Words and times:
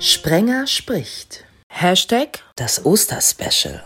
Sprenger 0.00 0.68
spricht. 0.68 1.44
Hashtag 1.68 2.38
Das 2.54 2.86
Osterspecial. 2.86 3.82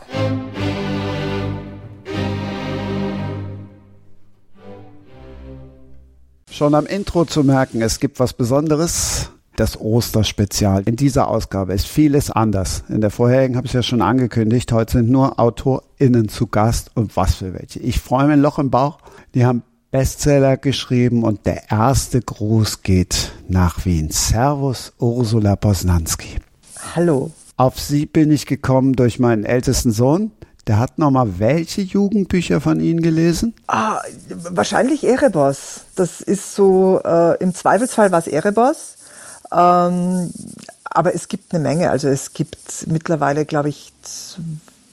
Schon 6.50 6.74
am 6.74 6.84
Intro 6.84 7.24
zu 7.24 7.44
merken, 7.44 7.80
es 7.80 7.98
gibt 7.98 8.20
was 8.20 8.34
Besonderes. 8.34 9.30
Das 9.56 9.80
Osterspezial. 9.80 10.82
In 10.84 10.96
dieser 10.96 11.28
Ausgabe 11.28 11.72
ist 11.72 11.86
vieles 11.86 12.30
anders. 12.30 12.84
In 12.90 13.00
der 13.00 13.10
vorherigen 13.10 13.56
habe 13.56 13.66
ich 13.66 13.70
es 13.70 13.74
ja 13.74 13.82
schon 13.82 14.02
angekündigt. 14.02 14.70
Heute 14.70 14.92
sind 14.92 15.08
nur 15.08 15.40
AutorInnen 15.40 16.28
zu 16.28 16.46
Gast 16.46 16.90
und 16.94 17.16
was 17.16 17.36
für 17.36 17.54
welche. 17.54 17.78
Ich 17.78 18.00
freue 18.00 18.24
mich 18.24 18.34
ein 18.34 18.42
Loch 18.42 18.58
im 18.58 18.70
Bauch. 18.70 18.98
Die 19.34 19.46
haben 19.46 19.62
Bestseller 19.92 20.56
geschrieben 20.56 21.22
und 21.22 21.44
der 21.44 21.70
erste 21.70 22.22
Gruß 22.22 22.80
geht 22.80 23.30
nach 23.46 23.84
Wien. 23.84 24.08
Servus 24.10 24.94
Ursula 24.98 25.54
Posnanski. 25.54 26.38
Hallo. 26.96 27.30
Auf 27.58 27.78
Sie 27.78 28.06
bin 28.06 28.32
ich 28.32 28.46
gekommen 28.46 28.94
durch 28.94 29.18
meinen 29.18 29.44
ältesten 29.44 29.92
Sohn. 29.92 30.30
Der 30.66 30.78
hat 30.78 30.98
noch 30.98 31.10
mal 31.10 31.38
welche 31.38 31.82
Jugendbücher 31.82 32.62
von 32.62 32.80
Ihnen 32.80 33.02
gelesen? 33.02 33.52
Ah, 33.66 34.00
wahrscheinlich 34.30 35.04
Erebos. 35.04 35.82
Das 35.94 36.22
ist 36.22 36.54
so, 36.54 37.02
äh, 37.04 37.36
im 37.42 37.54
Zweifelsfall 37.54 38.10
war 38.12 38.20
es 38.20 38.28
Erebos. 38.28 38.96
Ähm, 39.52 40.32
aber 40.84 41.14
es 41.14 41.28
gibt 41.28 41.54
eine 41.54 41.62
Menge. 41.62 41.90
Also 41.90 42.08
es 42.08 42.32
gibt 42.32 42.86
mittlerweile, 42.86 43.44
glaube 43.44 43.68
ich, 43.68 43.92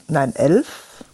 nein, 0.08 0.36
elf. 0.36 0.66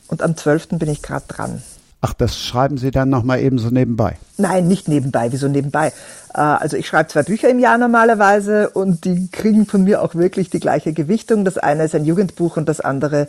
Und 0.08 0.22
am 0.22 0.36
zwölften 0.36 0.80
bin 0.80 0.88
ich 0.88 1.02
gerade 1.02 1.26
dran. 1.28 1.62
Ach, 2.06 2.14
das 2.14 2.38
schreiben 2.38 2.78
Sie 2.78 2.92
dann 2.92 3.08
noch 3.08 3.24
mal 3.24 3.40
eben 3.40 3.58
so 3.58 3.68
nebenbei? 3.68 4.16
Nein, 4.36 4.68
nicht 4.68 4.86
nebenbei. 4.86 5.32
Wieso 5.32 5.48
nebenbei? 5.48 5.88
Äh, 6.32 6.40
also 6.40 6.76
ich 6.76 6.86
schreibe 6.86 7.08
zwei 7.08 7.24
Bücher 7.24 7.48
im 7.48 7.58
Jahr 7.58 7.78
normalerweise 7.78 8.70
und 8.70 9.04
die 9.04 9.28
kriegen 9.32 9.66
von 9.66 9.82
mir 9.82 10.00
auch 10.02 10.14
wirklich 10.14 10.48
die 10.48 10.60
gleiche 10.60 10.92
Gewichtung. 10.92 11.44
Das 11.44 11.58
eine 11.58 11.82
ist 11.82 11.96
ein 11.96 12.04
Jugendbuch 12.04 12.58
und 12.58 12.68
das 12.68 12.80
andere 12.80 13.26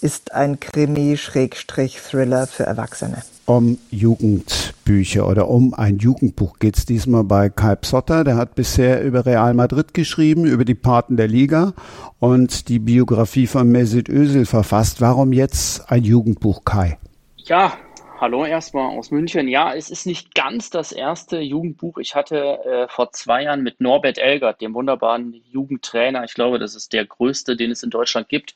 ist 0.00 0.32
ein 0.32 0.60
Krimi-Thriller 0.60 2.46
für 2.46 2.62
Erwachsene. 2.62 3.16
Um 3.46 3.78
Jugendbücher 3.90 5.26
oder 5.26 5.48
um 5.48 5.74
ein 5.74 5.98
Jugendbuch 5.98 6.60
geht 6.60 6.78
es 6.78 6.86
diesmal 6.86 7.24
bei 7.24 7.48
Kai 7.48 7.74
Psotter. 7.74 8.22
Der 8.22 8.36
hat 8.36 8.54
bisher 8.54 9.02
über 9.02 9.26
Real 9.26 9.54
Madrid 9.54 9.92
geschrieben, 9.92 10.44
über 10.44 10.64
die 10.64 10.76
Paten 10.76 11.16
der 11.16 11.26
Liga 11.26 11.72
und 12.20 12.68
die 12.68 12.78
Biografie 12.78 13.48
von 13.48 13.68
Mesut 13.68 14.08
Özil 14.08 14.46
verfasst. 14.46 15.00
Warum 15.00 15.32
jetzt 15.32 15.90
ein 15.90 16.04
Jugendbuch, 16.04 16.64
Kai? 16.64 16.96
Ja, 17.38 17.72
hallo 18.20 18.44
erstmal 18.44 18.98
aus 18.98 19.10
München. 19.10 19.48
Ja, 19.48 19.74
es 19.74 19.88
ist 19.88 20.04
nicht 20.04 20.34
ganz 20.34 20.68
das 20.68 20.92
erste 20.92 21.40
Jugendbuch. 21.40 21.96
Ich 21.96 22.14
hatte 22.14 22.36
äh, 22.64 22.88
vor 22.88 23.12
zwei 23.12 23.44
Jahren 23.44 23.62
mit 23.62 23.80
Norbert 23.80 24.18
Elgert, 24.18 24.60
dem 24.60 24.74
wunderbaren 24.74 25.42
Jugendtrainer, 25.50 26.22
ich 26.24 26.34
glaube, 26.34 26.58
das 26.58 26.74
ist 26.74 26.92
der 26.92 27.06
größte, 27.06 27.56
den 27.56 27.70
es 27.70 27.82
in 27.82 27.88
Deutschland 27.88 28.28
gibt, 28.28 28.54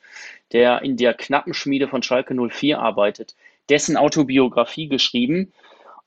der 0.52 0.82
in 0.82 0.98
der 0.98 1.14
Knappenschmiede 1.14 1.88
von 1.88 2.02
Schalke 2.02 2.34
04 2.34 2.78
arbeitet, 2.78 3.34
dessen 3.70 3.96
Autobiografie 3.96 4.88
geschrieben 4.88 5.54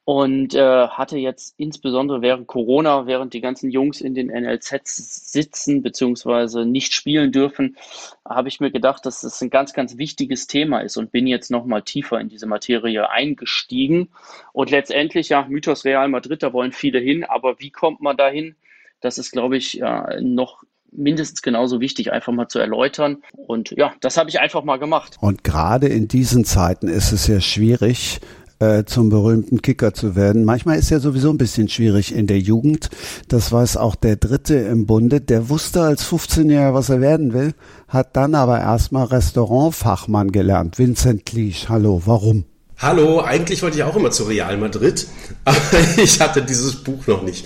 und 0.08 0.56
äh, 0.56 0.88
hatte 0.88 1.18
jetzt 1.18 1.54
insbesondere 1.58 2.22
während 2.22 2.48
Corona, 2.48 3.08
während 3.08 3.34
die 3.34 3.42
ganzen 3.42 3.70
Jungs 3.70 4.00
in 4.00 4.16
den 4.16 4.28
NLZs 4.28 5.34
sitzen 5.34 5.82
bzw. 5.82 6.64
nicht 6.64 6.94
spielen 6.94 7.34
dürfen, 7.34 7.76
habe 8.24 8.48
ich 8.48 8.62
mir 8.62 8.72
gedacht, 8.72 9.06
dass 9.06 9.20
das 9.20 9.42
ein 9.42 9.50
ganz, 9.50 9.74
ganz 9.74 9.98
wichtiges 9.98 10.48
Thema 10.48 10.80
ist 10.80 10.96
und 10.96 11.12
bin 11.12 11.28
jetzt 11.28 11.52
nochmal 11.52 11.82
tiefer 11.82 12.22
in 12.22 12.30
diese 12.30 12.46
Materie 12.46 13.10
eingestiegen. 13.10 14.08
Und 14.54 14.72
letztendlich, 14.72 15.28
ja, 15.28 15.46
Mythos 15.50 15.84
Real 15.84 16.08
Madrid, 16.08 16.42
da 16.42 16.54
wollen 16.54 16.72
viele 16.72 17.00
hin, 17.00 17.26
aber 17.26 17.60
wie 17.60 17.72
kommt 17.72 18.00
man 18.00 18.16
dahin? 18.16 18.56
Das 19.02 19.18
ist, 19.18 19.32
glaube 19.32 19.58
ich, 19.58 19.74
ja, 19.74 20.22
noch 20.22 20.64
mindestens 20.90 21.42
genauso 21.42 21.82
wichtig, 21.82 22.14
einfach 22.14 22.32
mal 22.32 22.48
zu 22.48 22.60
erläutern. 22.60 23.24
Und 23.34 23.72
ja, 23.72 23.94
das 24.00 24.16
habe 24.16 24.30
ich 24.30 24.40
einfach 24.40 24.64
mal 24.64 24.78
gemacht. 24.78 25.18
Und 25.20 25.44
gerade 25.44 25.88
in 25.88 26.08
diesen 26.08 26.46
Zeiten 26.46 26.88
ist 26.88 27.12
es 27.12 27.28
ja 27.28 27.42
schwierig, 27.42 28.22
äh, 28.60 28.84
zum 28.86 29.10
berühmten 29.10 29.62
Kicker 29.62 29.94
zu 29.94 30.16
werden. 30.16 30.46
Manchmal 30.46 30.80
ist 30.80 30.90
ja 30.90 31.00
sowieso 31.00 31.30
ein 31.30 31.38
bisschen 31.38 31.70
schwierig 31.70 32.16
in 32.16 32.28
der 32.28 32.40
Jugend. 32.40 32.90
Das 33.28 33.52
weiß 33.52 33.78
auch 33.78 33.96
der 33.96 34.16
Dritte 34.16 34.56
im 34.56 34.86
Bunde. 34.86 35.22
Der 35.22 35.50
wusste 35.50 35.82
als 35.82 36.06
15-Jähriger, 36.06 36.74
was 36.74 36.90
er 36.90 37.02
werden 37.02 37.34
will, 37.34 37.54
hat 37.88 38.16
dann 38.16 38.36
aber 38.36 38.60
erstmal 38.60 39.06
Restaurantfachmann 39.06 40.32
gelernt. 40.32 40.78
Vincent 40.78 41.26
Clich, 41.26 41.70
hallo, 41.70 42.02
warum? 42.06 42.46
Hallo, 42.80 43.22
eigentlich 43.22 43.64
wollte 43.64 43.78
ich 43.78 43.84
auch 43.84 43.96
immer 43.96 44.12
zu 44.12 44.26
Real 44.26 44.56
Madrid, 44.58 45.08
aber 45.46 45.58
ich 45.98 46.20
hatte 46.20 46.44
dieses 46.44 46.84
Buch 46.84 47.08
noch 47.08 47.24
nicht. 47.24 47.46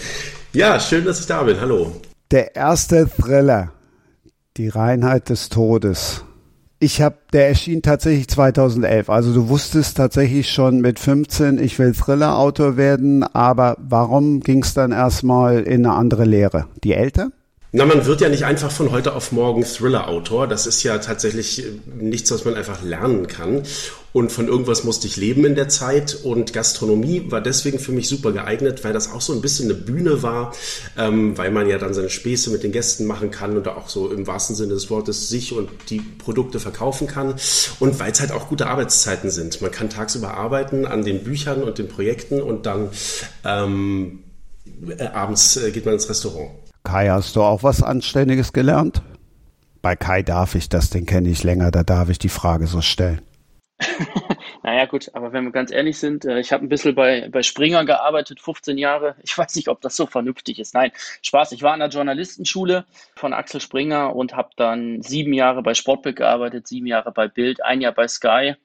Ja, 0.53 0.79
schön, 0.79 1.05
dass 1.05 1.21
ich 1.21 1.27
da 1.27 1.43
bin. 1.43 1.61
Hallo. 1.61 1.93
Der 2.31 2.55
erste 2.55 3.09
Thriller, 3.09 3.71
die 4.57 4.67
Reinheit 4.67 5.29
des 5.29 5.47
Todes. 5.49 6.25
Ich 6.83 6.99
habe, 6.99 7.17
der 7.31 7.47
erschien 7.47 7.83
tatsächlich 7.83 8.27
2011. 8.27 9.07
Also 9.11 9.35
du 9.35 9.49
wusstest 9.49 9.97
tatsächlich 9.97 10.49
schon 10.49 10.81
mit 10.81 10.97
15, 10.97 11.59
ich 11.59 11.77
will 11.77 11.93
Thriller-Autor 11.93 12.75
werden. 12.75 13.21
Aber 13.21 13.77
warum 13.77 14.39
ging 14.39 14.63
es 14.63 14.73
dann 14.73 14.91
erstmal 14.91 15.59
in 15.59 15.85
eine 15.85 15.93
andere 15.93 16.25
Lehre? 16.25 16.65
Die 16.83 16.93
Eltern? 16.93 17.33
Na, 17.73 17.85
man 17.85 18.05
wird 18.05 18.19
ja 18.19 18.27
nicht 18.27 18.43
einfach 18.43 18.69
von 18.69 18.91
heute 18.91 19.15
auf 19.15 19.31
morgen 19.31 19.63
Thriller-Autor. 19.63 20.45
Das 20.45 20.67
ist 20.67 20.83
ja 20.83 20.97
tatsächlich 20.97 21.63
nichts, 21.97 22.29
was 22.29 22.43
man 22.43 22.55
einfach 22.55 22.83
lernen 22.83 23.27
kann. 23.27 23.63
Und 24.11 24.29
von 24.33 24.49
irgendwas 24.49 24.83
musste 24.83 25.07
ich 25.07 25.15
leben 25.15 25.45
in 25.45 25.55
der 25.55 25.69
Zeit. 25.69 26.15
Und 26.21 26.51
Gastronomie 26.51 27.31
war 27.31 27.39
deswegen 27.39 27.79
für 27.79 27.93
mich 27.93 28.09
super 28.09 28.33
geeignet, 28.33 28.83
weil 28.83 28.91
das 28.91 29.09
auch 29.13 29.21
so 29.21 29.31
ein 29.31 29.39
bisschen 29.39 29.71
eine 29.71 29.79
Bühne 29.79 30.21
war, 30.21 30.53
ähm, 30.97 31.37
weil 31.37 31.49
man 31.49 31.69
ja 31.69 31.77
dann 31.77 31.93
seine 31.93 32.09
Späße 32.09 32.49
mit 32.49 32.63
den 32.63 32.73
Gästen 32.73 33.05
machen 33.05 33.31
kann 33.31 33.55
und 33.55 33.65
auch 33.69 33.87
so 33.87 34.11
im 34.11 34.27
wahrsten 34.27 34.57
Sinne 34.57 34.73
des 34.73 34.89
Wortes 34.89 35.29
sich 35.29 35.53
und 35.53 35.69
die 35.89 36.01
Produkte 36.01 36.59
verkaufen 36.59 37.07
kann. 37.07 37.35
Und 37.79 38.01
weil 38.01 38.11
es 38.11 38.19
halt 38.19 38.33
auch 38.33 38.49
gute 38.49 38.67
Arbeitszeiten 38.67 39.29
sind. 39.29 39.61
Man 39.61 39.71
kann 39.71 39.89
tagsüber 39.89 40.33
arbeiten 40.33 40.85
an 40.85 41.05
den 41.05 41.23
Büchern 41.23 41.63
und 41.63 41.77
den 41.77 41.87
Projekten 41.87 42.41
und 42.41 42.65
dann 42.65 42.89
ähm, 43.45 44.23
äh, 44.97 45.05
abends 45.05 45.55
äh, 45.55 45.71
geht 45.71 45.85
man 45.85 45.93
ins 45.93 46.09
Restaurant. 46.09 46.49
Kai, 46.91 47.07
hast 47.07 47.37
du 47.37 47.41
auch 47.41 47.63
was 47.63 47.81
Anständiges 47.81 48.51
gelernt? 48.51 49.01
Bei 49.81 49.95
Kai 49.95 50.23
darf 50.23 50.55
ich 50.55 50.67
das, 50.67 50.89
den 50.89 51.05
kenne 51.05 51.29
ich 51.29 51.41
länger, 51.41 51.71
da 51.71 51.83
darf 51.83 52.09
ich 52.09 52.19
die 52.19 52.27
Frage 52.27 52.67
so 52.67 52.81
stellen. 52.81 53.21
naja, 54.63 54.87
gut, 54.87 55.09
aber 55.13 55.31
wenn 55.31 55.45
wir 55.45 55.53
ganz 55.53 55.71
ehrlich 55.71 55.97
sind, 55.97 56.25
äh, 56.25 56.41
ich 56.41 56.51
habe 56.51 56.65
ein 56.65 56.67
bisschen 56.67 56.93
bei, 56.93 57.29
bei 57.31 57.43
Springer 57.43 57.85
gearbeitet, 57.85 58.41
15 58.41 58.77
Jahre. 58.77 59.15
Ich 59.23 59.37
weiß 59.37 59.55
nicht, 59.55 59.69
ob 59.69 59.79
das 59.79 59.95
so 59.95 60.05
vernünftig 60.05 60.59
ist. 60.59 60.73
Nein, 60.73 60.91
Spaß. 61.21 61.53
Ich 61.53 61.63
war 61.63 61.71
an 61.71 61.79
der 61.79 61.87
Journalistenschule 61.87 62.83
von 63.15 63.31
Axel 63.31 63.61
Springer 63.61 64.13
und 64.13 64.35
habe 64.35 64.49
dann 64.57 65.01
sieben 65.01 65.31
Jahre 65.31 65.63
bei 65.63 65.73
Sportbild 65.73 66.17
gearbeitet, 66.17 66.67
sieben 66.67 66.87
Jahre 66.87 67.13
bei 67.13 67.29
Bild, 67.29 67.63
ein 67.63 67.79
Jahr 67.79 67.93
bei 67.93 68.09
Sky. 68.09 68.55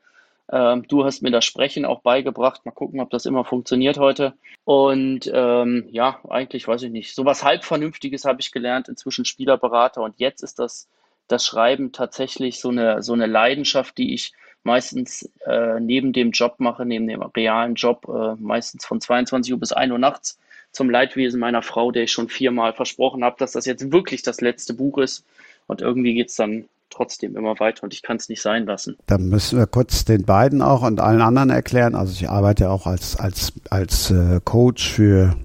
Ähm, 0.51 0.87
du 0.89 1.05
hast 1.05 1.23
mir 1.23 1.31
das 1.31 1.45
Sprechen 1.45 1.85
auch 1.85 2.01
beigebracht. 2.01 2.65
Mal 2.65 2.73
gucken, 2.73 3.01
ob 3.01 3.11
das 3.11 3.27
immer 3.27 3.45
funktioniert 3.45 3.99
heute. 3.99 4.35
Und 4.65 5.31
ähm, 5.33 5.89
ja, 5.91 6.21
eigentlich 6.29 6.67
weiß 6.69 6.83
ich 6.83 6.91
nicht. 6.91 7.15
Sowas 7.15 7.43
halb 7.45 7.65
Vernünftiges 7.65 8.25
habe 8.25 8.41
ich 8.41 8.53
gelernt, 8.53 8.89
inzwischen 8.89 9.25
Spielerberater. 9.25 10.03
Und 10.03 10.15
jetzt 10.19 10.43
ist 10.43 10.59
das, 10.59 10.89
das 11.29 11.45
Schreiben 11.45 11.93
tatsächlich 11.93 12.61
so 12.61 12.69
eine, 12.69 13.03
so 13.03 13.13
eine 13.13 13.27
Leidenschaft, 13.27 13.99
die 13.99 14.15
ich 14.15 14.33
meistens 14.63 15.31
äh, 15.47 15.81
neben 15.81 16.13
dem 16.13 16.33
Job 16.33 16.57
mache, 16.59 16.85
neben 16.85 17.07
dem 17.07 17.23
realen 17.23 17.75
Job, 17.75 18.07
äh, 18.09 18.35
meistens 18.41 18.85
von 18.85 19.01
22 19.01 19.53
Uhr 19.53 19.61
bis 19.61 19.73
1 19.73 19.93
Uhr 19.93 19.99
nachts 19.99 20.39
zum 20.73 20.91
Leidwesen 20.91 21.41
meiner 21.41 21.63
Frau, 21.63 21.91
der 21.91 22.05
ich 22.05 22.13
schon 22.13 22.29
viermal 22.29 22.73
versprochen 22.75 23.25
habe, 23.25 23.37
dass 23.39 23.53
das 23.53 23.65
jetzt 23.65 23.93
wirklich 23.93 24.23
das 24.23 24.41
letzte 24.41 24.75
Buch 24.75 24.99
ist. 24.99 25.25
Und 25.67 25.81
irgendwie 25.81 26.15
geht 26.15 26.29
es 26.29 26.37
dann 26.37 26.69
trotzdem 26.91 27.37
immer 27.37 27.59
weiter 27.59 27.85
und 27.85 27.93
ich 27.93 28.03
kann 28.03 28.17
es 28.17 28.29
nicht 28.29 28.43
sein 28.43 28.67
lassen. 28.67 28.97
Da 29.07 29.19
müssen 29.19 29.59
wir 29.59 29.67
kurz 29.67 30.05
den 30.05 30.25
beiden 30.25 30.63
auch 30.63 30.83
und 30.83 31.01
allen 31.01 31.21
anderen 31.21 31.51
erklären. 31.51 31.95
Also 31.95 32.13
ich 32.13 32.29
arbeite 32.29 32.65
ja 32.65 32.71
auch 32.71 32.87
als, 32.87 33.17
als, 33.17 33.53
als 33.71 34.11
äh, 34.11 34.41
Coach 34.45 34.91
für 34.91 35.37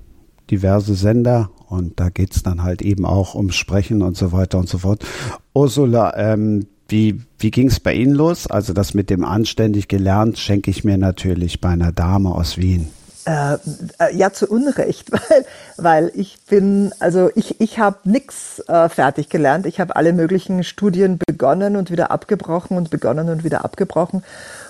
diverse 0.49 0.95
Sender 0.95 1.49
und 1.67 1.99
da 1.99 2.09
geht 2.09 2.35
es 2.35 2.43
dann 2.43 2.63
halt 2.63 2.81
eben 2.81 3.05
auch 3.05 3.33
um 3.33 3.51
Sprechen 3.51 4.01
und 4.01 4.17
so 4.17 4.31
weiter 4.31 4.59
und 4.59 4.67
so 4.67 4.79
fort. 4.79 5.05
Ursula, 5.53 6.13
ähm, 6.17 6.67
wie, 6.89 7.21
wie 7.39 7.51
ging 7.51 7.67
es 7.67 7.79
bei 7.79 7.93
Ihnen 7.93 8.13
los? 8.13 8.47
Also 8.47 8.73
das 8.73 8.93
mit 8.93 9.09
dem 9.09 9.23
anständig 9.23 9.87
gelernt 9.87 10.37
schenke 10.37 10.69
ich 10.69 10.83
mir 10.83 10.97
natürlich 10.97 11.61
bei 11.61 11.69
einer 11.69 11.93
Dame 11.93 12.35
aus 12.35 12.57
Wien. 12.57 12.89
Äh, 13.25 13.53
äh, 13.99 14.15
ja, 14.15 14.33
zu 14.33 14.47
Unrecht, 14.47 15.11
weil, 15.11 15.45
weil 15.77 16.11
ich 16.15 16.39
bin, 16.49 16.91
also 16.99 17.29
ich, 17.35 17.61
ich 17.61 17.77
habe 17.77 17.97
nichts 18.03 18.59
äh, 18.67 18.89
fertig 18.89 19.29
gelernt. 19.29 19.67
Ich 19.67 19.79
habe 19.79 19.95
alle 19.95 20.11
möglichen 20.13 20.63
Studien 20.63 21.19
begonnen 21.19 21.75
und 21.75 21.91
wieder 21.91 22.09
abgebrochen 22.09 22.77
und 22.77 22.89
begonnen 22.89 23.29
und 23.29 23.43
wieder 23.43 23.63
abgebrochen 23.63 24.23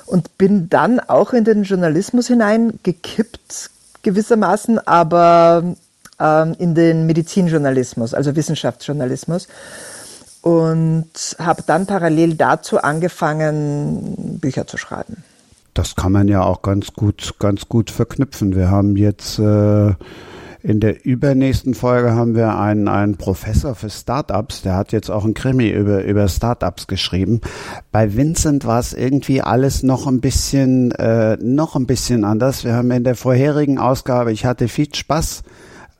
und 0.05 0.37
bin 0.37 0.69
dann 0.69 0.99
auch 0.99 1.31
in 1.31 1.45
den 1.45 1.63
Journalismus 1.63 2.27
hineingekippt, 2.27 3.69
gewissermaßen, 4.01 4.85
aber 4.85 5.75
ähm, 6.19 6.55
in 6.59 6.75
den 6.75 7.05
Medizinjournalismus, 7.05 8.13
also 8.13 8.35
Wissenschaftsjournalismus. 8.35 9.47
Und 10.41 11.35
habe 11.37 11.61
dann 11.65 11.85
parallel 11.85 12.33
dazu 12.33 12.81
angefangen, 12.81 14.39
Bücher 14.41 14.65
zu 14.65 14.77
schreiben. 14.77 15.23
Das 15.81 15.95
kann 15.95 16.11
man 16.11 16.27
ja 16.27 16.43
auch 16.43 16.61
ganz 16.61 16.93
gut, 16.93 17.33
ganz 17.39 17.67
gut 17.67 17.89
verknüpfen. 17.89 18.55
Wir 18.55 18.69
haben 18.69 18.95
jetzt 18.97 19.39
äh, 19.39 19.95
In 20.63 20.79
der 20.79 21.03
übernächsten 21.05 21.73
Folge 21.73 22.11
haben 22.11 22.35
wir 22.35 22.55
einen, 22.59 22.87
einen 22.87 23.17
Professor 23.17 23.73
für 23.73 23.89
Startups, 23.89 24.61
der 24.61 24.75
hat 24.75 24.91
jetzt 24.91 25.09
auch 25.09 25.25
ein 25.25 25.33
Krimi 25.33 25.69
über, 25.71 26.03
über 26.03 26.27
Startups 26.27 26.85
geschrieben. 26.85 27.41
Bei 27.91 28.15
Vincent 28.15 28.63
war 28.65 28.79
es 28.79 28.93
irgendwie 28.93 29.41
alles 29.41 29.81
noch 29.81 30.05
ein 30.05 30.21
bisschen, 30.21 30.91
äh, 30.91 31.37
noch 31.41 31.75
ein 31.75 31.87
bisschen 31.87 32.25
anders. 32.25 32.63
Wir 32.63 32.75
haben 32.75 32.91
in 32.91 33.03
der 33.03 33.15
vorherigen 33.15 33.79
Ausgabe, 33.79 34.31
ich 34.31 34.45
hatte 34.45 34.67
viel 34.67 34.93
Spaß, 34.93 35.41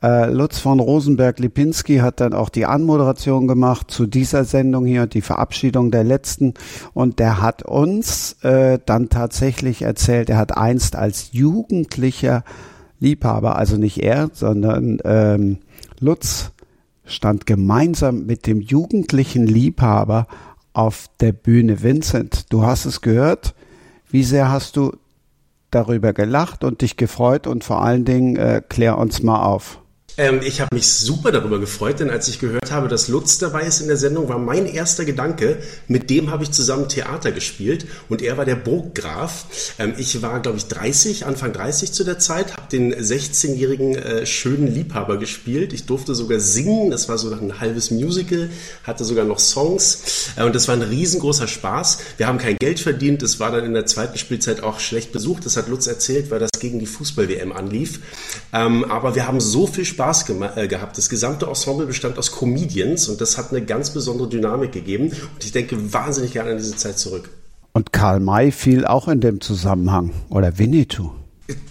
äh, 0.02 0.30
Lutz 0.30 0.58
von 0.58 0.80
Rosenberg-Lipinski 0.80 1.98
hat 1.98 2.20
dann 2.20 2.32
auch 2.32 2.48
die 2.48 2.66
Anmoderation 2.66 3.46
gemacht 3.46 3.90
zu 3.90 4.06
dieser 4.06 4.44
Sendung 4.44 4.84
hier, 4.84 5.06
die 5.06 5.20
Verabschiedung 5.20 5.90
der 5.90 6.04
letzten. 6.04 6.54
Und 6.92 7.18
der 7.18 7.40
hat 7.40 7.62
uns 7.62 8.32
äh, 8.42 8.78
dann 8.84 9.08
tatsächlich 9.08 9.82
erzählt, 9.82 10.28
er 10.28 10.38
hat 10.38 10.56
einst 10.56 10.96
als 10.96 11.32
Jugendlicher 11.32 12.44
Liebhaber, 12.98 13.56
also 13.56 13.76
nicht 13.76 14.02
er, 14.02 14.30
sondern 14.32 14.98
ähm, 15.04 15.58
Lutz 16.00 16.52
stand 17.04 17.46
gemeinsam 17.46 18.26
mit 18.26 18.46
dem 18.46 18.60
jugendlichen 18.60 19.46
Liebhaber 19.46 20.26
auf 20.72 21.08
der 21.20 21.32
Bühne. 21.32 21.82
Vincent, 21.82 22.52
du 22.52 22.62
hast 22.64 22.86
es 22.86 23.00
gehört. 23.00 23.54
Wie 24.08 24.24
sehr 24.24 24.50
hast 24.50 24.76
du 24.76 24.92
darüber 25.70 26.12
gelacht 26.12 26.64
und 26.64 26.82
dich 26.82 26.96
gefreut 26.96 27.46
und 27.46 27.64
vor 27.64 27.82
allen 27.82 28.04
Dingen 28.04 28.36
äh, 28.36 28.62
klär 28.66 28.98
uns 28.98 29.22
mal 29.22 29.42
auf. 29.42 29.81
Ähm, 30.18 30.40
ich 30.44 30.60
habe 30.60 30.74
mich 30.74 30.88
super 30.88 31.32
darüber 31.32 31.58
gefreut, 31.58 32.00
denn 32.00 32.10
als 32.10 32.28
ich 32.28 32.38
gehört 32.38 32.70
habe, 32.70 32.88
dass 32.88 33.08
Lutz 33.08 33.38
dabei 33.38 33.62
ist 33.62 33.80
in 33.80 33.88
der 33.88 33.96
Sendung, 33.96 34.28
war 34.28 34.38
mein 34.38 34.66
erster 34.66 35.04
Gedanke, 35.06 35.58
mit 35.88 36.10
dem 36.10 36.30
habe 36.30 36.42
ich 36.42 36.50
zusammen 36.50 36.88
Theater 36.88 37.32
gespielt 37.32 37.86
und 38.10 38.20
er 38.20 38.36
war 38.36 38.44
der 38.44 38.56
Burggraf. 38.56 39.46
Ähm, 39.78 39.94
ich 39.96 40.20
war, 40.20 40.40
glaube 40.40 40.58
ich, 40.58 40.66
30, 40.66 41.24
Anfang 41.24 41.52
30 41.52 41.92
zu 41.92 42.04
der 42.04 42.18
Zeit, 42.18 42.52
habe 42.52 42.68
den 42.70 42.94
16-jährigen 42.94 43.94
äh, 43.94 44.26
schönen 44.26 44.66
Liebhaber 44.66 45.16
gespielt. 45.16 45.72
Ich 45.72 45.86
durfte 45.86 46.14
sogar 46.14 46.40
singen, 46.40 46.90
das 46.90 47.08
war 47.08 47.16
so 47.16 47.32
ein 47.32 47.60
halbes 47.60 47.90
Musical, 47.90 48.50
hatte 48.84 49.04
sogar 49.04 49.24
noch 49.24 49.38
Songs 49.38 50.32
äh, 50.36 50.44
und 50.44 50.54
das 50.54 50.68
war 50.68 50.74
ein 50.74 50.82
riesengroßer 50.82 51.48
Spaß. 51.48 51.98
Wir 52.18 52.26
haben 52.26 52.38
kein 52.38 52.56
Geld 52.58 52.80
verdient, 52.80 53.22
es 53.22 53.40
war 53.40 53.50
dann 53.50 53.64
in 53.64 53.72
der 53.72 53.86
zweiten 53.86 54.18
Spielzeit 54.18 54.62
auch 54.62 54.78
schlecht 54.78 55.10
besucht, 55.12 55.46
das 55.46 55.56
hat 55.56 55.68
Lutz 55.68 55.86
erzählt, 55.86 56.30
weil 56.30 56.38
das 56.38 56.50
gegen 56.60 56.78
die 56.78 56.86
Fußball-WM 56.86 57.52
anlief. 57.52 58.00
Ähm, 58.52 58.84
aber 58.84 59.14
wir 59.14 59.26
haben 59.26 59.40
so 59.40 59.66
viel 59.66 59.86
Spaß 59.86 60.01
Spaß 60.02 60.30
äh, 60.56 60.66
gehabt. 60.66 60.98
Das 60.98 61.08
gesamte 61.08 61.46
Ensemble 61.46 61.86
bestand 61.86 62.18
aus 62.18 62.32
Comedians 62.32 63.08
und 63.08 63.20
das 63.20 63.38
hat 63.38 63.50
eine 63.50 63.64
ganz 63.64 63.90
besondere 63.90 64.28
Dynamik 64.28 64.72
gegeben. 64.72 65.04
Und 65.04 65.44
ich 65.44 65.52
denke 65.52 65.92
wahnsinnig 65.92 66.32
gerne 66.32 66.50
an 66.50 66.56
diese 66.56 66.76
Zeit 66.76 66.98
zurück. 66.98 67.30
Und 67.72 67.92
Karl 67.92 68.18
May 68.18 68.50
fiel 68.50 68.84
auch 68.84 69.06
in 69.06 69.20
dem 69.20 69.40
Zusammenhang 69.40 70.10
oder 70.28 70.58
Winnetou. 70.58 71.12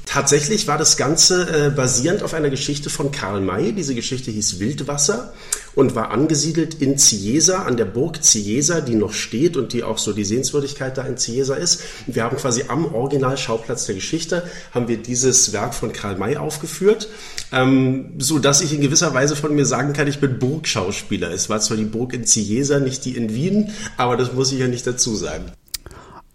Tatsächlich 0.06 0.68
war 0.68 0.78
das 0.78 0.98
Ganze 0.98 1.68
äh, 1.68 1.70
basierend 1.70 2.22
auf 2.22 2.34
einer 2.34 2.50
Geschichte 2.50 2.90
von 2.90 3.12
Karl 3.12 3.40
May. 3.40 3.72
Diese 3.72 3.96
Geschichte 3.96 4.30
hieß 4.30 4.60
Wildwasser 4.60 5.32
und 5.74 5.96
war 5.96 6.12
angesiedelt 6.12 6.74
in 6.74 6.98
Ciesa, 6.98 7.64
an 7.64 7.78
der 7.78 7.86
Burg 7.86 8.22
Ciesa, 8.22 8.82
die 8.82 8.96
noch 8.96 9.14
steht 9.14 9.56
und 9.56 9.72
die 9.72 9.84
auch 9.84 9.98
so 9.98 10.12
die 10.12 10.26
Sehenswürdigkeit 10.26 10.98
da 10.98 11.04
in 11.04 11.18
Ciesa 11.18 11.56
ist. 11.56 11.84
Wir 12.08 12.24
haben 12.24 12.36
quasi 12.36 12.66
am 12.68 12.94
Originalschauplatz 12.94 13.86
der 13.86 13.96
Geschichte, 13.96 14.44
haben 14.74 14.90
wir 14.90 14.98
dieses 14.98 15.54
Werk 15.54 15.74
von 15.74 15.94
Karl 15.94 16.18
May 16.18 16.36
aufgeführt, 16.36 17.08
ähm, 17.54 18.14
so 18.18 18.38
dass 18.38 18.62
ich 18.62 18.74
in 18.74 18.82
gewisser 18.82 19.14
Weise 19.14 19.38
von 19.38 19.56
mir 19.56 19.66
sagen 19.66 19.94
kann, 19.94 20.08
ich 20.08 20.20
bin 20.20 20.40
Burgschauspieler. 20.40 21.32
Es 21.32 21.50
war 21.50 21.62
zwar 21.62 21.78
die 21.78 21.86
Burg 21.86 22.14
in 22.14 22.26
Ciesa, 22.26 22.80
nicht 22.80 23.06
die 23.06 23.16
in 23.16 23.34
Wien, 23.34 23.72
aber 23.96 24.18
das 24.18 24.34
muss 24.34 24.52
ich 24.52 24.60
ja 24.60 24.68
nicht 24.68 24.86
dazu 24.86 25.16
sagen. 25.16 25.46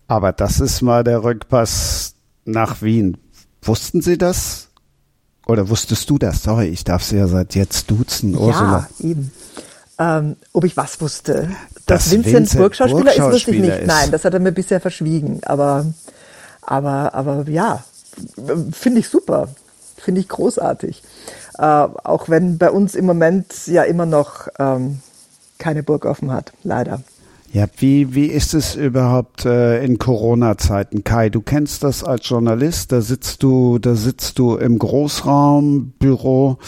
Aber 0.09 0.33
das 0.33 0.61
ist 0.61 0.81
mal 0.83 1.05
der 1.05 1.25
Rückpass 1.25 2.15
nach 2.47 2.81
Wien. 2.81 3.19
Wussten 3.67 4.01
Sie 4.01 4.19
das? 4.19 4.69
Oder 5.47 5.69
wusstest 5.69 6.11
du 6.11 6.19
das? 6.19 6.43
Sorry, 6.43 6.69
ich 6.69 6.85
darf 6.85 7.03
Sie 7.05 7.17
ja 7.17 7.27
seit 7.27 7.55
jetzt 7.55 7.91
duzen, 7.91 8.37
Ursula. 8.37 8.89
Ja, 8.99 9.09
eben. 9.09 9.33
Ähm, 9.99 10.37
ob 10.53 10.65
ich 10.65 10.77
was 10.77 11.01
wusste? 11.01 11.49
Dass 11.87 12.05
das 12.05 12.13
Vincent, 12.13 12.35
Vincent 12.35 12.61
Burgschauspieler, 12.61 13.13
ist, 13.13 13.23
wusste 13.23 13.51
ich 13.53 13.61
nicht. 13.61 13.79
Ist. 13.79 13.87
Nein, 13.87 14.11
das 14.11 14.25
hat 14.25 14.35
er 14.35 14.41
mir 14.41 14.53
bisher 14.53 14.81
verschwiegen. 14.81 15.41
Aber, 15.45 15.87
aber, 16.61 17.15
aber 17.15 17.49
ja, 17.49 17.85
finde 18.73 19.01
ich 19.01 19.09
super. 19.09 19.49
Finde 19.97 20.21
ich 20.21 20.29
großartig. 20.29 21.03
Äh, 21.59 21.62
auch 21.62 22.29
wenn 22.29 22.59
bei 22.59 22.71
uns 22.71 22.95
im 22.95 23.07
Moment 23.07 23.67
ja 23.67 23.85
immer 23.85 24.05
noch 24.05 24.49
ähm, 24.59 25.01
keine 25.59 25.83
Burg 25.83 26.05
offen 26.05 26.33
hat, 26.33 26.53
leider. 26.62 27.01
Ja, 27.53 27.67
wie, 27.79 28.15
wie 28.15 28.27
ist 28.27 28.55
es 28.55 28.75
überhaupt 28.75 29.47
äh, 29.47 29.83
in 29.85 29.99
Corona-Zeiten? 29.99 31.05
Kai, 31.05 31.31
du 31.31 31.41
kennst 31.41 31.83
das 31.83 32.05
als 32.05 32.29
Journalist, 32.29 32.93
da 32.93 33.01
sitzt 33.01 33.43
du, 33.43 33.79
da 33.79 33.95
sitzt 33.95 34.39
du 34.39 34.57
im 34.57 34.79
Großraumbüro. 34.79 36.59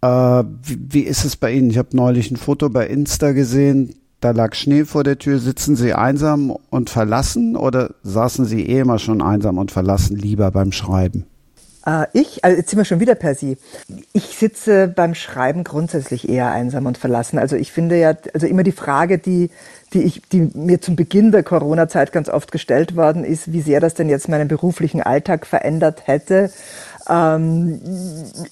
Äh, 0.00 0.06
wie, 0.06 0.78
wie 0.90 1.00
ist 1.00 1.24
es 1.24 1.36
bei 1.36 1.52
Ihnen? 1.52 1.70
Ich 1.70 1.78
habe 1.78 1.96
neulich 1.96 2.30
ein 2.30 2.36
Foto 2.36 2.68
bei 2.68 2.86
Insta 2.86 3.32
gesehen, 3.32 3.94
da 4.20 4.30
lag 4.30 4.54
Schnee 4.54 4.86
vor 4.86 5.04
der 5.04 5.18
Tür. 5.18 5.38
Sitzen 5.38 5.76
Sie 5.76 5.92
einsam 5.92 6.56
und 6.70 6.88
verlassen 6.88 7.56
oder 7.56 7.94
saßen 8.02 8.46
Sie 8.46 8.66
eh 8.66 8.80
immer 8.80 8.98
schon 8.98 9.20
einsam 9.20 9.58
und 9.58 9.70
verlassen 9.70 10.16
lieber 10.16 10.50
beim 10.50 10.72
Schreiben? 10.72 11.26
Äh, 11.86 12.06
ich, 12.12 12.44
also 12.44 12.56
jetzt 12.56 12.70
sind 12.70 12.78
wir 12.78 12.84
schon 12.84 13.00
wieder 13.00 13.14
per 13.14 13.34
Sie. 13.34 13.58
Ich 14.12 14.24
sitze 14.24 14.88
beim 14.88 15.14
Schreiben 15.14 15.64
grundsätzlich 15.64 16.28
eher 16.28 16.50
einsam 16.50 16.86
und 16.86 16.98
verlassen. 16.98 17.38
Also 17.38 17.56
ich 17.56 17.72
finde 17.72 17.98
ja, 17.98 18.14
also 18.32 18.46
immer 18.46 18.62
die 18.62 18.72
Frage, 18.72 19.18
die, 19.18 19.50
die 19.94 20.02
ich, 20.02 20.22
die 20.32 20.50
mir 20.54 20.80
zum 20.80 20.96
Beginn 20.96 21.32
der 21.32 21.42
Corona-Zeit 21.42 22.12
ganz 22.12 22.28
oft 22.28 22.52
gestellt 22.52 22.96
worden 22.96 23.24
ist, 23.24 23.52
wie 23.52 23.62
sehr 23.62 23.80
das 23.80 23.94
denn 23.94 24.08
jetzt 24.08 24.28
meinen 24.28 24.48
beruflichen 24.48 25.00
Alltag 25.00 25.46
verändert 25.46 26.06
hätte. 26.06 26.50
Ähm, 27.08 27.80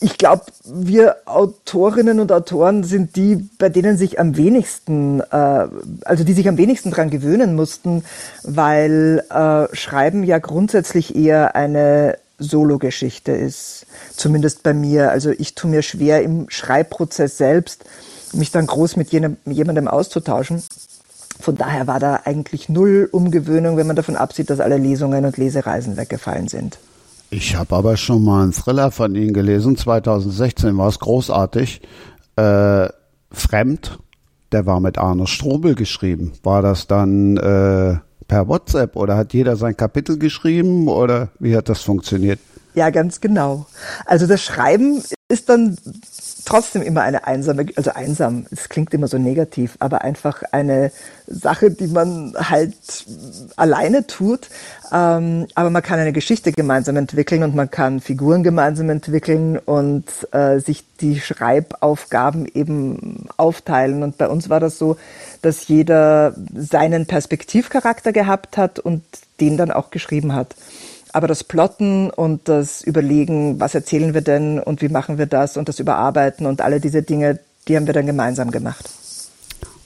ich 0.00 0.19
glaube, 0.19 0.44
wir 0.65 1.17
Autorinnen 1.27 2.21
und 2.21 2.33
Autoren 2.33 2.85
sind 2.85 3.17
die, 3.17 3.49
bei 3.59 3.69
denen 3.69 3.97
sich 3.97 4.21
am 4.21 4.37
wenigsten, 4.37 5.21
äh, 5.21 5.67
also 6.05 6.25
die 6.25 6.33
sich 6.33 6.49
am 6.49 6.59
wenigsten 6.59 6.91
dran 6.91 7.11
gewöhnen 7.11 7.55
mussten, 7.55 8.05
weil 8.43 9.25
äh, 9.31 9.75
Schreiben 9.75 10.25
ja 10.25 10.38
grundsätzlich 10.38 11.17
eher 11.17 11.56
eine 11.56 12.19
Solo-Geschichte 12.38 13.33
ist. 13.33 13.87
Zumindest 14.15 14.62
bei 14.62 14.75
mir. 14.75 15.11
Also 15.11 15.31
ich 15.31 15.55
tue 15.55 15.71
mir 15.71 15.83
schwer 15.83 16.23
im 16.23 16.50
Schreibprozess 16.50 17.38
selbst, 17.38 17.85
mich 18.33 18.50
dann 18.50 18.67
groß 18.67 18.97
mit 18.97 19.11
jenem, 19.11 19.37
jemandem 19.47 19.88
auszutauschen. 19.88 20.62
Von 21.43 21.56
daher 21.56 21.89
war 21.89 21.99
da 21.99 22.21
eigentlich 22.25 22.69
null 22.69 23.09
Umgewöhnung, 23.11 23.77
wenn 23.77 23.89
man 23.89 23.97
davon 23.97 24.15
absieht, 24.15 24.49
dass 24.49 24.61
alle 24.61 24.79
Lesungen 24.79 25.25
und 25.25 25.37
Lesereisen 25.37 25.97
weggefallen 25.97 26.47
sind. 26.47 26.79
Ich 27.31 27.56
habe 27.56 27.75
aber 27.75 27.97
schon 27.97 28.23
mal 28.23 28.44
einen 28.44 28.53
Thriller 28.53 28.93
von 28.93 29.17
Ihnen 29.17 29.33
gelesen. 29.33 29.77
2016 29.77 30.79
war 30.79 30.87
es 30.87 31.00
großartig. 31.00 31.83
Äh, 32.37 32.89
Fremd, 33.33 33.99
der 34.52 34.66
war 34.66 34.78
mit 34.78 34.99
Arno 34.99 35.26
Strobel 35.26 35.75
geschrieben. 35.75 36.33
War 36.45 36.62
das 36.62 36.87
dann 36.87 37.37
äh, 37.38 37.97
per 38.28 38.47
WhatsApp 38.47 38.95
oder 38.95 39.16
hat 39.16 39.33
jeder 39.33 39.57
sein 39.57 39.76
Kapitel 39.76 40.19
geschrieben 40.19 40.87
oder 40.87 41.31
wie 41.40 41.57
hat 41.57 41.69
das 41.69 41.83
funktioniert? 41.83 42.38
Ja, 42.75 42.91
ganz 42.91 43.21
genau. 43.21 43.67
Also 44.07 44.26
das 44.26 44.43
Schreiben 44.43 45.02
ist 45.29 45.49
dann 45.49 45.76
trotzdem 46.45 46.83
immer 46.83 47.02
eine 47.02 47.26
einsame, 47.26 47.67
also 47.76 47.93
einsam, 47.93 48.47
es 48.50 48.69
klingt 48.69 48.93
immer 48.95 49.09
so 49.09 49.19
negativ, 49.19 49.76
aber 49.79 50.02
einfach 50.02 50.43
eine 50.52 50.91
Sache, 51.26 51.71
die 51.71 51.87
man 51.87 52.35
halt 52.37 52.75
alleine 53.57 54.07
tut. 54.07 54.49
Ähm, 54.93 55.47
aber 55.55 55.71
man 55.71 55.83
kann 55.83 56.00
eine 56.00 56.12
Geschichte 56.12 56.52
gemeinsam 56.52 56.97
entwickeln 56.97 57.43
und 57.43 57.55
man 57.55 57.71
kann 57.71 58.00
Figuren 58.00 58.43
gemeinsam 58.43 58.91
entwickeln 58.91 59.59
und 59.59 60.05
äh, 60.33 60.59
sich 60.59 60.85
die 61.00 61.21
Schreibaufgaben 61.21 62.47
eben 62.47 63.26
aufteilen. 63.37 64.02
Und 64.02 64.19
bei 64.19 64.29
uns 64.29 64.49
war 64.49 64.61
das 64.61 64.79
so, 64.79 64.97
dass 65.41 65.69
jeder 65.69 66.35
seinen 66.55 67.07
Perspektivcharakter 67.07 68.12
gehabt 68.12 68.57
hat 68.57 68.79
und 68.79 69.02
den 69.41 69.57
dann 69.57 69.71
auch 69.71 69.91
geschrieben 69.91 70.35
hat. 70.35 70.55
Aber 71.12 71.28
das 71.28 71.45
Plotten 71.45 72.11
und 72.11 72.49
das 72.49 72.83
Überlegen, 72.83 73.61
was 73.61 73.75
erzählen 73.75 74.14
wir 74.14 74.23
denn 74.23 74.59
und 74.59 74.81
wie 74.81 74.88
machen 74.88 75.19
wir 75.19 75.26
das 75.26 75.57
und 75.57 75.69
das 75.69 75.78
Überarbeiten 75.78 76.47
und 76.47 76.61
alle 76.62 76.81
diese 76.81 77.02
Dinge, 77.02 77.38
die 77.69 77.76
haben 77.76 77.87
wir 77.87 77.95
dann 77.95 78.07
gemeinsam 78.07 78.50
gemacht. 78.50 78.88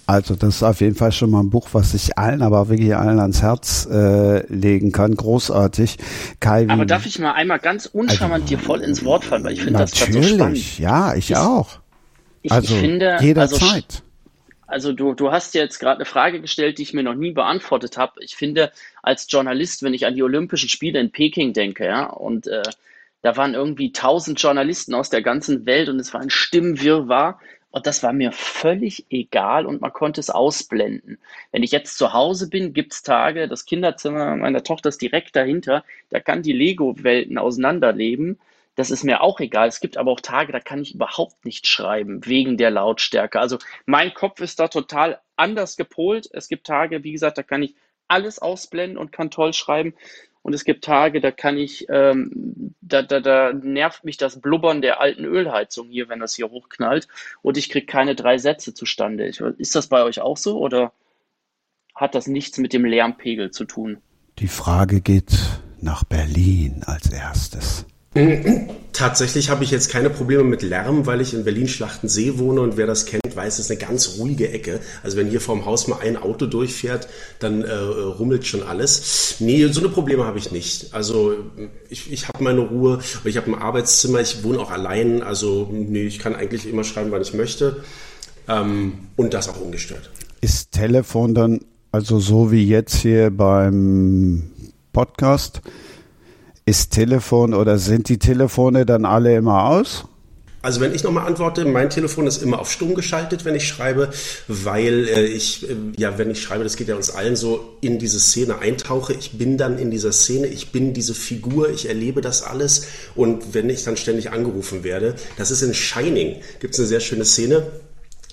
Also 0.09 0.37
das 0.37 0.57
ist 0.57 0.63
auf 0.63 0.81
jeden 0.81 0.95
Fall 0.95 1.11
schon 1.11 1.31
mal 1.31 1.41
ein 1.41 1.51
Buch, 1.51 1.69
was 1.73 1.93
ich 1.93 2.17
allen, 2.17 2.43
aber 2.43 2.69
wirklich 2.69 2.95
allen 2.95 3.19
ans 3.19 3.43
Herz 3.43 3.89
äh, 3.91 4.47
legen 4.47 4.93
kann. 4.93 5.17
Großartig. 5.17 5.99
Kai, 6.39 6.67
aber 6.69 6.87
darf 6.87 7.07
ich 7.07 7.19
mal 7.19 7.33
einmal 7.33 7.59
ganz 7.59 7.87
uncharmant 7.87 8.45
also, 8.45 8.57
dir 8.57 8.63
voll 8.63 8.83
ins 8.83 9.05
Wort 9.05 9.25
fallen, 9.25 9.43
weil 9.43 9.55
ich 9.55 9.63
finde 9.63 9.81
das 9.81 9.91
gerade 9.91 10.13
so 10.13 10.23
spannend. 10.23 10.79
Ja, 10.79 11.15
ich, 11.15 11.31
ich 11.31 11.37
auch. 11.37 11.81
Ich, 12.43 12.53
also 12.53 12.73
ich 12.73 12.81
finde, 12.81 13.17
jederzeit. 13.21 13.63
Also, 13.63 14.06
also 14.67 14.93
du, 14.93 15.15
du 15.15 15.31
hast 15.31 15.55
jetzt 15.55 15.79
gerade 15.79 15.97
eine 15.97 16.05
Frage 16.05 16.41
gestellt, 16.41 16.79
die 16.79 16.83
ich 16.83 16.93
mir 16.93 17.03
noch 17.03 17.15
nie 17.15 17.33
beantwortet 17.33 17.97
habe. 17.97 18.23
Ich 18.23 18.37
finde, 18.37 18.73
als 19.03 19.27
Journalist, 19.31 19.83
wenn 19.83 19.95
ich 19.95 20.07
an 20.07 20.15
die 20.15 20.23
Olympischen 20.23 20.69
Spiele 20.69 21.01
in 21.01 21.13
Peking 21.13 21.53
denke, 21.53 21.87
ja, 21.87 22.07
und 22.07 22.47
äh, 22.47 22.63
da 23.23 23.37
waren 23.37 23.55
irgendwie 23.55 23.93
tausend 23.93 24.41
Journalisten 24.41 24.95
aus 24.95 25.11
der 25.11 25.23
ganzen 25.23 25.67
Welt 25.67 25.89
und 25.89 25.99
es 25.99 26.13
war 26.15 26.21
ein 26.21 26.31
Stimmwirrwarr. 26.31 27.41
Und 27.71 27.87
das 27.87 28.03
war 28.03 28.15
mir 28.15 28.33
völlig 28.33 29.05
egal 29.11 29.67
und 29.67 29.83
man 29.83 29.93
konnte 29.93 30.19
es 30.19 30.31
ausblenden. 30.31 31.19
Wenn 31.53 31.63
ich 31.63 31.73
jetzt 31.73 31.99
zu 31.99 32.15
Hause 32.15 32.49
bin, 32.49 32.73
gibt 32.73 32.95
es 32.95 33.03
Tage, 33.03 33.49
das 33.49 33.67
Kinderzimmer 33.67 34.35
meiner 34.37 34.63
Tochter 34.63 34.89
ist 34.89 35.03
direkt 35.03 35.37
dahinter, 35.37 35.85
da 36.09 36.19
kann 36.21 36.43
die 36.43 36.55
Lego-Welten 36.55 37.37
auseinanderleben 37.37 38.39
das 38.77 38.91
ist 38.91 39.05
mir 39.05 39.23
auch 39.23 39.41
egal. 39.41 39.69
Es 39.69 39.81
gibt 39.81 39.97
aber 39.97 40.13
auch 40.13 40.21
Tage, 40.21 40.53
da 40.53 40.61
kann 40.61 40.83
ich 40.83 40.95
überhaupt 40.95 41.45
nicht 41.45 41.67
schreiben, 41.67 42.25
wegen 42.25 42.57
der 42.57 42.71
Lautstärke. 42.71 43.41
Also 43.41 43.59
mein 43.87 44.15
Kopf 44.15 44.41
ist 44.41 44.61
da 44.61 44.69
total 44.69 45.19
anders 45.35 45.77
gepolt. 45.77 46.29
Es 46.33 46.49
gibt 46.49 46.67
Tage, 46.67 47.03
wie 47.03 47.13
gesagt, 47.13 47.39
da 47.39 47.43
kann 47.43 47.63
ich 47.63 47.75
alles 48.07 48.39
ausblenden 48.39 48.99
und 48.99 49.13
kann 49.13 49.31
toll 49.31 49.53
schreiben. 49.53 49.95
Und 50.43 50.53
es 50.53 50.65
gibt 50.65 50.85
Tage, 50.85 51.21
da 51.21 51.33
kann 51.33 51.57
ich, 51.57 51.87
ähm, 51.89 52.75
da, 52.81 53.03
da, 53.03 53.19
da 53.19 53.53
nervt 53.53 54.05
mich 54.05 54.17
das 54.17 54.41
Blubbern 54.41 54.81
der 54.81 55.01
alten 55.01 55.25
Ölheizung 55.25 55.89
hier, 55.89 56.09
wenn 56.09 56.21
das 56.21 56.37
hier 56.37 56.51
hochknallt. 56.51 57.09
Und 57.43 57.57
ich 57.57 57.69
kriege 57.69 57.87
keine 57.87 58.15
drei 58.15 58.39
Sätze 58.39 58.73
zustande. 58.73 59.27
Ist 59.27 59.75
das 59.75 59.89
bei 59.89 60.05
euch 60.05 60.21
auch 60.21 60.37
so 60.37 60.61
oder 60.61 60.93
hat 61.95 62.15
das 62.15 62.29
nichts 62.29 62.59
mit 62.59 62.75
dem 62.75 62.85
Lärmpegel 62.85 63.51
zu 63.51 63.65
tun? 63.65 63.99
Die 64.39 64.49
Frage 64.49 65.01
geht 65.01 65.33
nach 65.81 66.05
Berlin 66.05 66.83
als 66.85 67.11
erstes. 67.11 67.87
Tatsächlich 68.93 69.51
habe 69.51 69.63
ich 69.63 69.71
jetzt 69.71 69.91
keine 69.91 70.09
Probleme 70.09 70.43
mit 70.43 70.63
Lärm, 70.63 71.05
weil 71.05 71.21
ich 71.21 71.35
in 71.35 71.45
Berlin-Schlachtensee 71.45 72.39
wohne 72.39 72.63
und 72.63 72.79
wer 72.79 72.87
das 72.87 73.05
kennt, 73.05 73.37
weiß, 73.37 73.59
es 73.59 73.67
ist 73.67 73.71
eine 73.71 73.79
ganz 73.79 74.17
ruhige 74.19 74.51
Ecke. 74.51 74.81
Also 75.03 75.19
wenn 75.19 75.29
hier 75.29 75.43
vorm 75.43 75.67
Haus 75.67 75.87
mal 75.87 75.99
ein 76.01 76.17
Auto 76.17 76.47
durchfährt, 76.47 77.07
dann 77.39 77.63
äh, 77.63 77.75
rummelt 77.75 78.47
schon 78.47 78.63
alles. 78.63 79.37
Nee, 79.39 79.67
so 79.67 79.81
eine 79.81 79.91
Probleme 79.91 80.25
habe 80.25 80.39
ich 80.39 80.51
nicht. 80.51 80.95
Also 80.95 81.35
ich, 81.91 82.11
ich 82.11 82.27
habe 82.29 82.43
meine 82.43 82.61
Ruhe, 82.61 83.01
ich 83.25 83.37
habe 83.37 83.51
ein 83.51 83.55
Arbeitszimmer, 83.55 84.21
ich 84.21 84.43
wohne 84.43 84.61
auch 84.61 84.71
allein, 84.71 85.23
also 85.23 85.69
nee, 85.71 86.05
ich 86.05 86.19
kann 86.19 86.35
eigentlich 86.35 86.67
immer 86.67 86.83
schreiben, 86.83 87.11
wann 87.11 87.21
ich 87.21 87.35
möchte 87.35 87.85
ähm, 88.49 88.95
und 89.17 89.35
das 89.35 89.51
auch 89.51 89.61
ungestört. 89.61 90.11
Ist 90.41 90.73
Telefon 90.73 91.35
dann 91.35 91.61
also 91.93 92.19
so 92.19 92.51
wie 92.51 92.67
jetzt 92.67 92.95
hier 92.95 93.31
beim 93.31 94.51
Podcast? 94.95 95.61
Ist 96.69 96.91
Telefon 96.91 97.55
oder 97.55 97.79
sind 97.79 98.09
die 98.09 98.19
Telefone 98.19 98.85
dann 98.85 99.05
alle 99.05 99.37
immer 99.37 99.67
aus? 99.67 100.05
Also 100.63 100.81
wenn 100.81 100.93
ich 100.93 101.05
nochmal 101.05 101.25
antworte, 101.25 101.65
mein 101.65 101.91
Telefon 101.91 102.27
ist 102.27 102.43
immer 102.43 102.59
auf 102.59 102.73
stumm 102.73 102.97
geschaltet, 102.97 103.45
wenn 103.45 103.55
ich 103.55 103.69
schreibe, 103.69 104.11
weil 104.49 105.07
äh, 105.07 105.27
ich, 105.27 105.71
äh, 105.71 105.77
ja, 105.97 106.19
wenn 106.19 106.29
ich 106.29 106.43
schreibe, 106.43 106.65
das 106.65 106.75
geht 106.75 106.89
ja 106.89 106.97
uns 106.97 107.11
allen 107.11 107.37
so, 107.37 107.77
in 107.83 108.01
diese 108.01 108.19
Szene 108.19 108.59
eintauche. 108.59 109.13
Ich 109.13 109.39
bin 109.39 109.59
dann 109.59 109.79
in 109.79 109.93
dieser 109.93 110.11
Szene, 110.11 110.49
ich 110.49 110.73
bin 110.73 110.93
diese 110.93 111.15
Figur, 111.15 111.71
ich 111.71 111.87
erlebe 111.87 112.21
das 112.21 112.43
alles. 112.43 112.87
Und 113.15 113.55
wenn 113.55 113.71
ich 113.71 113.85
dann 113.85 113.97
ständig 113.97 114.33
angerufen 114.33 114.83
werde, 114.83 115.15
das 115.39 115.53
ist 115.53 115.63
in 115.63 115.73
Shining, 115.73 116.41
gibt 116.59 116.75
es 116.75 116.81
eine 116.81 116.89
sehr 116.89 116.99
schöne 116.99 117.25
Szene, 117.25 117.65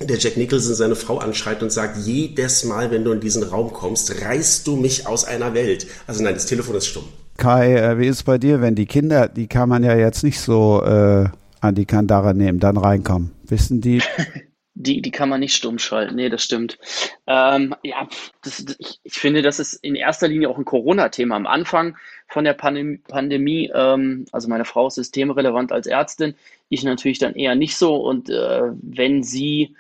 der 0.02 0.18
Jack 0.18 0.38
Nicholson 0.38 0.74
seine 0.74 0.96
Frau 0.96 1.20
anschreit 1.20 1.62
und 1.62 1.72
sagt, 1.72 2.00
jedes 2.04 2.64
Mal, 2.64 2.90
wenn 2.90 3.04
du 3.04 3.12
in 3.12 3.20
diesen 3.20 3.44
Raum 3.44 3.72
kommst, 3.72 4.24
reißt 4.24 4.66
du 4.66 4.76
mich 4.76 5.06
aus 5.06 5.24
einer 5.24 5.54
Welt. 5.54 5.86
Also 6.08 6.24
nein, 6.24 6.34
das 6.34 6.48
Telefon 6.48 6.78
ist 6.78 6.88
stumm. 6.88 7.06
Kai, 7.44 7.76
äh, 7.76 8.00
wie 8.00 8.08
ist 8.08 8.20
es 8.20 8.24
bei 8.24 8.38
dir, 8.38 8.62
wenn 8.62 8.74
die 8.74 8.86
Kinder, 8.86 9.28
die 9.28 9.48
kann 9.48 9.68
man 9.68 9.84
ja 9.84 9.98
jetzt 9.98 10.24
nicht 10.24 10.40
so 10.40 10.82
äh, 10.82 11.28
an 11.60 11.76
die 11.76 11.84
Kandare 11.84 12.34
nehmen, 12.34 12.62
dann 12.62 12.78
reinkommen? 12.78 13.32
Wissen 13.44 13.82
die? 13.82 14.02
die, 14.76 15.02
die 15.02 15.12
kann 15.12 15.28
man 15.28 15.42
nicht 15.42 15.54
stumm 15.54 15.78
schalten. 15.78 16.16
Nee, 16.16 16.30
das 16.30 16.42
stimmt. 16.42 16.80
Ähm, 17.28 17.76
ja, 17.84 18.08
das, 18.46 18.64
ich, 18.80 19.02
ich, 19.04 19.16
finde, 19.16 19.42
das 19.42 19.60
ist 19.60 19.74
in 19.74 19.96
erster 19.96 20.30
Linie 20.30 20.48
auch 20.48 20.58
ein 20.58 20.64
Corona-Thema. 20.64 21.36
Am 21.36 21.46
Anfang 21.46 21.98
von 22.30 22.46
der 22.46 22.54
Pandemie, 22.54 23.00
Pandemie 23.10 23.70
ähm, 23.76 24.24
also 24.32 24.48
meine 24.48 24.64
Frau 24.64 24.88
ist 24.88 24.96
systemrelevant 24.96 25.74
als 25.74 25.86
Ärztin, 25.86 26.36
ich 26.70 26.86
natürlich 26.86 27.20
dann 27.20 27.36
eher 27.36 27.56
nicht 27.56 27.76
so. 27.76 27.98
Und 27.98 28.30
äh, 28.30 28.72
wenn 28.82 29.22
sie 29.22 29.76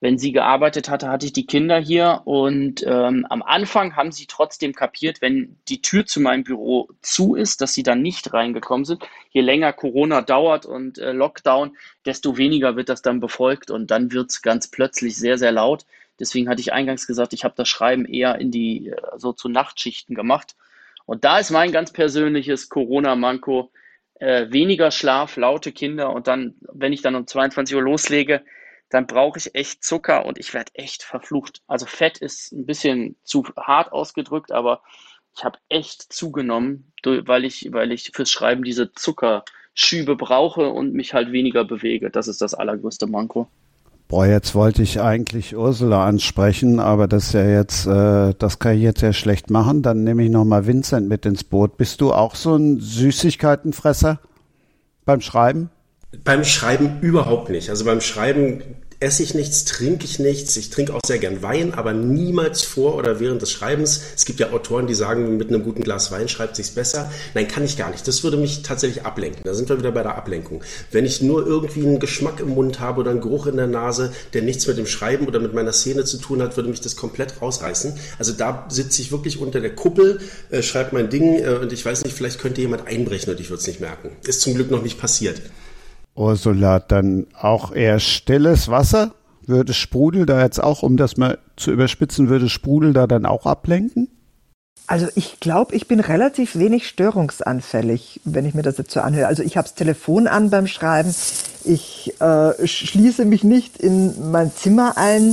wenn 0.00 0.18
sie 0.18 0.32
gearbeitet 0.32 0.88
hatte, 0.88 1.08
hatte 1.08 1.26
ich 1.26 1.34
die 1.34 1.46
Kinder 1.46 1.78
hier 1.78 2.22
und 2.24 2.82
ähm, 2.86 3.26
am 3.28 3.42
Anfang 3.42 3.96
haben 3.96 4.12
sie 4.12 4.26
trotzdem 4.26 4.72
kapiert, 4.72 5.20
wenn 5.20 5.58
die 5.68 5.82
Tür 5.82 6.06
zu 6.06 6.20
meinem 6.20 6.42
Büro 6.42 6.88
zu 7.02 7.34
ist, 7.34 7.60
dass 7.60 7.74
sie 7.74 7.82
dann 7.82 8.00
nicht 8.00 8.32
reingekommen 8.32 8.86
sind. 8.86 9.02
Je 9.30 9.42
länger 9.42 9.74
Corona 9.74 10.22
dauert 10.22 10.64
und 10.64 10.96
äh, 10.98 11.12
Lockdown, 11.12 11.76
desto 12.06 12.38
weniger 12.38 12.76
wird 12.76 12.88
das 12.88 13.02
dann 13.02 13.20
befolgt 13.20 13.70
und 13.70 13.90
dann 13.90 14.10
wird 14.10 14.30
es 14.30 14.40
ganz 14.40 14.68
plötzlich 14.68 15.16
sehr, 15.16 15.36
sehr 15.36 15.52
laut. 15.52 15.84
Deswegen 16.18 16.48
hatte 16.48 16.62
ich 16.62 16.72
eingangs 16.72 17.06
gesagt, 17.06 17.34
ich 17.34 17.44
habe 17.44 17.54
das 17.56 17.68
Schreiben 17.68 18.06
eher 18.06 18.38
in 18.40 18.50
die 18.50 18.88
äh, 18.88 18.96
so 19.16 19.34
zu 19.34 19.50
Nachtschichten 19.50 20.14
gemacht. 20.14 20.56
Und 21.04 21.24
da 21.24 21.38
ist 21.38 21.50
mein 21.50 21.72
ganz 21.72 21.92
persönliches 21.92 22.70
Corona-Manko 22.70 23.70
äh, 24.14 24.46
weniger 24.50 24.90
Schlaf, 24.90 25.36
laute 25.36 25.72
Kinder 25.72 26.10
und 26.10 26.26
dann, 26.26 26.54
wenn 26.72 26.92
ich 26.94 27.02
dann 27.02 27.16
um 27.16 27.26
22 27.26 27.76
Uhr 27.76 27.82
loslege, 27.82 28.42
dann 28.90 29.06
brauche 29.06 29.38
ich 29.38 29.54
echt 29.54 29.82
Zucker 29.84 30.26
und 30.26 30.38
ich 30.38 30.52
werde 30.52 30.72
echt 30.74 31.02
verflucht. 31.02 31.62
Also 31.66 31.86
Fett 31.86 32.18
ist 32.18 32.52
ein 32.52 32.66
bisschen 32.66 33.16
zu 33.22 33.44
hart 33.56 33.92
ausgedrückt, 33.92 34.52
aber 34.52 34.82
ich 35.36 35.44
habe 35.44 35.58
echt 35.68 36.12
zugenommen, 36.12 36.92
weil 37.04 37.44
ich, 37.44 37.68
weil 37.72 37.92
ich 37.92 38.10
fürs 38.12 38.30
Schreiben 38.30 38.64
diese 38.64 38.92
Zuckerschübe 38.92 40.16
brauche 40.16 40.70
und 40.70 40.92
mich 40.92 41.14
halt 41.14 41.30
weniger 41.30 41.64
bewege. 41.64 42.10
Das 42.10 42.26
ist 42.26 42.42
das 42.42 42.52
allergrößte 42.52 43.06
Manko. 43.06 43.48
Boah, 44.08 44.26
jetzt 44.26 44.56
wollte 44.56 44.82
ich 44.82 45.00
eigentlich 45.00 45.54
Ursula 45.54 46.04
ansprechen, 46.04 46.80
aber 46.80 47.06
das 47.06 47.26
ist 47.28 47.34
ja 47.34 47.48
jetzt, 47.48 47.86
äh, 47.86 48.34
das 48.36 48.58
kann 48.58 48.74
ich 48.74 48.82
jetzt 48.82 49.02
ja 49.02 49.12
schlecht 49.12 49.50
machen. 49.50 49.82
Dann 49.82 50.02
nehme 50.02 50.24
ich 50.24 50.30
nochmal 50.30 50.66
Vincent 50.66 51.08
mit 51.08 51.24
ins 51.26 51.44
Boot. 51.44 51.76
Bist 51.76 52.00
du 52.00 52.12
auch 52.12 52.34
so 52.34 52.56
ein 52.56 52.80
Süßigkeitenfresser 52.80 54.18
beim 55.04 55.20
Schreiben? 55.20 55.70
Beim 56.24 56.44
Schreiben 56.44 57.00
überhaupt 57.00 57.50
nicht. 57.50 57.70
Also 57.70 57.84
beim 57.84 58.00
Schreiben 58.00 58.62
esse 59.00 59.22
ich 59.22 59.32
nichts, 59.32 59.64
trinke 59.64 60.04
ich 60.04 60.18
nichts. 60.18 60.56
Ich 60.58 60.68
trinke 60.68 60.92
auch 60.92 61.00
sehr 61.06 61.18
gern 61.18 61.42
Wein, 61.42 61.72
aber 61.72 61.94
niemals 61.94 62.62
vor 62.62 62.96
oder 62.96 63.18
während 63.18 63.40
des 63.40 63.50
Schreibens. 63.50 64.02
Es 64.14 64.26
gibt 64.26 64.40
ja 64.40 64.52
Autoren, 64.52 64.86
die 64.86 64.94
sagen, 64.94 65.38
mit 65.38 65.48
einem 65.48 65.64
guten 65.64 65.82
Glas 65.82 66.12
Wein 66.12 66.28
schreibt 66.28 66.56
sich's 66.56 66.70
besser. 66.72 67.10
Nein, 67.34 67.48
kann 67.48 67.64
ich 67.64 67.78
gar 67.78 67.90
nicht. 67.90 68.06
Das 68.06 68.22
würde 68.22 68.36
mich 68.36 68.62
tatsächlich 68.62 69.06
ablenken. 69.06 69.40
Da 69.44 69.54
sind 69.54 69.70
wir 69.70 69.78
wieder 69.78 69.90
bei 69.90 70.02
der 70.02 70.16
Ablenkung. 70.16 70.62
Wenn 70.90 71.06
ich 71.06 71.22
nur 71.22 71.46
irgendwie 71.46 71.86
einen 71.86 71.98
Geschmack 71.98 72.40
im 72.40 72.50
Mund 72.50 72.78
habe 72.78 73.00
oder 73.00 73.10
einen 73.10 73.22
Geruch 73.22 73.46
in 73.46 73.56
der 73.56 73.68
Nase, 73.68 74.12
der 74.34 74.42
nichts 74.42 74.66
mit 74.66 74.76
dem 74.76 74.86
Schreiben 74.86 75.26
oder 75.26 75.40
mit 75.40 75.54
meiner 75.54 75.72
Szene 75.72 76.04
zu 76.04 76.18
tun 76.18 76.42
hat, 76.42 76.56
würde 76.56 76.68
mich 76.68 76.82
das 76.82 76.94
komplett 76.94 77.40
rausreißen. 77.40 77.94
Also 78.18 78.32
da 78.32 78.66
sitze 78.68 79.00
ich 79.00 79.12
wirklich 79.12 79.40
unter 79.40 79.60
der 79.60 79.74
Kuppel, 79.74 80.20
äh, 80.50 80.62
schreibe 80.62 80.94
mein 80.94 81.08
Ding 81.08 81.42
äh, 81.42 81.58
und 81.62 81.72
ich 81.72 81.86
weiß 81.86 82.04
nicht, 82.04 82.14
vielleicht 82.14 82.38
könnte 82.38 82.60
jemand 82.60 82.86
einbrechen 82.86 83.32
und 83.32 83.40
ich 83.40 83.48
würde 83.48 83.60
es 83.60 83.66
nicht 83.66 83.80
merken. 83.80 84.10
Ist 84.26 84.42
zum 84.42 84.54
Glück 84.54 84.70
noch 84.70 84.82
nicht 84.82 85.00
passiert. 85.00 85.40
Ursula, 86.14 86.80
dann 86.80 87.26
auch 87.38 87.72
eher 87.72 88.00
stilles 88.00 88.68
Wasser? 88.68 89.12
Würde 89.46 89.72
Sprudel 89.74 90.26
da 90.26 90.42
jetzt 90.42 90.62
auch, 90.62 90.82
um 90.82 90.96
das 90.96 91.16
mal 91.16 91.38
zu 91.56 91.72
überspitzen, 91.72 92.28
würde 92.28 92.48
Sprudel 92.48 92.92
da 92.92 93.06
dann 93.06 93.26
auch 93.26 93.46
ablenken? 93.46 94.08
Also 94.86 95.06
ich 95.14 95.38
glaube, 95.38 95.74
ich 95.76 95.86
bin 95.86 96.00
relativ 96.00 96.56
wenig 96.56 96.88
störungsanfällig, 96.88 98.20
wenn 98.24 98.44
ich 98.44 98.54
mir 98.54 98.62
das 98.62 98.76
jetzt 98.76 98.90
so 98.90 99.00
anhöre. 99.00 99.28
Also 99.28 99.44
ich 99.44 99.56
habe 99.56 99.68
das 99.68 99.76
Telefon 99.76 100.26
an 100.26 100.50
beim 100.50 100.66
Schreiben. 100.66 101.14
Ich 101.64 102.20
äh, 102.20 102.66
schließe 102.66 103.24
mich 103.24 103.44
nicht 103.44 103.76
in 103.76 104.32
mein 104.32 104.52
Zimmer 104.52 104.94
ein. 104.96 105.32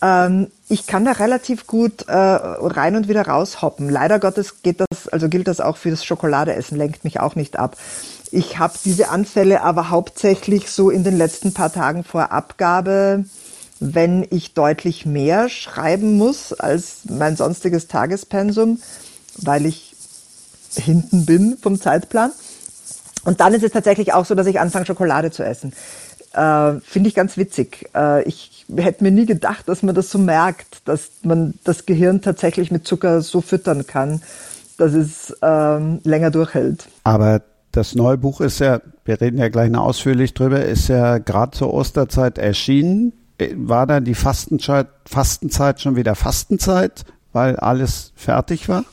Ähm, 0.00 0.46
ich 0.70 0.86
kann 0.86 1.04
da 1.04 1.12
relativ 1.12 1.66
gut 1.66 2.08
äh, 2.08 2.14
rein 2.14 2.96
und 2.96 3.08
wieder 3.08 3.26
raushoppen. 3.26 3.90
Leider 3.90 4.18
Gottes 4.18 4.62
geht 4.62 4.80
das, 4.80 5.08
also 5.08 5.28
gilt 5.28 5.48
das 5.48 5.60
auch 5.60 5.76
für 5.76 5.90
das 5.90 6.04
Schokoladeessen, 6.04 6.78
lenkt 6.78 7.04
mich 7.04 7.20
auch 7.20 7.34
nicht 7.34 7.58
ab. 7.58 7.76
Ich 8.30 8.58
habe 8.58 8.74
diese 8.84 9.08
Anfälle 9.08 9.62
aber 9.62 9.90
hauptsächlich 9.90 10.70
so 10.70 10.90
in 10.90 11.04
den 11.04 11.16
letzten 11.16 11.54
paar 11.54 11.72
Tagen 11.72 12.04
vor 12.04 12.30
Abgabe, 12.32 13.24
wenn 13.80 14.26
ich 14.30 14.54
deutlich 14.54 15.06
mehr 15.06 15.48
schreiben 15.48 16.16
muss 16.16 16.52
als 16.52 17.00
mein 17.08 17.36
sonstiges 17.36 17.86
Tagespensum, 17.86 18.80
weil 19.36 19.66
ich 19.66 19.94
hinten 20.74 21.24
bin 21.24 21.56
vom 21.60 21.80
Zeitplan. 21.80 22.32
Und 23.24 23.40
dann 23.40 23.54
ist 23.54 23.62
es 23.62 23.72
tatsächlich 23.72 24.12
auch 24.12 24.24
so, 24.24 24.34
dass 24.34 24.46
ich 24.46 24.60
anfange, 24.60 24.86
Schokolade 24.86 25.30
zu 25.30 25.44
essen. 25.44 25.72
Äh, 26.32 26.80
Finde 26.80 27.08
ich 27.08 27.14
ganz 27.14 27.36
witzig. 27.36 27.88
Äh, 27.94 28.22
ich 28.24 28.66
hätte 28.76 29.04
mir 29.04 29.10
nie 29.10 29.26
gedacht, 29.26 29.68
dass 29.68 29.82
man 29.82 29.94
das 29.94 30.10
so 30.10 30.18
merkt, 30.18 30.82
dass 30.84 31.10
man 31.22 31.54
das 31.64 31.86
Gehirn 31.86 32.20
tatsächlich 32.20 32.70
mit 32.70 32.86
Zucker 32.86 33.22
so 33.22 33.40
füttern 33.40 33.86
kann, 33.86 34.22
dass 34.76 34.92
es 34.92 35.36
ähm, 35.42 36.00
länger 36.04 36.30
durchhält. 36.30 36.88
Aber 37.04 37.42
das 37.72 37.94
neue 37.94 38.18
Buch 38.18 38.40
ist 38.40 38.60
ja, 38.60 38.80
wir 39.04 39.20
reden 39.20 39.38
ja 39.38 39.48
gleich 39.48 39.70
noch 39.70 39.84
ausführlich 39.84 40.34
drüber, 40.34 40.64
ist 40.64 40.88
ja 40.88 41.18
gerade 41.18 41.56
zur 41.56 41.72
Osterzeit 41.72 42.38
erschienen. 42.38 43.12
War 43.54 43.86
dann 43.86 44.04
die 44.04 44.14
Fastenzeit, 44.14 44.88
Fastenzeit 45.06 45.80
schon 45.80 45.94
wieder 45.94 46.14
Fastenzeit, 46.14 47.04
weil 47.32 47.56
alles 47.56 48.12
fertig 48.16 48.68
war? 48.68 48.84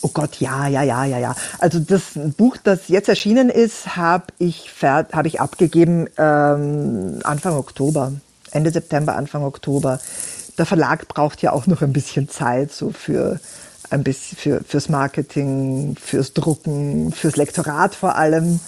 Oh 0.00 0.10
Gott, 0.12 0.38
ja, 0.38 0.68
ja, 0.68 0.82
ja, 0.82 1.04
ja, 1.06 1.18
ja. 1.18 1.34
Also 1.60 1.80
das 1.80 2.02
Buch, 2.36 2.58
das 2.62 2.88
jetzt 2.88 3.08
erschienen 3.08 3.48
ist, 3.48 3.96
habe 3.96 4.26
ich, 4.38 4.70
hab 4.82 5.24
ich 5.24 5.40
abgegeben 5.40 6.08
ähm, 6.18 7.20
Anfang 7.24 7.54
Oktober, 7.54 8.12
Ende 8.50 8.70
September, 8.70 9.16
Anfang 9.16 9.42
Oktober. 9.44 9.98
Der 10.58 10.66
Verlag 10.66 11.08
braucht 11.08 11.40
ja 11.40 11.52
auch 11.52 11.66
noch 11.66 11.80
ein 11.80 11.94
bisschen 11.94 12.28
Zeit 12.28 12.70
so 12.70 12.90
für 12.90 13.40
ein 13.94 14.04
bisschen 14.04 14.36
für, 14.36 14.64
fürs 14.64 14.88
Marketing, 14.88 15.96
fürs 16.00 16.32
Drucken, 16.32 17.12
fürs 17.12 17.36
Lektorat 17.36 17.94
vor 17.94 18.16
allem. 18.16 18.60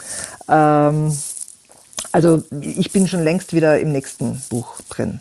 Ähm, 0.49 1.12
also 2.12 2.42
ich 2.61 2.92
bin 2.92 3.09
schon 3.09 3.23
längst 3.23 3.52
wieder 3.52 3.78
im 3.78 3.92
nächsten 3.92 4.40
Buch 4.49 4.80
drin. 4.88 5.21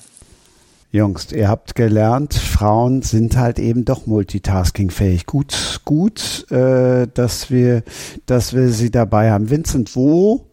Jungs, 0.92 1.34
ihr 1.34 1.50
habt 1.50 1.76
gelernt, 1.76 2.34
Frauen 2.34 3.02
sind 3.02 3.36
halt 3.36 3.60
eben 3.60 3.84
doch 3.84 4.06
multitaskingfähig. 4.06 5.26
Gut, 5.26 5.82
gut, 5.84 6.50
äh, 6.52 7.08
dass 7.14 7.52
wir, 7.52 7.84
dass 8.26 8.54
wir 8.54 8.70
sie 8.70 8.92
dabei 8.92 9.32
haben. 9.32 9.50
Vincent, 9.50 9.94
wo 9.98 10.46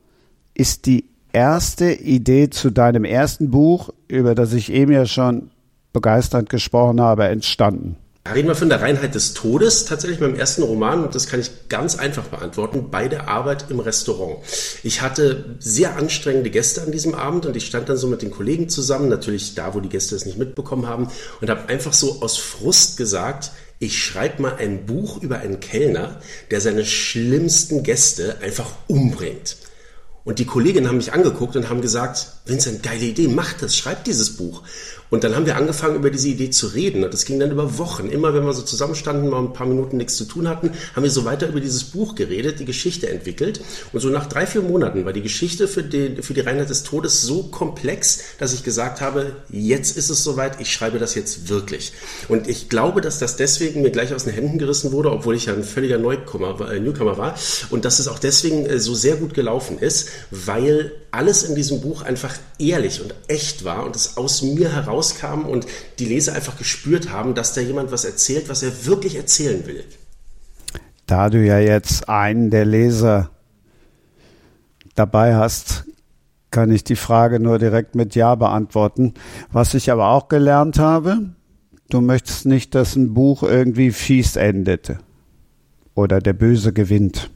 ist 0.54 0.87
die 0.87 1.04
erste 1.32 1.92
Idee 1.92 2.50
zu 2.50 2.71
deinem 2.71 3.04
ersten 3.04 3.52
Buch, 3.52 3.90
über 4.09 4.35
das 4.35 4.52
ich 4.52 4.73
eben 4.73 4.90
ja 4.90 5.06
schon 5.06 5.50
begeistert 5.92 6.49
gesprochen 6.50 7.00
habe, 7.00 7.28
entstanden? 7.28 7.97
Reden 8.25 8.47
wir 8.47 8.55
von 8.55 8.69
der 8.69 8.81
Reinheit 8.81 9.17
des 9.17 9.35
Todes, 9.35 9.85
tatsächlich 9.85 10.21
beim 10.21 10.37
ersten 10.37 10.62
Roman, 10.62 11.02
und 11.02 11.14
das 11.14 11.26
kann 11.26 11.41
ich 11.41 11.69
ganz 11.69 11.97
einfach 11.97 12.23
beantworten, 12.26 12.88
bei 12.88 13.09
der 13.09 13.26
Arbeit 13.26 13.67
im 13.69 13.81
Restaurant. 13.81 14.38
Ich 14.85 15.02
hatte 15.02 15.57
sehr 15.59 15.97
anstrengende 15.97 16.50
Gäste 16.50 16.83
an 16.83 16.93
diesem 16.93 17.17
Abend 17.17 17.47
und 17.47 17.57
ich 17.57 17.67
stand 17.67 17.88
dann 17.88 17.97
so 17.97 18.07
mit 18.07 18.23
den 18.23 18.31
Kollegen 18.31 18.69
zusammen, 18.69 19.09
natürlich 19.09 19.57
da, 19.57 19.75
wo 19.75 19.81
die 19.81 19.88
Gäste 19.88 20.14
es 20.14 20.25
nicht 20.25 20.38
mitbekommen 20.38 20.87
haben, 20.87 21.09
und 21.41 21.50
habe 21.50 21.69
einfach 21.69 21.93
so 21.93 22.23
aus 22.23 22.38
Frust 22.38 22.97
gesagt, 22.97 23.50
ich 23.81 24.00
schreibe 24.00 24.41
mal 24.41 24.55
ein 24.55 24.87
Buch 24.87 25.21
über 25.21 25.41
einen 25.41 25.59
Kellner, 25.59 26.21
der 26.52 26.61
seine 26.61 26.87
schlimmsten 26.87 27.83
Gäste 27.83 28.37
einfach 28.41 28.71
umbringt. 28.87 29.57
Und 30.25 30.38
die 30.38 30.45
Kolleginnen 30.45 30.87
haben 30.87 30.99
mich 30.99 31.12
angeguckt 31.12 31.57
und 31.57 31.69
haben 31.69 31.81
gesagt, 31.81 32.29
Vincent, 32.47 32.85
geile 32.85 33.05
Idee, 33.05 33.26
mach 33.26 33.55
das, 33.55 33.76
schreib 33.76 34.05
dieses 34.05 34.37
Buch. 34.37 34.62
Und 35.12 35.25
dann 35.25 35.37
haben 35.37 35.45
wir 35.45 35.57
angefangen, 35.57 35.97
über 35.97 36.09
diese 36.09 36.28
Idee 36.28 36.49
zu 36.49 36.69
reden. 36.69 37.04
Und 37.04 37.12
das 37.12 37.26
ging 37.26 37.38
dann 37.38 37.50
über 37.50 37.76
Wochen. 37.76 38.09
Immer 38.09 38.33
wenn 38.33 38.47
wir 38.47 38.54
so 38.54 38.62
zusammenstanden, 38.62 39.28
mal 39.28 39.40
ein 39.40 39.52
paar 39.52 39.66
Minuten 39.66 39.99
nichts 39.99 40.16
zu 40.16 40.25
tun 40.25 40.49
hatten, 40.49 40.71
haben 40.97 41.02
wir 41.02 41.11
so 41.11 41.26
weiter 41.26 41.49
über 41.49 41.61
dieses 41.61 41.85
Buch 41.85 42.14
geredet, 42.14 42.61
die 42.61 42.64
Geschichte 42.64 43.11
entwickelt. 43.11 43.61
Und 43.92 44.00
so 44.00 44.09
nach 44.09 44.26
drei, 44.26 44.47
vier 44.47 44.62
Monaten 44.62 45.04
war 45.04 45.12
die 45.12 45.21
Geschichte 45.21 45.69
für 45.69 45.83
die, 45.83 46.23
für 46.23 46.33
die 46.33 46.40
Reinheit 46.40 46.71
des 46.71 46.83
Todes 46.83 47.21
so 47.21 47.42
komplex, 47.42 48.23
dass 48.38 48.54
ich 48.54 48.64
gesagt 48.64 49.02
habe, 49.02 49.37
jetzt 49.50 49.99
ist 49.99 50.09
es 50.09 50.25
soweit, 50.25 50.62
ich 50.62 50.73
schreibe 50.73 50.99
das 50.99 51.14
jetzt 51.14 51.50
wirklich. 51.50 51.92
Und 52.28 52.49
ich 52.49 52.71
glaube, 52.71 53.02
dass 53.02 53.19
das 53.19 53.37
deswegen 53.37 53.83
mir 53.83 53.90
gleich 53.90 54.14
aus 54.14 54.25
den 54.25 54.33
Händen 54.33 54.57
gerissen 54.57 54.92
wurde, 54.92 55.12
obwohl 55.12 55.37
ich 55.37 55.45
ja 55.45 55.52
ein 55.52 55.62
völliger 55.62 55.99
Neucomer, 55.99 56.73
äh, 56.73 56.81
Newcomer 56.81 57.19
war. 57.19 57.35
Und 57.69 57.85
dass 57.85 57.99
es 57.99 58.09
auch 58.09 58.19
deswegen 58.19 58.64
äh, 58.64 58.78
so 58.78 58.95
sehr 58.95 59.16
gut 59.16 59.35
gelaufen 59.35 59.78
ist, 59.78 60.09
weil 60.31 60.92
alles 61.12 61.42
in 61.45 61.54
diesem 61.54 61.81
Buch 61.81 62.02
einfach 62.02 62.35
ehrlich 62.59 63.02
und 63.02 63.14
echt 63.28 63.64
war 63.64 63.85
und 63.85 63.95
es 63.95 64.16
aus 64.16 64.42
mir 64.42 64.73
herauskam 64.73 65.45
und 65.45 65.66
die 65.99 66.07
Leser 66.07 66.35
einfach 66.35 66.57
gespürt 66.57 67.11
haben, 67.11 67.35
dass 67.35 67.54
da 67.54 67.61
jemand 67.61 67.92
was 67.92 68.04
erzählt, 68.04 68.49
was 68.49 68.62
er 68.62 68.87
wirklich 68.87 69.16
erzählen 69.16 69.66
will. 69.66 69.85
Da 71.07 71.28
du 71.28 71.38
ja 71.45 71.59
jetzt 71.59 72.09
einen 72.09 72.50
der 72.50 72.64
Leser 72.64 73.31
dabei 74.95 75.35
hast, 75.37 75.85
kann 76.50 76.71
ich 76.71 76.85
die 76.85 76.97
Frage 76.97 77.40
nur 77.40 77.59
direkt 77.59 77.95
mit 77.95 78.14
Ja 78.14 78.35
beantworten. 78.35 79.14
Was 79.50 79.75
ich 79.75 79.90
aber 79.90 80.09
auch 80.09 80.28
gelernt 80.28 80.78
habe, 80.78 81.35
du 81.90 82.00
möchtest 82.00 82.47
nicht, 82.47 82.75
dass 82.75 82.97
ein 82.97 83.12
Buch 83.12 83.42
irgendwie 83.42 83.90
fies 83.90 84.37
endet 84.37 84.97
oder 85.95 86.21
der 86.21 86.33
Böse 86.33 86.73
gewinnt. 86.73 87.31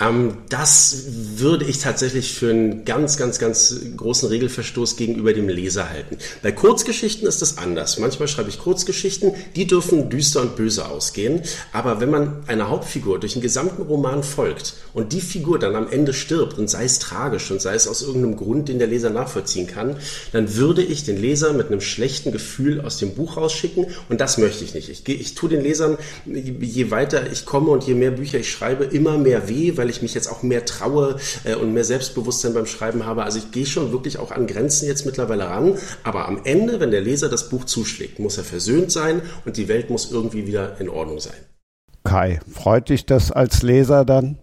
Ähm, 0.00 0.38
das 0.48 1.04
würde 1.36 1.64
ich 1.64 1.78
tatsächlich 1.78 2.32
für 2.32 2.50
einen 2.50 2.84
ganz, 2.84 3.16
ganz, 3.16 3.38
ganz 3.38 3.74
großen 3.96 4.28
Regelverstoß 4.28 4.96
gegenüber 4.96 5.32
dem 5.32 5.48
Leser 5.48 5.90
halten. 5.90 6.18
Bei 6.42 6.52
Kurzgeschichten 6.52 7.26
ist 7.26 7.42
es 7.42 7.58
anders. 7.58 7.98
Manchmal 7.98 8.28
schreibe 8.28 8.48
ich 8.48 8.58
Kurzgeschichten, 8.58 9.32
die 9.56 9.66
dürfen 9.66 10.08
düster 10.08 10.40
und 10.42 10.56
böse 10.56 10.86
ausgehen. 10.86 11.42
Aber 11.72 12.00
wenn 12.00 12.10
man 12.10 12.44
einer 12.46 12.68
Hauptfigur 12.68 13.18
durch 13.18 13.32
den 13.32 13.42
gesamten 13.42 13.82
Roman 13.82 14.22
folgt 14.22 14.74
und 14.94 15.12
die 15.12 15.20
Figur 15.20 15.58
dann 15.58 15.74
am 15.74 15.90
Ende 15.90 16.12
stirbt 16.12 16.58
und 16.58 16.70
sei 16.70 16.84
es 16.84 16.98
tragisch 17.00 17.50
und 17.50 17.60
sei 17.60 17.74
es 17.74 17.88
aus 17.88 18.02
irgendeinem 18.02 18.36
Grund, 18.36 18.68
den 18.68 18.78
der 18.78 18.88
Leser 18.88 19.10
nachvollziehen 19.10 19.66
kann, 19.66 19.96
dann 20.32 20.54
würde 20.54 20.82
ich 20.82 21.04
den 21.04 21.20
Leser 21.20 21.52
mit 21.52 21.68
einem 21.68 21.80
schlechten 21.80 22.30
Gefühl 22.30 22.80
aus 22.80 22.98
dem 22.98 23.14
Buch 23.14 23.36
rausschicken 23.36 23.86
und 24.08 24.20
das 24.20 24.38
möchte 24.38 24.64
ich 24.64 24.74
nicht. 24.74 24.88
Ich, 24.88 25.08
ich 25.08 25.34
tue 25.34 25.48
den 25.48 25.62
Lesern, 25.62 25.98
je 26.24 26.90
weiter 26.90 27.30
ich 27.32 27.44
komme 27.44 27.70
und 27.70 27.84
je 27.84 27.94
mehr 27.94 28.12
Bücher 28.12 28.38
ich 28.38 28.50
schreibe, 28.50 28.84
immer 28.84 29.18
mehr 29.18 29.48
weh, 29.48 29.76
weil 29.76 29.87
weil 29.88 29.94
ich 29.94 30.02
mich 30.02 30.12
jetzt 30.12 30.30
auch 30.30 30.42
mehr 30.42 30.66
traue 30.66 31.16
äh, 31.44 31.54
und 31.54 31.72
mehr 31.72 31.84
Selbstbewusstsein 31.84 32.52
beim 32.52 32.66
Schreiben 32.66 33.06
habe. 33.06 33.24
Also 33.24 33.38
ich 33.38 33.52
gehe 33.52 33.64
schon 33.64 33.90
wirklich 33.90 34.18
auch 34.18 34.30
an 34.30 34.46
Grenzen 34.46 34.86
jetzt 34.86 35.06
mittlerweile 35.06 35.48
ran. 35.48 35.78
Aber 36.04 36.28
am 36.28 36.42
Ende, 36.44 36.78
wenn 36.78 36.90
der 36.90 37.00
Leser 37.00 37.30
das 37.30 37.48
Buch 37.48 37.64
zuschlägt, 37.64 38.18
muss 38.18 38.36
er 38.36 38.44
versöhnt 38.44 38.92
sein 38.92 39.22
und 39.46 39.56
die 39.56 39.66
Welt 39.66 39.88
muss 39.88 40.12
irgendwie 40.12 40.46
wieder 40.46 40.78
in 40.78 40.90
Ordnung 40.90 41.20
sein. 41.20 41.38
Kai, 42.04 42.38
freut 42.52 42.90
dich 42.90 43.06
das 43.06 43.32
als 43.32 43.62
Leser 43.62 44.04
dann, 44.04 44.36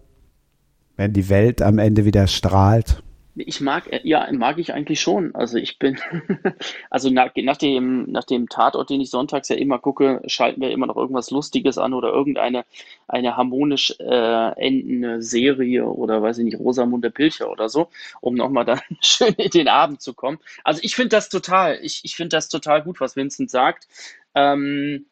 wenn 0.96 1.12
die 1.12 1.28
Welt 1.28 1.62
am 1.62 1.78
Ende 1.78 2.04
wieder 2.04 2.26
strahlt? 2.26 3.04
Ich 3.38 3.60
mag, 3.60 4.00
ja, 4.02 4.26
mag 4.32 4.58
ich 4.58 4.72
eigentlich 4.72 5.00
schon. 5.00 5.34
Also 5.34 5.58
ich 5.58 5.78
bin, 5.78 5.98
also 6.90 7.10
nach, 7.10 7.32
nach, 7.36 7.58
dem, 7.58 8.10
nach 8.10 8.24
dem 8.24 8.48
Tatort, 8.48 8.88
den 8.88 9.02
ich 9.02 9.10
sonntags 9.10 9.50
ja 9.50 9.56
immer 9.56 9.78
gucke, 9.78 10.22
schalten 10.26 10.62
wir 10.62 10.70
immer 10.70 10.86
noch 10.86 10.96
irgendwas 10.96 11.30
Lustiges 11.30 11.76
an 11.76 11.92
oder 11.92 12.08
irgendeine 12.08 12.64
eine 13.08 13.36
harmonisch 13.36 13.94
äh, 14.00 14.52
endende 14.58 15.20
Serie 15.22 15.84
oder 15.84 16.22
weiß 16.22 16.38
ich 16.38 16.44
nicht, 16.44 16.58
Rosamunde 16.58 17.10
Pilcher 17.10 17.50
oder 17.50 17.68
so, 17.68 17.88
um 18.22 18.34
nochmal 18.34 18.64
dann 18.64 18.80
schön 19.02 19.34
in 19.34 19.50
den 19.50 19.68
Abend 19.68 20.00
zu 20.00 20.14
kommen. 20.14 20.38
Also 20.64 20.80
ich 20.82 20.96
finde 20.96 21.10
das 21.10 21.28
total, 21.28 21.78
ich, 21.82 22.00
ich 22.04 22.16
finde 22.16 22.36
das 22.36 22.48
total 22.48 22.82
gut, 22.82 23.00
was 23.00 23.16
Vincent 23.16 23.50
sagt. 23.50 23.86
Ähm, 24.34 25.06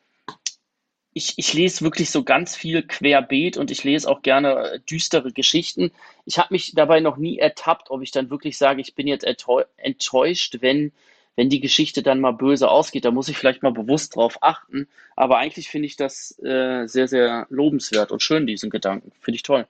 ich, 1.14 1.34
ich 1.36 1.54
lese 1.54 1.82
wirklich 1.82 2.10
so 2.10 2.24
ganz 2.24 2.56
viel 2.56 2.82
querbeet 2.82 3.56
und 3.56 3.70
ich 3.70 3.84
lese 3.84 4.08
auch 4.10 4.22
gerne 4.22 4.72
äh, 4.72 4.80
düstere 4.80 5.32
Geschichten. 5.32 5.92
Ich 6.26 6.38
habe 6.38 6.48
mich 6.52 6.72
dabei 6.74 7.00
noch 7.00 7.16
nie 7.16 7.38
ertappt, 7.38 7.90
ob 7.90 8.02
ich 8.02 8.10
dann 8.10 8.30
wirklich 8.30 8.58
sage, 8.58 8.80
ich 8.80 8.94
bin 8.94 9.06
jetzt 9.06 9.24
enttäuscht, 9.24 10.56
wenn, 10.60 10.92
wenn 11.36 11.48
die 11.48 11.60
Geschichte 11.60 12.02
dann 12.02 12.20
mal 12.20 12.32
böse 12.32 12.68
ausgeht. 12.68 13.04
Da 13.04 13.12
muss 13.12 13.28
ich 13.28 13.38
vielleicht 13.38 13.62
mal 13.62 13.72
bewusst 13.72 14.16
drauf 14.16 14.38
achten. 14.42 14.88
Aber 15.14 15.38
eigentlich 15.38 15.68
finde 15.68 15.86
ich 15.86 15.96
das 15.96 16.36
äh, 16.42 16.86
sehr, 16.86 17.06
sehr 17.06 17.46
lobenswert 17.48 18.10
und 18.10 18.20
schön, 18.20 18.46
diesen 18.46 18.70
Gedanken. 18.70 19.12
Finde 19.20 19.36
ich 19.36 19.44
toll. 19.44 19.66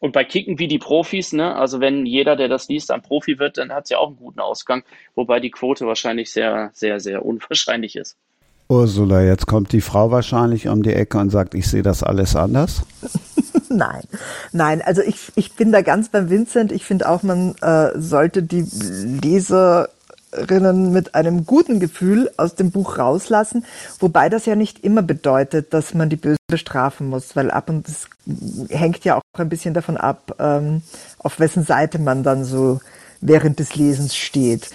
Und 0.00 0.12
bei 0.12 0.24
Kicken 0.24 0.58
wie 0.58 0.68
die 0.68 0.78
Profis, 0.78 1.32
ne, 1.32 1.56
also 1.56 1.80
wenn 1.80 2.04
jeder, 2.04 2.36
der 2.36 2.48
das 2.48 2.68
liest, 2.68 2.90
ein 2.90 3.00
Profi 3.00 3.38
wird, 3.38 3.56
dann 3.56 3.72
hat 3.72 3.84
es 3.84 3.90
ja 3.90 3.98
auch 3.98 4.08
einen 4.08 4.16
guten 4.16 4.40
Ausgang, 4.40 4.84
wobei 5.14 5.40
die 5.40 5.50
Quote 5.50 5.86
wahrscheinlich 5.86 6.30
sehr, 6.30 6.70
sehr, 6.74 7.00
sehr 7.00 7.24
unwahrscheinlich 7.24 7.96
ist. 7.96 8.18
Ursula, 8.68 9.22
jetzt 9.22 9.46
kommt 9.46 9.72
die 9.72 9.80
Frau 9.80 10.10
wahrscheinlich 10.10 10.68
um 10.68 10.82
die 10.82 10.94
Ecke 10.94 11.18
und 11.18 11.30
sagt, 11.30 11.54
ich 11.54 11.68
sehe 11.68 11.82
das 11.82 12.02
alles 12.02 12.34
anders. 12.34 12.82
Nein, 13.68 14.02
nein, 14.52 14.82
also 14.82 15.02
ich, 15.02 15.32
ich 15.34 15.54
bin 15.54 15.72
da 15.72 15.80
ganz 15.82 16.08
beim 16.08 16.30
Vincent. 16.30 16.70
Ich 16.70 16.84
finde 16.84 17.08
auch, 17.08 17.24
man 17.24 17.56
äh, 17.60 17.90
sollte 17.98 18.44
die 18.44 18.64
Leserinnen 19.22 20.92
mit 20.92 21.16
einem 21.16 21.44
guten 21.44 21.80
Gefühl 21.80 22.30
aus 22.36 22.54
dem 22.54 22.70
Buch 22.70 22.98
rauslassen, 22.98 23.64
wobei 23.98 24.28
das 24.28 24.46
ja 24.46 24.54
nicht 24.54 24.84
immer 24.84 25.02
bedeutet, 25.02 25.74
dass 25.74 25.92
man 25.92 26.08
die 26.08 26.16
Böse 26.16 26.36
bestrafen 26.46 27.08
muss, 27.08 27.34
weil 27.34 27.50
ab 27.50 27.68
und 27.68 27.88
das 27.88 28.06
hängt 28.68 29.04
ja 29.04 29.16
auch 29.16 29.22
ein 29.38 29.48
bisschen 29.48 29.74
davon 29.74 29.96
ab, 29.96 30.36
ähm, 30.38 30.82
auf 31.18 31.40
wessen 31.40 31.64
Seite 31.64 31.98
man 31.98 32.22
dann 32.22 32.44
so 32.44 32.80
während 33.20 33.58
des 33.58 33.74
Lesens 33.74 34.14
steht. 34.14 34.70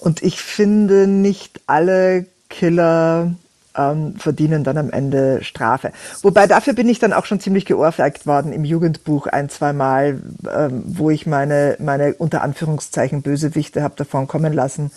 Und 0.00 0.22
ich 0.22 0.40
finde 0.40 1.06
nicht 1.06 1.60
alle 1.66 2.26
Killer 2.52 3.32
ähm, 3.76 4.14
verdienen 4.16 4.64
dann 4.64 4.76
am 4.76 4.90
Ende 4.90 5.42
Strafe. 5.42 5.92
Wobei 6.20 6.46
dafür 6.46 6.74
bin 6.74 6.88
ich 6.88 6.98
dann 6.98 7.12
auch 7.12 7.24
schon 7.24 7.40
ziemlich 7.40 7.64
geohrfeigt 7.64 8.26
worden 8.26 8.52
im 8.52 8.64
Jugendbuch 8.64 9.26
ein, 9.26 9.48
zwei 9.48 9.72
Mal, 9.72 10.20
ähm, 10.54 10.82
wo 10.86 11.10
ich 11.10 11.26
meine, 11.26 11.76
meine 11.80 12.14
unter 12.14 12.42
Anführungszeichen 12.42 13.22
Bösewichte 13.22 13.82
habe 13.82 13.94
davon 13.96 14.28
kommen 14.28 14.52
lassen 14.52 14.90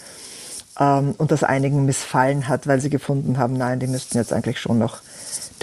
ähm, 0.79 1.15
und 1.17 1.31
das 1.31 1.43
einigen 1.43 1.85
missfallen 1.85 2.47
hat, 2.47 2.67
weil 2.67 2.81
sie 2.81 2.89
gefunden 2.89 3.37
haben, 3.37 3.53
nein, 3.53 3.79
die 3.79 3.87
müssten 3.87 4.17
jetzt 4.17 4.33
eigentlich 4.33 4.59
schon 4.59 4.77
noch, 4.77 4.99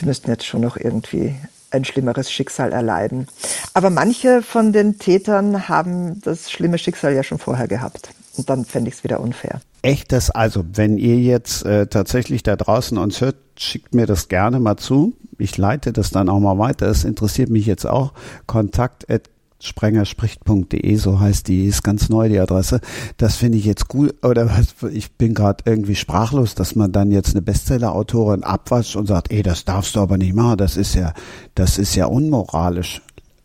die 0.01 0.07
müssten 0.07 0.31
jetzt 0.31 0.47
schon 0.47 0.63
noch 0.63 0.77
irgendwie 0.77 1.37
ein 1.71 1.85
schlimmeres 1.85 2.31
Schicksal 2.31 2.73
erleiden. 2.73 3.29
Aber 3.75 3.91
manche 3.91 4.43
von 4.43 4.73
den 4.73 4.99
Tätern 4.99 5.69
haben 5.69 6.21
das 6.23 6.51
schlimme 6.51 6.79
Schicksal 6.79 7.15
ja 7.15 7.23
schon 7.23 7.39
vorher 7.39 7.69
gehabt. 7.69 8.11
Und 8.37 8.49
dann 8.49 8.65
fände 8.65 8.89
ich 8.89 8.97
es 8.97 9.05
wieder 9.05 9.21
unfair. 9.21 9.61
Echtes, 9.83 10.31
also 10.31 10.65
wenn 10.75 10.97
ihr 10.97 11.19
jetzt 11.19 11.65
äh, 11.67 11.89
tatsächlich 11.89 12.43
da 12.43 12.57
draußen 12.57 12.97
uns 12.99 13.21
hört, 13.21 13.37
schickt 13.59 13.95
mir 13.95 14.07
das 14.07 14.29
gerne 14.29 14.61
mal 14.61 14.77
zu. 14.77 15.15
Ich 15.39 15.59
leite 15.59 15.93
das 15.93 16.11
dann 16.11 16.29
auch 16.29 16.39
mal 16.39 16.59
weiter. 16.59 16.87
Es 16.87 17.05
interessiert 17.05 17.51
mich 17.51 17.67
jetzt 17.67 17.87
auch. 17.87 18.13
Kontakt 18.47 19.11
at 19.11 19.29
sprengerspricht.de, 19.63 20.97
so 20.97 21.21
heißt 21.21 21.47
die, 21.47 21.67
ist 21.67 21.85
ganz 21.85 22.09
neu 22.09 22.29
die 22.29 22.41
Adresse. 22.41 22.81
Das 23.17 23.37
finde 23.37 23.59
ich 23.59 23.65
jetzt 23.65 23.89
gut, 23.89 24.13
oder 24.25 24.51
was, 24.51 24.75
ich 24.93 25.13
bin 25.13 25.35
gerade 25.35 25.63
irgendwie 25.67 25.95
sprachlos, 25.95 26.55
dass 26.55 26.75
man 26.75 26.91
dann 26.91 27.13
jetzt 27.13 27.31
eine 27.31 27.43
Bestseller-Autorin 27.43 28.43
abwascht 28.43 28.97
und 28.97 29.07
sagt, 29.07 29.31
ey, 29.31 29.43
das 29.43 29.65
darfst 29.65 29.95
du 29.95 30.01
aber 30.01 30.19
nicht 30.19 30.35
machen, 30.35 30.59
das 30.59 30.77
ist 30.77 30.95
ja, 30.95 31.15
das 31.55 31.79
ist 31.79 31.95
ja 31.95 32.07
unmoralisch. 32.07 33.03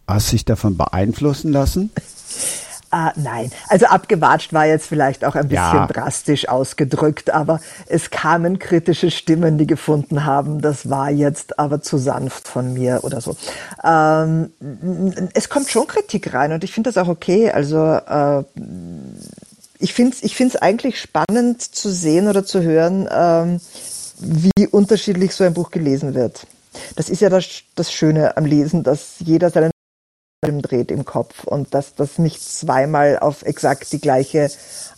Hast 0.08 0.32
dich 0.32 0.43
davon 0.43 0.76
beeinflussen 0.76 1.52
lassen? 1.52 1.91
Ah, 2.89 3.12
nein, 3.15 3.52
also 3.67 3.88
abgewatscht 3.88 4.54
war 4.54 4.65
jetzt 4.65 4.88
vielleicht 4.88 5.26
auch 5.26 5.36
ein 5.36 5.50
bisschen 5.50 5.63
ja. 5.63 5.88
drastisch 5.88 6.47
ausgedrückt, 6.47 7.32
aber 7.32 7.60
es 7.88 8.12
kamen 8.12 8.60
kritische 8.60 9.12
Stimmen, 9.12 9.58
die 9.58 9.67
gefunden 9.67 10.23
haben, 10.23 10.62
das 10.62 10.89
war 10.89 11.10
jetzt 11.10 11.60
aber 11.60 11.82
zu 11.82 11.97
sanft 11.97 12.47
von 12.47 12.73
mir 12.73 13.02
oder 13.04 13.19
so. 13.19 13.36
Ähm, 13.84 14.52
es 15.34 15.50
kommt 15.50 15.69
schon 15.69 15.88
Kritik 15.88 16.34
rein 16.34 16.54
und 16.54 16.63
ich 16.63 16.71
finde 16.71 16.91
das 16.91 16.97
auch 16.97 17.10
okay. 17.10 17.52
Also 17.52 17.78
äh, 17.78 18.43
ich 19.80 19.93
finde 19.93 20.15
es 20.15 20.23
ich 20.23 20.36
find's 20.36 20.56
eigentlich 20.56 21.00
spannend 21.00 21.62
zu 21.62 21.89
sehen 21.91 22.28
oder 22.28 22.45
zu 22.45 22.62
hören, 22.62 23.08
ähm, 23.12 23.60
wie 24.19 24.67
unterschiedlich 24.67 25.34
so 25.34 25.43
ein 25.43 25.54
Buch 25.54 25.71
gelesen 25.71 26.13
wird. 26.13 26.47
Das 26.95 27.10
ist 27.10 27.21
ja 27.21 27.30
das, 27.30 27.47
das 27.76 27.91
Schöne 27.91 28.38
am 28.38 28.45
Lesen, 28.45 28.84
dass 28.84 29.15
jeder 29.19 29.50
seinen 29.50 29.71
Film 30.47 30.62
dreht 30.62 30.91
im 30.91 31.03
Kopf 31.03 31.43
und 31.43 31.73
dass 31.73 31.93
das 31.95 32.19
nicht 32.19 32.41
zweimal 32.41 33.19
auf 33.19 33.43
exakt 33.43 33.91
die 33.91 33.99
gleiche 33.99 34.49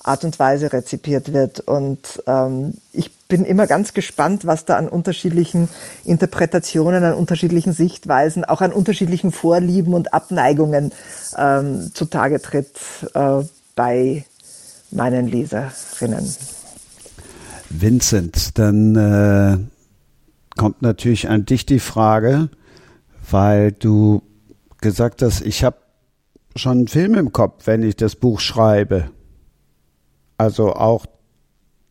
Art 0.03 0.23
und 0.23 0.37
Weise 0.37 0.71
rezipiert 0.71 1.33
wird. 1.33 1.59
Und 1.61 2.21
ähm, 2.27 2.75
ich 2.91 3.11
bin 3.27 3.45
immer 3.45 3.65
ganz 3.65 3.95
gespannt, 3.95 4.45
was 4.45 4.65
da 4.65 4.77
an 4.77 4.87
unterschiedlichen 4.87 5.67
Interpretationen, 6.05 7.03
an 7.03 7.15
unterschiedlichen 7.15 7.73
Sichtweisen, 7.73 8.45
auch 8.45 8.61
an 8.61 8.71
unterschiedlichen 8.71 9.31
Vorlieben 9.31 9.95
und 9.95 10.13
Abneigungen 10.13 10.91
ähm, 11.35 11.89
zutage 11.95 12.39
tritt 12.39 12.77
äh, 13.15 13.41
bei 13.75 14.25
meinen 14.91 15.27
Leserinnen. 15.27 16.35
Vincent, 17.71 18.59
dann 18.59 18.95
äh, 18.95 19.57
kommt 20.59 20.83
natürlich 20.83 21.27
an 21.27 21.45
dich 21.45 21.65
die 21.65 21.79
Frage, 21.79 22.49
weil 23.31 23.71
du 23.71 24.21
gesagt 24.81 25.21
hast, 25.21 25.41
ich 25.41 25.63
habe 25.63 25.77
schon 26.55 26.79
einen 26.79 26.87
Film 26.87 27.15
im 27.15 27.31
Kopf, 27.31 27.67
wenn 27.67 27.83
ich 27.83 27.95
das 27.95 28.15
Buch 28.15 28.39
schreibe. 28.39 29.11
Also 30.37 30.73
auch 30.73 31.05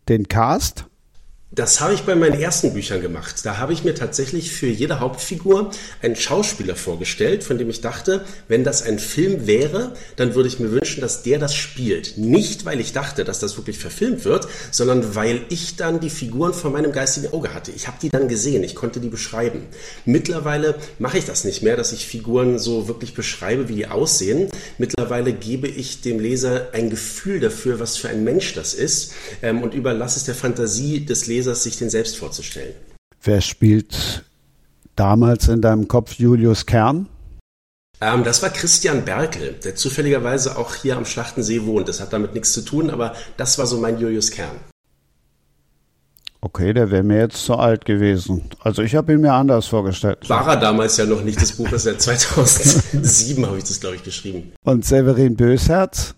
den 0.09 0.29
Cast? 0.29 0.87
Das 1.51 1.81
habe 1.81 1.95
ich 1.95 2.03
bei 2.03 2.15
meinen 2.15 2.39
ersten 2.39 2.75
Büchern 2.75 3.01
gemacht. 3.01 3.37
Da 3.45 3.57
habe 3.57 3.73
ich 3.73 3.83
mir 3.83 3.95
tatsächlich 3.95 4.53
für 4.53 4.67
jede 4.67 5.01
Hauptfigur 5.01 5.71
einen 6.03 6.15
Schauspieler 6.15 6.77
vorgestellt, 6.77 7.43
von 7.43 7.57
dem 7.57 7.71
ich 7.71 7.81
dachte, 7.81 8.23
wenn 8.49 8.65
das 8.65 8.83
ein 8.83 8.99
Film 8.99 9.47
wäre, 9.47 9.95
dann 10.17 10.35
würde 10.35 10.51
ich 10.51 10.61
mir 10.61 10.71
wünschen, 10.73 11.01
dass 11.01 11.23
der 11.23 11.39
das 11.39 11.55
spielt. 11.55 12.19
Nicht, 12.19 12.67
weil 12.67 12.81
ich 12.81 12.93
dachte, 12.93 13.25
dass 13.25 13.39
das 13.39 13.57
wirklich 13.57 13.79
verfilmt 13.79 14.27
wird, 14.27 14.47
sondern 14.71 15.15
weil 15.15 15.41
ich 15.49 15.77
dann 15.77 16.01
die 16.01 16.11
Figuren 16.11 16.53
vor 16.53 16.71
meinem 16.71 16.93
geistigen 16.93 17.33
Auge 17.33 17.55
hatte. 17.55 17.73
Ich 17.73 17.87
habe 17.87 17.97
die 18.03 18.11
dann 18.11 18.29
gesehen, 18.29 18.63
ich 18.63 18.75
konnte 18.75 19.01
die 19.01 19.09
beschreiben. 19.09 19.63
Mittlerweile 20.05 20.75
mache 20.99 21.17
ich 21.17 21.25
das 21.25 21.45
nicht 21.45 21.63
mehr, 21.63 21.79
dass 21.79 21.93
ich 21.93 22.07
Figuren 22.07 22.59
so 22.59 22.89
wirklich 22.89 23.15
beschreibe, 23.15 23.71
wie 23.71 23.77
die 23.77 23.87
aussehen. 23.87 24.51
Mittlerweile 24.77 25.33
gebe 25.33 25.67
ich 25.67 26.03
dem 26.03 26.21
Leser 26.21 26.69
ein 26.75 26.91
Gefühl 26.91 27.41
dafür, 27.41 27.81
was 27.81 27.97
für 27.97 28.11
ein 28.11 28.23
Mensch 28.23 28.53
das 28.53 28.75
ist 28.75 29.15
ähm, 29.41 29.63
und 29.63 29.73
überlasse 29.73 30.19
es 30.19 30.25
der 30.25 30.35
Fantasie 30.35 31.07
des 31.07 31.27
Lesers 31.27 31.38
Lesers, 31.38 31.62
sich 31.62 31.79
den 31.79 31.88
selbst 31.90 32.16
vorzustellen. 32.16 32.74
Wer 33.22 33.40
spielt 33.40 34.24
damals 34.96 35.48
in 35.48 35.61
deinem 35.61 35.87
Kopf 35.87 36.14
Julius 36.14 36.66
Kern? 36.66 37.09
Ähm, 38.01 38.24
das 38.24 38.42
war 38.42 38.51
Christian 38.51 39.05
Berkel, 39.05 39.55
der 39.64 39.74
zufälligerweise 39.77 40.57
auch 40.57 40.74
hier 40.74 40.96
am 40.96 41.05
Schlachtensee 41.05 41.64
wohnt. 41.64 41.88
Das 41.88 42.01
hat 42.01 42.12
damit 42.12 42.35
nichts 42.35 42.53
zu 42.53 42.62
tun, 42.62 42.90
aber 42.90 43.14
das 43.37 43.59
war 43.59 43.66
so 43.66 43.79
mein 43.79 43.98
Julius 43.98 44.31
Kern. 44.31 44.57
Okay, 46.40 46.72
der 46.72 46.92
wäre 46.92 47.03
mir 47.03 47.18
jetzt 47.18 47.44
zu 47.44 47.55
alt 47.55 47.85
gewesen. 47.85 48.51
Also 48.61 48.83
ich 48.83 48.94
habe 48.94 49.12
ihn 49.12 49.20
mir 49.20 49.33
anders 49.33 49.66
vorgestellt. 49.66 50.29
War 50.29 50.46
er 50.46 50.57
damals 50.57 50.96
ja 50.96 51.05
noch 51.05 51.22
nicht. 51.22 51.40
Das 51.40 51.53
Buch 51.53 51.70
ist 51.72 51.87
ja 51.87 51.98
2007, 51.98 53.44
habe 53.44 53.59
ich 53.59 53.64
das, 53.64 53.81
glaube 53.81 53.96
ich, 53.96 54.05
geschrieben. 54.05 54.53
Und 54.64 54.85
Severin 54.85 55.37
Bösherz? 55.37 56.14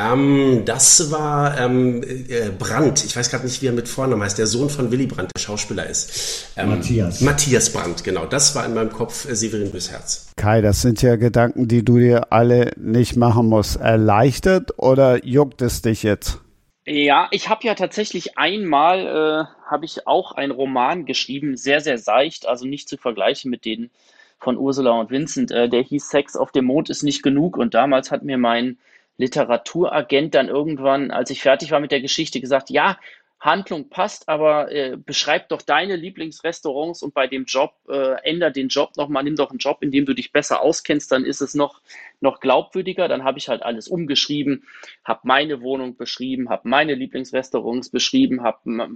Ähm, 0.00 0.62
das 0.64 1.10
war 1.10 1.58
ähm, 1.58 2.02
äh, 2.02 2.50
Brandt. 2.50 3.04
Ich 3.04 3.16
weiß 3.16 3.30
gerade 3.30 3.44
nicht, 3.44 3.60
wie 3.62 3.66
er 3.66 3.72
mit 3.72 3.88
Vornamen 3.88 4.22
heißt. 4.22 4.38
Der 4.38 4.46
Sohn 4.46 4.70
von 4.70 4.90
Willy 4.90 5.06
Brandt, 5.06 5.32
der 5.34 5.40
Schauspieler 5.40 5.86
ist. 5.86 6.52
Ähm, 6.56 6.70
Matthias. 6.70 7.20
Matthias 7.20 7.72
Brandt, 7.72 8.04
genau. 8.04 8.26
Das 8.26 8.54
war 8.54 8.64
in 8.64 8.74
meinem 8.74 8.90
Kopf 8.90 9.28
äh, 9.28 9.34
Severin 9.34 9.70
Büsherz. 9.70 10.32
Kai, 10.36 10.60
das 10.60 10.82
sind 10.82 11.02
ja 11.02 11.16
Gedanken, 11.16 11.68
die 11.68 11.84
du 11.84 11.98
dir 11.98 12.32
alle 12.32 12.72
nicht 12.76 13.16
machen 13.16 13.46
musst. 13.46 13.76
Erleichtert 13.76 14.78
oder 14.78 15.24
juckt 15.24 15.62
es 15.62 15.82
dich 15.82 16.02
jetzt? 16.02 16.40
Ja, 16.86 17.28
ich 17.30 17.48
habe 17.48 17.66
ja 17.66 17.74
tatsächlich 17.74 18.38
einmal, 18.38 19.06
äh, 19.06 19.70
habe 19.70 19.84
ich 19.84 20.06
auch 20.06 20.32
einen 20.32 20.50
Roman 20.50 21.04
geschrieben, 21.04 21.56
sehr, 21.56 21.80
sehr 21.80 21.98
seicht, 21.98 22.46
also 22.46 22.66
nicht 22.66 22.88
zu 22.88 22.96
vergleichen 22.96 23.50
mit 23.50 23.64
denen 23.64 23.90
von 24.38 24.56
Ursula 24.56 24.92
und 24.92 25.10
Vincent. 25.10 25.50
Äh, 25.50 25.68
der 25.68 25.82
hieß 25.82 26.08
Sex 26.08 26.36
auf 26.36 26.50
dem 26.52 26.64
Mond 26.64 26.90
ist 26.90 27.02
nicht 27.02 27.22
genug 27.22 27.56
und 27.56 27.74
damals 27.74 28.10
hat 28.10 28.22
mir 28.22 28.38
mein 28.38 28.78
Literaturagent 29.16 30.34
dann 30.34 30.48
irgendwann, 30.48 31.10
als 31.10 31.30
ich 31.30 31.42
fertig 31.42 31.70
war 31.70 31.80
mit 31.80 31.92
der 31.92 32.00
Geschichte, 32.00 32.40
gesagt, 32.40 32.70
ja, 32.70 32.98
Handlung 33.40 33.88
passt, 33.88 34.28
aber 34.28 34.70
äh, 34.70 34.98
beschreib 34.98 35.48
doch 35.48 35.62
deine 35.62 35.96
Lieblingsrestaurants 35.96 37.02
und 37.02 37.14
bei 37.14 37.26
dem 37.26 37.46
Job, 37.46 37.72
äh, 37.88 38.16
änder 38.22 38.50
den 38.50 38.68
Job 38.68 38.98
nochmal, 38.98 39.24
nimm 39.24 39.34
doch 39.34 39.48
einen 39.48 39.58
Job, 39.58 39.78
in 39.80 39.90
dem 39.90 40.04
du 40.04 40.14
dich 40.14 40.30
besser 40.30 40.60
auskennst, 40.60 41.10
dann 41.10 41.24
ist 41.24 41.40
es 41.40 41.54
noch, 41.54 41.80
noch 42.20 42.40
glaubwürdiger. 42.40 43.08
Dann 43.08 43.24
habe 43.24 43.38
ich 43.38 43.48
halt 43.48 43.62
alles 43.62 43.88
umgeschrieben, 43.88 44.64
habe 45.04 45.20
meine 45.24 45.62
Wohnung 45.62 45.96
beschrieben, 45.96 46.50
habe 46.50 46.68
meine 46.68 46.94
Lieblingsrestaurants 46.94 47.88
beschrieben, 47.88 48.42
habe 48.42 48.90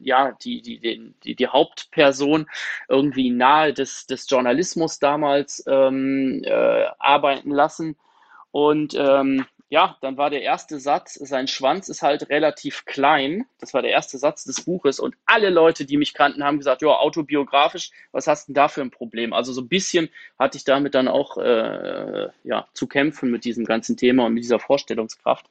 ja 0.00 0.32
die, 0.42 0.60
die, 0.60 1.12
die, 1.22 1.36
die 1.36 1.46
Hauptperson 1.46 2.46
irgendwie 2.88 3.30
nahe 3.30 3.72
des, 3.72 4.06
des 4.06 4.28
Journalismus 4.28 4.98
damals 4.98 5.62
ähm, 5.68 6.42
äh, 6.44 6.86
arbeiten 6.98 7.52
lassen. 7.52 7.96
Und 8.50 8.94
ähm, 8.96 9.46
ja, 9.74 9.96
dann 10.00 10.16
war 10.16 10.30
der 10.30 10.42
erste 10.42 10.78
Satz, 10.78 11.14
sein 11.14 11.48
Schwanz 11.48 11.88
ist 11.88 12.00
halt 12.00 12.28
relativ 12.28 12.84
klein. 12.84 13.44
Das 13.58 13.74
war 13.74 13.82
der 13.82 13.90
erste 13.90 14.18
Satz 14.18 14.44
des 14.44 14.64
Buches. 14.64 15.00
Und 15.00 15.16
alle 15.26 15.50
Leute, 15.50 15.84
die 15.84 15.96
mich 15.96 16.14
kannten, 16.14 16.44
haben 16.44 16.58
gesagt, 16.58 16.80
ja, 16.80 16.90
autobiografisch, 16.90 17.90
was 18.12 18.28
hast 18.28 18.46
du 18.46 18.52
denn 18.52 18.54
da 18.54 18.68
für 18.68 18.82
ein 18.82 18.92
Problem? 18.92 19.32
Also 19.32 19.52
so 19.52 19.62
ein 19.62 19.68
bisschen 19.68 20.10
hatte 20.38 20.58
ich 20.58 20.62
damit 20.62 20.94
dann 20.94 21.08
auch 21.08 21.38
äh, 21.38 22.28
ja, 22.44 22.68
zu 22.72 22.86
kämpfen 22.86 23.32
mit 23.32 23.44
diesem 23.44 23.64
ganzen 23.64 23.96
Thema 23.96 24.26
und 24.26 24.34
mit 24.34 24.44
dieser 24.44 24.60
Vorstellungskraft. 24.60 25.46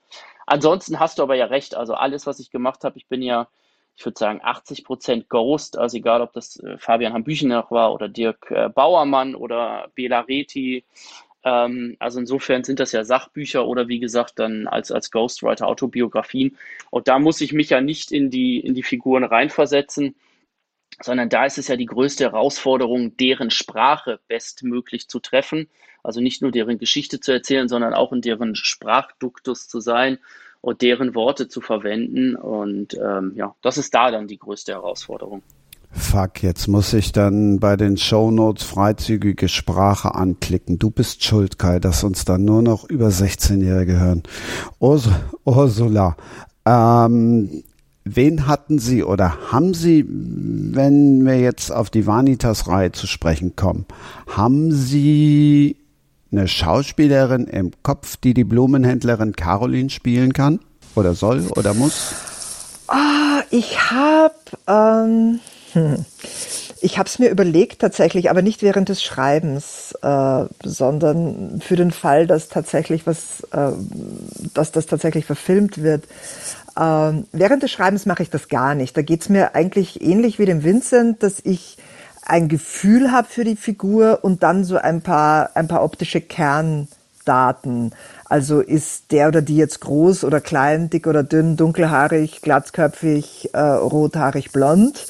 Ansonsten 0.45 1.01
hast 1.01 1.19
du 1.19 1.23
aber 1.23 1.35
ja 1.35 1.47
recht. 1.47 1.75
Also 1.75 1.93
alles, 1.93 2.25
was 2.25 2.39
ich 2.39 2.49
gemacht 2.49 2.85
habe, 2.85 2.97
ich 2.97 3.07
bin 3.07 3.21
ja, 3.21 3.49
ich 3.97 4.05
würde 4.05 4.17
sagen, 4.17 4.39
80 4.41 4.85
Prozent 4.85 5.27
Ghost. 5.27 5.77
Also 5.77 5.97
egal, 5.97 6.21
ob 6.21 6.31
das 6.31 6.57
äh, 6.61 6.77
Fabian 6.77 7.11
Hambüchenach 7.11 7.71
war 7.71 7.93
oder 7.93 8.07
Dirk 8.07 8.49
äh, 8.51 8.69
Bauermann 8.69 9.35
oder 9.35 9.89
Bela 9.95 10.21
Reti 10.21 10.85
ähm, 11.43 11.95
also 11.99 12.19
insofern 12.19 12.63
sind 12.63 12.79
das 12.79 12.91
ja 12.91 13.03
Sachbücher 13.03 13.67
oder 13.67 13.87
wie 13.87 13.99
gesagt 13.99 14.39
dann 14.39 14.67
als, 14.67 14.91
als 14.91 15.11
Ghostwriter 15.11 15.67
Autobiografien. 15.67 16.57
Und 16.89 17.07
da 17.07 17.19
muss 17.19 17.41
ich 17.41 17.53
mich 17.53 17.69
ja 17.69 17.81
nicht 17.81 18.11
in 18.11 18.29
die, 18.29 18.59
in 18.59 18.73
die 18.73 18.83
Figuren 18.83 19.23
reinversetzen, 19.23 20.15
sondern 21.01 21.29
da 21.29 21.45
ist 21.45 21.57
es 21.57 21.67
ja 21.67 21.75
die 21.75 21.85
größte 21.85 22.25
Herausforderung, 22.25 23.17
deren 23.17 23.49
Sprache 23.49 24.19
bestmöglich 24.27 25.07
zu 25.07 25.19
treffen. 25.19 25.69
Also 26.03 26.21
nicht 26.21 26.41
nur 26.41 26.51
deren 26.51 26.77
Geschichte 26.77 27.19
zu 27.19 27.31
erzählen, 27.31 27.67
sondern 27.67 27.93
auch 27.93 28.11
in 28.13 28.21
deren 28.21 28.55
Sprachduktus 28.55 29.67
zu 29.67 29.79
sein 29.79 30.19
und 30.61 30.81
deren 30.81 31.15
Worte 31.15 31.47
zu 31.47 31.61
verwenden. 31.61 32.35
Und 32.35 32.93
ähm, 32.95 33.33
ja, 33.35 33.55
das 33.61 33.77
ist 33.77 33.93
da 33.93 34.11
dann 34.11 34.27
die 34.27 34.37
größte 34.37 34.73
Herausforderung. 34.73 35.43
Fuck, 35.95 36.41
jetzt 36.41 36.67
muss 36.67 36.91
ich 36.93 37.11
dann 37.11 37.59
bei 37.59 37.77
den 37.77 37.97
Shownotes 37.97 38.63
freizügige 38.63 39.47
Sprache 39.47 40.15
anklicken. 40.15 40.79
Du 40.79 40.89
bist 40.89 41.23
schuld, 41.23 41.59
Kai, 41.59 41.79
dass 41.79 42.03
uns 42.03 42.25
dann 42.25 42.43
nur 42.45 42.63
noch 42.63 42.89
über 42.89 43.09
16-Jährige 43.09 43.99
hören. 43.99 44.23
Urs 44.79 45.07
Ursula, 45.45 46.17
ähm, 46.65 47.63
wen 48.05 48.47
hatten 48.47 48.79
Sie 48.79 49.03
oder 49.03 49.51
haben 49.51 49.75
Sie, 49.75 50.03
wenn 50.07 51.25
wir 51.25 51.39
jetzt 51.39 51.71
auf 51.71 51.91
die 51.91 52.07
Vanitas-Reihe 52.07 52.91
zu 52.91 53.05
sprechen 53.05 53.55
kommen, 53.55 53.85
haben 54.27 54.71
Sie 54.71 55.77
eine 56.31 56.47
Schauspielerin 56.47 57.45
im 57.45 57.69
Kopf, 57.83 58.17
die 58.17 58.33
die 58.33 58.43
Blumenhändlerin 58.43 59.35
Caroline 59.35 59.91
spielen 59.91 60.33
kann? 60.33 60.59
Oder 60.95 61.13
soll 61.13 61.43
oder 61.55 61.75
muss? 61.75 62.15
Ah, 62.87 63.41
ich 63.51 63.91
habe... 63.91 64.33
Ähm 64.67 65.39
hm. 65.73 66.05
Ich 66.83 66.97
habe 66.97 67.07
es 67.07 67.17
mir 67.17 67.29
überlegt 67.29 67.79
tatsächlich, 67.79 68.29
aber 68.29 68.41
nicht 68.41 68.61
während 68.61 68.89
des 68.89 69.01
Schreibens, 69.01 69.97
äh, 70.01 70.45
sondern 70.65 71.61
für 71.61 71.77
den 71.77 71.91
Fall, 71.91 72.27
dass 72.27 72.49
tatsächlich 72.49 73.07
was, 73.07 73.41
äh, 73.53 73.71
dass 74.53 74.73
das 74.73 74.85
tatsächlich 74.85 75.23
verfilmt 75.23 75.81
wird. 75.81 76.03
Ähm, 76.77 77.25
während 77.31 77.63
des 77.63 77.71
Schreibens 77.71 78.05
mache 78.05 78.23
ich 78.23 78.29
das 78.29 78.49
gar 78.49 78.75
nicht. 78.75 78.97
Da 78.97 79.01
geht 79.01 79.21
es 79.21 79.29
mir 79.29 79.55
eigentlich 79.55 80.01
ähnlich 80.01 80.39
wie 80.39 80.45
dem 80.45 80.65
Vincent, 80.65 81.23
dass 81.23 81.35
ich 81.45 81.77
ein 82.25 82.49
Gefühl 82.49 83.13
habe 83.13 83.29
für 83.29 83.45
die 83.45 83.55
Figur 83.55 84.19
und 84.21 84.43
dann 84.43 84.65
so 84.65 84.75
ein 84.75 85.01
paar, 85.01 85.51
ein 85.55 85.69
paar 85.69 85.85
optische 85.85 86.19
Kerndaten. 86.19 87.93
Also 88.25 88.59
ist 88.59 89.13
der 89.13 89.29
oder 89.29 89.41
die 89.41 89.55
jetzt 89.55 89.79
groß 89.79 90.25
oder 90.25 90.41
klein, 90.41 90.89
dick 90.89 91.07
oder 91.07 91.23
dünn, 91.23 91.55
dunkelhaarig, 91.55 92.41
glatzköpfig, 92.41 93.51
äh, 93.53 93.59
rothaarig, 93.59 94.51
blond 94.51 95.05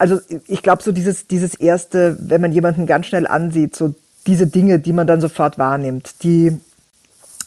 also 0.00 0.18
ich 0.46 0.62
glaube, 0.62 0.82
so 0.82 0.92
dieses, 0.92 1.26
dieses 1.26 1.54
erste, 1.54 2.16
wenn 2.20 2.40
man 2.40 2.52
jemanden 2.52 2.86
ganz 2.86 3.06
schnell 3.06 3.26
ansieht, 3.26 3.76
so 3.76 3.94
diese 4.26 4.46
Dinge, 4.46 4.78
die 4.78 4.94
man 4.94 5.06
dann 5.06 5.20
sofort 5.20 5.58
wahrnimmt, 5.58 6.22
die 6.22 6.58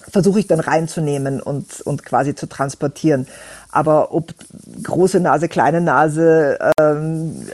versuche 0.07 0.39
ich 0.39 0.45
dann 0.45 0.59
reinzunehmen 0.59 1.41
und, 1.41 1.81
und 1.81 2.05
quasi 2.05 2.35
zu 2.35 2.47
transportieren. 2.47 3.25
Aber 3.71 4.13
ob 4.13 4.35
große 4.83 5.19
Nase, 5.19 5.47
kleine 5.47 5.81
Nase, 5.81 6.59
ähm, 6.79 7.47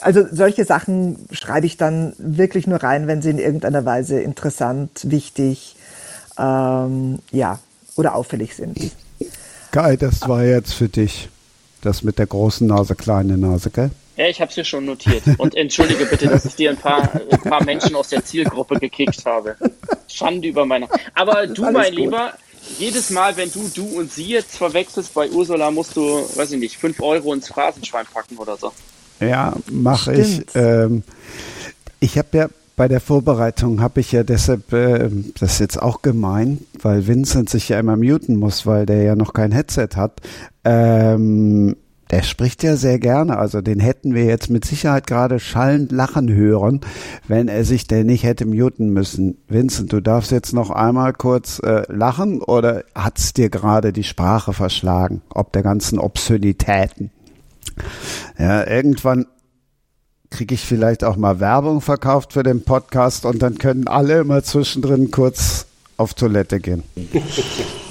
also 0.00 0.26
solche 0.32 0.64
Sachen 0.64 1.18
schreibe 1.32 1.66
ich 1.66 1.76
dann 1.76 2.14
wirklich 2.16 2.66
nur 2.66 2.82
rein, 2.82 3.06
wenn 3.06 3.20
sie 3.20 3.30
in 3.30 3.38
irgendeiner 3.38 3.84
Weise 3.84 4.20
interessant, 4.20 5.10
wichtig, 5.10 5.76
ähm, 6.38 7.18
ja, 7.30 7.58
oder 7.96 8.14
auffällig 8.14 8.56
sind. 8.56 8.78
Kai, 9.70 9.96
das 9.96 10.26
war 10.26 10.44
jetzt 10.44 10.72
für 10.72 10.88
dich. 10.88 11.28
Das 11.82 12.02
mit 12.02 12.18
der 12.18 12.26
großen 12.26 12.66
Nase, 12.66 12.94
kleine 12.94 13.36
Nase, 13.36 13.68
gell? 13.68 13.90
Ja, 14.16 14.26
ich 14.26 14.40
habe 14.40 14.48
es 14.48 14.54
hier 14.54 14.64
schon 14.64 14.86
notiert. 14.86 15.22
Und 15.38 15.54
entschuldige 15.54 16.06
bitte, 16.06 16.26
dass 16.28 16.44
ich 16.46 16.54
dir 16.54 16.70
ein 16.70 16.76
paar, 16.76 17.10
ein 17.30 17.40
paar 17.40 17.62
Menschen 17.64 17.94
aus 17.94 18.08
der 18.08 18.24
Zielgruppe 18.24 18.78
gekickt 18.80 19.24
habe. 19.26 19.56
Schande 20.08 20.48
über 20.48 20.64
meine. 20.64 20.88
Aber 21.14 21.46
du, 21.46 21.62
mein 21.62 21.90
gut. 21.90 21.94
Lieber, 21.94 22.32
jedes 22.78 23.10
Mal, 23.10 23.36
wenn 23.36 23.50
du 23.52 23.70
du 23.74 23.84
und 23.84 24.10
sie 24.10 24.28
jetzt 24.28 24.56
verwechselst 24.56 25.12
bei 25.14 25.28
Ursula, 25.30 25.70
musst 25.70 25.96
du, 25.96 26.02
weiß 26.34 26.52
ich 26.52 26.60
nicht, 26.60 26.76
5 26.76 27.00
Euro 27.00 27.32
ins 27.34 27.48
Phrasenschwein 27.48 28.06
packen 28.12 28.38
oder 28.38 28.56
so. 28.56 28.72
Ja, 29.20 29.54
mache 29.70 30.14
ich. 30.14 30.42
Ähm, 30.54 31.02
ich 32.00 32.18
habe 32.18 32.28
ja 32.32 32.48
bei 32.76 32.88
der 32.88 33.00
Vorbereitung 33.00 33.80
habe 33.80 34.00
ich 34.00 34.12
ja 34.12 34.22
deshalb, 34.22 34.72
äh, 34.72 35.08
das 35.38 35.54
ist 35.54 35.60
jetzt 35.60 35.82
auch 35.82 36.02
gemein, 36.02 36.58
weil 36.80 37.06
Vincent 37.06 37.48
sich 37.48 37.70
ja 37.70 37.80
immer 37.80 37.96
muten 37.96 38.36
muss, 38.36 38.66
weil 38.66 38.84
der 38.84 39.02
ja 39.02 39.16
noch 39.16 39.32
kein 39.32 39.50
Headset 39.50 39.88
hat. 39.96 40.20
Ähm, 40.64 41.76
der 42.10 42.22
spricht 42.22 42.62
ja 42.62 42.76
sehr 42.76 42.98
gerne, 42.98 43.38
also 43.38 43.60
den 43.60 43.80
hätten 43.80 44.14
wir 44.14 44.24
jetzt 44.24 44.48
mit 44.48 44.64
Sicherheit 44.64 45.06
gerade 45.06 45.40
schallend 45.40 45.90
lachen 45.90 46.32
hören, 46.32 46.80
wenn 47.26 47.48
er 47.48 47.64
sich 47.64 47.86
denn 47.86 48.06
nicht 48.06 48.22
hätte 48.22 48.46
muten 48.46 48.90
müssen. 48.90 49.38
Vincent, 49.48 49.92
du 49.92 50.00
darfst 50.00 50.30
jetzt 50.30 50.52
noch 50.52 50.70
einmal 50.70 51.12
kurz 51.12 51.58
äh, 51.60 51.82
lachen 51.92 52.40
oder 52.40 52.84
hat's 52.94 53.32
dir 53.32 53.50
gerade 53.50 53.92
die 53.92 54.04
Sprache 54.04 54.52
verschlagen, 54.52 55.22
ob 55.30 55.52
der 55.52 55.62
ganzen 55.62 55.98
Obszönitäten? 55.98 57.10
Ja, 58.38 58.66
irgendwann 58.66 59.26
kriege 60.30 60.54
ich 60.54 60.64
vielleicht 60.64 61.04
auch 61.04 61.16
mal 61.16 61.40
Werbung 61.40 61.80
verkauft 61.80 62.32
für 62.32 62.42
den 62.42 62.62
Podcast 62.62 63.24
und 63.24 63.42
dann 63.42 63.58
können 63.58 63.88
alle 63.88 64.20
immer 64.20 64.42
zwischendrin 64.42 65.10
kurz 65.10 65.66
auf 65.96 66.14
Toilette 66.14 66.60
gehen. 66.60 66.82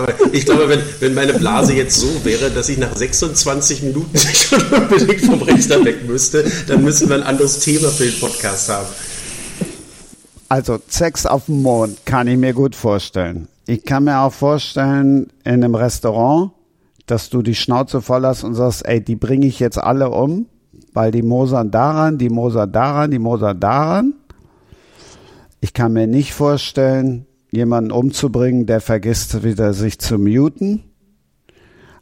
Aber 0.00 0.14
ich 0.32 0.46
glaube, 0.46 0.68
wenn, 0.68 0.80
wenn 1.00 1.14
meine 1.14 1.34
Blase 1.34 1.74
jetzt 1.74 1.96
so 1.96 2.24
wäre, 2.24 2.50
dass 2.50 2.68
ich 2.68 2.78
nach 2.78 2.96
26 2.96 3.82
Minuten 3.82 4.18
schon 4.18 4.62
unbedingt 4.62 5.20
vom 5.20 5.42
Rechner 5.42 5.84
weg 5.84 6.08
müsste, 6.08 6.50
dann 6.66 6.82
müssen 6.82 7.08
wir 7.08 7.16
ein 7.16 7.22
anderes 7.22 7.60
Thema 7.60 7.88
für 7.88 8.04
den 8.04 8.18
Podcast 8.18 8.70
haben. 8.70 8.86
Also 10.48 10.78
Sex 10.88 11.26
auf 11.26 11.46
dem 11.46 11.62
Mond 11.62 12.04
kann 12.06 12.26
ich 12.28 12.38
mir 12.38 12.54
gut 12.54 12.74
vorstellen. 12.74 13.48
Ich 13.66 13.84
kann 13.84 14.04
mir 14.04 14.20
auch 14.20 14.32
vorstellen, 14.32 15.28
in 15.44 15.52
einem 15.52 15.74
Restaurant, 15.74 16.52
dass 17.06 17.28
du 17.28 17.42
die 17.42 17.54
Schnauze 17.54 18.00
voll 18.00 18.24
hast 18.24 18.42
und 18.42 18.54
sagst, 18.54 18.86
ey, 18.86 19.00
die 19.00 19.16
bringe 19.16 19.46
ich 19.46 19.60
jetzt 19.60 19.78
alle 19.78 20.10
um, 20.10 20.46
weil 20.94 21.10
die 21.10 21.22
mosern 21.22 21.70
daran, 21.70 22.18
die 22.18 22.30
mosern 22.30 22.72
daran, 22.72 23.10
die 23.10 23.18
mosern 23.18 23.60
daran. 23.60 24.14
Ich 25.60 25.74
kann 25.74 25.92
mir 25.92 26.06
nicht 26.06 26.32
vorstellen, 26.32 27.26
jemanden 27.50 27.92
umzubringen, 27.92 28.66
der 28.66 28.80
vergisst 28.80 29.42
wieder 29.42 29.72
sich 29.72 29.98
zu 29.98 30.18
muten. 30.18 30.84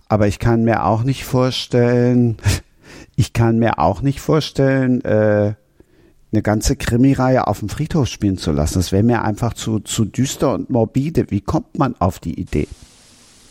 Aber 0.09 0.27
ich 0.27 0.39
kann 0.39 0.65
mir 0.65 0.85
auch 0.85 1.03
nicht 1.03 1.25
vorstellen, 1.25 2.37
ich 3.17 3.33
kann 3.33 3.59
mir 3.59 3.79
auch 3.79 4.01
nicht 4.01 4.21
vorstellen, 4.21 5.05
äh, 5.05 5.55
eine 6.31 6.43
ganze 6.43 6.77
Krimireihe 6.77 7.47
auf 7.47 7.61
dem 7.61 7.69
Friedhof 7.69 8.07
spielen 8.09 8.37
zu 8.37 8.53
lassen. 8.53 8.79
Das 8.79 8.93
wäre 8.93 9.03
mir 9.03 9.23
einfach 9.23 9.55
zu, 9.55 9.81
zu 9.81 10.05
düster 10.05 10.53
und 10.53 10.69
morbide. 10.71 11.31
Wie 11.31 11.41
kommt 11.41 11.79
man 11.79 11.95
auf 11.99 12.19
die 12.19 12.39
Idee? 12.39 12.69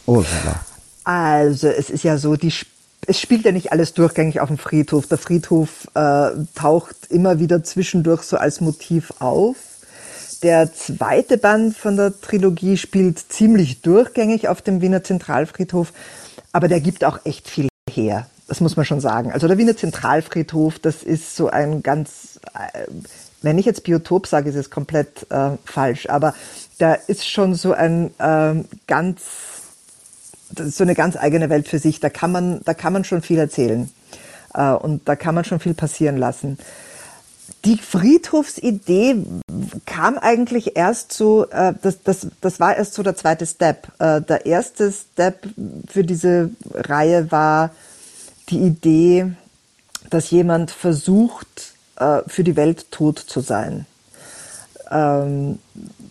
Ursula. 0.06 0.64
Also 1.04 1.68
es 1.68 1.90
ist 1.90 2.04
ja 2.04 2.18
so, 2.18 2.36
die, 2.36 2.54
es 3.08 3.20
spielt 3.20 3.46
ja 3.46 3.52
nicht 3.52 3.72
alles 3.72 3.94
durchgängig 3.94 4.42
auf 4.42 4.50
dem 4.50 4.58
Friedhof. 4.58 5.08
Der 5.08 5.18
Friedhof 5.18 5.88
äh, 5.96 6.30
taucht 6.54 6.96
immer 7.10 7.40
wieder 7.40 7.64
zwischendurch 7.64 8.24
so 8.24 8.38
als 8.38 8.62
Motiv 8.62 9.12
auf. 9.20 9.56
Der 10.44 10.72
zweite 10.74 11.38
Band 11.38 11.76
von 11.76 11.98
der 11.98 12.20
Trilogie 12.20 12.78
spielt 12.78 13.20
ziemlich 13.32 13.82
durchgängig 13.82 14.48
auf 14.48 14.62
dem 14.62 14.82
Wiener 14.82 15.04
Zentralfriedhof, 15.04 15.94
aber 16.52 16.68
der 16.68 16.80
gibt 16.80 17.04
auch 17.04 17.20
echt 17.26 17.50
viel 17.50 17.70
her. 17.90 18.28
Das 18.48 18.62
muss 18.62 18.76
man 18.76 18.86
schon 18.86 19.02
sagen. 19.02 19.32
Also 19.32 19.48
der 19.48 19.58
Wiener 19.58 19.76
Zentralfriedhof, 19.76 20.80
das 20.80 21.02
ist 21.04 21.36
so 21.36 21.50
ein 21.50 21.82
ganz, 21.82 22.40
äh, 22.54 22.84
wenn 23.42 23.58
ich 23.58 23.66
jetzt 23.66 23.84
Biotop 23.84 24.28
sage, 24.28 24.50
ist 24.50 24.56
es 24.56 24.70
komplett 24.70 25.26
äh, 25.32 25.52
falsch, 25.66 26.08
aber 26.08 26.34
da 26.78 26.94
ist 26.94 27.28
schon 27.28 27.56
so 27.56 27.74
ein 27.74 28.12
äh, 28.20 28.64
ganz, 28.86 29.22
so 30.56 30.84
eine 30.84 30.94
ganz 30.94 31.18
eigene 31.18 31.50
Welt 31.50 31.68
für 31.68 31.80
sich. 31.80 32.00
Da 32.00 32.10
kann 32.10 32.32
man, 32.32 32.62
da 32.64 32.74
kann 32.74 32.94
man 32.94 33.04
schon 33.04 33.22
viel 33.22 33.40
erzählen 33.40 33.90
äh, 34.54 34.72
und 34.72 35.10
da 35.10 35.16
kann 35.16 35.34
man 35.34 35.46
schon 35.46 35.60
viel 35.60 35.74
passieren 35.74 36.18
lassen 36.18 36.60
die 37.66 37.78
Friedhofsidee 37.78 39.24
kam 39.86 40.18
eigentlich 40.18 40.76
erst 40.76 41.14
so, 41.14 41.50
äh, 41.50 41.74
das, 41.82 42.02
das, 42.04 42.28
das 42.42 42.60
war 42.60 42.78
erst 42.78 42.94
so 42.94 43.04
der 43.04 43.16
zweite 43.16 43.46
Step. 43.46 43.88
Äh, 44.00 44.22
der 44.22 44.46
erste 44.46 44.92
Step 44.92 45.48
für 45.88 46.04
diese 46.04 46.52
Reihe 46.74 47.32
war 47.32 47.72
die 48.50 48.60
Idee, 48.60 49.32
dass 50.10 50.32
jemand 50.32 50.72
versucht, 50.72 51.74
äh, 51.98 52.22
für 52.28 52.44
die 52.44 52.56
Welt 52.56 52.92
tot 52.92 53.20
zu 53.20 53.42
sein. 53.42 53.86
Ähm, 54.90 55.60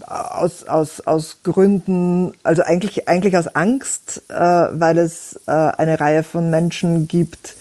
aus, 0.06 0.64
aus, 0.64 1.00
aus 1.00 1.38
Gründen, 1.42 2.34
also 2.42 2.62
eigentlich, 2.62 3.08
eigentlich 3.08 3.36
aus 3.36 3.48
Angst, 3.48 4.22
äh, 4.28 4.34
weil 4.34 4.98
es 4.98 5.40
äh, 5.46 5.50
eine 5.50 5.98
Reihe 5.98 6.22
von 6.22 6.50
Menschen 6.50 7.08
gibt, 7.08 7.56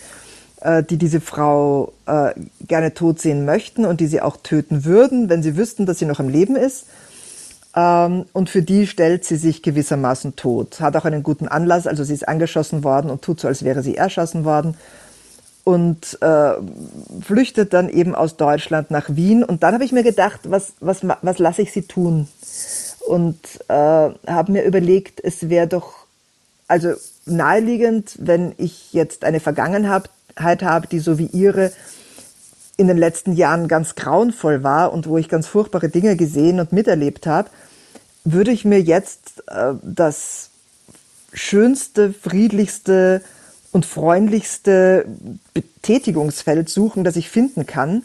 äh, 0.66 0.84
die 0.84 0.98
diese 0.98 1.22
Frau 1.22 1.94
äh, 2.08 2.34
gerne 2.68 2.94
tot 2.94 3.22
sehen 3.22 3.46
möchten 3.46 3.86
und 3.86 4.00
die 4.00 4.08
sie 4.08 4.22
auch 4.22 4.38
töten 4.38 4.84
würden, 4.84 5.30
wenn 5.30 5.44
sie 5.44 5.56
wüssten, 5.56 5.86
dass 5.86 6.00
sie 6.00 6.06
noch 6.06 6.20
im 6.20 6.30
Leben 6.30 6.56
ist. 6.56 6.88
Ähm, 7.76 8.26
und 8.34 8.50
für 8.50 8.64
die 8.64 8.88
stellt 8.88 9.26
sie 9.26 9.36
sich 9.36 9.62
gewissermaßen 9.62 10.36
tot. 10.36 10.80
Hat 10.80 10.96
auch 10.96 11.06
einen 11.06 11.22
guten 11.22 11.48
Anlass, 11.48 11.86
also 11.86 12.04
sie 12.04 12.14
ist 12.14 12.28
angeschossen 12.28 12.84
worden 12.84 13.12
und 13.12 13.22
tut 13.22 13.40
so, 13.40 13.48
als 13.48 13.64
wäre 13.64 13.84
sie 13.84 13.96
erschossen 13.96 14.44
worden. 14.44 14.76
Und 15.64 16.20
äh, 16.22 16.54
flüchtet 17.22 17.74
dann 17.74 17.90
eben 17.90 18.14
aus 18.14 18.38
Deutschland 18.38 18.92
nach 18.92 19.10
Wien. 19.10 19.44
Und 19.44 19.64
dann 19.64 19.74
habe 19.74 19.84
ich 19.84 19.92
mir 19.92 20.04
gedacht, 20.04 20.42
was, 20.44 20.74
was, 20.80 21.02
was 21.22 21.40
lasse 21.40 21.64
ich 21.64 21.72
sie 21.72 21.84
tun? 21.84 22.28
Und 23.08 23.38
äh, 23.68 23.74
habe 23.74 24.52
mir 24.52 24.64
überlegt, 24.64 25.24
es 25.24 25.50
wäre 25.50 25.68
doch 25.68 26.06
also 26.68 26.94
naheliegend, 27.26 28.16
wenn 28.20 28.54
ich 28.58 28.94
jetzt 28.94 29.24
eine 29.24 29.40
Vergangenheit 29.40 29.90
habe, 29.90 30.10
die 30.92 31.00
so 31.00 31.18
wie 31.18 31.28
ihre 31.28 31.72
in 32.78 32.88
den 32.88 32.98
letzten 32.98 33.34
Jahren 33.34 33.68
ganz 33.68 33.96
grauenvoll 33.96 34.64
war 34.64 34.92
und 34.92 35.08
wo 35.08 35.18
ich 35.18 35.30
ganz 35.30 35.48
furchtbare 35.48 35.90
Dinge 35.90 36.16
gesehen 36.16 36.60
und 36.60 36.74
miterlebt 36.74 37.26
habe, 37.26 37.50
würde 38.26 38.52
ich 38.52 38.66
mir 38.66 38.82
jetzt 38.82 39.44
äh, 39.48 39.74
das 39.82 40.50
schönste, 41.32 42.14
friedlichste 42.14 43.22
und 43.72 43.86
freundlichste 43.86 45.06
Betätigungsfeld 45.54 46.70
suchen, 46.70 47.04
das 47.04 47.16
ich 47.16 47.30
finden 47.30 47.66
kann. 47.66 48.04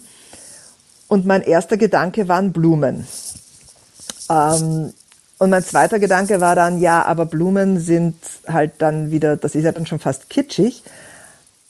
Und 1.08 1.26
mein 1.26 1.42
erster 1.42 1.76
Gedanke 1.76 2.28
waren 2.28 2.52
Blumen. 2.52 3.06
Ähm, 4.28 4.92
und 5.38 5.50
mein 5.50 5.64
zweiter 5.64 5.98
Gedanke 5.98 6.40
war 6.40 6.54
dann, 6.54 6.80
ja, 6.80 7.04
aber 7.04 7.24
Blumen 7.24 7.80
sind 7.80 8.14
halt 8.46 8.72
dann 8.78 9.10
wieder, 9.10 9.36
das 9.36 9.54
ist 9.54 9.64
ja 9.64 9.72
dann 9.72 9.86
schon 9.86 9.98
fast 9.98 10.28
kitschig. 10.28 10.82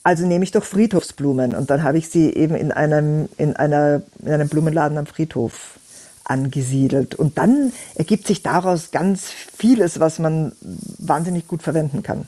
Also 0.03 0.25
nehme 0.25 0.43
ich 0.43 0.51
doch 0.51 0.63
Friedhofsblumen 0.63 1.53
und 1.53 1.69
dann 1.69 1.83
habe 1.83 1.97
ich 1.97 2.09
sie 2.09 2.33
eben 2.33 2.55
in 2.55 2.71
einem, 2.71 3.29
in 3.37 3.55
einer, 3.55 4.01
in 4.23 4.31
einem 4.31 4.49
Blumenladen 4.49 4.97
am 4.97 5.05
Friedhof 5.05 5.79
angesiedelt. 6.23 7.15
Und 7.15 7.37
dann 7.37 7.71
ergibt 7.95 8.25
sich 8.25 8.41
daraus 8.41 8.91
ganz 8.91 9.29
vieles, 9.29 9.99
was 9.99 10.17
man 10.17 10.53
wahnsinnig 10.97 11.47
gut 11.47 11.61
verwenden 11.61 12.01
kann. 12.03 12.25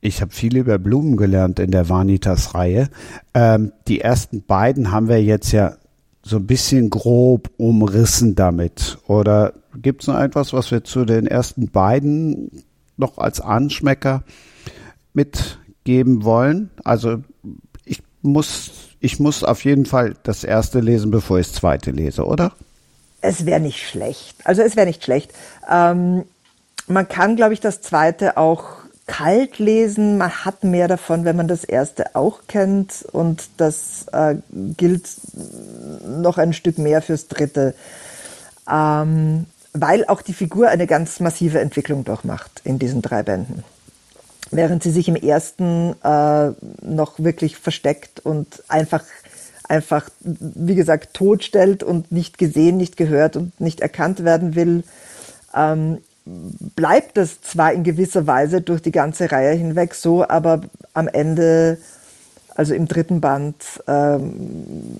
Ich 0.00 0.20
habe 0.20 0.32
viel 0.32 0.56
über 0.56 0.78
Blumen 0.78 1.16
gelernt 1.16 1.60
in 1.60 1.70
der 1.70 1.88
Vanitas-Reihe. 1.88 2.88
Ähm, 3.34 3.72
die 3.86 4.00
ersten 4.00 4.42
beiden 4.42 4.90
haben 4.90 5.08
wir 5.08 5.22
jetzt 5.22 5.52
ja 5.52 5.76
so 6.24 6.38
ein 6.38 6.46
bisschen 6.46 6.90
grob 6.90 7.50
umrissen 7.56 8.34
damit. 8.34 8.98
Oder 9.06 9.52
gibt 9.80 10.02
es 10.02 10.08
noch 10.08 10.18
etwas, 10.18 10.52
was 10.52 10.72
wir 10.72 10.82
zu 10.82 11.04
den 11.04 11.28
ersten 11.28 11.68
beiden 11.68 12.64
noch 12.96 13.18
als 13.18 13.40
Anschmecker 13.40 14.24
mit 15.14 15.58
geben 15.84 16.24
wollen. 16.24 16.70
Also 16.84 17.18
ich 17.84 18.02
muss, 18.22 18.70
ich 19.00 19.20
muss 19.20 19.44
auf 19.44 19.64
jeden 19.64 19.86
Fall 19.86 20.14
das 20.22 20.44
erste 20.44 20.80
lesen, 20.80 21.10
bevor 21.10 21.38
ich 21.38 21.48
das 21.48 21.56
zweite 21.56 21.90
lese, 21.90 22.24
oder? 22.24 22.52
Es 23.20 23.46
wäre 23.46 23.60
nicht 23.60 23.86
schlecht. 23.86 24.36
Also 24.44 24.62
es 24.62 24.76
wäre 24.76 24.86
nicht 24.86 25.04
schlecht. 25.04 25.32
Ähm, 25.70 26.24
man 26.88 27.08
kann, 27.08 27.36
glaube 27.36 27.54
ich, 27.54 27.60
das 27.60 27.80
zweite 27.80 28.36
auch 28.36 28.64
kalt 29.06 29.58
lesen. 29.58 30.18
Man 30.18 30.30
hat 30.30 30.64
mehr 30.64 30.88
davon, 30.88 31.24
wenn 31.24 31.36
man 31.36 31.48
das 31.48 31.64
erste 31.64 32.14
auch 32.14 32.40
kennt. 32.48 33.04
Und 33.12 33.48
das 33.58 34.06
äh, 34.12 34.36
gilt 34.50 35.08
noch 36.06 36.38
ein 36.38 36.52
Stück 36.52 36.78
mehr 36.78 37.02
fürs 37.02 37.28
dritte. 37.28 37.74
Ähm, 38.70 39.46
weil 39.72 40.04
auch 40.06 40.22
die 40.22 40.34
Figur 40.34 40.68
eine 40.68 40.86
ganz 40.86 41.20
massive 41.20 41.60
Entwicklung 41.60 42.04
durchmacht 42.04 42.60
in 42.64 42.78
diesen 42.78 43.02
drei 43.02 43.22
Bänden 43.22 43.64
während 44.52 44.82
sie 44.82 44.90
sich 44.90 45.08
im 45.08 45.16
ersten 45.16 45.96
äh, 46.04 46.50
noch 46.82 47.18
wirklich 47.18 47.56
versteckt 47.56 48.20
und 48.20 48.62
einfach, 48.68 49.02
einfach, 49.68 50.08
wie 50.20 50.74
gesagt, 50.74 51.14
totstellt 51.14 51.82
und 51.82 52.12
nicht 52.12 52.38
gesehen, 52.38 52.76
nicht 52.76 52.96
gehört 52.96 53.36
und 53.36 53.58
nicht 53.60 53.80
erkannt 53.80 54.24
werden 54.24 54.54
will, 54.54 54.84
ähm, 55.54 55.98
bleibt 56.24 57.16
das 57.16 57.40
zwar 57.40 57.72
in 57.72 57.82
gewisser 57.82 58.26
Weise 58.26 58.60
durch 58.60 58.80
die 58.82 58.92
ganze 58.92 59.32
Reihe 59.32 59.54
hinweg 59.54 59.94
so, 59.94 60.28
aber 60.28 60.60
am 60.94 61.08
Ende, 61.08 61.78
also 62.54 62.74
im 62.74 62.86
dritten 62.86 63.20
Band, 63.20 63.56
ähm, 63.88 64.98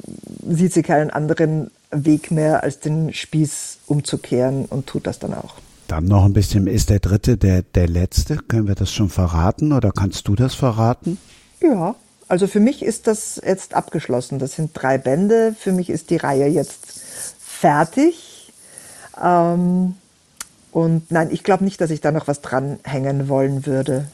sieht 0.48 0.72
sie 0.72 0.82
keinen 0.82 1.10
anderen 1.10 1.70
Weg 1.90 2.30
mehr, 2.30 2.62
als 2.62 2.80
den 2.80 3.12
Spieß 3.12 3.78
umzukehren 3.86 4.64
und 4.64 4.86
tut 4.86 5.06
das 5.06 5.18
dann 5.18 5.34
auch. 5.34 5.56
Dann 5.92 6.06
noch 6.06 6.24
ein 6.24 6.32
bisschen, 6.32 6.68
ist 6.68 6.88
der 6.88 7.00
dritte 7.00 7.36
der, 7.36 7.60
der 7.60 7.86
letzte? 7.86 8.38
Können 8.38 8.66
wir 8.66 8.74
das 8.74 8.90
schon 8.90 9.10
verraten 9.10 9.74
oder 9.74 9.92
kannst 9.92 10.26
du 10.26 10.34
das 10.34 10.54
verraten? 10.54 11.18
Ja, 11.60 11.96
also 12.28 12.46
für 12.46 12.60
mich 12.60 12.82
ist 12.82 13.06
das 13.06 13.38
jetzt 13.44 13.74
abgeschlossen. 13.74 14.38
Das 14.38 14.54
sind 14.54 14.70
drei 14.72 14.96
Bände. 14.96 15.54
Für 15.58 15.70
mich 15.70 15.90
ist 15.90 16.08
die 16.08 16.16
Reihe 16.16 16.46
jetzt 16.46 17.02
fertig. 17.38 18.54
Ähm, 19.22 19.96
und 20.70 21.10
nein, 21.10 21.28
ich 21.30 21.42
glaube 21.42 21.62
nicht, 21.62 21.78
dass 21.82 21.90
ich 21.90 22.00
da 22.00 22.10
noch 22.10 22.26
was 22.26 22.40
dranhängen 22.40 23.28
wollen 23.28 23.66
würde. 23.66 24.06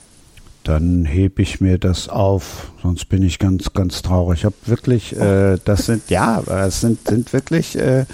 Dann 0.64 1.04
hebe 1.04 1.42
ich 1.42 1.60
mir 1.60 1.78
das 1.78 2.08
auf, 2.08 2.72
sonst 2.82 3.08
bin 3.08 3.22
ich 3.22 3.38
ganz, 3.38 3.72
ganz 3.72 4.02
traurig. 4.02 4.40
Ich 4.40 4.44
habe 4.44 4.56
wirklich, 4.64 5.14
äh, 5.16 5.58
das 5.64 5.86
sind, 5.86 6.10
ja, 6.10 6.42
es 6.66 6.80
sind, 6.80 7.06
sind 7.06 7.32
wirklich 7.32 7.78
äh, 7.78 8.04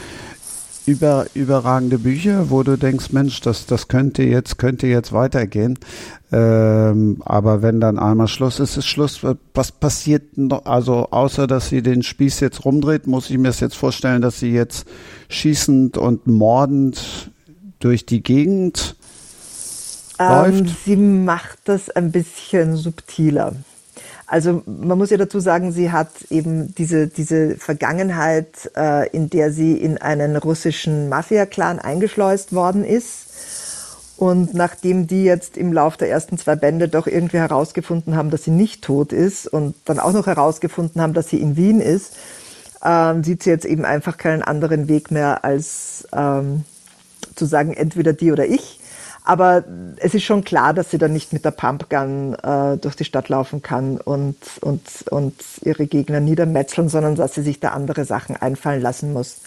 über, 0.86 1.26
überragende 1.34 1.98
Bücher, 1.98 2.50
wo 2.50 2.62
du 2.62 2.76
denkst, 2.76 3.10
Mensch, 3.10 3.40
das, 3.40 3.66
das 3.66 3.88
könnte 3.88 4.22
jetzt, 4.22 4.58
könnte 4.58 4.86
jetzt 4.86 5.12
weitergehen. 5.12 5.78
Ähm, 6.30 7.22
aber 7.24 7.62
wenn 7.62 7.80
dann 7.80 7.98
einmal 7.98 8.28
Schluss 8.28 8.60
ist, 8.60 8.76
ist 8.76 8.86
Schluss. 8.86 9.20
Was 9.54 9.72
passiert 9.72 10.36
noch? 10.36 10.66
Also 10.66 11.08
außer, 11.10 11.46
dass 11.46 11.68
sie 11.68 11.82
den 11.82 12.02
Spieß 12.02 12.40
jetzt 12.40 12.64
rumdreht, 12.64 13.06
muss 13.06 13.30
ich 13.30 13.38
mir 13.38 13.48
das 13.48 13.60
jetzt 13.60 13.76
vorstellen, 13.76 14.20
dass 14.20 14.40
sie 14.40 14.50
jetzt 14.50 14.86
schießend 15.28 15.96
und 15.96 16.26
mordend 16.26 17.30
durch 17.78 18.04
die 18.04 18.22
Gegend 18.22 18.96
ähm, 20.18 20.28
läuft? 20.28 20.84
Sie 20.84 20.96
macht 20.96 21.58
das 21.64 21.88
ein 21.88 22.12
bisschen 22.12 22.76
subtiler. 22.76 23.54
Also 24.26 24.62
man 24.66 24.96
muss 24.96 25.10
ja 25.10 25.16
dazu 25.16 25.38
sagen, 25.38 25.72
sie 25.72 25.92
hat 25.92 26.08
eben 26.30 26.74
diese, 26.74 27.08
diese 27.08 27.56
Vergangenheit, 27.56 28.70
äh, 28.76 29.08
in 29.10 29.28
der 29.28 29.52
sie 29.52 29.76
in 29.76 29.98
einen 29.98 30.36
russischen 30.36 31.08
Mafia-Clan 31.08 31.78
eingeschleust 31.78 32.54
worden 32.54 32.84
ist. 32.84 33.26
Und 34.16 34.54
nachdem 34.54 35.06
die 35.06 35.24
jetzt 35.24 35.56
im 35.56 35.72
Lauf 35.72 35.96
der 35.96 36.08
ersten 36.08 36.38
zwei 36.38 36.54
Bände 36.54 36.88
doch 36.88 37.06
irgendwie 37.06 37.38
herausgefunden 37.38 38.16
haben, 38.16 38.30
dass 38.30 38.44
sie 38.44 38.52
nicht 38.52 38.82
tot 38.82 39.12
ist 39.12 39.46
und 39.46 39.74
dann 39.84 39.98
auch 39.98 40.12
noch 40.12 40.26
herausgefunden 40.26 41.02
haben, 41.02 41.14
dass 41.14 41.28
sie 41.28 41.40
in 41.40 41.56
Wien 41.56 41.80
ist, 41.80 42.14
ähm, 42.84 43.24
sieht 43.24 43.42
sie 43.42 43.50
jetzt 43.50 43.64
eben 43.64 43.84
einfach 43.84 44.16
keinen 44.16 44.42
anderen 44.42 44.88
Weg 44.88 45.10
mehr, 45.10 45.44
als 45.44 46.06
ähm, 46.12 46.64
zu 47.34 47.44
sagen, 47.44 47.72
entweder 47.72 48.12
die 48.12 48.30
oder 48.30 48.46
ich. 48.46 48.80
Aber 49.26 49.64
es 49.96 50.14
ist 50.14 50.24
schon 50.24 50.44
klar, 50.44 50.74
dass 50.74 50.90
sie 50.90 50.98
dann 50.98 51.14
nicht 51.14 51.32
mit 51.32 51.46
der 51.46 51.50
Pumpgun 51.50 52.34
äh, 52.34 52.76
durch 52.76 52.94
die 52.94 53.06
Stadt 53.06 53.30
laufen 53.30 53.62
kann 53.62 53.96
und, 53.96 54.36
und, 54.60 54.82
und 55.10 55.34
ihre 55.62 55.86
Gegner 55.86 56.20
niedermetzeln, 56.20 56.90
sondern 56.90 57.14
dass 57.14 57.34
sie 57.34 57.42
sich 57.42 57.58
da 57.58 57.70
andere 57.70 58.04
Sachen 58.04 58.36
einfallen 58.36 58.82
lassen 58.82 59.14
muss. 59.14 59.38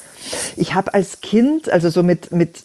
Ich 0.56 0.74
habe 0.74 0.96
als 0.96 1.22
Kind, 1.22 1.70
also 1.70 1.90
so 1.90 2.02
mit, 2.02 2.32
mit 2.32 2.64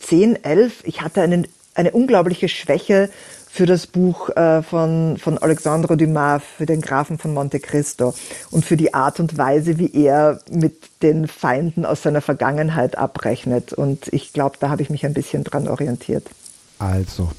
10, 0.00 0.44
11, 0.44 0.82
ich 0.84 1.00
hatte 1.00 1.22
einen, 1.22 1.48
eine 1.74 1.92
unglaubliche 1.92 2.50
Schwäche 2.50 3.08
für 3.50 3.64
das 3.64 3.86
Buch 3.86 4.28
äh, 4.36 4.62
von, 4.62 5.16
von 5.16 5.38
Alexandre 5.38 5.96
Dumas, 5.96 6.42
für 6.58 6.66
den 6.66 6.82
Grafen 6.82 7.16
von 7.16 7.32
Monte 7.32 7.58
Cristo 7.58 8.14
und 8.50 8.66
für 8.66 8.76
die 8.76 8.92
Art 8.92 9.18
und 9.18 9.38
Weise, 9.38 9.78
wie 9.78 9.92
er 9.92 10.40
mit 10.50 10.74
den 11.02 11.26
Feinden 11.26 11.86
aus 11.86 12.02
seiner 12.02 12.20
Vergangenheit 12.20 12.98
abrechnet. 12.98 13.72
Und 13.72 14.12
ich 14.12 14.34
glaube, 14.34 14.56
da 14.60 14.68
habe 14.68 14.82
ich 14.82 14.90
mich 14.90 15.06
ein 15.06 15.14
bisschen 15.14 15.42
dran 15.42 15.66
orientiert. 15.66 16.28
Also, 16.80 17.30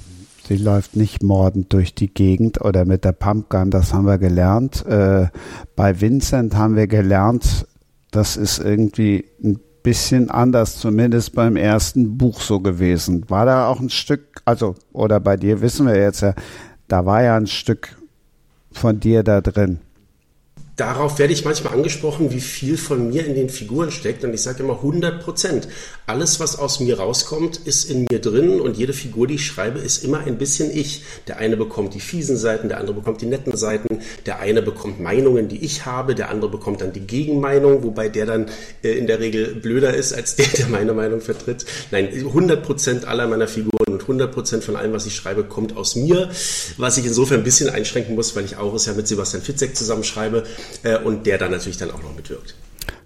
sie 0.47 0.57
läuft 0.57 0.95
nicht 0.95 1.23
mordend 1.23 1.73
durch 1.73 1.95
die 1.95 2.13
Gegend 2.13 2.61
oder 2.61 2.85
mit 2.85 3.03
der 3.03 3.11
Pumpgun, 3.11 3.71
das 3.71 3.91
haben 3.91 4.05
wir 4.05 4.19
gelernt. 4.19 4.85
Äh, 4.85 5.29
bei 5.75 5.99
Vincent 5.99 6.55
haben 6.55 6.75
wir 6.75 6.85
gelernt, 6.85 7.65
das 8.11 8.37
ist 8.37 8.59
irgendwie 8.59 9.25
ein 9.43 9.59
bisschen 9.81 10.29
anders, 10.29 10.77
zumindest 10.77 11.33
beim 11.33 11.55
ersten 11.55 12.19
Buch 12.19 12.39
so 12.39 12.59
gewesen. 12.59 13.27
War 13.31 13.47
da 13.47 13.67
auch 13.67 13.79
ein 13.79 13.89
Stück, 13.89 14.43
also, 14.45 14.75
oder 14.93 15.19
bei 15.19 15.37
dir 15.37 15.61
wissen 15.61 15.87
wir 15.87 15.97
jetzt 15.97 16.21
ja, 16.21 16.35
da 16.87 17.07
war 17.07 17.23
ja 17.23 17.35
ein 17.35 17.47
Stück 17.47 17.97
von 18.71 18.99
dir 18.99 19.23
da 19.23 19.41
drin 19.41 19.79
darauf 20.75 21.19
werde 21.19 21.33
ich 21.33 21.45
manchmal 21.45 21.73
angesprochen, 21.73 22.31
wie 22.31 22.41
viel 22.41 22.77
von 22.77 23.09
mir 23.09 23.25
in 23.25 23.35
den 23.35 23.49
Figuren 23.49 23.91
steckt. 23.91 24.23
Und 24.23 24.33
ich 24.33 24.41
sage 24.41 24.63
immer 24.63 24.75
100 24.75 25.21
Prozent. 25.21 25.67
Alles, 26.07 26.39
was 26.39 26.57
aus 26.57 26.79
mir 26.79 26.99
rauskommt, 26.99 27.57
ist 27.65 27.89
in 27.89 28.07
mir 28.09 28.19
drin. 28.19 28.59
Und 28.59 28.77
jede 28.77 28.93
Figur, 28.93 29.27
die 29.27 29.35
ich 29.35 29.45
schreibe, 29.45 29.79
ist 29.79 30.03
immer 30.03 30.19
ein 30.19 30.37
bisschen 30.37 30.75
ich. 30.75 31.03
Der 31.27 31.37
eine 31.37 31.57
bekommt 31.57 31.93
die 31.93 31.99
fiesen 31.99 32.37
Seiten, 32.37 32.69
der 32.69 32.79
andere 32.79 32.95
bekommt 32.95 33.21
die 33.21 33.25
netten 33.25 33.55
Seiten. 33.55 33.99
Der 34.25 34.39
eine 34.39 34.61
bekommt 34.61 34.99
Meinungen, 34.99 35.47
die 35.47 35.63
ich 35.63 35.85
habe. 35.85 36.15
Der 36.15 36.29
andere 36.29 36.49
bekommt 36.51 36.81
dann 36.81 36.93
die 36.93 37.01
Gegenmeinung, 37.01 37.83
wobei 37.83 38.09
der 38.09 38.25
dann 38.25 38.49
äh, 38.83 38.91
in 38.91 39.07
der 39.07 39.19
Regel 39.19 39.55
blöder 39.55 39.93
ist 39.93 40.13
als 40.13 40.35
der, 40.35 40.47
der 40.47 40.67
meine 40.67 40.93
Meinung 40.93 41.21
vertritt. 41.21 41.65
Nein, 41.91 42.09
100 42.11 42.63
Prozent 42.63 43.05
aller 43.05 43.27
meiner 43.27 43.47
Figuren 43.47 43.93
und 43.93 44.01
100 44.01 44.31
Prozent 44.31 44.63
von 44.63 44.75
allem, 44.75 44.93
was 44.93 45.05
ich 45.05 45.15
schreibe, 45.15 45.43
kommt 45.43 45.75
aus 45.75 45.95
mir. 45.95 46.29
Was 46.77 46.97
ich 46.97 47.05
insofern 47.05 47.39
ein 47.39 47.43
bisschen 47.43 47.69
einschränken 47.69 48.15
muss, 48.15 48.35
weil 48.35 48.45
ich 48.45 48.57
auch 48.57 48.73
es 48.73 48.85
ja 48.85 48.93
mit 48.93 49.07
Sebastian 49.07 49.43
Fitzek 49.43 49.75
zusammenschreibe 49.75 50.43
äh, 50.83 50.97
und 50.97 51.25
der 51.25 51.37
dann 51.37 51.51
natürlich 51.51 51.77
dann 51.77 51.91
auch 51.91 52.01
noch 52.01 52.15
mitwirkt. 52.15 52.55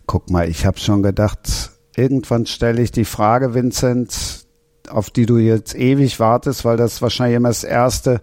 Guck 0.06 0.30
mal, 0.30 0.48
ich 0.50 0.66
habe 0.66 0.80
schon 0.80 1.04
gedacht, 1.04 1.72
irgendwann 1.96 2.46
stelle 2.46 2.82
ich 2.82 2.92
die 2.92 3.06
Frage, 3.06 3.54
Vincent, 3.54 4.46
auf 4.90 5.10
die 5.10 5.26
du 5.26 5.38
jetzt 5.38 5.76
ewig 5.76 6.20
wartest, 6.20 6.66
weil 6.66 6.78
das 6.78 7.02
wahrscheinlich 7.02 7.38
immer 7.38 7.50
das 7.50 7.64
Erste, 7.64 8.22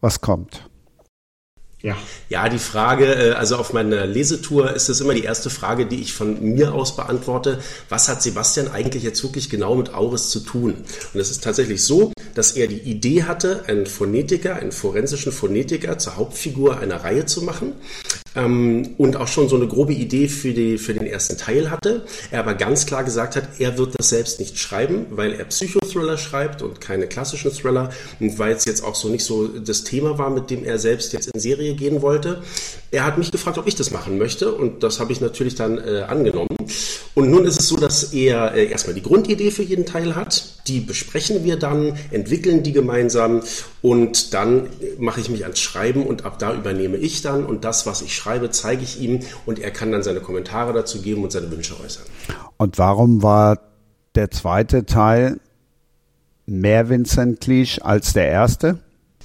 was 0.00 0.20
kommt. 0.20 0.68
Ja. 1.84 1.98
ja, 2.30 2.48
die 2.48 2.58
Frage, 2.58 3.04
äh, 3.12 3.32
also 3.32 3.56
auf 3.56 3.74
meiner 3.74 4.06
Lesetour 4.06 4.72
ist 4.72 4.88
es 4.88 5.02
immer 5.02 5.12
die 5.12 5.24
erste 5.24 5.50
Frage, 5.50 5.84
die 5.84 6.00
ich 6.00 6.14
von 6.14 6.42
mir 6.42 6.72
aus 6.72 6.96
beantworte. 6.96 7.58
Was 7.90 8.08
hat 8.08 8.22
Sebastian 8.22 8.70
eigentlich 8.70 9.02
jetzt 9.02 9.22
wirklich 9.22 9.50
genau 9.50 9.74
mit 9.74 9.92
Auris 9.92 10.30
zu 10.30 10.40
tun? 10.40 10.76
Und 11.12 11.20
es 11.20 11.30
ist 11.30 11.44
tatsächlich 11.44 11.84
so, 11.84 12.10
dass 12.34 12.52
er 12.52 12.68
die 12.68 12.78
Idee 12.78 13.24
hatte, 13.24 13.64
einen 13.66 13.84
Phonetiker, 13.84 14.56
einen 14.56 14.72
forensischen 14.72 15.30
Phonetiker 15.30 15.98
zur 15.98 16.16
Hauptfigur 16.16 16.78
einer 16.78 17.04
Reihe 17.04 17.26
zu 17.26 17.42
machen 17.42 17.74
ähm, 18.34 18.94
und 18.98 19.16
auch 19.16 19.28
schon 19.28 19.48
so 19.48 19.56
eine 19.56 19.66
grobe 19.66 19.92
Idee 19.92 20.28
für, 20.28 20.52
die, 20.52 20.78
für 20.78 20.94
den 20.94 21.06
ersten 21.06 21.36
Teil 21.36 21.70
hatte. 21.70 22.04
Er 22.30 22.40
aber 22.40 22.54
ganz 22.54 22.86
klar 22.86 23.04
gesagt 23.04 23.36
hat, 23.36 23.48
er 23.58 23.78
wird 23.78 23.94
das 23.98 24.08
selbst 24.08 24.40
nicht 24.40 24.58
schreiben, 24.58 25.06
weil 25.10 25.32
er 25.32 25.44
Psychothriller 25.44 26.18
schreibt 26.18 26.62
und 26.62 26.80
keine 26.80 27.06
klassischen 27.06 27.52
Thriller 27.52 27.90
und 28.20 28.38
weil 28.38 28.54
es 28.54 28.64
jetzt 28.64 28.82
auch 28.82 28.94
so 28.94 29.08
nicht 29.08 29.24
so 29.24 29.48
das 29.48 29.84
Thema 29.84 30.18
war, 30.18 30.30
mit 30.30 30.50
dem 30.50 30.64
er 30.64 30.78
selbst 30.78 31.12
jetzt 31.12 31.28
in 31.28 31.40
Serie 31.40 31.74
gehen 31.74 32.02
wollte. 32.02 32.42
Er 32.90 33.04
hat 33.04 33.18
mich 33.18 33.30
gefragt, 33.30 33.58
ob 33.58 33.66
ich 33.66 33.74
das 33.74 33.90
machen 33.90 34.18
möchte 34.18 34.52
und 34.52 34.82
das 34.82 35.00
habe 35.00 35.12
ich 35.12 35.20
natürlich 35.20 35.54
dann 35.54 35.78
äh, 35.78 36.04
angenommen. 36.08 36.56
Und 37.14 37.30
nun 37.30 37.44
ist 37.44 37.60
es 37.60 37.68
so, 37.68 37.76
dass 37.76 38.12
er 38.12 38.54
äh, 38.54 38.66
erstmal 38.70 38.94
die 38.94 39.02
Grundidee 39.02 39.50
für 39.50 39.62
jeden 39.62 39.86
Teil 39.86 40.16
hat. 40.16 40.66
Die 40.66 40.80
besprechen 40.80 41.44
wir 41.44 41.56
dann, 41.56 41.96
entwickeln 42.10 42.62
die 42.62 42.72
gemeinsam 42.72 43.42
und 43.82 44.34
dann 44.34 44.68
mache 44.98 45.20
ich 45.20 45.28
mich 45.28 45.44
ans 45.44 45.60
Schreiben 45.60 46.04
und 46.06 46.24
ab 46.24 46.38
da 46.38 46.54
übernehme 46.54 46.96
ich 46.96 47.22
dann 47.22 47.44
und 47.44 47.64
das, 47.64 47.86
was 47.86 48.02
ich 48.02 48.14
schreibe, 48.24 48.50
zeige 48.50 48.82
ich 48.82 49.00
ihm 49.00 49.20
und 49.44 49.58
er 49.58 49.70
kann 49.70 49.92
dann 49.92 50.02
seine 50.02 50.20
Kommentare 50.20 50.72
dazu 50.72 51.02
geben 51.02 51.24
und 51.24 51.32
seine 51.32 51.50
Wünsche 51.50 51.78
äußern. 51.78 52.04
Und 52.56 52.78
warum 52.78 53.22
war 53.22 53.60
der 54.14 54.30
zweite 54.30 54.86
Teil 54.86 55.40
mehr 56.46 56.88
Vincent 56.88 57.40
Cliche 57.40 57.84
als 57.84 58.14
der 58.14 58.28
erste? 58.28 58.78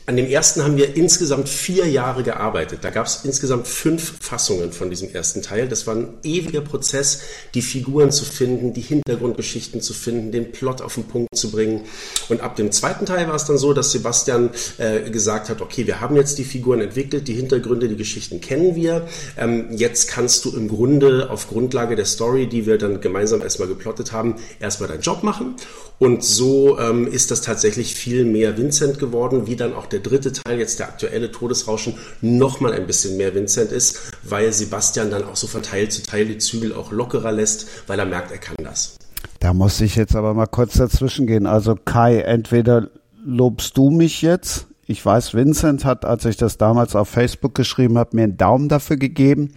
An 0.10 0.17
dem 0.17 0.26
ersten 0.26 0.63
haben 0.63 0.76
wir 0.76 0.95
insgesamt 0.98 1.48
vier 1.48 1.88
Jahre 1.88 2.24
gearbeitet. 2.24 2.80
Da 2.82 2.89
gab 2.89 3.06
es 3.06 3.19
insgesamt 3.26 3.67
fünf 3.67 4.15
Fassungen 4.19 4.72
von 4.72 4.89
diesem 4.89 5.13
ersten 5.13 5.43
Teil. 5.43 5.67
Das 5.67 5.86
war 5.86 5.95
ein 5.95 6.17
ewiger 6.24 6.62
Prozess, 6.62 7.22
die 7.54 7.62
Figuren 7.62 8.12
zu 8.12 8.26
finden, 8.26 8.74
die 8.74 8.82
Hintergrundgeschichten 8.82 9.82
zu 9.82 9.93
finden, 9.93 10.32
den 10.32 10.52
Plot 10.52 10.82
auf 10.82 10.95
den 10.95 11.04
Punkt 11.04 11.36
zu 11.36 11.52
bringen. 11.52 11.82
Und 12.28 12.41
ab 12.41 12.56
dem 12.56 12.72
zweiten 12.72 13.06
Teil 13.06 13.28
war 13.28 13.36
es 13.36 13.45
dann 13.45 13.60
so, 13.60 13.72
dass 13.74 13.91
Sebastian 13.91 14.50
äh, 14.80 15.12
gesagt 15.12 15.48
hat, 15.48 15.62
okay, 15.62 15.86
wir 15.86 16.02
haben 16.02 16.15
jetzt 16.15 16.39
die 16.39 16.43
Figuren 16.43 16.82
entwickelt, 16.82 17.28
die 17.28 17.36
Hintergründe, 17.36 17.88
die 17.88 17.95
Geschichten 17.95 18.41
kennen 18.41 18.76
wir. 18.76 19.08
Ähm, 19.38 19.67
jetzt 19.69 20.08
kannst 20.08 20.43
du 20.43 20.56
im 20.56 20.69
Grunde 20.69 21.30
auf 21.30 21.48
Grundlage 21.48 21.95
der 21.95 22.05
Story, 22.05 22.47
die 22.47 22.66
wir 22.66 22.80
dann 22.80 22.99
gemeinsam 22.99 23.43
erstmal 23.43 23.68
geplottet 23.68 24.12
haben, 24.12 24.38
erstmal 24.60 24.89
deinen 24.89 25.01
Job 25.01 25.22
machen. 25.22 25.53
Und 25.99 26.24
so 26.24 26.80
ähm, 26.80 27.05
ist 27.05 27.30
das 27.30 27.41
tatsächlich 27.41 27.93
viel 27.93 28.24
mehr 28.24 28.57
Vincent 28.57 28.99
geworden, 28.99 29.47
wie 29.47 29.57
dann 29.57 29.74
auch 29.74 29.86
der 29.86 29.99
dritte 30.00 30.32
Teil, 30.32 30.60
jetzt 30.60 30.80
der 30.80 30.88
aktuelle 30.88 31.32
Todesrauschen, 31.32 31.95
nochmal 32.22 32.74
ein 32.74 32.88
bisschen 32.88 33.18
mehr 33.18 33.34
Vincent 33.34 33.72
ist, 33.72 34.12
weil 34.24 34.52
Sebastian 34.52 35.12
dann 35.12 35.24
auch 35.24 35.36
so 35.36 35.47
von 35.47 35.62
Teil 35.62 35.89
zu 35.89 36.04
Teil 36.04 36.26
die 36.26 36.38
Zügel 36.38 36.74
auch 36.74 36.91
lockerer 36.91 37.32
lässt, 37.32 37.88
weil 37.88 38.00
er 38.00 38.06
merkt, 38.06 38.32
er 38.32 38.38
kann 38.38 38.56
das. 38.64 38.97
Da 39.39 39.54
muss 39.54 39.80
ich 39.82 39.95
jetzt 39.95 40.16
aber 40.16 40.34
mal 40.34 40.47
kurz 40.47 40.76
dazwischen 40.76 41.28
gehen. 41.28 41.45
Also 41.45 41.76
Kai, 41.76 42.20
entweder 42.20 42.89
lobst 43.24 43.78
du 43.78 43.89
mich 43.89 44.22
jetzt. 44.22 44.68
Ich 44.86 45.06
weiß, 45.06 45.36
Vincent 45.36 45.86
hat, 45.86 46.04
als 46.04 46.26
ich 46.26 46.36
das 46.36 46.58
damals 46.58 46.95
auf 46.95 47.10
Facebook 47.10 47.54
geschrieben 47.54 47.97
habe, 47.97 48.16
mir 48.16 48.24
einen 48.24 48.38
Daumen 48.38 48.70
dafür 48.70 48.97
gegeben, 48.97 49.54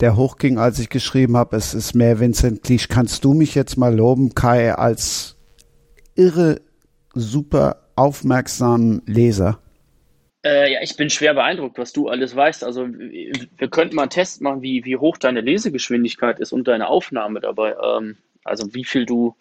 der 0.00 0.16
hochging, 0.16 0.58
als 0.58 0.78
ich 0.78 0.88
geschrieben 0.88 1.36
habe, 1.36 1.56
es 1.56 1.74
ist 1.74 1.94
mehr 1.94 2.18
Vincent 2.18 2.62
Clich. 2.62 2.88
Kannst 2.88 3.24
du 3.24 3.34
mich 3.34 3.54
jetzt 3.54 3.76
mal 3.76 3.94
loben, 3.94 4.34
Kai, 4.34 4.74
als 4.74 5.36
irre 6.14 6.62
super 7.14 7.82
aufmerksamen 7.94 9.02
Leser? 9.04 9.58
Äh, 10.42 10.72
ja, 10.72 10.82
ich 10.82 10.96
bin 10.96 11.10
schwer 11.10 11.34
beeindruckt, 11.34 11.78
was 11.78 11.92
du 11.92 12.08
alles 12.08 12.34
weißt. 12.34 12.64
Also 12.64 12.88
wir 12.88 13.68
könnten 13.68 13.96
mal 13.96 14.02
einen 14.02 14.10
Test 14.10 14.40
machen, 14.40 14.62
wie, 14.62 14.84
wie 14.84 14.96
hoch 14.96 15.18
deine 15.18 15.42
Lesegeschwindigkeit 15.42 16.40
ist 16.40 16.52
und 16.52 16.66
deine 16.66 16.88
Aufnahme 16.88 17.40
dabei. 17.40 17.76
Ähm, 17.82 18.16
also 18.44 18.72
wie 18.74 18.84
viel 18.84 19.04
du, 19.04 19.36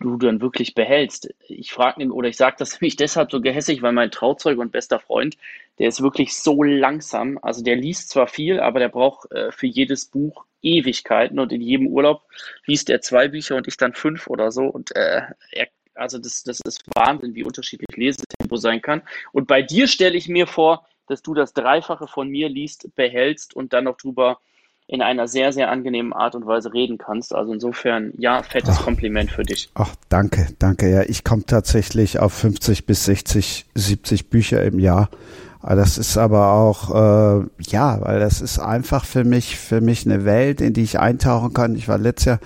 du 0.00 0.16
dann 0.16 0.40
wirklich 0.40 0.74
behältst. 0.74 1.34
Ich 1.48 1.72
frage 1.72 2.10
oder 2.10 2.28
ich 2.28 2.38
sage 2.38 2.56
das 2.58 2.72
nämlich 2.80 2.96
deshalb 2.96 3.30
so 3.30 3.42
gehässig, 3.42 3.82
weil 3.82 3.92
mein 3.92 4.10
Trauzeug 4.10 4.58
und 4.58 4.72
bester 4.72 5.00
Freund, 5.00 5.36
der 5.78 5.88
ist 5.88 6.02
wirklich 6.02 6.34
so 6.34 6.62
langsam. 6.62 7.38
Also 7.42 7.62
der 7.62 7.76
liest 7.76 8.08
zwar 8.08 8.26
viel, 8.26 8.58
aber 8.58 8.78
der 8.78 8.88
braucht 8.88 9.30
äh, 9.32 9.52
für 9.52 9.66
jedes 9.66 10.06
Buch 10.06 10.46
Ewigkeiten 10.62 11.40
und 11.40 11.52
in 11.52 11.60
jedem 11.60 11.88
Urlaub 11.88 12.22
liest 12.66 12.88
er 12.88 13.00
zwei 13.00 13.28
Bücher 13.28 13.56
und 13.56 13.68
ich 13.68 13.76
dann 13.76 13.92
fünf 13.92 14.28
oder 14.28 14.50
so. 14.50 14.64
Und 14.64 14.94
äh, 14.96 15.22
er 15.50 15.68
also 15.94 16.18
das, 16.18 16.42
das 16.42 16.60
ist 16.64 16.82
Wahnsinn, 16.94 17.34
wie 17.34 17.44
unterschiedlich 17.44 17.96
Lesetempo 17.96 18.56
sein 18.56 18.80
kann. 18.82 19.02
Und 19.32 19.46
bei 19.46 19.62
dir 19.62 19.88
stelle 19.88 20.16
ich 20.16 20.28
mir 20.28 20.46
vor, 20.46 20.86
dass 21.06 21.22
du 21.22 21.34
das 21.34 21.52
Dreifache 21.52 22.06
von 22.06 22.28
mir 22.28 22.48
liest, 22.48 22.88
behältst 22.94 23.54
und 23.54 23.72
dann 23.72 23.84
noch 23.84 23.96
drüber 23.96 24.38
in 24.86 25.00
einer 25.00 25.28
sehr, 25.28 25.52
sehr 25.52 25.70
angenehmen 25.70 26.12
Art 26.12 26.34
und 26.34 26.46
Weise 26.46 26.72
reden 26.72 26.98
kannst. 26.98 27.34
Also 27.34 27.52
insofern, 27.52 28.12
ja, 28.18 28.42
fettes 28.42 28.76
ach, 28.78 28.84
Kompliment 28.84 29.30
für 29.30 29.42
dich. 29.42 29.70
Ach, 29.74 29.94
danke, 30.08 30.48
danke. 30.58 30.90
Ja, 30.90 31.02
ich 31.02 31.24
komme 31.24 31.46
tatsächlich 31.46 32.18
auf 32.18 32.32
50 32.32 32.84
bis 32.86 33.04
60, 33.06 33.66
70 33.74 34.28
Bücher 34.28 34.62
im 34.62 34.78
Jahr. 34.78 35.08
Das 35.62 35.96
ist 35.96 36.18
aber 36.18 36.52
auch, 36.52 36.90
äh, 36.90 37.46
ja, 37.60 38.00
weil 38.00 38.18
das 38.18 38.40
ist 38.40 38.58
einfach 38.58 39.04
für 39.04 39.22
mich, 39.22 39.56
für 39.56 39.80
mich 39.80 40.04
eine 40.04 40.24
Welt, 40.24 40.60
in 40.60 40.72
die 40.72 40.82
ich 40.82 40.98
eintauchen 40.98 41.52
kann. 41.54 41.76
Ich 41.76 41.86
war 41.86 41.98
letztes 41.98 42.24
Jahr 42.24 42.40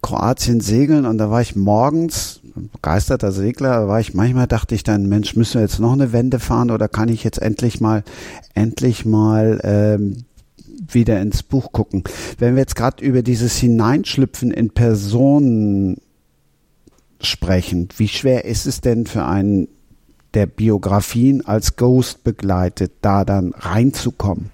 Kroatien 0.00 0.60
segeln 0.60 1.04
und 1.04 1.18
da 1.18 1.30
war 1.30 1.42
ich 1.42 1.56
morgens 1.56 2.37
begeisterter 2.58 3.32
Segler, 3.32 3.88
war 3.88 4.00
ich 4.00 4.14
manchmal 4.14 4.46
dachte 4.46 4.74
ich 4.74 4.82
dann, 4.82 5.08
Mensch, 5.08 5.36
müssen 5.36 5.54
wir 5.54 5.62
jetzt 5.62 5.80
noch 5.80 5.92
eine 5.92 6.12
Wende 6.12 6.38
fahren 6.38 6.70
oder 6.70 6.88
kann 6.88 7.08
ich 7.08 7.24
jetzt 7.24 7.40
endlich 7.40 7.80
mal, 7.80 8.04
endlich 8.54 9.04
mal 9.04 9.60
ähm, 9.62 10.24
wieder 10.86 11.20
ins 11.20 11.42
Buch 11.42 11.72
gucken. 11.72 12.04
Wenn 12.38 12.54
wir 12.54 12.60
jetzt 12.60 12.76
gerade 12.76 13.04
über 13.04 13.22
dieses 13.22 13.56
Hineinschlüpfen 13.56 14.50
in 14.50 14.70
Personen 14.70 16.00
sprechen, 17.20 17.88
wie 17.96 18.08
schwer 18.08 18.44
ist 18.44 18.66
es 18.66 18.80
denn 18.80 19.06
für 19.06 19.24
einen, 19.24 19.68
der 20.34 20.46
Biografien 20.46 21.44
als 21.46 21.76
Ghost 21.76 22.22
begleitet, 22.22 22.92
da 23.00 23.24
dann 23.24 23.54
reinzukommen? 23.54 24.50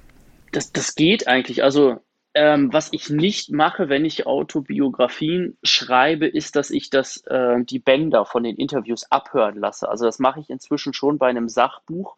Das, 0.52 0.72
das 0.72 0.94
geht 0.94 1.26
eigentlich. 1.26 1.64
Also 1.64 1.96
ähm, 2.34 2.72
was 2.72 2.88
ich 2.92 3.10
nicht 3.10 3.50
mache, 3.52 3.88
wenn 3.88 4.04
ich 4.04 4.26
Autobiografien 4.26 5.56
schreibe, 5.62 6.26
ist, 6.26 6.56
dass 6.56 6.70
ich 6.70 6.90
das, 6.90 7.18
äh, 7.26 7.62
die 7.62 7.78
Bänder 7.78 8.26
von 8.26 8.42
den 8.42 8.56
Interviews 8.56 9.10
abhören 9.10 9.56
lasse. 9.56 9.88
Also 9.88 10.04
das 10.04 10.18
mache 10.18 10.40
ich 10.40 10.50
inzwischen 10.50 10.92
schon 10.92 11.18
bei 11.18 11.28
einem 11.28 11.48
Sachbuch, 11.48 12.16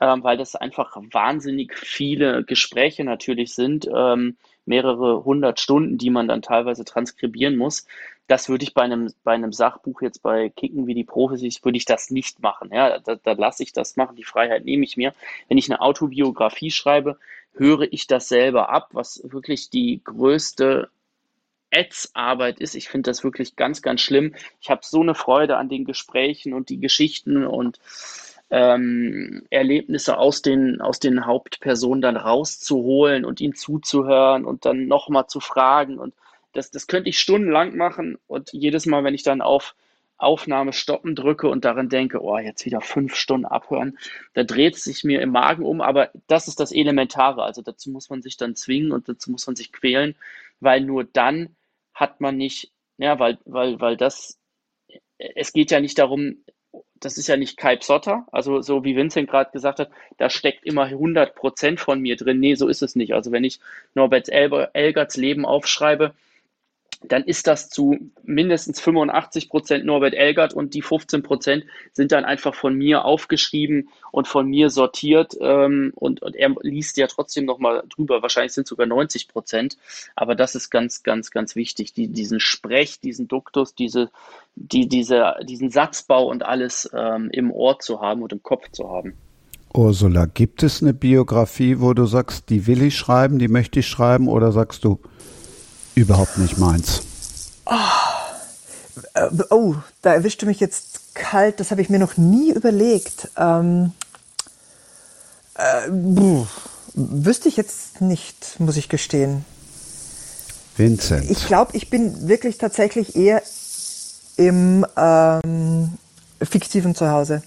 ähm, 0.00 0.22
weil 0.24 0.38
das 0.38 0.56
einfach 0.56 0.96
wahnsinnig 1.12 1.76
viele 1.76 2.44
Gespräche 2.44 3.04
natürlich 3.04 3.54
sind, 3.54 3.88
ähm, 3.94 4.36
mehrere 4.64 5.24
hundert 5.24 5.60
Stunden, 5.60 5.98
die 5.98 6.10
man 6.10 6.28
dann 6.28 6.42
teilweise 6.42 6.84
transkribieren 6.84 7.56
muss. 7.56 7.86
Das 8.28 8.48
würde 8.48 8.62
ich 8.62 8.74
bei 8.74 8.82
einem, 8.82 9.12
bei 9.24 9.32
einem 9.32 9.52
Sachbuch 9.52 10.02
jetzt 10.02 10.22
bei 10.22 10.50
Kicken 10.50 10.86
wie 10.86 10.94
die 10.94 11.04
Profis, 11.04 11.64
würde 11.64 11.78
ich 11.78 11.86
das 11.86 12.10
nicht 12.10 12.40
machen. 12.40 12.70
Ja, 12.72 12.98
da, 13.00 13.16
da 13.16 13.32
lasse 13.32 13.62
ich 13.62 13.72
das 13.72 13.96
machen. 13.96 14.16
Die 14.16 14.24
Freiheit 14.24 14.64
nehme 14.64 14.84
ich 14.84 14.96
mir. 14.96 15.14
Wenn 15.48 15.58
ich 15.58 15.70
eine 15.70 15.80
Autobiografie 15.80 16.70
schreibe, 16.70 17.18
höre 17.54 17.90
ich 17.90 18.06
das 18.06 18.28
selber 18.28 18.68
ab, 18.68 18.90
was 18.92 19.20
wirklich 19.24 19.70
die 19.70 20.02
größte 20.04 20.90
Ads-Arbeit 21.72 22.60
ist. 22.60 22.74
Ich 22.74 22.88
finde 22.88 23.10
das 23.10 23.24
wirklich 23.24 23.56
ganz, 23.56 23.82
ganz 23.82 24.00
schlimm. 24.02 24.34
Ich 24.60 24.70
habe 24.70 24.82
so 24.84 25.00
eine 25.00 25.14
Freude 25.14 25.56
an 25.56 25.68
den 25.68 25.84
Gesprächen 25.84 26.52
und 26.52 26.68
die 26.68 26.80
Geschichten 26.80 27.46
und 27.46 27.78
ähm, 28.50 29.46
Erlebnisse 29.50 30.16
aus 30.16 30.40
den, 30.42 30.80
aus 30.80 30.98
den 30.98 31.26
Hauptpersonen 31.26 32.00
dann 32.00 32.16
rauszuholen 32.16 33.24
und 33.24 33.40
ihnen 33.40 33.54
zuzuhören 33.54 34.44
und 34.44 34.64
dann 34.64 34.86
nochmal 34.86 35.26
zu 35.26 35.40
fragen. 35.40 35.98
Und 35.98 36.14
das, 36.52 36.70
das 36.70 36.86
könnte 36.86 37.10
ich 37.10 37.18
stundenlang 37.18 37.76
machen. 37.76 38.18
Und 38.26 38.52
jedes 38.52 38.86
Mal, 38.86 39.04
wenn 39.04 39.14
ich 39.14 39.22
dann 39.22 39.40
auf 39.40 39.74
Aufnahme 40.18 40.72
stoppen 40.72 41.14
drücke 41.14 41.48
und 41.48 41.64
daran 41.64 41.88
denke, 41.88 42.20
oh, 42.20 42.38
jetzt 42.38 42.66
wieder 42.66 42.80
fünf 42.80 43.14
Stunden 43.14 43.46
abhören, 43.46 43.98
da 44.34 44.42
dreht 44.42 44.74
es 44.74 44.84
sich 44.84 45.04
mir 45.04 45.22
im 45.22 45.30
Magen 45.30 45.64
um, 45.64 45.80
aber 45.80 46.10
das 46.26 46.48
ist 46.48 46.58
das 46.58 46.72
Elementare. 46.72 47.44
Also 47.44 47.62
dazu 47.62 47.90
muss 47.90 48.10
man 48.10 48.20
sich 48.20 48.36
dann 48.36 48.56
zwingen 48.56 48.90
und 48.92 49.08
dazu 49.08 49.30
muss 49.30 49.46
man 49.46 49.54
sich 49.54 49.72
quälen, 49.72 50.16
weil 50.60 50.80
nur 50.80 51.04
dann 51.04 51.54
hat 51.94 52.20
man 52.20 52.36
nicht, 52.36 52.72
ja, 52.98 53.18
weil, 53.18 53.38
weil, 53.44 53.80
weil 53.80 53.96
das, 53.96 54.38
es 55.18 55.52
geht 55.52 55.70
ja 55.70 55.80
nicht 55.80 55.98
darum, 55.98 56.44
das 56.96 57.16
ist 57.16 57.28
ja 57.28 57.36
nicht 57.36 57.56
Kai 57.56 57.76
Psotter, 57.76 58.26
also 58.32 58.60
so 58.60 58.84
wie 58.84 58.96
Vincent 58.96 59.30
gerade 59.30 59.52
gesagt 59.52 59.78
hat, 59.78 59.90
da 60.16 60.30
steckt 60.30 60.64
immer 60.64 60.84
100 60.84 61.34
Prozent 61.36 61.80
von 61.80 62.00
mir 62.00 62.16
drin. 62.16 62.40
Nee, 62.40 62.56
so 62.56 62.66
ist 62.66 62.82
es 62.82 62.96
nicht. 62.96 63.14
Also 63.14 63.30
wenn 63.30 63.44
ich 63.44 63.60
Norbert 63.94 64.28
Elgerts 64.28 65.16
Leben 65.16 65.46
aufschreibe, 65.46 66.14
dann 67.00 67.22
ist 67.24 67.46
das 67.46 67.68
zu 67.68 67.96
mindestens 68.24 68.80
85 68.80 69.48
Prozent 69.48 69.84
Norbert 69.84 70.14
Elgert 70.14 70.52
und 70.52 70.74
die 70.74 70.82
15 70.82 71.22
Prozent 71.22 71.64
sind 71.92 72.10
dann 72.10 72.24
einfach 72.24 72.54
von 72.54 72.74
mir 72.74 73.04
aufgeschrieben 73.04 73.88
und 74.10 74.26
von 74.26 74.48
mir 74.48 74.68
sortiert 74.70 75.36
ähm, 75.40 75.92
und, 75.94 76.22
und 76.22 76.34
er 76.34 76.54
liest 76.62 76.96
ja 76.96 77.06
trotzdem 77.06 77.44
nochmal 77.44 77.84
drüber. 77.88 78.20
Wahrscheinlich 78.22 78.52
sind 78.52 78.64
es 78.64 78.70
sogar 78.70 78.86
90 78.86 79.28
Prozent, 79.28 79.76
aber 80.16 80.34
das 80.34 80.56
ist 80.56 80.70
ganz, 80.70 81.04
ganz, 81.04 81.30
ganz 81.30 81.54
wichtig, 81.54 81.92
die, 81.92 82.08
diesen 82.08 82.40
Sprech, 82.40 82.98
diesen 83.00 83.28
Duktus, 83.28 83.74
diese, 83.74 84.10
die, 84.56 84.88
diese, 84.88 85.36
diesen 85.44 85.70
Satzbau 85.70 86.26
und 86.26 86.44
alles 86.44 86.90
ähm, 86.92 87.30
im 87.32 87.52
Ohr 87.52 87.78
zu 87.78 88.00
haben 88.00 88.22
und 88.22 88.32
im 88.32 88.42
Kopf 88.42 88.70
zu 88.72 88.90
haben. 88.90 89.14
Ursula, 89.72 90.26
gibt 90.26 90.62
es 90.62 90.82
eine 90.82 90.94
Biografie, 90.94 91.78
wo 91.78 91.92
du 91.92 92.06
sagst, 92.06 92.50
die 92.50 92.66
will 92.66 92.82
ich 92.82 92.96
schreiben, 92.96 93.38
die 93.38 93.48
möchte 93.48 93.80
ich 93.80 93.86
schreiben 93.86 94.26
oder 94.26 94.50
sagst 94.50 94.82
du, 94.82 94.98
überhaupt 95.98 96.38
nicht 96.38 96.58
meins. 96.58 97.02
Oh, 97.66 97.74
oh 99.50 99.74
da 100.02 100.14
erwischte 100.14 100.46
mich 100.46 100.60
jetzt 100.60 101.14
kalt. 101.14 101.60
Das 101.60 101.70
habe 101.70 101.82
ich 101.82 101.90
mir 101.90 101.98
noch 101.98 102.16
nie 102.16 102.52
überlegt. 102.52 103.28
Ähm, 103.36 103.92
äh, 105.54 105.88
wüsste 106.94 107.48
ich 107.48 107.56
jetzt 107.56 108.00
nicht, 108.00 108.58
muss 108.58 108.76
ich 108.76 108.88
gestehen. 108.88 109.44
Vincent. 110.76 111.28
Ich 111.30 111.46
glaube, 111.46 111.76
ich 111.76 111.90
bin 111.90 112.28
wirklich 112.28 112.58
tatsächlich 112.58 113.16
eher 113.16 113.42
im 114.36 114.86
ähm, 114.96 115.90
fiktiven 116.40 116.94
Zuhause. 116.94 117.42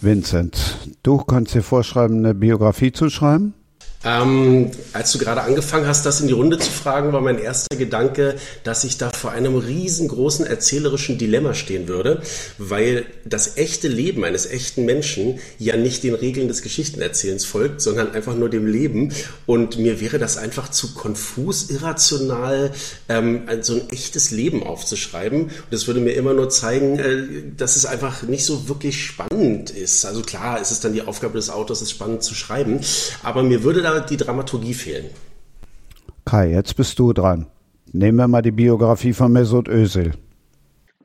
Vincent, 0.00 0.78
du 1.04 1.18
kannst 1.18 1.54
dir 1.54 1.62
vorschreiben, 1.62 2.18
eine 2.18 2.34
Biografie 2.34 2.90
zu 2.90 3.08
schreiben? 3.08 3.54
Ähm, 4.04 4.70
als 4.92 5.12
du 5.12 5.18
gerade 5.18 5.42
angefangen 5.42 5.86
hast, 5.86 6.04
das 6.04 6.20
in 6.20 6.26
die 6.26 6.32
Runde 6.32 6.58
zu 6.58 6.70
fragen, 6.70 7.12
war 7.12 7.20
mein 7.20 7.38
erster 7.38 7.76
Gedanke, 7.76 8.36
dass 8.64 8.82
ich 8.84 8.98
da 8.98 9.10
vor 9.10 9.30
einem 9.30 9.56
riesengroßen 9.56 10.44
erzählerischen 10.44 11.18
Dilemma 11.18 11.54
stehen 11.54 11.86
würde, 11.86 12.22
weil 12.58 13.04
das 13.24 13.56
echte 13.56 13.86
Leben 13.88 14.24
eines 14.24 14.46
echten 14.46 14.84
Menschen 14.84 15.38
ja 15.58 15.76
nicht 15.76 16.02
den 16.02 16.14
Regeln 16.14 16.48
des 16.48 16.62
Geschichtenerzählens 16.62 17.44
folgt, 17.44 17.80
sondern 17.80 18.12
einfach 18.12 18.34
nur 18.34 18.48
dem 18.48 18.66
Leben. 18.66 19.12
Und 19.46 19.78
mir 19.78 20.00
wäre 20.00 20.18
das 20.18 20.36
einfach 20.36 20.70
zu 20.70 20.94
konfus, 20.94 21.70
irrational, 21.70 22.72
ähm, 23.08 23.42
so 23.60 23.74
ein 23.74 23.90
echtes 23.90 24.32
Leben 24.32 24.64
aufzuschreiben. 24.64 25.42
Und 25.44 25.52
das 25.70 25.86
würde 25.86 26.00
mir 26.00 26.12
immer 26.12 26.34
nur 26.34 26.50
zeigen, 26.50 26.98
äh, 26.98 27.22
dass 27.56 27.76
es 27.76 27.86
einfach 27.86 28.22
nicht 28.22 28.44
so 28.44 28.68
wirklich 28.68 29.04
spannend 29.04 29.70
ist. 29.70 30.04
Also 30.04 30.22
klar, 30.22 30.60
es 30.60 30.72
ist 30.72 30.84
dann 30.84 30.92
die 30.92 31.02
Aufgabe 31.02 31.34
des 31.34 31.50
Autors, 31.50 31.82
es 31.82 31.90
spannend 31.90 32.24
zu 32.24 32.34
schreiben, 32.34 32.80
aber 33.22 33.42
mir 33.42 33.62
würde 33.62 33.82
da 33.82 33.91
die 34.00 34.16
Dramaturgie 34.16 34.74
fehlen. 34.74 35.10
Kai, 36.24 36.50
jetzt 36.50 36.76
bist 36.76 36.98
du 36.98 37.12
dran. 37.12 37.46
Nehmen 37.92 38.18
wir 38.18 38.28
mal 38.28 38.42
die 38.42 38.52
Biografie 38.52 39.12
von 39.12 39.32
Mesut 39.32 39.68
Özil. 39.68 40.12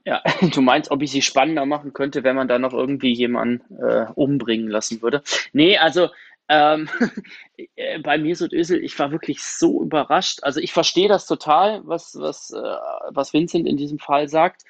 Ja, 0.05 0.21
du 0.53 0.61
meinst, 0.61 0.89
ob 0.91 1.01
ich 1.01 1.11
sie 1.11 1.21
spannender 1.21 1.65
machen 1.65 1.93
könnte, 1.93 2.23
wenn 2.23 2.35
man 2.35 2.47
da 2.47 2.59
noch 2.59 2.73
irgendwie 2.73 3.13
jemanden 3.13 3.61
äh, 3.75 4.05
umbringen 4.15 4.69
lassen 4.69 5.01
würde? 5.01 5.21
Nee, 5.51 5.77
also 5.77 6.09
ähm, 6.49 6.87
äh, 7.75 7.99
bei 7.99 8.17
Mesut 8.17 8.53
Özil, 8.53 8.83
ich 8.83 8.97
war 8.99 9.11
wirklich 9.11 9.43
so 9.43 9.83
überrascht. 9.83 10.39
Also 10.43 10.59
ich 10.61 10.71
verstehe 10.71 11.09
das 11.09 11.25
total, 11.25 11.81
was, 11.85 12.15
was, 12.17 12.51
äh, 12.51 12.77
was 13.11 13.33
Vincent 13.33 13.67
in 13.67 13.75
diesem 13.75 13.99
Fall 13.99 14.29
sagt. 14.29 14.63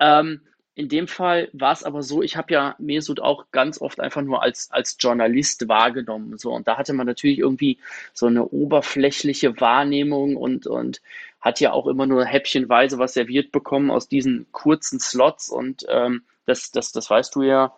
Ähm, 0.00 0.40
in 0.78 0.88
dem 0.88 1.08
Fall 1.08 1.48
war 1.52 1.72
es 1.72 1.82
aber 1.82 2.04
so, 2.04 2.22
ich 2.22 2.36
habe 2.36 2.52
ja 2.52 2.76
Mesut 2.78 3.18
auch 3.18 3.46
ganz 3.50 3.80
oft 3.80 3.98
einfach 3.98 4.22
nur 4.22 4.44
als, 4.44 4.70
als 4.70 4.96
Journalist 5.00 5.68
wahrgenommen. 5.68 6.38
So. 6.38 6.52
Und 6.52 6.68
da 6.68 6.78
hatte 6.78 6.92
man 6.92 7.04
natürlich 7.04 7.40
irgendwie 7.40 7.78
so 8.12 8.26
eine 8.26 8.46
oberflächliche 8.46 9.60
Wahrnehmung 9.60 10.36
und, 10.36 10.68
und 10.68 11.02
hat 11.40 11.58
ja 11.58 11.72
auch 11.72 11.88
immer 11.88 12.06
nur 12.06 12.24
häppchenweise 12.24 12.96
was 12.96 13.14
serviert 13.14 13.50
bekommen 13.50 13.90
aus 13.90 14.08
diesen 14.08 14.46
kurzen 14.52 15.00
Slots. 15.00 15.48
Und 15.50 15.84
ähm, 15.88 16.22
das, 16.46 16.70
das, 16.70 16.92
das 16.92 17.10
weißt 17.10 17.34
du 17.34 17.42
ja, 17.42 17.74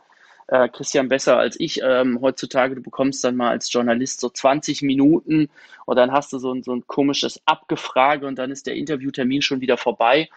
äh, 0.48 0.68
Christian, 0.68 1.08
besser 1.08 1.38
als 1.38 1.58
ich. 1.58 1.80
Ähm, 1.82 2.20
heutzutage, 2.20 2.74
du 2.74 2.82
bekommst 2.82 3.24
dann 3.24 3.34
mal 3.34 3.48
als 3.48 3.72
Journalist 3.72 4.20
so 4.20 4.28
20 4.28 4.82
Minuten 4.82 5.48
und 5.86 5.96
dann 5.96 6.12
hast 6.12 6.34
du 6.34 6.38
so 6.38 6.52
ein, 6.52 6.62
so 6.62 6.74
ein 6.74 6.86
komisches 6.86 7.40
Abgefrage 7.46 8.26
und 8.26 8.38
dann 8.38 8.50
ist 8.50 8.66
der 8.66 8.74
Interviewtermin 8.74 9.40
schon 9.40 9.62
wieder 9.62 9.78
vorbei. 9.78 10.28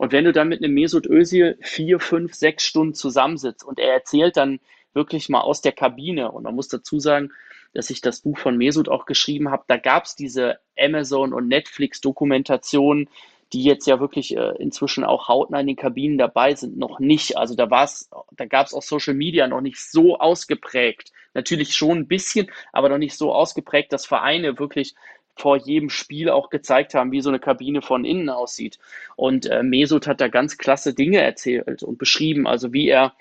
Und 0.00 0.12
wenn 0.12 0.24
du 0.24 0.32
dann 0.32 0.48
mit 0.48 0.64
einem 0.64 0.72
Mesut 0.72 1.04
Özil 1.06 1.58
vier, 1.60 2.00
fünf, 2.00 2.32
sechs 2.32 2.64
Stunden 2.64 2.94
zusammensitzt 2.94 3.62
und 3.62 3.78
er 3.78 3.92
erzählt 3.92 4.38
dann 4.38 4.58
wirklich 4.94 5.28
mal 5.28 5.42
aus 5.42 5.60
der 5.60 5.72
Kabine, 5.72 6.32
und 6.32 6.42
man 6.42 6.54
muss 6.54 6.68
dazu 6.68 6.98
sagen, 6.98 7.32
dass 7.74 7.90
ich 7.90 8.00
das 8.00 8.22
Buch 8.22 8.38
von 8.38 8.56
Mesut 8.56 8.88
auch 8.88 9.04
geschrieben 9.04 9.50
habe, 9.50 9.64
da 9.68 9.76
gab 9.76 10.06
es 10.06 10.16
diese 10.16 10.58
Amazon- 10.78 11.34
und 11.34 11.48
Netflix-Dokumentation, 11.48 13.10
die 13.52 13.62
jetzt 13.62 13.86
ja 13.86 14.00
wirklich 14.00 14.34
äh, 14.34 14.54
inzwischen 14.58 15.04
auch 15.04 15.28
hautnah 15.28 15.60
in 15.60 15.66
den 15.66 15.76
Kabinen 15.76 16.16
dabei 16.16 16.54
sind, 16.54 16.78
noch 16.78 16.98
nicht. 16.98 17.36
Also 17.36 17.54
da 17.54 17.68
war 17.68 17.84
es, 17.84 18.08
da 18.32 18.46
gab 18.46 18.68
es 18.68 18.72
auch 18.72 18.82
Social 18.82 19.12
Media 19.12 19.48
noch 19.48 19.60
nicht 19.60 19.80
so 19.80 20.18
ausgeprägt. 20.18 21.12
Natürlich 21.34 21.74
schon 21.74 21.98
ein 21.98 22.08
bisschen, 22.08 22.50
aber 22.72 22.88
noch 22.88 22.96
nicht 22.96 23.18
so 23.18 23.34
ausgeprägt, 23.34 23.92
dass 23.92 24.06
Vereine 24.06 24.58
wirklich 24.58 24.94
vor 25.40 25.56
jedem 25.56 25.90
Spiel 25.90 26.28
auch 26.28 26.50
gezeigt 26.50 26.94
haben, 26.94 27.12
wie 27.12 27.22
so 27.22 27.30
eine 27.30 27.40
Kabine 27.40 27.82
von 27.82 28.04
innen 28.04 28.28
aussieht. 28.28 28.78
Und 29.16 29.46
äh, 29.46 29.62
Mesut 29.62 30.06
hat 30.06 30.20
da 30.20 30.28
ganz 30.28 30.58
klasse 30.58 30.94
Dinge 30.94 31.20
erzählt 31.20 31.82
und 31.82 31.98
beschrieben, 31.98 32.46
also 32.46 32.72
wie 32.72 32.88
er 32.88 33.14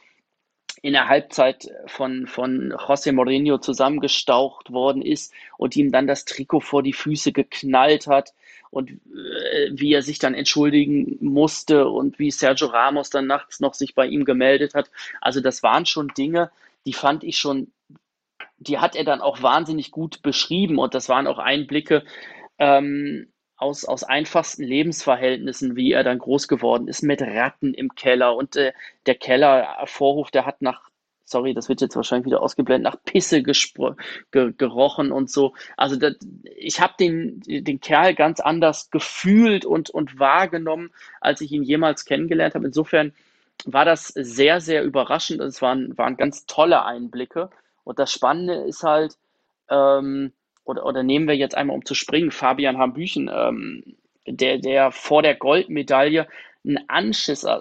in 0.82 0.94
der 0.94 1.08
Halbzeit 1.08 1.70
von, 1.88 2.28
von 2.28 2.74
José 2.74 3.12
Mourinho 3.12 3.58
zusammengestaucht 3.58 4.72
worden 4.72 5.02
ist 5.02 5.34
und 5.58 5.76
ihm 5.76 5.92
dann 5.92 6.08
das 6.08 6.26
Trikot 6.26 6.62
vor 6.62 6.84
die 6.84 6.94
Füße 6.94 7.32
geknallt 7.32 8.08
hat 8.08 8.34
und 8.70 8.92
äh, 8.92 9.72
wie 9.72 9.94
er 9.94 10.02
sich 10.02 10.20
dann 10.20 10.34
entschuldigen 10.34 11.18
musste 11.22 11.88
und 11.88 12.20
wie 12.20 12.32
Sergio 12.32 12.68
Ramos 12.68 13.10
dann 13.10 13.28
nachts 13.28 13.60
noch 13.60 13.74
sich 13.74 13.96
bei 13.96 14.06
ihm 14.06 14.26
gemeldet 14.26 14.74
hat. 14.74 14.92
Also 15.22 15.42
das 15.42 15.64
waren 15.64 15.86
schon 15.86 16.10
Dinge, 16.10 16.52
die 16.86 16.94
fand 16.94 17.24
ich 17.24 17.38
schon, 17.38 17.72
die 18.60 18.80
hat 18.80 18.96
er 18.96 19.04
dann 19.04 19.22
auch 19.22 19.42
wahnsinnig 19.42 19.92
gut 19.92 20.22
beschrieben 20.22 20.80
und 20.80 20.94
das 20.94 21.10
waren 21.10 21.28
auch 21.28 21.40
Einblicke 21.40 22.04
ähm, 22.58 23.32
aus, 23.58 23.86
aus 23.86 24.04
einfachsten 24.04 24.64
Lebensverhältnissen, 24.64 25.76
wie 25.76 25.92
er 25.92 26.04
dann 26.04 26.20
groß 26.20 26.48
geworden 26.48 26.88
ist, 26.88 27.04
mit 27.04 27.22
Ratten 27.22 27.74
im 27.74 27.96
Keller 27.96 28.36
und 28.36 28.56
äh, 28.56 28.74
der 29.06 29.16
Kellervorhof, 29.16 30.32
der 30.32 30.46
hat 30.46 30.62
nach 30.62 30.90
sorry, 31.30 31.54
das 31.54 31.70
wird 31.70 31.82
jetzt 31.82 31.96
wahrscheinlich 31.96 32.26
wieder 32.26 32.42
ausgeblendet, 32.42 32.92
nach 32.92 33.04
Pisse 33.04 33.44
ge 33.44 33.54
gerochen 34.32 35.12
und 35.12 35.30
so. 35.30 35.54
Also 35.78 35.96
das, 35.96 36.16
ich 36.56 36.82
habe 36.82 36.94
den, 37.00 37.42
den 37.42 37.80
Kerl 37.80 38.16
ganz 38.16 38.40
anders 38.40 38.90
gefühlt 38.90 39.64
und, 39.64 39.90
und 39.90 40.20
wahrgenommen, 40.20 40.92
als 41.22 41.42
ich 41.42 41.52
ihn 41.52 41.64
jemals 41.64 42.06
kennengelernt 42.06 42.56
habe. 42.56 42.66
Insofern 42.66 43.14
war 43.66 43.86
das 43.86 44.08
sehr, 44.08 44.60
sehr 44.62 44.84
überraschend. 44.84 45.42
Es 45.42 45.62
waren, 45.62 45.98
waren 45.98 46.18
ganz 46.18 46.46
tolle 46.46 46.84
Einblicke. 46.84 47.50
Und 47.90 47.98
das 47.98 48.14
Spannende 48.14 48.54
ist 48.54 48.84
halt, 48.84 49.18
ähm, 49.68 50.32
oder, 50.64 50.86
oder 50.86 51.02
nehmen 51.02 51.28
wir 51.28 51.36
jetzt 51.36 51.56
einmal, 51.56 51.76
um 51.76 51.84
zu 51.84 51.96
springen, 51.96 52.30
Fabian 52.30 52.78
Hambüchen, 52.78 53.32
ähm, 53.34 53.98
der, 54.28 54.60
der 54.60 54.92
vor 54.92 55.24
der 55.24 55.34
Goldmedaille 55.34 56.28
einen 56.64 56.88
Anschiss 56.88 57.46
äh, 57.46 57.58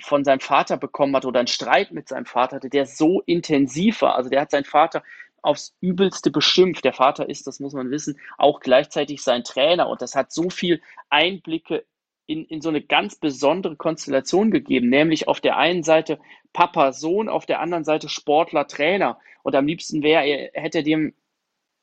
von 0.00 0.22
seinem 0.22 0.38
Vater 0.38 0.76
bekommen 0.76 1.16
hat 1.16 1.24
oder 1.24 1.40
einen 1.40 1.48
Streit 1.48 1.90
mit 1.90 2.06
seinem 2.06 2.24
Vater 2.24 2.54
hatte, 2.54 2.70
der 2.70 2.86
so 2.86 3.20
intensiv 3.26 4.00
war. 4.00 4.14
Also 4.14 4.30
der 4.30 4.42
hat 4.42 4.52
seinen 4.52 4.62
Vater 4.62 5.02
aufs 5.42 5.74
Übelste 5.80 6.30
beschimpft. 6.30 6.84
Der 6.84 6.92
Vater 6.92 7.28
ist, 7.28 7.48
das 7.48 7.58
muss 7.58 7.72
man 7.72 7.90
wissen, 7.90 8.16
auch 8.36 8.60
gleichzeitig 8.60 9.24
sein 9.24 9.42
Trainer. 9.42 9.88
Und 9.88 10.02
das 10.02 10.14
hat 10.14 10.30
so 10.30 10.50
viel 10.50 10.80
Einblicke 11.10 11.84
in, 12.28 12.44
in 12.44 12.60
so 12.60 12.68
eine 12.68 12.82
ganz 12.82 13.16
besondere 13.16 13.74
Konstellation 13.74 14.50
gegeben, 14.50 14.90
nämlich 14.90 15.26
auf 15.26 15.40
der 15.40 15.56
einen 15.56 15.82
Seite 15.82 16.20
Papa, 16.52 16.92
Sohn, 16.92 17.28
auf 17.28 17.46
der 17.46 17.60
anderen 17.60 17.84
Seite 17.84 18.08
Sportler, 18.10 18.66
Trainer. 18.66 19.18
Und 19.42 19.56
am 19.56 19.66
liebsten 19.66 20.02
wäre, 20.02 20.24
er 20.24 20.62
hätte 20.62 20.82
dem 20.82 21.14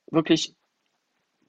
wirklich 0.08 0.54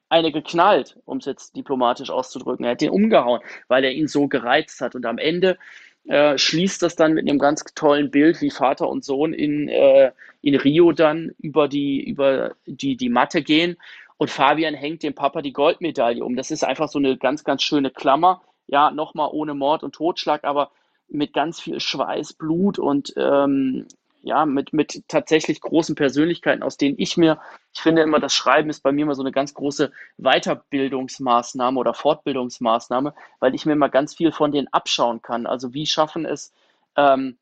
eine 0.10 0.32
geknallt, 0.32 0.98
um 1.06 1.20
es 1.20 1.26
jetzt 1.26 1.56
diplomatisch 1.56 2.10
auszudrücken. 2.10 2.66
Er 2.66 2.72
hat 2.72 2.82
den 2.82 2.90
umgehauen, 2.90 3.42
weil 3.68 3.84
er 3.84 3.92
ihn 3.92 4.08
so 4.08 4.28
gereizt 4.28 4.82
hat. 4.82 4.96
Und 4.96 5.06
am 5.06 5.20
Ende 5.20 5.60
äh, 6.08 6.36
schließt 6.36 6.82
das 6.82 6.96
dann 6.96 7.14
mit 7.14 7.30
einem 7.30 7.38
ganz 7.38 7.64
tollen 7.76 8.10
Bild, 8.10 8.42
wie 8.42 8.50
Vater 8.50 8.90
und 8.90 9.06
Sohn 9.06 9.32
in, 9.32 9.70
äh, 9.70 10.12
in 10.42 10.56
Rio 10.56 10.92
dann 10.92 11.36
über 11.38 11.68
die, 11.68 12.04
über 12.04 12.56
die, 12.66 12.98
die 12.98 13.10
Matte 13.10 13.44
gehen. 13.44 13.78
Und 14.18 14.32
Fabian 14.32 14.74
hängt 14.74 15.04
dem 15.04 15.14
Papa 15.14 15.44
die 15.44 15.54
Goldmedaille 15.54 16.24
um. 16.24 16.36
Das 16.36 16.50
ist 16.50 16.64
einfach 16.64 16.90
so 16.90 16.98
eine 16.98 17.16
ganz, 17.18 17.44
ganz 17.44 17.62
schöne 17.62 17.92
Klammer. 17.92 18.42
Ja, 18.68 18.92
nochmal 18.92 19.30
ohne 19.32 19.54
Mord 19.54 19.84
und 19.84 19.96
Totschlag, 19.96 20.44
aber 20.44 20.72
mit 21.08 21.34
ganz 21.34 21.60
viel 21.60 21.80
Schweiß, 21.80 22.34
Blut 22.34 22.80
und 22.80 23.14
ähm, 23.16 23.88
ja, 24.24 24.46
mit, 24.46 24.74
mit 24.74 25.04
tatsächlich 25.08 25.62
großen 25.62 25.96
Persönlichkeiten, 25.96 26.64
aus 26.64 26.76
denen 26.76 26.96
ich 27.00 27.16
mir, 27.16 27.40
ich 27.74 27.80
finde 27.80 28.02
immer, 28.02 28.20
das 28.20 28.34
Schreiben 28.34 28.70
ist 28.70 28.84
bei 28.84 28.92
mir 28.92 29.04
immer 29.04 29.16
so 29.16 29.24
eine 29.24 29.32
ganz 29.32 29.54
große 29.54 29.92
Weiterbildungsmaßnahme 30.18 31.80
oder 31.80 31.94
Fortbildungsmaßnahme, 31.94 33.14
weil 33.40 33.56
ich 33.56 33.66
mir 33.66 33.74
immer 33.74 33.90
ganz 33.90 34.16
viel 34.16 34.32
von 34.34 34.52
denen 34.52 34.68
abschauen 34.70 35.22
kann. 35.22 35.46
Also 35.48 35.74
wie 35.74 35.86
schaffen 35.86 36.26
es 36.26 36.54
ähm, 36.98 37.38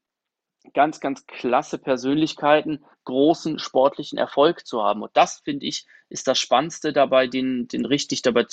ganz, 0.73 0.99
ganz 0.99 1.25
klasse 1.27 1.77
Persönlichkeiten, 1.77 2.83
großen 3.05 3.59
sportlichen 3.59 4.17
Erfolg 4.17 4.65
zu 4.65 4.83
haben. 4.83 5.01
Und 5.01 5.11
das, 5.13 5.39
finde 5.39 5.65
ich, 5.65 5.85
ist 6.09 6.27
das 6.27 6.39
Spannendste 6.39 6.93
dabei, 6.93 7.27
den, 7.27 7.67
den 7.67 7.85
richtig 7.85 8.21
dabei 8.21 8.43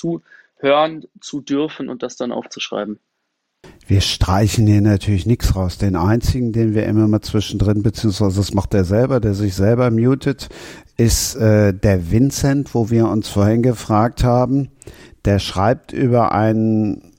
zuhören 0.63 1.05
zu 1.21 1.41
dürfen 1.41 1.89
und 1.89 2.03
das 2.03 2.17
dann 2.17 2.33
aufzuschreiben. 2.33 2.99
Wir 3.87 4.01
streichen 4.01 4.67
hier 4.67 4.81
natürlich 4.81 5.27
nichts 5.27 5.55
raus. 5.55 5.79
Den 5.79 5.97
einzigen, 5.97 6.53
den 6.53 6.75
wir 6.75 6.87
immer 6.87 7.07
mal 7.09 7.21
zwischendrin, 7.21 7.83
beziehungsweise 7.83 8.37
das 8.37 8.55
macht 8.55 8.75
er 8.75 8.85
selber, 8.85 9.21
der 9.21 9.35
sich 9.35 9.55
selber 9.55 9.91
mutet, 9.91 10.49
ist 10.97 11.37
äh, 11.37 11.73
der 11.75 12.11
Vincent, 12.11 12.75
wo 12.75 12.91
wir 12.91 13.09
uns 13.09 13.29
vorhin 13.29 13.63
gefragt 13.63 14.25
haben. 14.25 14.71
Der 15.25 15.39
schreibt 15.39 15.93
über 15.93 16.33
einen 16.33 17.13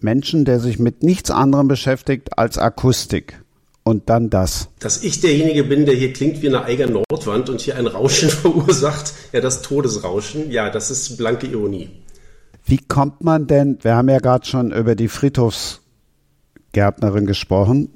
Menschen, 0.00 0.44
der 0.44 0.60
sich 0.60 0.78
mit 0.78 1.02
nichts 1.02 1.30
anderem 1.30 1.68
beschäftigt 1.68 2.38
als 2.38 2.58
Akustik. 2.58 3.42
Und 3.82 4.10
dann 4.10 4.28
das. 4.28 4.68
Dass 4.80 5.02
ich 5.02 5.22
derjenige 5.22 5.64
bin, 5.64 5.86
der 5.86 5.94
hier 5.94 6.12
klingt 6.12 6.42
wie 6.42 6.48
eine 6.48 6.64
eigene 6.64 7.02
Nordwand 7.10 7.48
und 7.48 7.62
hier 7.62 7.76
ein 7.76 7.86
Rauschen 7.86 8.28
verursacht, 8.28 9.14
ja, 9.32 9.40
das 9.40 9.62
Todesrauschen, 9.62 10.50
ja, 10.50 10.68
das 10.68 10.90
ist 10.90 11.16
blanke 11.16 11.46
Ironie. 11.46 11.88
Wie 12.68 12.76
kommt 12.76 13.24
man 13.24 13.46
denn, 13.46 13.78
wir 13.80 13.96
haben 13.96 14.10
ja 14.10 14.18
gerade 14.18 14.46
schon 14.46 14.72
über 14.72 14.94
die 14.94 15.08
Friedhofsgärtnerin 15.08 17.24
gesprochen, 17.24 17.88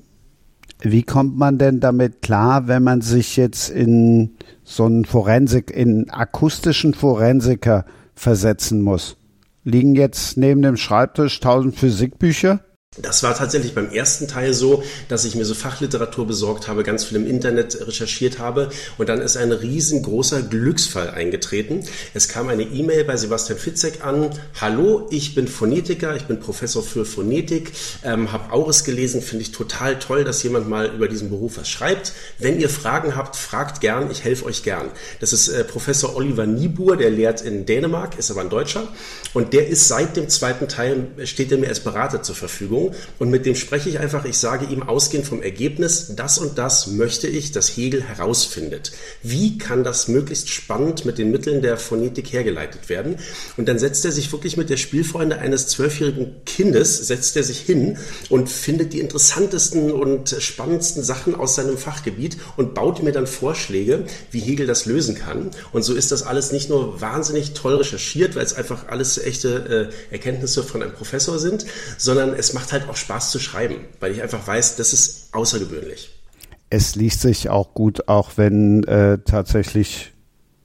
wie 0.80 1.02
kommt 1.02 1.36
man 1.36 1.58
denn 1.58 1.78
damit 1.78 2.22
klar, 2.22 2.68
wenn 2.68 2.82
man 2.82 3.02
sich 3.02 3.36
jetzt 3.36 3.68
in 3.68 4.30
so 4.64 4.86
einen 4.86 5.04
Forensik, 5.04 5.70
in 5.70 6.08
akustischen 6.08 6.94
Forensiker 6.94 7.84
versetzen 8.14 8.80
muss? 8.80 9.18
Liegen 9.62 9.94
jetzt 9.94 10.38
neben 10.38 10.62
dem 10.62 10.78
Schreibtisch 10.78 11.38
tausend 11.40 11.76
Physikbücher? 11.76 12.60
Das 12.98 13.22
war 13.22 13.34
tatsächlich 13.34 13.74
beim 13.74 13.90
ersten 13.90 14.28
Teil 14.28 14.52
so, 14.52 14.82
dass 15.08 15.24
ich 15.24 15.34
mir 15.34 15.46
so 15.46 15.54
Fachliteratur 15.54 16.26
besorgt 16.26 16.68
habe, 16.68 16.82
ganz 16.82 17.04
viel 17.04 17.16
im 17.16 17.26
Internet 17.26 17.86
recherchiert 17.86 18.38
habe 18.38 18.68
und 18.98 19.08
dann 19.08 19.22
ist 19.22 19.38
ein 19.38 19.50
riesengroßer 19.50 20.42
Glücksfall 20.42 21.08
eingetreten. 21.08 21.84
Es 22.12 22.28
kam 22.28 22.50
eine 22.50 22.64
E-Mail 22.64 23.04
bei 23.04 23.16
Sebastian 23.16 23.58
Fitzek 23.58 24.04
an. 24.04 24.28
Hallo, 24.60 25.06
ich 25.08 25.34
bin 25.34 25.48
Phonetiker, 25.48 26.16
ich 26.16 26.24
bin 26.24 26.38
Professor 26.38 26.82
für 26.82 27.06
Phonetik, 27.06 27.72
ähm, 28.04 28.30
habe 28.30 28.52
Auris 28.52 28.84
gelesen, 28.84 29.22
finde 29.22 29.44
ich 29.44 29.52
total 29.52 29.98
toll, 29.98 30.24
dass 30.24 30.42
jemand 30.42 30.68
mal 30.68 30.94
über 30.94 31.08
diesen 31.08 31.30
Beruf 31.30 31.56
was 31.56 31.70
schreibt. 31.70 32.12
Wenn 32.38 32.60
ihr 32.60 32.68
Fragen 32.68 33.16
habt, 33.16 33.36
fragt 33.36 33.80
gern, 33.80 34.10
ich 34.10 34.22
helfe 34.22 34.44
euch 34.44 34.64
gern. 34.64 34.90
Das 35.18 35.32
ist 35.32 35.48
äh, 35.48 35.64
Professor 35.64 36.14
Oliver 36.14 36.44
Niebuhr, 36.44 36.98
der 36.98 37.08
lehrt 37.08 37.40
in 37.40 37.64
Dänemark, 37.64 38.18
ist 38.18 38.30
aber 38.30 38.42
ein 38.42 38.50
Deutscher 38.50 38.86
und 39.32 39.54
der 39.54 39.66
ist 39.66 39.88
seit 39.88 40.14
dem 40.18 40.28
zweiten 40.28 40.68
Teil, 40.68 41.06
steht 41.24 41.50
er 41.52 41.56
mir 41.56 41.68
als 41.68 41.80
Berater 41.80 42.22
zur 42.22 42.34
Verfügung 42.34 42.81
und 43.18 43.30
mit 43.30 43.46
dem 43.46 43.54
spreche 43.54 43.88
ich 43.88 43.98
einfach, 43.98 44.24
ich 44.24 44.38
sage 44.38 44.66
ihm 44.66 44.82
ausgehend 44.82 45.26
vom 45.26 45.42
Ergebnis, 45.42 46.12
das 46.16 46.38
und 46.38 46.58
das 46.58 46.88
möchte 46.88 47.28
ich, 47.28 47.52
dass 47.52 47.76
Hegel 47.76 48.02
herausfindet. 48.02 48.92
Wie 49.22 49.58
kann 49.58 49.84
das 49.84 50.08
möglichst 50.08 50.48
spannend 50.48 51.04
mit 51.04 51.18
den 51.18 51.30
Mitteln 51.30 51.62
der 51.62 51.76
Phonetik 51.76 52.32
hergeleitet 52.32 52.88
werden? 52.88 53.16
Und 53.56 53.68
dann 53.68 53.78
setzt 53.78 54.04
er 54.04 54.12
sich 54.12 54.32
wirklich 54.32 54.56
mit 54.56 54.70
der 54.70 54.76
Spielfreunde 54.76 55.38
eines 55.38 55.68
zwölfjährigen 55.68 56.44
Kindes, 56.44 57.06
setzt 57.06 57.36
er 57.36 57.44
sich 57.44 57.60
hin 57.60 57.98
und 58.28 58.48
findet 58.48 58.92
die 58.92 59.00
interessantesten 59.00 59.92
und 59.92 60.36
spannendsten 60.38 61.02
Sachen 61.02 61.34
aus 61.34 61.54
seinem 61.54 61.78
Fachgebiet 61.78 62.36
und 62.56 62.74
baut 62.74 63.02
mir 63.02 63.12
dann 63.12 63.26
Vorschläge, 63.26 64.04
wie 64.30 64.40
Hegel 64.40 64.66
das 64.66 64.86
lösen 64.86 65.14
kann. 65.14 65.50
Und 65.72 65.82
so 65.82 65.94
ist 65.94 66.12
das 66.12 66.22
alles 66.22 66.52
nicht 66.52 66.68
nur 66.68 67.00
wahnsinnig 67.00 67.52
toll 67.52 67.76
recherchiert, 67.76 68.36
weil 68.36 68.44
es 68.44 68.54
einfach 68.54 68.88
alles 68.88 69.18
echte 69.18 69.90
äh, 70.10 70.12
Erkenntnisse 70.12 70.62
von 70.62 70.82
einem 70.82 70.92
Professor 70.92 71.38
sind, 71.38 71.66
sondern 71.98 72.34
es 72.34 72.52
halt 72.72 72.88
auch 72.88 72.96
Spaß 72.96 73.30
zu 73.30 73.38
schreiben, 73.38 73.76
weil 74.00 74.12
ich 74.12 74.22
einfach 74.22 74.46
weiß, 74.46 74.76
das 74.76 74.92
ist 74.92 75.34
außergewöhnlich. 75.34 76.10
Es 76.70 76.94
liest 76.94 77.20
sich 77.20 77.50
auch 77.50 77.74
gut, 77.74 78.08
auch 78.08 78.32
wenn 78.36 78.84
äh, 78.84 79.18
tatsächlich 79.24 80.12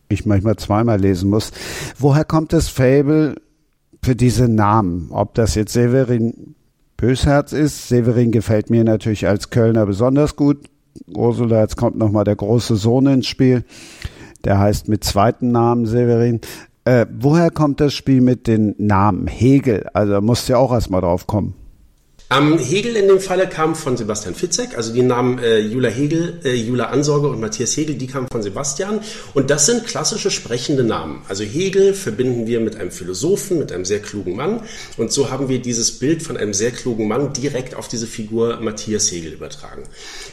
ich 0.10 0.26
manchmal 0.26 0.56
zweimal 0.56 1.00
lesen 1.00 1.30
muss. 1.30 1.52
Woher 2.00 2.24
kommt 2.24 2.54
das 2.54 2.70
Fable 2.70 3.36
für 4.02 4.16
diese 4.16 4.48
Namen? 4.48 5.10
Ob 5.12 5.34
das 5.34 5.56
jetzt 5.56 5.74
Severin 5.74 6.56
Bösherz 6.98 7.54
ist. 7.54 7.88
Severin 7.88 8.32
gefällt 8.32 8.70
mir 8.70 8.84
natürlich 8.84 9.28
als 9.28 9.52
Kölner 9.52 9.86
besonders 9.86 10.36
gut. 10.36 10.70
Ursula, 11.14 11.62
jetzt 11.62 11.78
kommt 11.78 11.96
nochmal 11.96 12.24
der 12.24 12.36
große 12.36 12.76
Sohn 12.76 13.06
ins 13.06 13.28
Spiel. 13.28 13.64
Der 14.44 14.58
heißt 14.60 14.88
mit 14.88 15.04
zweiten 15.04 15.52
Namen 15.52 15.86
Severin. 15.86 16.42
Äh, 16.86 17.06
woher 17.20 17.52
kommt 17.52 17.80
das 17.82 17.94
Spiel 17.94 18.22
mit 18.22 18.48
den 18.48 18.74
Namen? 18.80 19.28
Hegel, 19.28 19.88
also 19.94 20.14
da 20.14 20.22
musst 20.22 20.50
du 20.50 20.54
ja 20.54 20.58
auch 20.58 20.74
erstmal 20.74 21.02
drauf 21.02 21.28
kommen. 21.28 21.54
Ähm, 22.30 22.60
Hegel 22.60 22.98
in 22.98 23.08
dem 23.08 23.22
Falle 23.22 23.48
kam 23.48 23.74
von 23.74 23.96
Sebastian 23.96 24.36
Fitzek, 24.36 24.76
also 24.76 24.92
die 24.92 25.02
Namen 25.02 25.40
äh, 25.40 25.60
Jula 25.60 25.88
Hegel, 25.88 26.42
äh, 26.44 26.56
Jula 26.56 26.88
Ansorge 26.88 27.30
und 27.30 27.40
Matthias 27.40 27.78
Hegel, 27.78 27.96
die 27.96 28.08
kamen 28.08 28.28
von 28.30 28.42
Sebastian. 28.42 29.00
Und 29.34 29.50
das 29.50 29.66
sind 29.66 29.86
klassische 29.86 30.30
sprechende 30.30 30.84
Namen. 30.84 31.22
Also 31.30 31.46
Hegel 31.46 31.94
verbinden 31.94 32.46
wir 32.46 32.60
mit 32.60 32.76
einem 32.76 32.92
Philosophen, 32.92 33.60
mit 33.60 33.72
einem 33.72 33.86
sehr 33.86 34.02
klugen 34.02 34.36
Mann. 34.36 34.60
Und 34.98 35.14
so 35.14 35.30
haben 35.32 35.48
wir 35.48 35.62
dieses 35.62 36.00
Bild 36.00 36.22
von 36.22 36.36
einem 36.36 36.54
sehr 36.54 36.72
klugen 36.72 37.08
Mann 37.08 37.32
direkt 37.32 37.76
auf 37.76 37.88
diese 37.88 38.08
Figur 38.08 38.58
Matthias 38.60 39.10
Hegel 39.10 39.32
übertragen. 39.32 39.84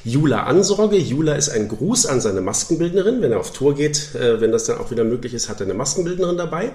Jula 0.03 0.43
Ansorge, 0.45 0.97
Jula 0.97 1.37
ist 1.37 1.49
ein 1.49 1.69
Gruß 1.69 2.07
an 2.07 2.21
seine 2.21 2.41
Maskenbildnerin. 2.41 3.23
Wenn 3.23 3.31
er 3.31 3.39
auf 3.39 3.53
Tour 3.53 3.77
geht, 3.77 4.17
äh, 4.17 4.41
wenn 4.41 4.51
das 4.51 4.65
dann 4.65 4.79
auch 4.79 4.91
wieder 4.91 5.05
möglich 5.05 5.33
ist, 5.33 5.49
hat 5.49 5.61
er 5.61 5.67
eine 5.67 5.75
Maskenbildnerin 5.75 6.39
dabei. 6.39 6.73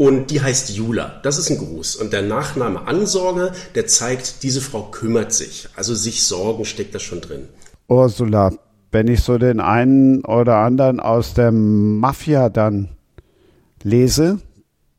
Und 0.00 0.30
die 0.30 0.40
heißt 0.40 0.70
Jula. 0.70 1.20
Das 1.22 1.36
ist 1.36 1.50
ein 1.50 1.58
Gruß. 1.58 1.96
Und 1.96 2.14
der 2.14 2.22
Nachname 2.22 2.88
Ansorge, 2.88 3.52
der 3.74 3.86
zeigt, 3.86 4.42
diese 4.42 4.62
Frau 4.62 4.84
kümmert 4.84 5.30
sich. 5.30 5.68
Also 5.76 5.94
sich 5.94 6.22
sorgen 6.22 6.64
steckt 6.64 6.94
da 6.94 6.98
schon 6.98 7.20
drin. 7.20 7.50
Ursula, 7.86 8.50
wenn 8.92 9.08
ich 9.08 9.20
so 9.20 9.36
den 9.36 9.60
einen 9.60 10.24
oder 10.24 10.56
anderen 10.56 11.00
aus 11.00 11.34
der 11.34 11.52
Mafia 11.52 12.48
dann 12.48 12.88
lese, 13.82 14.40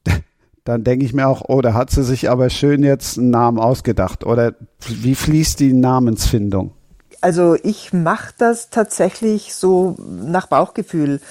dann 0.65 0.83
denke 0.83 1.03
ich 1.03 1.13
mir 1.13 1.27
auch, 1.27 1.45
oh, 1.47 1.61
da 1.61 1.73
hat 1.73 1.89
sie 1.89 2.03
sich 2.03 2.29
aber 2.29 2.51
schön 2.51 2.83
jetzt 2.83 3.17
einen 3.17 3.31
Namen 3.31 3.57
ausgedacht. 3.57 4.23
Oder 4.23 4.53
wie 4.87 5.15
fließt 5.15 5.59
die 5.61 5.73
Namensfindung? 5.73 6.75
Also 7.21 7.55
ich 7.63 7.91
mache 7.91 8.35
das 8.37 8.69
tatsächlich 8.69 9.55
so 9.55 9.95
nach 9.99 10.45
Bauchgefühl 10.45 11.21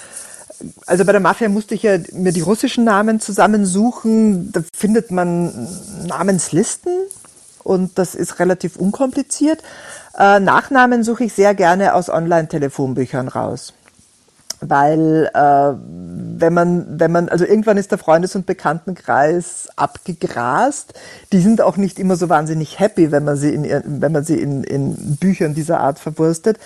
also 0.86 1.04
bei 1.04 1.12
der 1.12 1.20
Mafia 1.20 1.48
musste 1.48 1.74
ich 1.74 1.82
ja 1.82 1.98
mir 2.12 2.32
die 2.32 2.40
russischen 2.40 2.84
Namen 2.84 3.20
zusammensuchen. 3.20 4.52
Da 4.52 4.62
findet 4.74 5.11
man 5.11 5.68
Namenslisten 6.06 6.92
und 7.62 7.98
das 7.98 8.14
ist 8.14 8.38
relativ 8.38 8.76
unkompliziert. 8.76 9.62
Äh, 10.18 10.40
Nachnamen 10.40 11.04
suche 11.04 11.24
ich 11.24 11.32
sehr 11.32 11.54
gerne 11.54 11.94
aus 11.94 12.08
Online-Telefonbüchern 12.08 13.28
raus. 13.28 13.72
Weil 14.62 15.30
äh, 15.32 15.72
wenn 16.40 16.52
man, 16.52 17.00
wenn 17.00 17.12
man, 17.12 17.28
also 17.30 17.46
irgendwann 17.46 17.78
ist 17.78 17.90
der 17.90 17.98
Freundes- 17.98 18.36
und 18.36 18.44
Bekanntenkreis 18.44 19.68
abgegrast. 19.76 20.92
Die 21.32 21.40
sind 21.40 21.62
auch 21.62 21.78
nicht 21.78 21.98
immer 21.98 22.16
so 22.16 22.28
wahnsinnig 22.28 22.78
happy, 22.78 23.11
wenn 23.11 23.24
man 23.24 23.36
sie 23.36 23.54
in, 23.54 23.64
wenn 24.02 24.12
man 24.12 24.24
sie 24.24 24.38
in, 24.38 24.64
in 24.64 25.16
Büchern 25.16 25.54
dieser 25.54 25.80
Art 25.80 25.98
verwurstet. 25.98 26.58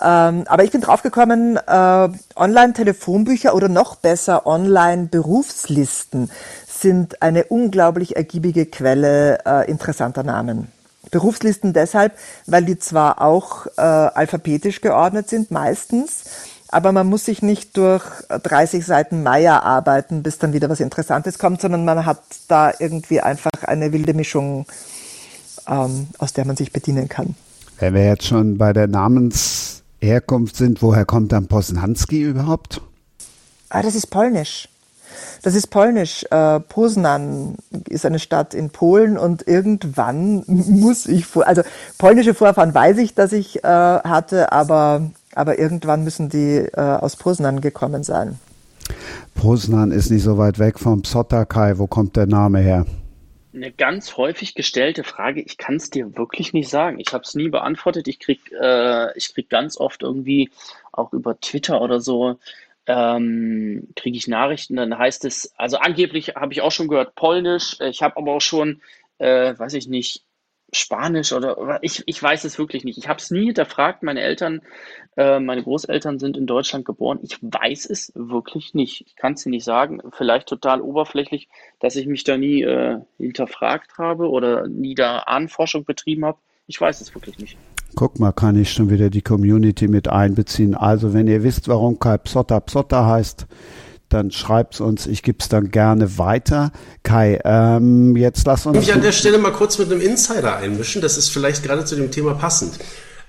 Ähm, 0.00 0.44
aber 0.46 0.64
ich 0.64 0.70
bin 0.70 0.80
draufgekommen, 0.80 1.56
äh, 1.56 2.08
Online-Telefonbücher 2.36 3.54
oder 3.54 3.68
noch 3.68 3.96
besser 3.96 4.46
Online-Berufslisten 4.46 6.30
sind 6.66 7.22
eine 7.22 7.44
unglaublich 7.44 8.16
ergiebige 8.16 8.66
Quelle 8.66 9.38
äh, 9.44 9.68
interessanter 9.70 10.22
Namen. 10.22 10.68
Berufslisten 11.10 11.72
deshalb, 11.72 12.12
weil 12.46 12.64
die 12.64 12.78
zwar 12.78 13.20
auch 13.20 13.66
äh, 13.76 13.80
alphabetisch 13.80 14.80
geordnet 14.80 15.28
sind, 15.28 15.50
meistens, 15.50 16.24
aber 16.68 16.92
man 16.92 17.06
muss 17.06 17.24
sich 17.24 17.42
nicht 17.42 17.76
durch 17.76 18.04
30 18.28 18.84
Seiten 18.84 19.22
Meier 19.22 19.62
arbeiten, 19.62 20.22
bis 20.22 20.38
dann 20.38 20.52
wieder 20.52 20.68
was 20.68 20.80
Interessantes 20.80 21.38
kommt, 21.38 21.60
sondern 21.60 21.84
man 21.84 22.04
hat 22.04 22.22
da 22.46 22.72
irgendwie 22.78 23.20
einfach 23.20 23.50
eine 23.62 23.92
wilde 23.92 24.12
Mischung, 24.12 24.66
ähm, 25.66 26.08
aus 26.18 26.34
der 26.34 26.44
man 26.44 26.56
sich 26.56 26.72
bedienen 26.72 27.08
kann. 27.08 27.34
Wenn 27.78 27.94
wir 27.94 28.04
jetzt 28.04 28.26
schon 28.26 28.58
bei 28.58 28.72
der 28.72 28.86
Namens 28.86 29.82
Herkunft 30.00 30.56
sind. 30.56 30.82
Woher 30.82 31.04
kommt 31.04 31.32
dann 31.32 31.46
Posnanski 31.46 32.22
überhaupt? 32.22 32.80
Ah, 33.68 33.82
das 33.82 33.94
ist 33.94 34.08
polnisch. 34.08 34.68
Das 35.42 35.54
ist 35.54 35.68
polnisch. 35.68 36.24
Äh, 36.30 36.60
Poznan 36.60 37.56
ist 37.88 38.06
eine 38.06 38.18
Stadt 38.18 38.54
in 38.54 38.70
Polen 38.70 39.18
und 39.18 39.46
irgendwann 39.46 40.42
muss 40.46 41.06
ich 41.06 41.26
vor, 41.26 41.46
also 41.46 41.62
polnische 41.98 42.34
Vorfahren 42.34 42.74
weiß 42.74 42.98
ich, 42.98 43.14
dass 43.14 43.32
ich 43.32 43.64
äh, 43.64 43.68
hatte, 43.68 44.52
aber, 44.52 45.10
aber 45.34 45.58
irgendwann 45.58 46.04
müssen 46.04 46.28
die 46.28 46.56
äh, 46.56 46.80
aus 46.80 47.16
Poznan 47.16 47.60
gekommen 47.60 48.02
sein. 48.02 48.38
Poznan 49.34 49.92
ist 49.92 50.10
nicht 50.10 50.22
so 50.22 50.38
weit 50.38 50.58
weg 50.58 50.78
vom 50.78 51.02
Psotakai. 51.02 51.78
Wo 51.78 51.86
kommt 51.86 52.16
der 52.16 52.26
Name 52.26 52.60
her? 52.60 52.86
Eine 53.54 53.72
ganz 53.72 54.16
häufig 54.16 54.54
gestellte 54.54 55.04
Frage, 55.04 55.40
ich 55.40 55.56
kann 55.56 55.76
es 55.76 55.90
dir 55.90 56.16
wirklich 56.16 56.52
nicht 56.52 56.68
sagen. 56.68 57.00
Ich 57.00 57.12
habe 57.12 57.24
es 57.24 57.34
nie 57.34 57.48
beantwortet. 57.48 58.06
Ich 58.06 58.18
krieg, 58.18 58.52
äh, 58.52 59.16
ich 59.16 59.32
krieg 59.32 59.48
ganz 59.48 59.78
oft 59.78 60.02
irgendwie 60.02 60.50
auch 60.92 61.12
über 61.12 61.40
Twitter 61.40 61.80
oder 61.80 62.00
so 62.00 62.38
ähm, 62.88 63.88
kriege 63.94 64.16
ich 64.16 64.26
Nachrichten. 64.26 64.76
Dann 64.76 64.98
heißt 64.98 65.24
es, 65.26 65.52
also 65.56 65.76
angeblich 65.76 66.34
habe 66.34 66.52
ich 66.52 66.62
auch 66.62 66.72
schon 66.72 66.88
gehört 66.88 67.14
Polnisch. 67.14 67.76
Ich 67.80 68.02
habe 68.02 68.16
aber 68.16 68.32
auch 68.32 68.40
schon, 68.40 68.80
äh, 69.18 69.56
weiß 69.56 69.74
ich 69.74 69.88
nicht, 69.88 70.24
Spanisch 70.72 71.32
oder 71.32 71.78
ich, 71.82 72.02
ich 72.06 72.22
weiß 72.22 72.44
es 72.44 72.58
wirklich 72.58 72.84
nicht. 72.84 72.98
Ich 72.98 73.08
habe 73.08 73.18
es 73.18 73.30
nie 73.30 73.46
hinterfragt. 73.46 74.02
Meine 74.02 74.20
Eltern, 74.20 74.60
äh, 75.16 75.40
meine 75.40 75.62
Großeltern 75.62 76.18
sind 76.18 76.36
in 76.36 76.46
Deutschland 76.46 76.84
geboren. 76.84 77.20
Ich 77.22 77.38
weiß 77.40 77.88
es 77.88 78.12
wirklich 78.14 78.74
nicht. 78.74 79.06
Ich 79.06 79.16
kann 79.16 79.32
es 79.32 79.44
dir 79.44 79.50
nicht 79.50 79.64
sagen. 79.64 80.00
Vielleicht 80.12 80.48
total 80.48 80.82
oberflächlich, 80.82 81.48
dass 81.80 81.96
ich 81.96 82.06
mich 82.06 82.24
da 82.24 82.36
nie 82.36 82.62
äh, 82.62 82.98
hinterfragt 83.16 83.96
habe 83.96 84.28
oder 84.28 84.68
nie 84.68 84.94
da 84.94 85.20
Ahnenforschung 85.20 85.84
betrieben 85.84 86.26
habe. 86.26 86.38
Ich 86.66 86.78
weiß 86.78 87.00
es 87.00 87.14
wirklich 87.14 87.38
nicht. 87.38 87.56
Guck 87.94 88.20
mal, 88.20 88.32
kann 88.32 88.60
ich 88.60 88.70
schon 88.70 88.90
wieder 88.90 89.08
die 89.08 89.22
Community 89.22 89.88
mit 89.88 90.08
einbeziehen. 90.08 90.74
Also, 90.74 91.14
wenn 91.14 91.26
ihr 91.26 91.42
wisst, 91.42 91.68
warum 91.68 91.98
Kai 91.98 92.18
Psotta 92.18 92.60
Psotta 92.60 93.06
heißt, 93.06 93.46
dann 94.08 94.30
schreibt's 94.30 94.80
uns. 94.80 95.06
Ich 95.06 95.22
gebe 95.22 95.38
es 95.40 95.48
dann 95.48 95.70
gerne 95.70 96.18
weiter. 96.18 96.72
Kai, 97.02 97.40
ähm, 97.44 98.16
jetzt 98.16 98.46
lass 98.46 98.66
uns. 98.66 98.78
Ich 98.78 98.92
an 98.92 99.02
der 99.02 99.12
Stelle 99.12 99.38
mal 99.38 99.52
kurz 99.52 99.78
mit 99.78 99.90
einem 99.90 100.00
Insider 100.00 100.56
einmischen. 100.56 101.02
Das 101.02 101.16
ist 101.16 101.28
vielleicht 101.28 101.62
gerade 101.62 101.84
zu 101.84 101.96
dem 101.96 102.10
Thema 102.10 102.34
passend. 102.34 102.78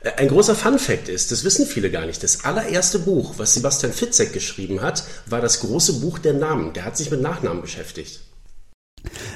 Äh, 0.02 0.12
ein 0.18 0.28
großer 0.28 0.56
Fun-Fact 0.56 1.10
ist, 1.10 1.32
das 1.32 1.44
wissen 1.44 1.66
viele 1.66 1.92
gar 1.92 2.06
nicht, 2.06 2.24
das 2.24 2.46
allererste 2.46 3.00
Buch, 3.00 3.36
was 3.38 3.54
Sebastian 3.54 3.92
Fitzek 3.92 4.34
geschrieben 4.34 4.82
hat, 4.82 5.04
war 5.28 5.42
das 5.42 5.60
große 5.60 6.00
Buch 6.00 6.20
der 6.20 6.34
Namen. 6.34 6.74
Der 6.74 6.86
hat 6.86 6.98
sich 6.98 7.12
mit 7.12 7.22
Nachnamen 7.22 7.62
beschäftigt. 7.62 8.22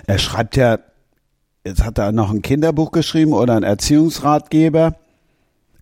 Er 0.08 0.20
schreibt 0.20 0.56
ja, 0.56 0.80
jetzt 1.66 1.84
hat 1.84 1.98
er 1.98 2.12
noch 2.12 2.32
ein 2.32 2.41
Kinderbuch 2.41 2.91
geschrieben 2.91 3.34
oder 3.34 3.56
ein 3.56 3.64
Erziehungsratgeber. 3.64 4.96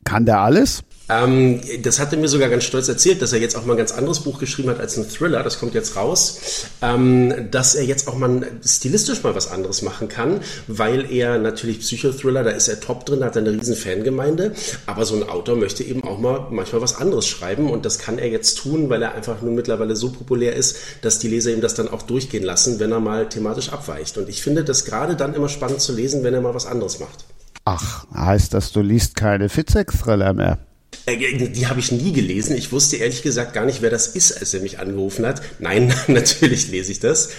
Kann 0.03 0.25
der 0.25 0.39
alles? 0.39 0.83
Ähm, 1.11 1.59
das 1.81 1.99
hat 1.99 2.13
er 2.13 2.19
mir 2.19 2.29
sogar 2.29 2.47
ganz 2.47 2.63
stolz 2.63 2.87
erzählt, 2.87 3.21
dass 3.21 3.33
er 3.33 3.39
jetzt 3.39 3.57
auch 3.57 3.65
mal 3.65 3.73
ein 3.73 3.77
ganz 3.77 3.91
anderes 3.91 4.21
Buch 4.21 4.39
geschrieben 4.39 4.69
hat 4.69 4.79
als 4.79 4.97
ein 4.97 5.09
Thriller, 5.09 5.43
das 5.43 5.59
kommt 5.59 5.73
jetzt 5.73 5.97
raus, 5.97 6.65
ähm, 6.81 7.51
dass 7.51 7.75
er 7.75 7.83
jetzt 7.83 8.07
auch 8.07 8.17
mal 8.17 8.47
stilistisch 8.65 9.21
mal 9.21 9.35
was 9.35 9.51
anderes 9.51 9.81
machen 9.81 10.07
kann, 10.07 10.39
weil 10.67 11.11
er 11.11 11.37
natürlich 11.37 11.81
Psychothriller, 11.81 12.43
da 12.43 12.51
ist 12.51 12.69
er 12.69 12.79
top 12.79 13.05
drin, 13.05 13.25
hat 13.25 13.35
eine 13.35 13.51
riesen 13.51 13.75
Fangemeinde, 13.75 14.53
aber 14.85 15.03
so 15.03 15.15
ein 15.15 15.27
Autor 15.27 15.57
möchte 15.57 15.83
eben 15.83 16.03
auch 16.05 16.17
mal 16.17 16.47
manchmal 16.49 16.81
was 16.81 16.95
anderes 16.95 17.27
schreiben 17.27 17.69
und 17.69 17.85
das 17.85 17.99
kann 17.99 18.17
er 18.17 18.29
jetzt 18.29 18.57
tun, 18.59 18.89
weil 18.89 19.01
er 19.01 19.13
einfach 19.13 19.41
nun 19.41 19.55
mittlerweile 19.55 19.97
so 19.97 20.11
populär 20.11 20.55
ist, 20.55 20.77
dass 21.01 21.19
die 21.19 21.27
Leser 21.27 21.51
ihm 21.51 21.61
das 21.61 21.73
dann 21.73 21.89
auch 21.89 22.03
durchgehen 22.03 22.43
lassen, 22.43 22.79
wenn 22.79 22.91
er 22.91 23.01
mal 23.01 23.27
thematisch 23.27 23.73
abweicht. 23.73 24.17
Und 24.17 24.29
ich 24.29 24.41
finde 24.41 24.63
das 24.63 24.85
gerade 24.85 25.17
dann 25.17 25.33
immer 25.33 25.49
spannend 25.49 25.81
zu 25.81 25.93
lesen, 25.93 26.23
wenn 26.23 26.33
er 26.33 26.41
mal 26.41 26.55
was 26.55 26.65
anderes 26.65 26.99
macht. 26.99 27.25
Ach, 27.65 28.05
heißt 28.13 28.53
das, 28.53 28.71
du 28.71 28.81
liest 28.81 29.15
keine 29.15 29.49
Fitzek-Thriller 29.49 30.33
mehr? 30.33 30.59
Äh, 31.05 31.49
die 31.49 31.67
habe 31.67 31.79
ich 31.79 31.91
nie 31.91 32.13
gelesen. 32.13 32.55
Ich 32.55 32.71
wusste 32.71 32.97
ehrlich 32.97 33.23
gesagt 33.23 33.53
gar 33.53 33.65
nicht, 33.65 33.81
wer 33.81 33.89
das 33.89 34.07
ist, 34.07 34.39
als 34.39 34.53
er 34.53 34.61
mich 34.61 34.79
angerufen 34.79 35.25
hat. 35.25 35.41
Nein, 35.59 35.93
natürlich 36.07 36.69
lese 36.69 36.91
ich 36.91 36.99
das. 36.99 37.29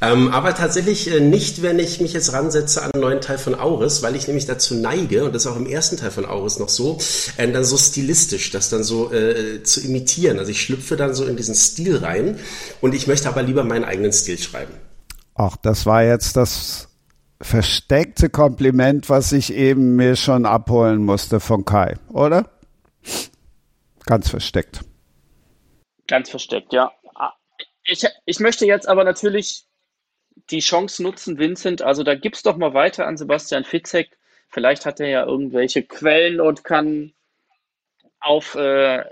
Ähm, 0.00 0.28
aber 0.28 0.54
tatsächlich 0.54 1.10
äh, 1.10 1.20
nicht, 1.20 1.62
wenn 1.62 1.78
ich 1.78 2.00
mich 2.00 2.12
jetzt 2.12 2.32
ransetze 2.32 2.82
an 2.82 2.90
einen 2.92 3.02
neuen 3.02 3.20
Teil 3.20 3.38
von 3.38 3.54
Auris, 3.54 4.02
weil 4.02 4.16
ich 4.16 4.26
nämlich 4.26 4.46
dazu 4.46 4.74
neige, 4.74 5.24
und 5.24 5.34
das 5.34 5.44
ist 5.44 5.50
auch 5.50 5.56
im 5.56 5.66
ersten 5.66 5.96
Teil 5.96 6.10
von 6.10 6.26
Auris 6.26 6.58
noch 6.58 6.68
so, 6.68 6.98
äh, 7.36 7.50
dann 7.50 7.64
so 7.64 7.76
stilistisch, 7.76 8.50
das 8.50 8.68
dann 8.68 8.84
so 8.84 9.10
zu 9.62 9.80
imitieren. 9.80 10.38
Also 10.38 10.50
ich 10.50 10.60
schlüpfe 10.60 10.96
dann 10.96 11.14
so 11.14 11.24
in 11.24 11.36
diesen 11.36 11.54
Stil 11.54 11.96
rein 11.98 12.38
und 12.80 12.94
ich 12.94 13.06
möchte 13.06 13.28
aber 13.28 13.42
lieber 13.42 13.64
meinen 13.64 13.84
eigenen 13.84 14.12
Stil 14.12 14.38
schreiben. 14.38 14.72
Ach, 15.34 15.56
das 15.56 15.86
war 15.86 16.02
jetzt 16.02 16.36
das 16.36 16.88
versteckte 17.40 18.28
Kompliment, 18.28 19.08
was 19.08 19.32
ich 19.32 19.52
eben 19.52 19.96
mir 19.96 20.16
schon 20.16 20.46
abholen 20.46 21.04
musste 21.04 21.40
von 21.40 21.64
Kai, 21.64 21.96
oder? 22.12 22.46
Ganz 24.04 24.30
versteckt. 24.30 24.80
Ganz 26.06 26.30
versteckt, 26.30 26.72
ja. 26.72 26.92
Ich, 27.84 28.04
ich 28.24 28.40
möchte 28.40 28.66
jetzt 28.66 28.88
aber 28.88 29.04
natürlich 29.04 29.64
die 30.50 30.60
Chance 30.60 31.02
nutzen, 31.02 31.38
Vincent. 31.38 31.82
Also 31.82 32.02
da 32.02 32.14
gib's 32.14 32.42
doch 32.42 32.56
mal 32.56 32.74
weiter 32.74 33.06
an 33.06 33.16
Sebastian 33.16 33.64
Fitzek. 33.64 34.16
Vielleicht 34.48 34.86
hat 34.86 35.00
er 35.00 35.08
ja 35.08 35.24
irgendwelche 35.24 35.82
Quellen 35.82 36.40
und 36.40 36.64
kann 36.64 37.12
auf 38.20 38.54
äh, 38.54 39.04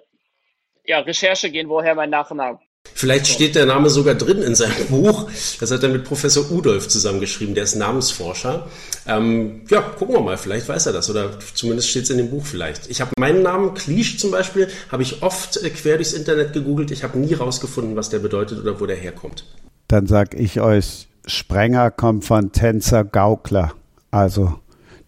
ja, 0.85 0.99
Recherche 1.01 1.51
gehen, 1.51 1.69
woher 1.69 1.95
mein 1.95 2.11
Nachname 2.11 2.61
Vielleicht 2.93 3.27
steht 3.27 3.55
der 3.55 3.67
Name 3.67 3.91
sogar 3.91 4.15
drin 4.15 4.43
in 4.43 4.55
seinem 4.55 4.87
Buch. 4.89 5.31
Das 5.61 5.71
hat 5.71 5.83
er 5.83 5.89
mit 5.89 6.05
Professor 6.05 6.51
Udolf 6.51 6.89
zusammengeschrieben, 6.89 7.55
der 7.55 7.65
ist 7.65 7.75
Namensforscher. 7.77 8.69
Ähm, 9.07 9.63
ja, 9.69 9.81
gucken 9.81 10.15
wir 10.15 10.21
mal, 10.21 10.37
vielleicht 10.37 10.69
weiß 10.69 10.87
er 10.87 10.93
das 10.93 11.11
oder 11.11 11.39
zumindest 11.55 11.91
steht 11.91 12.05
es 12.05 12.11
in 12.11 12.19
dem 12.19 12.31
Buch 12.31 12.45
vielleicht. 12.47 12.89
Ich 12.89 13.01
habe 13.01 13.11
meinen 13.19 13.43
Namen, 13.43 13.75
Klisch 13.75 14.19
zum 14.19 14.31
Beispiel, 14.31 14.69
habe 14.91 15.03
ich 15.03 15.23
oft 15.23 15.57
äh, 15.63 15.71
quer 15.71 15.97
durchs 15.97 16.13
Internet 16.13 16.53
gegoogelt. 16.53 16.91
Ich 16.91 17.03
habe 17.03 17.19
nie 17.19 17.35
rausgefunden, 17.35 17.97
was 17.97 18.11
der 18.11 18.21
bedeutet 18.21 18.61
oder 18.61 18.81
wo 18.81 18.87
der 18.87 18.97
herkommt. 18.97 19.45
Dann 19.89 20.07
sag 20.07 20.35
ich 20.35 20.61
euch, 20.61 21.09
Sprenger 21.27 21.91
kommt 21.91 22.25
von 22.25 22.53
Tänzer 22.53 23.05
Gaukler. 23.05 23.75
Also 24.11 24.55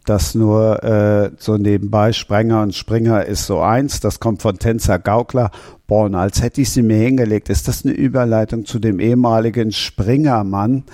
Das 0.07 0.37
nur 0.37 0.85
äh, 0.85 1.31
so 1.37 1.57
nebenbei, 1.57 2.13
Sprenger 2.13 2.63
und 2.63 2.77
Springer 2.77 3.25
ist 3.25 3.47
so 3.47 3.61
eins, 3.61 3.99
das 3.99 4.21
kommt 4.21 4.41
von 4.41 4.57
Tänzer 4.57 5.01
Gaukler. 5.01 5.51
Boah, 5.89 6.13
als 6.15 6.41
hätte 6.43 6.61
ich 6.61 6.71
sie 6.71 6.83
mir 6.83 6.97
hingelegt. 6.97 7.49
Ist 7.49 7.67
das 7.67 7.85
eine 7.85 7.93
Überleitung 7.93 8.65
zu 8.65 8.79
dem 8.79 9.01
ehemaligen 9.01 9.73
Springermann 9.73 10.85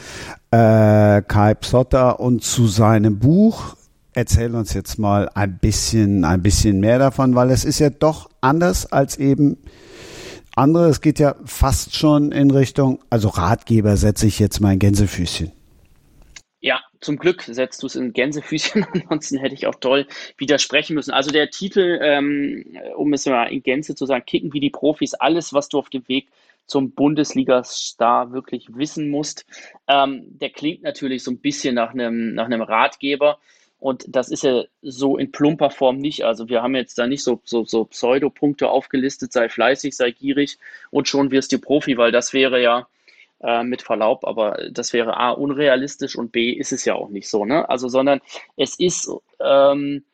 äh, 0.50 1.20
Kai 1.20 1.54
Psotter 1.60 2.20
und 2.20 2.42
zu 2.42 2.66
seinem 2.66 3.18
Buch? 3.18 3.76
Erzähl 4.14 4.54
uns 4.54 4.72
jetzt 4.72 4.98
mal 4.98 5.28
ein 5.34 5.58
bisschen, 5.58 6.24
ein 6.24 6.42
bisschen 6.42 6.80
mehr 6.80 6.98
davon, 6.98 7.34
weil 7.34 7.50
es 7.50 7.66
ist 7.66 7.80
ja 7.80 7.90
doch 7.90 8.30
anders 8.40 8.90
als 8.92 9.18
eben 9.18 9.58
andere. 10.56 10.88
Es 10.88 11.02
geht 11.02 11.18
ja 11.18 11.34
fast 11.44 11.96
schon 11.96 12.32
in 12.32 12.50
Richtung, 12.50 13.00
also 13.10 13.28
Ratgeber 13.28 13.98
setze 13.98 14.26
ich 14.26 14.38
jetzt 14.38 14.60
mal 14.60 14.70
ein 14.70 14.78
Gänsefüßchen. 14.78 15.52
Zum 17.02 17.16
Glück 17.16 17.42
setzt 17.42 17.82
du 17.82 17.88
es 17.88 17.96
in 17.96 18.12
Gänsefüßchen, 18.12 18.86
ansonsten 18.94 19.38
hätte 19.38 19.56
ich 19.56 19.66
auch 19.66 19.74
toll 19.74 20.06
widersprechen 20.38 20.94
müssen. 20.94 21.10
Also 21.10 21.32
der 21.32 21.50
Titel, 21.50 21.98
ähm, 22.00 22.78
um 22.96 23.12
es 23.12 23.26
mal 23.26 23.46
in 23.46 23.62
Gänze 23.62 23.96
zu 23.96 24.06
sagen, 24.06 24.24
Kicken 24.24 24.52
wie 24.52 24.60
die 24.60 24.70
Profis, 24.70 25.12
alles, 25.12 25.52
was 25.52 25.68
du 25.68 25.78
auf 25.80 25.90
dem 25.90 26.06
Weg 26.08 26.28
zum 26.66 26.92
Bundesliga-Star 26.92 28.32
wirklich 28.32 28.68
wissen 28.76 29.10
musst, 29.10 29.44
ähm, 29.88 30.22
der 30.38 30.50
klingt 30.50 30.84
natürlich 30.84 31.24
so 31.24 31.32
ein 31.32 31.40
bisschen 31.40 31.74
nach 31.74 31.90
einem, 31.90 32.34
nach 32.34 32.46
einem 32.46 32.62
Ratgeber. 32.62 33.38
Und 33.80 34.04
das 34.08 34.28
ist 34.30 34.44
ja 34.44 34.62
so 34.80 35.18
in 35.18 35.32
plumper 35.32 35.70
Form 35.70 35.98
nicht. 35.98 36.24
Also 36.24 36.48
wir 36.48 36.62
haben 36.62 36.76
jetzt 36.76 36.98
da 36.98 37.08
nicht 37.08 37.24
so, 37.24 37.40
so, 37.42 37.64
so 37.64 37.84
Pseudo-Punkte 37.86 38.70
aufgelistet, 38.70 39.32
sei 39.32 39.48
fleißig, 39.48 39.96
sei 39.96 40.12
gierig 40.12 40.56
und 40.92 41.08
schon 41.08 41.32
wirst 41.32 41.50
du 41.50 41.58
Profi, 41.58 41.98
weil 41.98 42.12
das 42.12 42.32
wäre 42.32 42.62
ja 42.62 42.86
äh, 43.42 43.62
mit 43.64 43.82
Verlaub, 43.82 44.24
aber 44.24 44.58
das 44.70 44.92
wäre 44.92 45.16
A, 45.16 45.30
unrealistisch 45.30 46.16
und 46.16 46.32
B, 46.32 46.50
ist 46.50 46.72
es 46.72 46.84
ja 46.84 46.94
auch 46.94 47.08
nicht 47.08 47.28
so. 47.28 47.44
Ne? 47.44 47.68
Also, 47.68 47.88
sondern 47.88 48.20
es 48.56 48.78
ist, 48.78 49.10
ähm, 49.40 50.04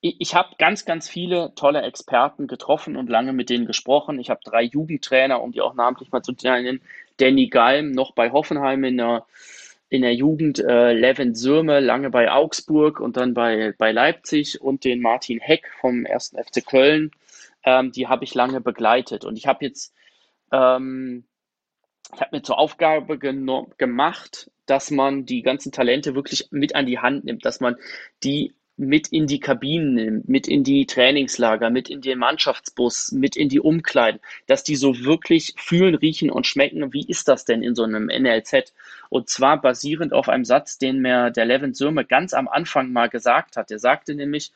ich, 0.00 0.16
ich 0.20 0.34
habe 0.34 0.56
ganz, 0.58 0.84
ganz 0.84 1.08
viele 1.08 1.52
tolle 1.54 1.82
Experten 1.82 2.46
getroffen 2.46 2.96
und 2.96 3.10
lange 3.10 3.32
mit 3.32 3.50
denen 3.50 3.66
gesprochen. 3.66 4.18
Ich 4.18 4.30
habe 4.30 4.40
drei 4.44 4.62
Jugendtrainer, 4.62 5.42
um 5.42 5.52
die 5.52 5.60
auch 5.60 5.74
namentlich 5.74 6.12
mal 6.12 6.22
zu 6.22 6.32
nennen. 6.42 6.82
Danny 7.18 7.48
Galm, 7.48 7.92
noch 7.92 8.12
bei 8.12 8.30
Hoffenheim 8.32 8.84
in 8.84 8.98
der 8.98 9.26
in 9.88 10.02
der 10.02 10.14
Jugend 10.14 10.58
äh, 10.58 10.92
Levin 10.92 11.34
Sürme, 11.34 11.80
lange 11.80 12.10
bei 12.10 12.30
Augsburg 12.30 12.98
und 12.98 13.16
dann 13.16 13.34
bei, 13.34 13.72
bei 13.78 13.92
Leipzig 13.92 14.60
und 14.60 14.84
den 14.84 15.00
Martin 15.00 15.38
Heck 15.38 15.70
vom 15.80 16.04
1. 16.06 16.34
FC 16.36 16.66
Köln. 16.66 17.12
Ähm, 17.64 17.92
die 17.92 18.08
habe 18.08 18.24
ich 18.24 18.34
lange 18.34 18.60
begleitet. 18.60 19.24
Und 19.24 19.36
ich 19.36 19.46
habe 19.46 19.64
jetzt, 19.64 19.94
ähm, 20.50 21.24
ich 22.14 22.20
habe 22.20 22.36
mir 22.36 22.42
zur 22.42 22.58
Aufgabe 22.58 23.18
gemacht, 23.18 24.50
dass 24.66 24.90
man 24.90 25.26
die 25.26 25.42
ganzen 25.42 25.72
Talente 25.72 26.14
wirklich 26.14 26.48
mit 26.50 26.74
an 26.74 26.86
die 26.86 26.98
Hand 26.98 27.24
nimmt, 27.24 27.44
dass 27.44 27.60
man 27.60 27.76
die 28.22 28.54
mit 28.78 29.08
in 29.08 29.26
die 29.26 29.40
Kabinen 29.40 29.94
nimmt, 29.94 30.28
mit 30.28 30.46
in 30.46 30.62
die 30.62 30.84
Trainingslager, 30.84 31.70
mit 31.70 31.88
in 31.88 32.02
den 32.02 32.18
Mannschaftsbus, 32.18 33.10
mit 33.12 33.34
in 33.34 33.48
die 33.48 33.60
Umkleiden, 33.60 34.20
dass 34.46 34.64
die 34.64 34.76
so 34.76 35.00
wirklich 35.00 35.54
fühlen, 35.56 35.94
riechen 35.94 36.30
und 36.30 36.46
schmecken, 36.46 36.92
wie 36.92 37.06
ist 37.08 37.28
das 37.28 37.46
denn 37.46 37.62
in 37.62 37.74
so 37.74 37.84
einem 37.84 38.06
NLZ? 38.08 38.74
Und 39.08 39.30
zwar 39.30 39.60
basierend 39.60 40.12
auf 40.12 40.28
einem 40.28 40.44
Satz, 40.44 40.76
den 40.76 41.00
mir 41.00 41.30
der 41.30 41.46
Levin 41.46 41.72
Sürme 41.72 42.04
ganz 42.04 42.34
am 42.34 42.48
Anfang 42.48 42.92
mal 42.92 43.08
gesagt 43.08 43.56
hat. 43.56 43.70
Er 43.70 43.78
sagte 43.78 44.14
nämlich, 44.14 44.52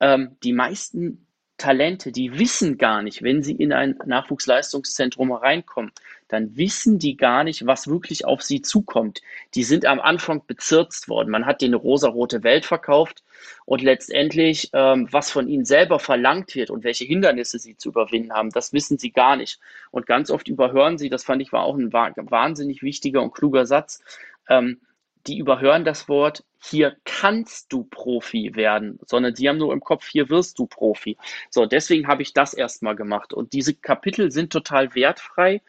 ähm, 0.00 0.36
die 0.42 0.52
meisten 0.52 1.26
Talente, 1.58 2.12
die 2.12 2.38
wissen 2.38 2.78
gar 2.78 3.02
nicht, 3.02 3.22
wenn 3.22 3.42
sie 3.42 3.52
in 3.52 3.72
ein 3.72 3.98
Nachwuchsleistungszentrum 4.06 5.32
reinkommen, 5.32 5.92
dann 6.28 6.56
wissen 6.56 6.98
die 6.98 7.16
gar 7.16 7.42
nicht, 7.42 7.66
was 7.66 7.88
wirklich 7.88 8.24
auf 8.24 8.42
sie 8.42 8.62
zukommt. 8.62 9.22
Die 9.54 9.64
sind 9.64 9.84
am 9.84 9.98
Anfang 9.98 10.42
bezirzt 10.46 11.08
worden. 11.08 11.30
Man 11.30 11.46
hat 11.46 11.60
denen 11.60 11.74
eine 11.74 11.82
rosarote 11.82 12.44
Welt 12.44 12.64
verkauft 12.64 13.24
und 13.64 13.82
letztendlich, 13.82 14.70
ähm, 14.72 15.08
was 15.10 15.30
von 15.30 15.48
ihnen 15.48 15.64
selber 15.64 15.98
verlangt 15.98 16.54
wird 16.54 16.70
und 16.70 16.84
welche 16.84 17.04
Hindernisse 17.04 17.58
sie 17.58 17.76
zu 17.76 17.88
überwinden 17.88 18.32
haben, 18.32 18.50
das 18.50 18.72
wissen 18.72 18.98
sie 18.98 19.10
gar 19.10 19.36
nicht. 19.36 19.58
Und 19.90 20.06
ganz 20.06 20.30
oft 20.30 20.48
überhören 20.48 20.96
sie, 20.96 21.08
das 21.08 21.24
fand 21.24 21.42
ich 21.42 21.52
war 21.52 21.64
auch 21.64 21.76
ein 21.76 21.92
wahnsinnig 21.92 22.82
wichtiger 22.82 23.22
und 23.22 23.34
kluger 23.34 23.66
Satz, 23.66 24.02
ähm, 24.48 24.80
die 25.26 25.38
überhören 25.38 25.84
das 25.84 26.08
Wort, 26.08 26.44
hier 26.60 26.96
kannst 27.04 27.72
du 27.72 27.84
Profi 27.84 28.54
werden, 28.54 28.98
sondern 29.06 29.34
die 29.34 29.48
haben 29.48 29.58
nur 29.58 29.72
im 29.72 29.80
Kopf, 29.80 30.06
hier 30.08 30.28
wirst 30.28 30.58
du 30.58 30.66
Profi. 30.66 31.16
So, 31.50 31.66
deswegen 31.66 32.08
habe 32.08 32.22
ich 32.22 32.32
das 32.32 32.54
erstmal 32.54 32.96
gemacht. 32.96 33.32
Und 33.32 33.52
diese 33.52 33.74
Kapitel 33.74 34.30
sind 34.30 34.52
total 34.52 34.94
wertfrei 34.94 35.60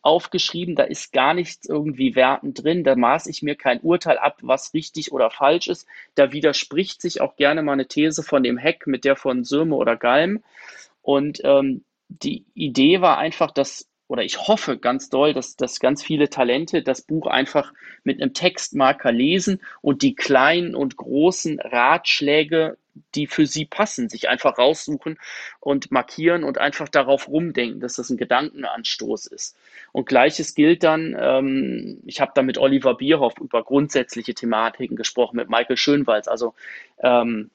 aufgeschrieben, 0.00 0.76
da 0.76 0.84
ist 0.84 1.12
gar 1.12 1.34
nichts 1.34 1.68
irgendwie 1.68 2.14
wertend 2.14 2.62
drin, 2.62 2.84
da 2.84 2.94
maß 2.94 3.26
ich 3.26 3.42
mir 3.42 3.56
kein 3.56 3.80
Urteil 3.80 4.16
ab, 4.16 4.38
was 4.42 4.72
richtig 4.72 5.12
oder 5.12 5.30
falsch 5.30 5.68
ist. 5.68 5.86
Da 6.14 6.32
widerspricht 6.32 7.02
sich 7.02 7.20
auch 7.20 7.36
gerne 7.36 7.62
mal 7.62 7.72
eine 7.72 7.88
These 7.88 8.22
von 8.22 8.42
dem 8.42 8.56
Heck 8.58 8.86
mit 8.86 9.04
der 9.04 9.16
von 9.16 9.44
Sürme 9.44 9.74
oder 9.74 9.96
Galm. 9.96 10.42
Und 11.02 11.40
ähm, 11.44 11.84
die 12.08 12.44
Idee 12.54 13.00
war 13.00 13.18
einfach, 13.18 13.50
dass 13.50 13.88
oder 14.08 14.24
ich 14.24 14.48
hoffe 14.48 14.78
ganz 14.78 15.10
doll, 15.10 15.34
dass, 15.34 15.56
dass 15.56 15.80
ganz 15.80 16.02
viele 16.02 16.28
Talente 16.30 16.82
das 16.82 17.02
Buch 17.02 17.26
einfach 17.26 17.72
mit 18.02 18.20
einem 18.20 18.32
Textmarker 18.32 19.12
lesen 19.12 19.60
und 19.82 20.02
die 20.02 20.14
kleinen 20.14 20.74
und 20.74 20.96
großen 20.96 21.60
Ratschläge, 21.60 22.78
die 23.14 23.26
für 23.26 23.46
sie 23.46 23.64
passen, 23.64 24.08
sich 24.08 24.28
einfach 24.28 24.58
raussuchen 24.58 25.18
und 25.60 25.92
markieren 25.92 26.42
und 26.42 26.58
einfach 26.58 26.88
darauf 26.88 27.28
rumdenken, 27.28 27.80
dass 27.80 27.94
das 27.94 28.10
ein 28.10 28.16
Gedankenanstoß 28.16 29.26
ist. 29.26 29.56
Und 29.92 30.06
gleiches 30.06 30.54
gilt 30.54 30.82
dann, 30.82 31.16
ähm, 31.18 32.00
ich 32.06 32.20
habe 32.20 32.32
da 32.34 32.42
mit 32.42 32.58
Oliver 32.58 32.94
Bierhoff 32.94 33.38
über 33.38 33.62
grundsätzliche 33.62 34.34
Thematiken 34.34 34.96
gesprochen, 34.96 35.36
mit 35.36 35.48
Michael 35.48 35.76
Schönwalz, 35.76 36.26
also 36.26 36.54
ähm, 37.00 37.50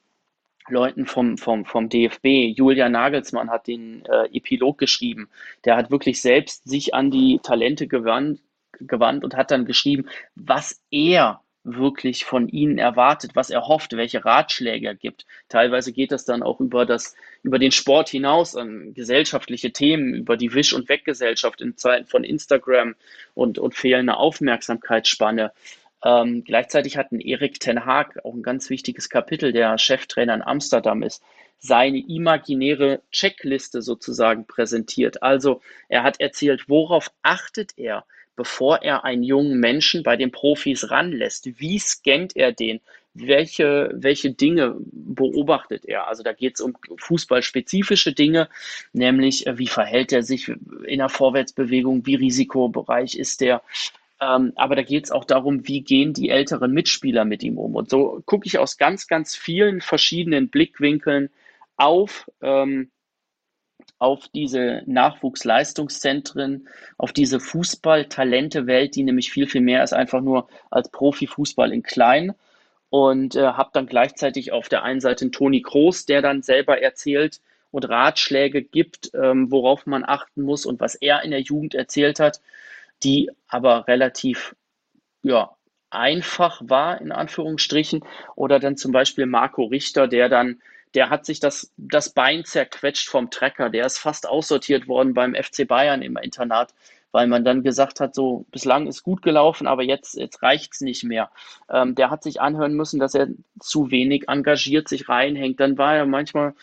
Leuten 0.68 1.06
vom, 1.06 1.36
vom, 1.36 1.64
vom 1.64 1.88
DFB. 1.88 2.56
Julia 2.56 2.88
Nagelsmann 2.88 3.50
hat 3.50 3.66
den 3.66 4.04
äh, 4.06 4.26
Epilog 4.36 4.78
geschrieben. 4.78 5.28
Der 5.64 5.76
hat 5.76 5.90
wirklich 5.90 6.20
selbst 6.20 6.68
sich 6.68 6.94
an 6.94 7.10
die 7.10 7.40
Talente 7.42 7.86
gewandt, 7.86 8.40
gewandt 8.72 9.24
und 9.24 9.36
hat 9.36 9.50
dann 9.50 9.66
geschrieben, 9.66 10.08
was 10.34 10.80
er 10.90 11.40
wirklich 11.64 12.26
von 12.26 12.48
ihnen 12.48 12.76
erwartet, 12.76 13.30
was 13.34 13.48
er 13.48 13.66
hofft, 13.66 13.96
welche 13.96 14.24
Ratschläge 14.24 14.86
er 14.86 14.94
gibt. 14.94 15.24
Teilweise 15.48 15.92
geht 15.92 16.12
das 16.12 16.26
dann 16.26 16.42
auch 16.42 16.60
über 16.60 16.84
das, 16.84 17.16
über 17.42 17.58
den 17.58 17.72
Sport 17.72 18.10
hinaus 18.10 18.54
an 18.54 18.92
gesellschaftliche 18.92 19.72
Themen, 19.72 20.14
über 20.14 20.36
die 20.36 20.52
Wisch- 20.52 20.74
und 20.74 20.90
Weggesellschaft 20.90 21.62
in 21.62 21.76
Zeiten 21.78 22.06
von 22.06 22.22
Instagram 22.22 22.94
und, 23.32 23.58
und 23.58 23.74
fehlende 23.74 24.16
Aufmerksamkeitsspanne. 24.16 25.52
Ähm, 26.04 26.44
gleichzeitig 26.44 26.96
hat 26.98 27.12
ein 27.12 27.20
Erik 27.20 27.58
Ten 27.60 27.86
Haag 27.86 28.24
auch 28.24 28.34
ein 28.34 28.42
ganz 28.42 28.68
wichtiges 28.68 29.08
Kapitel, 29.08 29.52
der 29.52 29.78
Cheftrainer 29.78 30.34
in 30.34 30.42
Amsterdam 30.42 31.02
ist, 31.02 31.22
seine 31.58 31.98
imaginäre 31.98 33.00
Checkliste 33.10 33.80
sozusagen 33.80 34.46
präsentiert. 34.46 35.22
Also 35.22 35.62
er 35.88 36.02
hat 36.02 36.20
erzählt, 36.20 36.68
worauf 36.68 37.10
achtet 37.22 37.72
er, 37.78 38.04
bevor 38.36 38.82
er 38.82 39.04
einen 39.04 39.22
jungen 39.22 39.58
Menschen 39.58 40.02
bei 40.02 40.16
den 40.16 40.30
Profis 40.30 40.90
ranlässt? 40.90 41.58
Wie 41.58 41.78
scannt 41.78 42.36
er 42.36 42.52
den? 42.52 42.80
Welche, 43.14 43.90
welche 43.94 44.32
Dinge 44.32 44.76
beobachtet 44.80 45.86
er? 45.86 46.08
Also 46.08 46.22
da 46.22 46.32
geht 46.32 46.56
es 46.56 46.60
um 46.60 46.76
fußballspezifische 46.98 48.12
Dinge, 48.12 48.48
nämlich 48.92 49.46
äh, 49.46 49.56
wie 49.56 49.68
verhält 49.68 50.12
er 50.12 50.22
sich 50.22 50.48
in 50.48 50.98
der 50.98 51.08
Vorwärtsbewegung, 51.08 52.04
wie 52.06 52.16
risikobereich 52.16 53.16
ist 53.16 53.40
der, 53.40 53.62
ähm, 54.24 54.52
aber 54.56 54.76
da 54.76 54.82
geht 54.82 55.04
es 55.04 55.10
auch 55.10 55.24
darum, 55.24 55.66
wie 55.66 55.82
gehen 55.82 56.12
die 56.14 56.30
älteren 56.30 56.72
Mitspieler 56.72 57.24
mit 57.24 57.42
ihm 57.42 57.58
um. 57.58 57.74
Und 57.74 57.90
so 57.90 58.22
gucke 58.26 58.46
ich 58.46 58.58
aus 58.58 58.78
ganz, 58.78 59.06
ganz 59.06 59.36
vielen 59.36 59.80
verschiedenen 59.80 60.48
Blickwinkeln 60.48 61.30
auf, 61.76 62.30
ähm, 62.40 62.90
auf 63.98 64.28
diese 64.28 64.82
Nachwuchsleistungszentren, 64.86 66.68
auf 66.96 67.12
diese 67.12 67.40
Fußball-Talente-Welt, 67.40 68.94
die 68.94 69.02
nämlich 69.02 69.30
viel, 69.30 69.46
viel 69.46 69.60
mehr 69.60 69.82
ist 69.82 69.92
einfach 69.92 70.20
nur 70.20 70.48
als 70.70 70.90
Profifußball 70.90 71.72
in 71.72 71.82
klein. 71.82 72.34
Und 72.90 73.34
äh, 73.34 73.42
habe 73.42 73.70
dann 73.72 73.86
gleichzeitig 73.86 74.52
auf 74.52 74.68
der 74.68 74.84
einen 74.84 75.00
Seite 75.00 75.24
einen 75.24 75.32
Toni 75.32 75.62
Kroos, 75.62 76.06
der 76.06 76.22
dann 76.22 76.42
selber 76.42 76.80
erzählt 76.80 77.40
und 77.72 77.88
Ratschläge 77.88 78.62
gibt, 78.62 79.10
ähm, 79.14 79.50
worauf 79.50 79.84
man 79.86 80.04
achten 80.04 80.42
muss 80.42 80.64
und 80.64 80.80
was 80.80 80.94
er 80.94 81.22
in 81.24 81.32
der 81.32 81.40
Jugend 81.40 81.74
erzählt 81.74 82.20
hat 82.20 82.40
die 83.04 83.30
aber 83.48 83.86
relativ 83.86 84.54
ja, 85.22 85.50
einfach 85.94 86.60
war, 86.64 87.00
in 87.00 87.12
Anführungsstrichen. 87.12 88.04
Oder 88.34 88.58
dann 88.60 88.76
zum 88.76 88.92
Beispiel 88.92 89.26
Marco 89.26 89.64
Richter, 89.64 90.08
der 90.08 90.28
dann, 90.28 90.60
der 90.94 91.10
hat 91.10 91.24
sich 91.24 91.40
das, 91.40 91.72
das 91.76 92.10
Bein 92.10 92.44
zerquetscht 92.44 93.08
vom 93.08 93.30
Trecker, 93.30 93.70
der 93.70 93.86
ist 93.86 93.98
fast 93.98 94.28
aussortiert 94.28 94.86
worden 94.88 95.14
beim 95.14 95.34
FC 95.34 95.66
Bayern 95.66 96.02
im 96.02 96.16
Internat, 96.16 96.74
weil 97.12 97.26
man 97.26 97.44
dann 97.44 97.62
gesagt 97.62 98.00
hat, 98.00 98.14
so 98.14 98.44
bislang 98.50 98.86
ist 98.86 99.02
gut 99.02 99.22
gelaufen, 99.22 99.66
aber 99.66 99.82
jetzt, 99.82 100.14
jetzt 100.14 100.42
reicht 100.42 100.74
es 100.74 100.80
nicht 100.80 101.04
mehr. 101.04 101.30
Ähm, 101.70 101.94
der 101.94 102.10
hat 102.10 102.22
sich 102.22 102.40
anhören 102.40 102.74
müssen, 102.74 103.00
dass 103.00 103.14
er 103.14 103.28
zu 103.60 103.90
wenig 103.90 104.28
engagiert 104.28 104.88
sich 104.88 105.08
reinhängt. 105.08 105.60
Dann 105.60 105.78
war 105.78 105.94
er 105.96 106.06
manchmal, 106.06 106.54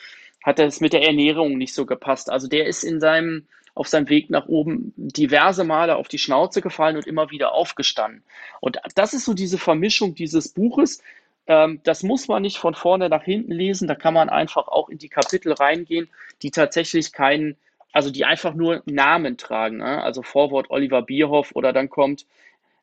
hat 0.43 0.59
er 0.59 0.67
es 0.67 0.81
mit 0.81 0.93
der 0.93 1.03
Ernährung 1.03 1.57
nicht 1.57 1.73
so 1.73 1.85
gepasst. 1.85 2.29
Also 2.29 2.47
der 2.47 2.67
ist 2.67 2.83
in 2.83 2.99
seinem, 2.99 3.47
auf 3.74 3.88
seinem 3.88 4.09
Weg 4.09 4.30
nach 4.30 4.47
oben 4.47 4.93
diverse 4.95 5.63
Male 5.63 5.95
auf 5.95 6.07
die 6.07 6.17
Schnauze 6.17 6.61
gefallen 6.61 6.97
und 6.97 7.07
immer 7.07 7.32
wieder 7.32 7.53
aufgestanden. 7.53 8.24
Und 8.59 8.80
das 8.95 9.13
ist 9.13 9.26
so 9.26 9.34
diese 9.34 9.57
Vermischung 9.57 10.15
dieses 10.15 10.49
Buches. 10.49 11.01
Ähm, 11.47 11.80
das 11.84 12.03
muss 12.03 12.28
man 12.28 12.41
nicht 12.41 12.57
von 12.57 12.76
vorne 12.76 13.09
nach 13.09 13.24
hinten 13.24 13.51
lesen. 13.51 13.88
Da 13.88 13.95
kann 13.95 14.13
man 14.13 14.30
einfach 14.30 14.67
auch 14.67 14.89
in 14.89 14.97
die 14.97 15.09
Kapitel 15.09 15.53
reingehen, 15.53 16.09
die 16.41 16.51
tatsächlich 16.51 17.13
keinen, 17.13 17.55
also 17.93 18.11
die 18.11 18.26
einfach 18.26 18.53
nur 18.53 18.84
Namen 18.86 19.38
tragen. 19.38 19.78
Ne? 19.78 20.03
Also 20.03 20.22
Vorwort 20.22 20.69
Oliver 20.69 21.01
Bierhoff 21.01 21.51
oder 21.53 21.72
dann 21.72 21.89
kommt 21.89 22.26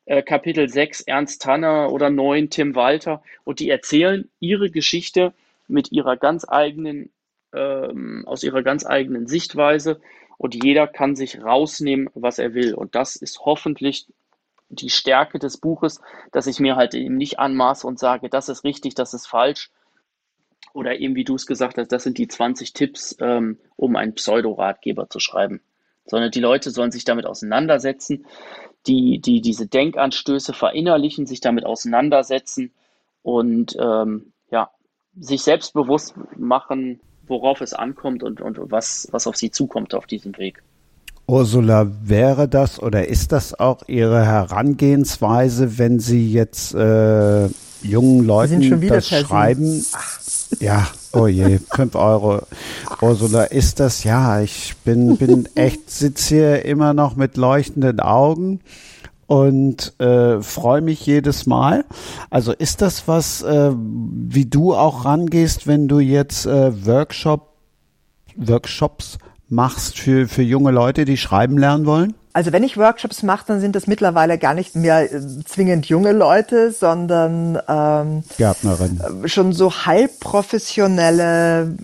äh, 0.05 0.23
Kapitel 0.23 0.67
6 0.67 1.01
Ernst 1.01 1.41
Tanner 1.43 1.91
oder 1.91 2.09
9 2.09 2.49
Tim 2.49 2.75
Walter 2.75 3.21
und 3.43 3.59
die 3.59 3.69
erzählen 3.69 4.27
ihre 4.39 4.71
Geschichte 4.71 5.33
mit 5.67 5.91
ihrer 5.91 6.17
ganz 6.17 6.47
eigenen, 6.49 7.11
ähm, 7.53 8.23
aus 8.25 8.43
ihrer 8.43 8.63
ganz 8.63 8.85
eigenen 8.85 9.27
Sichtweise 9.27 10.01
und 10.39 10.55
jeder 10.63 10.87
kann 10.87 11.17
sich 11.17 11.43
rausnehmen, 11.43 12.09
was 12.15 12.39
er 12.39 12.53
will. 12.53 12.73
Und 12.73 12.95
das 12.95 13.17
ist 13.17 13.41
hoffentlich 13.41 14.07
die 14.69 14.89
Stärke 14.89 15.37
des 15.37 15.57
Buches, 15.57 15.99
dass 16.31 16.47
ich 16.47 16.61
mir 16.61 16.77
halt 16.77 16.95
eben 16.95 17.17
nicht 17.17 17.39
anmaße 17.39 17.85
und 17.85 17.99
sage, 17.99 18.29
das 18.29 18.47
ist 18.47 18.63
richtig, 18.63 18.95
das 18.95 19.13
ist 19.13 19.27
falsch. 19.27 19.69
Oder 20.73 20.97
eben, 20.97 21.15
wie 21.15 21.25
du 21.25 21.35
es 21.35 21.45
gesagt 21.45 21.77
hast, 21.77 21.91
das 21.91 22.03
sind 22.03 22.17
die 22.17 22.29
20 22.29 22.71
Tipps, 22.71 23.17
ähm, 23.19 23.59
um 23.75 23.97
einen 23.97 24.15
Pseudoratgeber 24.15 25.09
zu 25.09 25.19
schreiben. 25.19 25.59
Sondern 26.05 26.31
die 26.31 26.39
Leute 26.39 26.71
sollen 26.71 26.91
sich 26.91 27.03
damit 27.03 27.25
auseinandersetzen, 27.25 28.25
die, 28.87 29.19
die 29.19 29.41
diese 29.41 29.67
Denkanstöße 29.67 30.53
verinnerlichen, 30.53 31.25
sich 31.25 31.41
damit 31.41 31.65
auseinandersetzen 31.65 32.71
und 33.23 33.75
ähm, 33.77 34.31
ja, 34.51 34.71
sich 35.19 35.41
selbstbewusst 35.41 36.15
machen, 36.37 37.01
worauf 37.29 37.61
es 37.61 37.73
ankommt 37.73 38.23
und, 38.23 38.41
und 38.41 38.59
was, 38.71 39.07
was 39.11 39.27
auf 39.27 39.35
sie 39.35 39.51
zukommt 39.51 39.93
auf 39.93 40.05
diesem 40.05 40.37
Weg. 40.37 40.63
Ursula, 41.27 41.91
wäre 42.03 42.47
das 42.47 42.81
oder 42.81 43.07
ist 43.07 43.31
das 43.31 43.59
auch 43.59 43.87
Ihre 43.87 44.25
Herangehensweise, 44.25 45.77
wenn 45.77 45.99
Sie 45.99 46.31
jetzt 46.31 46.73
äh, 46.73 47.47
jungen 47.83 48.25
Leuten 48.25 48.87
das 48.87 49.09
schreiben? 49.09 49.85
Ach. 49.93 50.19
Ja, 50.59 50.87
oh 51.13 51.27
je, 51.27 51.59
fünf 51.75 51.93
Euro. 51.93 52.41
Ursula, 53.01 53.43
ist 53.43 53.79
das, 53.79 54.03
ja, 54.03 54.41
ich 54.41 54.75
bin, 54.83 55.17
bin 55.17 55.47
echt, 55.55 55.91
sitze 55.91 56.35
hier 56.35 56.65
immer 56.65 56.93
noch 56.95 57.15
mit 57.15 57.37
leuchtenden 57.37 57.99
Augen 57.99 58.61
und 59.29 59.93
äh, 59.99 60.41
freue 60.41 60.81
mich 60.81 61.05
jedes 61.05 61.45
Mal. 61.45 61.85
Also 62.31 62.51
ist 62.51 62.81
das 62.81 63.07
was, 63.07 63.43
äh, 63.43 63.71
wie 63.75 64.47
du 64.47 64.73
auch 64.73 65.05
rangehst, 65.05 65.67
wenn 65.67 65.87
du 65.87 65.99
jetzt 65.99 66.47
äh, 66.47 66.85
Workshop, 66.87 67.53
Workshops 68.35 69.19
machst 69.47 69.99
für, 69.99 70.27
für 70.27 70.41
junge 70.41 70.71
Leute, 70.71 71.05
die 71.05 71.15
schreiben 71.15 71.59
lernen 71.59 71.85
wollen? 71.85 72.15
Also 72.33 72.51
wenn 72.51 72.63
ich 72.63 72.75
Workshops 72.75 73.21
mache, 73.21 73.45
dann 73.45 73.59
sind 73.59 73.75
das 73.75 73.85
mittlerweile 73.85 74.39
gar 74.39 74.55
nicht 74.55 74.75
mehr 74.75 75.13
äh, 75.13 75.21
zwingend 75.45 75.85
junge 75.85 76.11
Leute, 76.11 76.71
sondern 76.71 77.59
ähm, 77.67 78.23
Gärtnerin. 78.39 78.99
Äh, 79.25 79.27
schon 79.27 79.53
so 79.53 79.71
halbprofessionelle, 79.85 81.77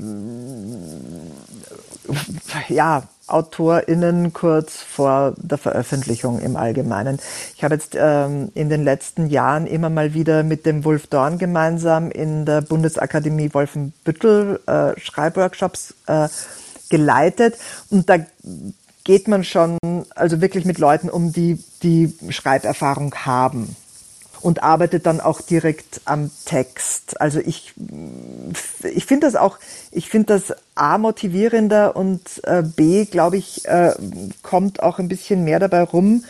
ja, 2.70 3.04
AutorInnen 3.28 4.34
kurz 4.34 4.78
vor 4.82 5.34
der 5.38 5.58
Veröffentlichung 5.58 6.40
im 6.40 6.56
Allgemeinen. 6.56 7.20
Ich 7.56 7.64
habe 7.64 7.76
jetzt 7.76 7.96
ähm, 7.98 8.52
in 8.54 8.70
den 8.70 8.84
letzten 8.84 9.28
Jahren 9.28 9.68
immer 9.68 9.90
mal 9.90 10.14
wieder 10.14 10.44
mit 10.44 10.66
dem 10.66 10.84
Wolf 10.86 11.08
Dorn 11.08 11.38
gemeinsam 11.38 12.12
in 12.12 12.46
der 12.46 12.62
Bundesakademie 12.62 13.54
Wolfenbüttel 13.54 14.60
äh, 14.68 15.00
Schreibworkshops 15.00 15.96
äh, 16.08 16.28
geleitet 16.90 17.56
und 17.90 18.10
da 18.10 18.18
geht 19.04 19.28
man 19.28 19.44
schon 19.44 19.78
also 20.16 20.42
wirklich 20.42 20.66
mit 20.66 20.78
Leuten 20.78 21.10
um, 21.10 21.32
die 21.32 21.64
die 21.84 22.14
Schreiberfahrung 22.30 23.14
haben 23.16 23.76
und 24.46 24.62
arbeitet 24.62 25.08
dann 25.08 25.22
auch 25.22 25.42
direkt 25.42 26.02
am 26.06 26.30
Text. 26.46 27.20
Also 27.20 27.40
ich, 27.40 27.74
ich 28.84 29.06
finde 29.08 29.26
das 29.26 29.36
auch, 29.36 29.58
ich 29.90 30.08
finde 30.08 30.36
das 30.36 30.56
A 30.76 31.00
motivierender 31.00 31.96
und 31.96 32.22
äh, 32.44 32.62
B, 32.62 33.06
glaube 33.06 33.38
ich, 33.38 33.66
äh, 33.66 33.96
kommt 34.44 34.84
auch 34.84 35.00
ein 35.00 35.08
bisschen 35.08 35.46
mehr 35.46 35.58
dabei 35.58 35.82
rum, 35.82 36.26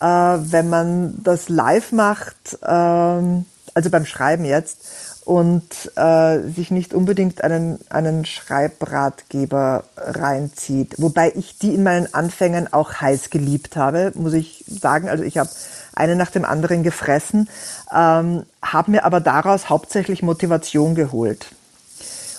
äh, 0.00 0.04
wenn 0.04 0.68
man 0.68 1.20
das 1.24 1.48
live 1.48 1.90
macht, 1.90 2.58
ähm, 2.64 3.44
also 3.74 3.90
beim 3.90 4.06
Schreiben 4.06 4.44
jetzt 4.44 4.78
und 5.24 5.90
äh, 5.96 6.48
sich 6.48 6.70
nicht 6.70 6.94
unbedingt 6.94 7.42
einen, 7.42 7.80
einen 7.90 8.24
Schreibratgeber 8.24 9.82
reinzieht. 9.96 10.94
Wobei 10.98 11.32
ich 11.34 11.58
die 11.58 11.74
in 11.74 11.82
meinen 11.82 12.12
Anfängen 12.14 12.72
auch 12.72 13.00
heiß 13.00 13.30
geliebt 13.30 13.74
habe, 13.74 14.12
muss 14.14 14.32
ich 14.32 14.64
sagen. 14.68 15.08
Also 15.08 15.24
ich 15.24 15.38
habe 15.38 15.50
eine 15.94 16.16
nach 16.16 16.30
dem 16.30 16.44
anderen 16.44 16.82
gefressen, 16.82 17.48
ähm, 17.94 18.44
habe 18.62 18.90
mir 18.90 19.04
aber 19.04 19.20
daraus 19.20 19.68
hauptsächlich 19.68 20.22
Motivation 20.22 20.94
geholt 20.94 21.46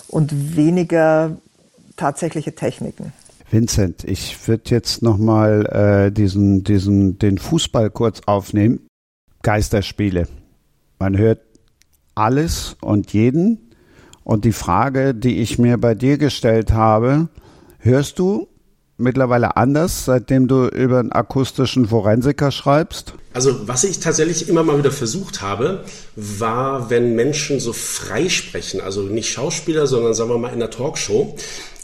und 0.08 0.56
weniger 0.56 1.36
tatsächliche 1.96 2.54
Techniken. 2.54 3.12
Vincent, 3.50 4.04
ich 4.04 4.48
würde 4.48 4.64
jetzt 4.66 5.02
nochmal 5.02 5.66
äh, 5.66 6.12
diesen, 6.12 6.64
diesen, 6.64 7.18
den 7.18 7.38
Fußball 7.38 7.90
kurz 7.90 8.22
aufnehmen. 8.26 8.80
Geisterspiele. 9.42 10.26
Man 10.98 11.16
hört 11.16 11.40
alles 12.14 12.76
und 12.80 13.12
jeden. 13.12 13.70
Und 14.24 14.44
die 14.44 14.52
Frage, 14.52 15.14
die 15.14 15.40
ich 15.40 15.58
mir 15.58 15.78
bei 15.78 15.94
dir 15.94 16.16
gestellt 16.18 16.72
habe, 16.72 17.28
hörst 17.78 18.18
du 18.18 18.48
mittlerweile 18.96 19.56
anders, 19.56 20.06
seitdem 20.06 20.48
du 20.48 20.66
über 20.66 20.98
einen 20.98 21.12
akustischen 21.12 21.86
Forensiker 21.86 22.50
schreibst? 22.50 23.14
Also 23.34 23.68
was 23.68 23.82
ich 23.82 23.98
tatsächlich 23.98 24.48
immer 24.48 24.62
mal 24.62 24.78
wieder 24.78 24.92
versucht 24.92 25.42
habe, 25.42 25.84
war, 26.14 26.88
wenn 26.88 27.16
Menschen 27.16 27.58
so 27.58 27.72
frei 27.72 28.28
sprechen, 28.28 28.80
also 28.80 29.02
nicht 29.02 29.30
Schauspieler, 29.30 29.88
sondern 29.88 30.14
sagen 30.14 30.30
wir 30.30 30.38
mal 30.38 30.52
in 30.52 30.60
der 30.60 30.70
Talkshow, 30.70 31.36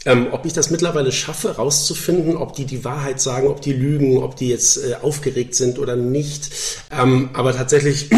ähm, 0.05 0.27
ob 0.31 0.45
ich 0.45 0.53
das 0.53 0.71
mittlerweile 0.71 1.11
schaffe, 1.11 1.57
rauszufinden, 1.57 2.37
ob 2.37 2.55
die 2.55 2.65
die 2.65 2.85
Wahrheit 2.85 3.19
sagen, 3.19 3.47
ob 3.47 3.61
die 3.61 3.73
lügen, 3.73 4.23
ob 4.23 4.37
die 4.37 4.47
jetzt 4.47 4.77
äh, 4.77 4.95
aufgeregt 5.01 5.53
sind 5.53 5.77
oder 5.77 5.97
nicht. 5.97 6.51
Ähm, 6.89 7.29
aber 7.33 7.53
tatsächlich 7.53 8.09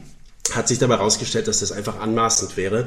hat 0.52 0.68
sich 0.68 0.78
dabei 0.78 0.96
herausgestellt, 0.96 1.48
dass 1.48 1.60
das 1.60 1.72
einfach 1.72 1.98
anmaßend 1.98 2.58
wäre, 2.58 2.86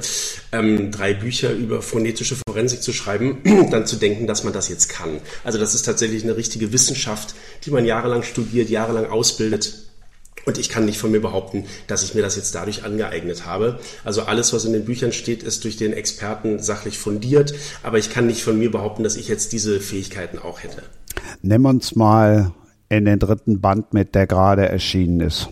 ähm, 0.52 0.92
drei 0.92 1.16
Bücher 1.16 1.52
über 1.52 1.82
phonetische 1.82 2.36
Forensik 2.48 2.84
zu 2.84 2.94
schreiben, 2.94 3.42
dann 3.72 3.88
zu 3.88 3.96
denken, 3.96 4.28
dass 4.28 4.44
man 4.44 4.54
das 4.54 4.70
jetzt 4.70 4.88
kann. 4.88 5.20
Also 5.44 5.58
das 5.58 5.74
ist 5.74 5.84
tatsächlich 5.84 6.24
eine 6.24 6.38
richtige 6.38 6.72
Wissenschaft, 6.72 7.34
die 7.66 7.72
man 7.72 7.86
jahrelang 7.86 8.22
studiert, 8.22 8.70
jahrelang 8.70 9.08
ausbildet. 9.08 9.85
Und 10.46 10.58
ich 10.58 10.70
kann 10.70 10.86
nicht 10.86 11.00
von 11.00 11.12
mir 11.12 11.22
behaupten, 11.22 11.66
dass 11.88 12.04
ich 12.04 12.14
mir 12.14 12.22
das 12.22 12.36
jetzt 12.36 12.54
dadurch 12.54 12.84
angeeignet 12.84 13.46
habe. 13.46 13.80
Also 14.04 14.24
alles, 14.24 14.54
was 14.54 14.66
in 14.66 14.74
den 14.74 14.86
Büchern 14.86 15.12
steht, 15.12 15.44
ist 15.44 15.64
durch 15.64 15.78
den 15.78 15.94
Experten 15.94 16.62
sachlich 16.62 16.98
fundiert. 16.98 17.54
Aber 17.84 17.98
ich 17.98 18.10
kann 18.10 18.28
nicht 18.28 18.44
von 18.44 18.58
mir 18.58 18.72
behaupten, 18.72 19.04
dass 19.04 19.16
ich 19.16 19.28
jetzt 19.28 19.54
diese 19.54 19.80
Fähigkeiten 19.80 20.38
auch 20.38 20.62
hätte. 20.64 20.84
Nimm 21.42 21.66
uns 21.66 21.96
mal 21.96 22.52
in 22.90 23.06
den 23.06 23.20
dritten 23.20 23.62
Band 23.62 23.94
mit, 23.94 24.14
der 24.14 24.28
gerade 24.28 24.70
erschienen 24.70 25.22
ist. 25.22 25.50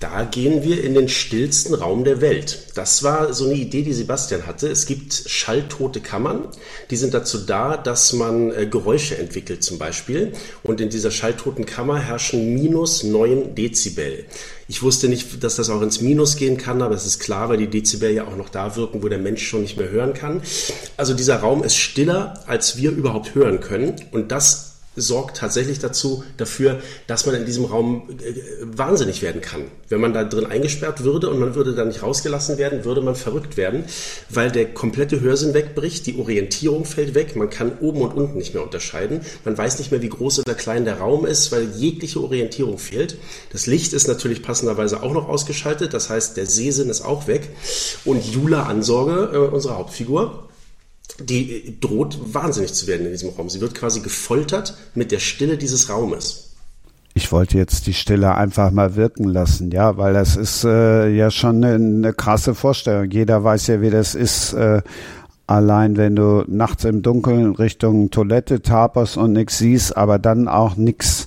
Da 0.00 0.22
gehen 0.22 0.62
wir 0.62 0.84
in 0.84 0.94
den 0.94 1.08
stillsten 1.08 1.74
Raum 1.74 2.04
der 2.04 2.20
Welt. 2.20 2.66
Das 2.76 3.02
war 3.02 3.32
so 3.32 3.46
eine 3.46 3.54
Idee, 3.54 3.82
die 3.82 3.92
Sebastian 3.92 4.46
hatte. 4.46 4.68
Es 4.68 4.86
gibt 4.86 5.12
schalltote 5.12 6.00
Kammern. 6.00 6.48
Die 6.90 6.96
sind 6.96 7.14
dazu 7.14 7.38
da, 7.38 7.76
dass 7.76 8.12
man 8.12 8.52
äh, 8.52 8.66
Geräusche 8.66 9.18
entwickelt 9.18 9.64
zum 9.64 9.78
Beispiel. 9.78 10.32
Und 10.62 10.80
in 10.80 10.88
dieser 10.88 11.10
schalltoten 11.10 11.66
Kammer 11.66 11.98
herrschen 11.98 12.54
minus 12.54 13.02
9 13.02 13.56
Dezibel. 13.56 14.26
Ich 14.68 14.82
wusste 14.82 15.08
nicht, 15.08 15.42
dass 15.42 15.56
das 15.56 15.70
auch 15.70 15.82
ins 15.82 16.00
Minus 16.00 16.36
gehen 16.36 16.58
kann, 16.58 16.82
aber 16.82 16.94
es 16.94 17.06
ist 17.06 17.18
klar, 17.18 17.48
weil 17.48 17.56
die 17.56 17.68
Dezibel 17.68 18.10
ja 18.10 18.26
auch 18.26 18.36
noch 18.36 18.50
da 18.50 18.76
wirken, 18.76 19.02
wo 19.02 19.08
der 19.08 19.18
Mensch 19.18 19.44
schon 19.46 19.62
nicht 19.62 19.78
mehr 19.78 19.88
hören 19.88 20.14
kann. 20.14 20.42
Also 20.96 21.14
dieser 21.14 21.36
Raum 21.36 21.64
ist 21.64 21.76
stiller, 21.76 22.44
als 22.46 22.76
wir 22.76 22.90
überhaupt 22.90 23.34
hören 23.34 23.60
können. 23.60 23.96
Und 24.12 24.30
das 24.30 24.67
sorgt 25.00 25.38
tatsächlich 25.38 25.78
dazu, 25.78 26.24
dafür, 26.36 26.80
dass 27.06 27.26
man 27.26 27.34
in 27.34 27.46
diesem 27.46 27.64
Raum 27.64 28.08
äh, 28.10 28.34
wahnsinnig 28.64 29.22
werden 29.22 29.40
kann. 29.40 29.62
Wenn 29.88 30.00
man 30.00 30.12
da 30.12 30.24
drin 30.24 30.46
eingesperrt 30.46 31.04
würde 31.04 31.30
und 31.30 31.38
man 31.38 31.54
würde 31.54 31.74
da 31.74 31.84
nicht 31.84 32.02
rausgelassen 32.02 32.58
werden, 32.58 32.84
würde 32.84 33.00
man 33.00 33.14
verrückt 33.14 33.56
werden, 33.56 33.84
weil 34.28 34.50
der 34.50 34.66
komplette 34.66 35.20
Hörsinn 35.20 35.54
wegbricht, 35.54 36.06
die 36.06 36.18
Orientierung 36.18 36.84
fällt 36.84 37.14
weg, 37.14 37.36
man 37.36 37.50
kann 37.50 37.78
oben 37.80 38.02
und 38.02 38.14
unten 38.14 38.38
nicht 38.38 38.54
mehr 38.54 38.62
unterscheiden, 38.62 39.20
man 39.44 39.56
weiß 39.56 39.78
nicht 39.78 39.90
mehr, 39.90 40.02
wie 40.02 40.08
groß 40.08 40.40
oder 40.40 40.54
klein 40.54 40.84
der 40.84 40.98
Raum 40.98 41.26
ist, 41.26 41.52
weil 41.52 41.68
jegliche 41.76 42.20
Orientierung 42.20 42.78
fehlt. 42.78 43.16
Das 43.52 43.66
Licht 43.66 43.92
ist 43.92 44.08
natürlich 44.08 44.42
passenderweise 44.42 45.02
auch 45.02 45.12
noch 45.12 45.28
ausgeschaltet, 45.28 45.94
das 45.94 46.10
heißt, 46.10 46.36
der 46.36 46.46
Sehsinn 46.46 46.90
ist 46.90 47.02
auch 47.02 47.26
weg. 47.26 47.48
Und 48.04 48.24
Jula 48.24 48.64
Ansorge, 48.64 49.30
äh, 49.32 49.38
unsere 49.38 49.76
Hauptfigur, 49.76 50.47
die 51.20 51.78
droht 51.80 52.18
wahnsinnig 52.34 52.72
zu 52.74 52.86
werden 52.86 53.06
in 53.06 53.12
diesem 53.12 53.30
Raum. 53.30 53.48
Sie 53.48 53.60
wird 53.60 53.74
quasi 53.74 54.00
gefoltert 54.00 54.76
mit 54.94 55.10
der 55.12 55.18
Stille 55.18 55.58
dieses 55.58 55.90
Raumes. 55.90 56.44
Ich 57.14 57.32
wollte 57.32 57.58
jetzt 57.58 57.88
die 57.88 57.94
Stille 57.94 58.36
einfach 58.36 58.70
mal 58.70 58.94
wirken 58.94 59.24
lassen, 59.24 59.72
ja, 59.72 59.96
weil 59.96 60.14
das 60.14 60.36
ist 60.36 60.62
äh, 60.64 61.08
ja 61.08 61.32
schon 61.32 61.64
eine, 61.64 61.74
eine, 61.74 62.12
krasse 62.12 62.54
Vorstellung. 62.54 63.10
Jeder 63.10 63.42
weiß 63.42 63.66
ja, 63.66 63.80
wie 63.80 63.90
das 63.90 64.14
ist. 64.14 64.52
Äh, 64.52 64.82
allein 65.48 65.96
wenn 65.96 66.14
du 66.14 66.44
nachts 66.46 66.84
im 66.84 67.02
Dunkeln 67.02 67.56
Richtung 67.56 68.10
Toilette 68.10 68.62
taperst 68.62 69.16
und 69.16 69.32
nichts 69.32 69.58
siehst, 69.58 69.96
aber 69.96 70.18
dann 70.20 70.46
auch 70.46 70.76
nichts 70.76 71.26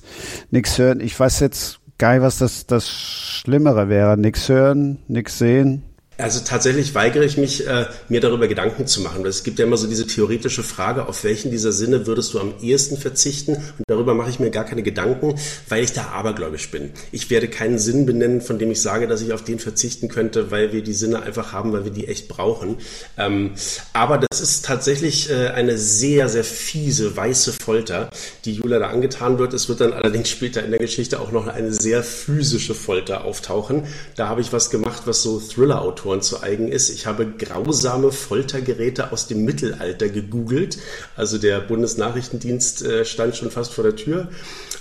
nix 0.50 0.78
hören. 0.78 1.00
Ich 1.00 1.18
weiß 1.18 1.40
jetzt 1.40 1.80
geil, 1.98 2.22
was 2.22 2.38
das, 2.38 2.66
das 2.66 2.88
Schlimmere 2.88 3.88
wäre. 3.88 4.16
Nichts 4.16 4.48
hören, 4.48 4.98
nichts 5.08 5.38
sehen, 5.38 5.82
Also 6.18 6.40
tatsächlich 6.44 6.94
weigere 6.94 7.24
ich 7.24 7.38
mich, 7.38 7.66
äh, 7.66 7.86
mir 8.10 8.20
darüber 8.20 8.46
Gedanken 8.46 8.86
zu 8.86 9.00
machen. 9.00 9.24
Es 9.24 9.44
gibt 9.44 9.58
ja 9.58 9.64
immer 9.64 9.78
so 9.78 9.86
diese 9.86 10.06
theoretische 10.06 10.62
Frage, 10.62 11.08
auf 11.08 11.24
welchen 11.24 11.50
dieser 11.50 11.72
Sinne 11.72 12.06
würdest 12.06 12.34
du 12.34 12.38
am 12.38 12.52
ehesten 12.60 12.98
verzichten? 12.98 13.54
Und 13.54 13.84
darüber 13.86 14.12
mache 14.12 14.28
ich 14.28 14.38
mir 14.38 14.50
gar 14.50 14.64
keine 14.64 14.82
Gedanken, 14.82 15.36
weil 15.70 15.82
ich 15.82 15.94
da 15.94 16.08
abergläubisch 16.08 16.70
bin. 16.70 16.90
Ich 17.12 17.30
werde 17.30 17.48
keinen 17.48 17.78
Sinn 17.78 18.04
benennen, 18.04 18.42
von 18.42 18.58
dem 18.58 18.70
ich 18.70 18.82
sage, 18.82 19.08
dass 19.08 19.22
ich 19.22 19.32
auf 19.32 19.42
den 19.42 19.58
verzichten 19.58 20.08
könnte, 20.08 20.50
weil 20.50 20.74
wir 20.74 20.82
die 20.82 20.92
Sinne 20.92 21.22
einfach 21.22 21.54
haben, 21.54 21.72
weil 21.72 21.84
wir 21.84 21.92
die 21.92 22.08
echt 22.08 22.28
brauchen. 22.28 22.76
Ähm, 23.16 23.52
aber 23.94 24.18
das 24.18 24.42
ist 24.42 24.66
tatsächlich 24.66 25.30
äh, 25.30 25.48
eine 25.48 25.78
sehr, 25.78 26.28
sehr 26.28 26.44
fiese, 26.44 27.16
weiße 27.16 27.54
Folter, 27.54 28.10
die 28.44 28.52
Jula 28.52 28.78
da 28.78 28.88
angetan 28.88 29.38
wird. 29.38 29.54
Es 29.54 29.70
wird 29.70 29.80
dann 29.80 29.94
allerdings 29.94 30.28
später 30.28 30.62
in 30.62 30.72
der 30.72 30.80
Geschichte 30.80 31.20
auch 31.20 31.32
noch 31.32 31.46
eine 31.46 31.72
sehr 31.72 32.02
physische 32.02 32.74
Folter 32.74 33.24
auftauchen. 33.24 33.84
Da 34.14 34.28
habe 34.28 34.42
ich 34.42 34.52
was 34.52 34.68
gemacht, 34.68 35.02
was 35.06 35.22
so 35.22 35.40
Thriller-Autoren 35.40 36.01
Autoren 36.02 36.20
zu 36.20 36.42
eigen 36.42 36.66
ist. 36.66 36.90
Ich 36.90 37.06
habe 37.06 37.26
grausame 37.26 38.10
Foltergeräte 38.10 39.12
aus 39.12 39.28
dem 39.28 39.44
Mittelalter 39.44 40.08
gegoogelt. 40.08 40.78
Also 41.16 41.38
der 41.38 41.60
Bundesnachrichtendienst 41.60 42.82
äh, 42.82 43.04
stand 43.04 43.36
schon 43.36 43.52
fast 43.52 43.72
vor 43.72 43.84
der 43.84 43.94
Tür 43.94 44.28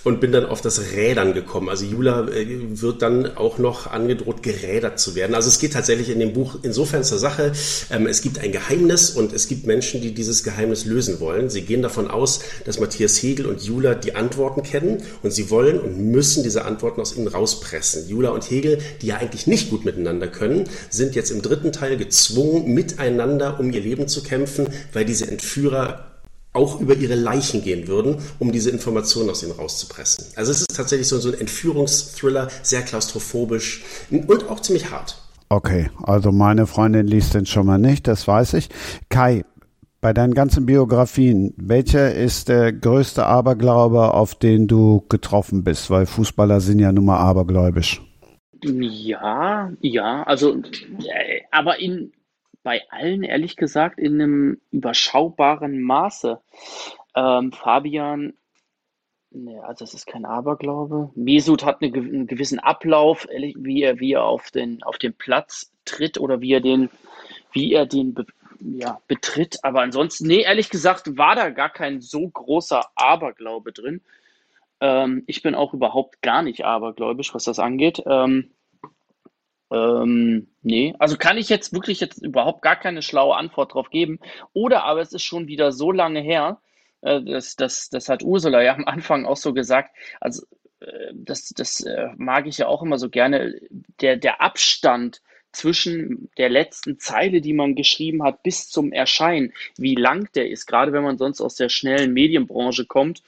und 0.03 0.19
bin 0.19 0.31
dann 0.31 0.45
auf 0.45 0.61
das 0.61 0.93
Rädern 0.93 1.33
gekommen. 1.33 1.69
Also 1.69 1.85
Jula 1.85 2.27
äh, 2.29 2.47
wird 2.81 3.01
dann 3.01 3.37
auch 3.37 3.57
noch 3.57 3.87
angedroht, 3.87 4.41
gerädert 4.41 4.99
zu 4.99 5.15
werden. 5.15 5.35
Also 5.35 5.49
es 5.49 5.59
geht 5.59 5.73
tatsächlich 5.73 6.09
in 6.09 6.19
dem 6.19 6.33
Buch 6.33 6.57
insofern 6.63 7.03
zur 7.03 7.19
Sache. 7.19 7.51
Ähm, 7.91 8.07
es 8.07 8.21
gibt 8.21 8.39
ein 8.39 8.51
Geheimnis 8.51 9.11
und 9.11 9.33
es 9.33 9.47
gibt 9.47 9.67
Menschen, 9.67 10.01
die 10.01 10.13
dieses 10.13 10.43
Geheimnis 10.43 10.85
lösen 10.85 11.19
wollen. 11.19 11.49
Sie 11.49 11.61
gehen 11.61 11.81
davon 11.81 12.09
aus, 12.09 12.39
dass 12.65 12.79
Matthias 12.79 13.21
Hegel 13.21 13.45
und 13.45 13.61
Jula 13.61 13.95
die 13.95 14.15
Antworten 14.15 14.63
kennen 14.63 15.03
und 15.21 15.31
sie 15.31 15.49
wollen 15.49 15.79
und 15.79 15.99
müssen 15.99 16.43
diese 16.43 16.65
Antworten 16.65 17.01
aus 17.01 17.15
ihnen 17.15 17.27
rauspressen. 17.27 18.09
Jula 18.09 18.29
und 18.29 18.49
Hegel, 18.49 18.79
die 19.01 19.07
ja 19.07 19.17
eigentlich 19.17 19.45
nicht 19.45 19.69
gut 19.69 19.85
miteinander 19.85 20.27
können, 20.27 20.69
sind 20.89 21.11
sind 21.11 21.15
jetzt 21.15 21.31
im 21.31 21.41
dritten 21.41 21.73
Teil 21.73 21.97
gezwungen, 21.97 22.73
miteinander 22.73 23.59
um 23.59 23.71
ihr 23.71 23.81
Leben 23.81 24.07
zu 24.07 24.23
kämpfen, 24.23 24.69
weil 24.93 25.03
diese 25.03 25.27
Entführer 25.27 26.10
auch 26.53 26.81
über 26.81 26.95
ihre 26.95 27.15
Leichen 27.15 27.63
gehen 27.63 27.87
würden, 27.87 28.17
um 28.39 28.51
diese 28.51 28.69
Informationen 28.71 29.29
aus 29.29 29.43
ihnen 29.43 29.53
rauszupressen. 29.53 30.25
Also 30.35 30.51
es 30.51 30.61
ist 30.61 30.75
tatsächlich 30.75 31.07
so, 31.07 31.19
so 31.19 31.29
ein 31.29 31.39
Entführungsthriller, 31.39 32.49
sehr 32.61 32.81
klaustrophobisch 32.81 33.83
und 34.09 34.49
auch 34.49 34.59
ziemlich 34.59 34.91
hart. 34.91 35.17
Okay, 35.49 35.89
also 36.03 36.31
meine 36.31 36.65
Freundin 36.67 37.07
liest 37.07 37.33
den 37.33 37.45
schon 37.45 37.65
mal 37.65 37.77
nicht, 37.77 38.07
das 38.07 38.27
weiß 38.27 38.53
ich. 38.53 38.69
Kai, 39.09 39.43
bei 40.01 40.13
deinen 40.13 40.33
ganzen 40.33 40.65
Biografien, 40.65 41.53
welcher 41.57 42.13
ist 42.13 42.49
der 42.49 42.73
größte 42.73 43.25
Aberglaube, 43.25 44.13
auf 44.13 44.33
den 44.33 44.67
du 44.67 45.05
getroffen 45.09 45.63
bist? 45.63 45.89
Weil 45.89 46.05
Fußballer 46.05 46.59
sind 46.59 46.79
ja 46.79 46.91
nun 46.91 47.05
mal 47.05 47.19
abergläubisch. 47.19 48.01
Ja, 48.63 49.71
ja, 49.79 50.23
also, 50.23 50.55
äh, 50.55 51.41
aber 51.51 51.79
in, 51.79 52.11
bei 52.63 52.81
allen 52.89 53.23
ehrlich 53.23 53.55
gesagt 53.55 53.99
in 53.99 54.21
einem 54.21 54.61
überschaubaren 54.71 55.81
Maße. 55.81 56.39
Ähm, 57.15 57.51
Fabian, 57.51 58.33
ne, 59.31 59.63
also 59.63 59.85
das 59.85 59.93
ist 59.93 60.07
kein 60.07 60.25
Aberglaube. 60.25 61.11
Mesut 61.15 61.65
hat 61.65 61.81
eine, 61.81 61.93
einen 61.93 62.27
gewissen 62.27 62.59
Ablauf, 62.59 63.27
wie 63.29 63.83
er, 63.83 63.99
wie 63.99 64.13
er 64.13 64.23
auf 64.23 64.51
den, 64.51 64.83
auf 64.83 64.97
den 64.97 65.13
Platz 65.13 65.71
tritt 65.85 66.19
oder 66.19 66.41
wie 66.41 66.53
er 66.53 66.61
den, 66.61 66.89
wie 67.51 67.73
er 67.73 67.85
den 67.85 68.13
be, 68.13 68.25
ja, 68.59 69.01
betritt. 69.07 69.59
Aber 69.63 69.81
ansonsten, 69.81 70.27
nee, 70.27 70.41
ehrlich 70.41 70.69
gesagt, 70.69 71.17
war 71.17 71.35
da 71.35 71.49
gar 71.49 71.69
kein 71.69 72.01
so 72.01 72.27
großer 72.27 72.83
Aberglaube 72.95 73.71
drin. 73.71 74.01
Ähm, 74.79 75.23
ich 75.27 75.41
bin 75.41 75.55
auch 75.55 75.73
überhaupt 75.73 76.21
gar 76.21 76.41
nicht 76.41 76.65
abergläubisch, 76.65 77.33
was 77.33 77.45
das 77.45 77.59
angeht. 77.59 78.03
Ähm, 78.05 78.51
ähm, 79.71 80.47
nee, 80.61 80.93
also 80.99 81.17
kann 81.17 81.37
ich 81.37 81.49
jetzt 81.49 81.73
wirklich 81.73 81.99
jetzt 81.99 82.21
überhaupt 82.21 82.61
gar 82.61 82.75
keine 82.75 83.01
schlaue 83.01 83.35
Antwort 83.35 83.73
drauf 83.73 83.89
geben. 83.89 84.19
Oder 84.53 84.83
aber 84.83 85.01
es 85.01 85.13
ist 85.13 85.23
schon 85.23 85.47
wieder 85.47 85.71
so 85.71 85.91
lange 85.91 86.21
her, 86.21 86.59
äh, 87.01 87.21
das, 87.21 87.55
das, 87.55 87.89
das 87.89 88.09
hat 88.09 88.23
Ursula 88.23 88.61
ja 88.61 88.75
am 88.75 88.85
Anfang 88.85 89.25
auch 89.25 89.37
so 89.37 89.53
gesagt. 89.53 89.95
Also 90.19 90.45
äh, 90.81 91.11
das, 91.13 91.49
das 91.49 91.81
äh, 91.81 92.09
mag 92.17 92.47
ich 92.47 92.57
ja 92.57 92.67
auch 92.67 92.81
immer 92.81 92.97
so 92.97 93.09
gerne. 93.09 93.59
Der, 94.01 94.17
der 94.17 94.41
Abstand 94.41 95.21
zwischen 95.53 96.29
der 96.37 96.49
letzten 96.49 96.99
Zeile, 96.99 97.41
die 97.41 97.53
man 97.53 97.75
geschrieben 97.75 98.23
hat, 98.23 98.43
bis 98.43 98.69
zum 98.69 98.91
Erscheinen, 98.91 99.53
wie 99.77 99.95
lang 99.95 100.29
der 100.33 100.49
ist, 100.49 100.65
gerade 100.65 100.93
wenn 100.93 101.03
man 101.03 101.17
sonst 101.17 101.41
aus 101.41 101.55
der 101.55 101.69
schnellen 101.69 102.13
Medienbranche 102.13 102.85
kommt 102.85 103.21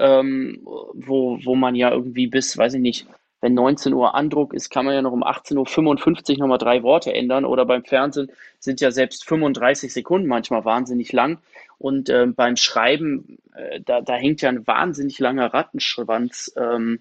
ähm, 0.00 0.60
wo, 0.62 1.38
wo 1.44 1.54
man 1.54 1.74
ja 1.74 1.90
irgendwie 1.90 2.26
bis, 2.26 2.56
weiß 2.56 2.74
ich 2.74 2.80
nicht, 2.80 3.06
wenn 3.40 3.54
19 3.54 3.92
Uhr 3.94 4.14
Andruck 4.14 4.52
ist, 4.52 4.70
kann 4.70 4.84
man 4.84 4.94
ja 4.94 5.02
noch 5.02 5.12
um 5.12 5.24
18.55 5.24 6.32
Uhr 6.32 6.38
nochmal 6.38 6.58
drei 6.58 6.82
Worte 6.82 7.12
ändern. 7.14 7.44
Oder 7.44 7.64
beim 7.64 7.84
Fernsehen 7.84 8.30
sind 8.58 8.80
ja 8.80 8.90
selbst 8.90 9.26
35 9.26 9.92
Sekunden 9.92 10.28
manchmal 10.28 10.64
wahnsinnig 10.64 11.12
lang. 11.12 11.38
Und 11.78 12.10
äh, 12.10 12.26
beim 12.26 12.56
Schreiben, 12.56 13.38
äh, 13.54 13.80
da, 13.80 14.02
da 14.02 14.14
hängt 14.14 14.42
ja 14.42 14.50
ein 14.50 14.66
wahnsinnig 14.66 15.18
langer 15.18 15.54
Rattenschwanz 15.54 16.52
ähm, 16.56 17.00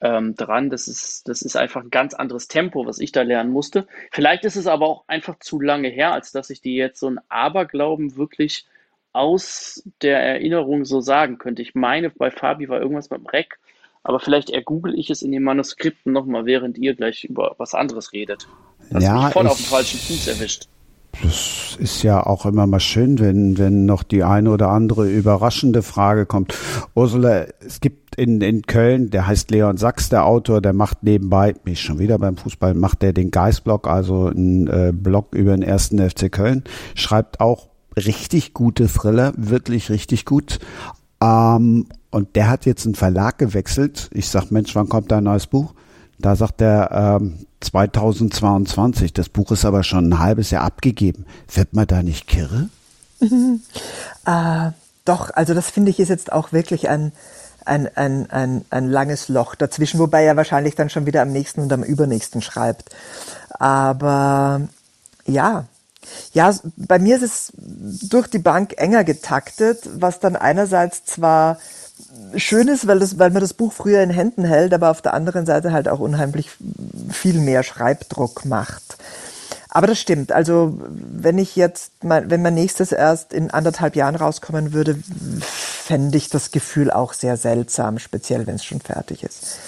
ähm, 0.00 0.36
dran. 0.36 0.70
Das 0.70 0.86
ist, 0.86 1.28
das 1.28 1.42
ist 1.42 1.56
einfach 1.56 1.82
ein 1.82 1.90
ganz 1.90 2.14
anderes 2.14 2.46
Tempo, 2.46 2.86
was 2.86 3.00
ich 3.00 3.10
da 3.10 3.22
lernen 3.22 3.50
musste. 3.50 3.86
Vielleicht 4.12 4.44
ist 4.44 4.56
es 4.56 4.68
aber 4.68 4.86
auch 4.86 5.04
einfach 5.08 5.38
zu 5.40 5.60
lange 5.60 5.88
her, 5.88 6.12
als 6.12 6.30
dass 6.30 6.50
ich 6.50 6.60
dir 6.60 6.74
jetzt 6.74 7.00
so 7.00 7.10
ein 7.10 7.20
Aberglauben 7.28 8.16
wirklich 8.16 8.66
aus 9.12 9.82
der 10.02 10.20
Erinnerung 10.20 10.84
so 10.84 11.00
sagen 11.00 11.38
könnte. 11.38 11.62
Ich 11.62 11.74
meine, 11.74 12.10
bei 12.10 12.30
Fabi 12.30 12.68
war 12.68 12.80
irgendwas 12.80 13.08
beim 13.08 13.26
Rec, 13.26 13.58
aber 14.02 14.20
vielleicht 14.20 14.50
ergoogle 14.50 14.94
ich 14.94 15.10
es 15.10 15.22
in 15.22 15.32
den 15.32 15.42
Manuskripten 15.42 16.12
nochmal, 16.12 16.46
während 16.46 16.78
ihr 16.78 16.94
gleich 16.94 17.24
über 17.24 17.54
was 17.58 17.74
anderes 17.74 18.12
redet. 18.12 18.48
Das 18.90 19.04
ja, 19.04 19.24
mich 19.24 19.32
voll 19.32 19.46
ich, 19.46 19.50
auf 19.50 19.56
den 19.56 19.66
falschen 19.66 19.98
Fuß 19.98 20.28
erwischt. 20.28 20.68
Das 21.22 21.76
ist 21.80 22.02
ja 22.02 22.24
auch 22.24 22.46
immer 22.46 22.66
mal 22.66 22.80
schön, 22.80 23.18
wenn, 23.18 23.58
wenn 23.58 23.86
noch 23.86 24.02
die 24.02 24.22
eine 24.22 24.50
oder 24.50 24.68
andere 24.68 25.10
überraschende 25.10 25.82
Frage 25.82 26.26
kommt. 26.26 26.54
Ursula, 26.94 27.46
es 27.60 27.80
gibt 27.80 28.16
in, 28.16 28.40
in 28.40 28.62
Köln, 28.62 29.10
der 29.10 29.26
heißt 29.26 29.50
Leon 29.50 29.76
Sachs, 29.76 30.08
der 30.08 30.26
Autor, 30.26 30.60
der 30.60 30.72
macht 30.72 31.02
nebenbei, 31.02 31.52
bin 31.52 31.72
ich 31.72 31.80
schon 31.80 31.98
wieder 31.98 32.18
beim 32.18 32.36
Fußball, 32.36 32.74
macht 32.74 33.02
der 33.02 33.12
den 33.12 33.30
Geistblog, 33.30 33.88
also 33.88 34.26
einen 34.26 34.68
äh, 34.68 34.92
Blog 34.94 35.34
über 35.34 35.52
den 35.52 35.62
ersten 35.62 35.98
FC 35.98 36.30
Köln, 36.30 36.64
schreibt 36.94 37.40
auch 37.40 37.68
richtig 37.96 38.54
gute 38.54 38.86
Thriller, 38.86 39.32
wirklich 39.36 39.90
richtig 39.90 40.24
gut. 40.24 40.60
Ähm, 41.20 41.86
und 42.10 42.36
der 42.36 42.48
hat 42.48 42.66
jetzt 42.66 42.86
einen 42.86 42.94
Verlag 42.94 43.38
gewechselt. 43.38 44.08
Ich 44.12 44.28
sag, 44.28 44.50
Mensch, 44.50 44.74
wann 44.74 44.88
kommt 44.88 45.10
da 45.10 45.18
ein 45.18 45.24
neues 45.24 45.46
Buch? 45.46 45.74
Da 46.18 46.34
sagt 46.36 46.60
er 46.60 47.18
ähm, 47.20 47.46
2022. 47.60 49.12
Das 49.12 49.28
Buch 49.28 49.52
ist 49.52 49.64
aber 49.64 49.82
schon 49.84 50.08
ein 50.08 50.18
halbes 50.18 50.50
Jahr 50.50 50.64
abgegeben. 50.64 51.26
Wird 51.52 51.74
man 51.74 51.86
da 51.86 52.02
nicht 52.02 52.26
kirre? 52.26 52.68
äh, 53.20 54.70
doch, 55.04 55.30
also 55.34 55.54
das 55.54 55.70
finde 55.70 55.90
ich 55.90 56.00
ist 56.00 56.08
jetzt 56.08 56.32
auch 56.32 56.52
wirklich 56.52 56.88
ein, 56.88 57.12
ein, 57.64 57.88
ein, 57.96 58.30
ein, 58.30 58.64
ein 58.70 58.90
langes 58.90 59.28
Loch 59.28 59.54
dazwischen, 59.54 60.00
wobei 60.00 60.24
er 60.24 60.36
wahrscheinlich 60.36 60.74
dann 60.74 60.90
schon 60.90 61.06
wieder 61.06 61.22
am 61.22 61.32
nächsten 61.32 61.60
und 61.60 61.72
am 61.72 61.82
übernächsten 61.82 62.42
schreibt. 62.42 62.90
Aber 63.50 64.62
ja, 65.26 65.66
ja, 66.32 66.54
bei 66.76 66.98
mir 66.98 67.16
ist 67.16 67.22
es 67.22 67.52
durch 68.08 68.28
die 68.28 68.38
Bank 68.38 68.74
enger 68.76 69.04
getaktet, 69.04 69.88
was 69.94 70.20
dann 70.20 70.36
einerseits 70.36 71.04
zwar 71.04 71.58
schön 72.36 72.68
ist, 72.68 72.86
weil, 72.86 72.98
das, 72.98 73.18
weil 73.18 73.30
man 73.30 73.40
das 73.40 73.54
Buch 73.54 73.72
früher 73.72 74.02
in 74.02 74.10
Händen 74.10 74.44
hält, 74.44 74.72
aber 74.72 74.90
auf 74.90 75.02
der 75.02 75.14
anderen 75.14 75.46
Seite 75.46 75.72
halt 75.72 75.88
auch 75.88 75.98
unheimlich 75.98 76.50
viel 77.10 77.40
mehr 77.40 77.62
Schreibdruck 77.62 78.44
macht. 78.44 78.96
Aber 79.70 79.86
das 79.86 80.00
stimmt. 80.00 80.32
Also 80.32 80.78
wenn 80.88 81.38
ich 81.38 81.54
jetzt, 81.54 81.92
wenn 82.00 82.42
mein 82.42 82.54
nächstes 82.54 82.90
erst 82.90 83.32
in 83.32 83.50
anderthalb 83.50 83.96
Jahren 83.96 84.16
rauskommen 84.16 84.72
würde, 84.72 84.98
fände 85.40 86.16
ich 86.16 86.30
das 86.30 86.50
Gefühl 86.50 86.90
auch 86.90 87.12
sehr 87.12 87.36
seltsam, 87.36 87.98
speziell 87.98 88.46
wenn 88.46 88.56
es 88.56 88.64
schon 88.64 88.80
fertig 88.80 89.22
ist. 89.22 89.58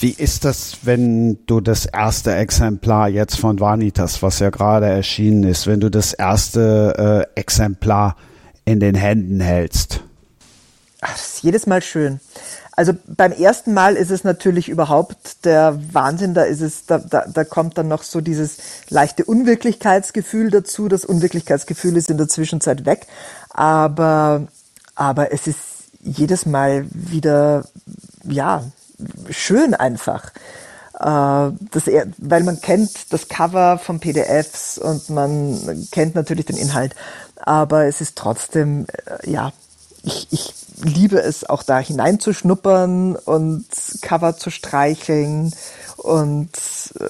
Wie 0.00 0.12
ist 0.12 0.44
das, 0.44 0.78
wenn 0.82 1.44
du 1.46 1.60
das 1.60 1.86
erste 1.86 2.34
Exemplar 2.34 3.08
jetzt 3.08 3.36
von 3.36 3.58
Vanitas, 3.58 4.22
was 4.22 4.38
ja 4.38 4.50
gerade 4.50 4.86
erschienen 4.86 5.42
ist, 5.42 5.66
wenn 5.66 5.80
du 5.80 5.90
das 5.90 6.12
erste 6.12 7.26
äh, 7.34 7.40
Exemplar 7.40 8.16
in 8.64 8.78
den 8.78 8.94
Händen 8.94 9.40
hältst? 9.40 10.04
Ach, 11.00 11.14
ist 11.14 11.42
jedes 11.42 11.66
Mal 11.66 11.82
schön. 11.82 12.20
Also 12.72 12.92
beim 13.06 13.32
ersten 13.32 13.74
Mal 13.74 13.96
ist 13.96 14.10
es 14.10 14.22
natürlich 14.22 14.68
überhaupt 14.68 15.44
der 15.44 15.78
Wahnsinn, 15.92 16.34
da 16.34 16.42
ist 16.42 16.60
es, 16.60 16.86
da, 16.86 16.98
da, 16.98 17.24
da 17.26 17.44
kommt 17.44 17.76
dann 17.76 17.88
noch 17.88 18.04
so 18.04 18.20
dieses 18.20 18.58
leichte 18.88 19.24
Unwirklichkeitsgefühl 19.24 20.50
dazu. 20.50 20.88
Das 20.88 21.04
Unwirklichkeitsgefühl 21.04 21.96
ist 21.96 22.10
in 22.10 22.18
der 22.18 22.28
Zwischenzeit 22.28 22.86
weg, 22.86 23.06
aber, 23.50 24.46
aber 24.94 25.32
es 25.32 25.48
ist 25.48 25.58
jedes 26.00 26.46
Mal 26.46 26.86
wieder, 26.90 27.64
ja, 28.22 28.64
schön 29.30 29.74
einfach. 29.74 30.32
Äh, 31.00 31.52
das, 31.72 31.86
weil 32.18 32.42
man 32.44 32.60
kennt 32.60 33.12
das 33.12 33.28
Cover 33.28 33.78
von 33.78 34.00
PDFs 34.00 34.78
und 34.78 35.10
man 35.10 35.88
kennt 35.90 36.14
natürlich 36.14 36.46
den 36.46 36.56
Inhalt, 36.56 36.94
aber 37.36 37.86
es 37.86 38.00
ist 38.00 38.16
trotzdem, 38.16 38.86
äh, 39.06 39.30
ja, 39.30 39.52
ich, 40.04 40.28
ich 40.30 40.54
liebe 40.82 41.20
es 41.20 41.48
auch 41.48 41.62
da 41.62 41.78
hineinzuschnuppern 41.78 43.16
und 43.16 43.66
Cover 44.02 44.36
zu 44.36 44.50
streicheln 44.50 45.52
und 45.96 46.50
äh, 47.00 47.04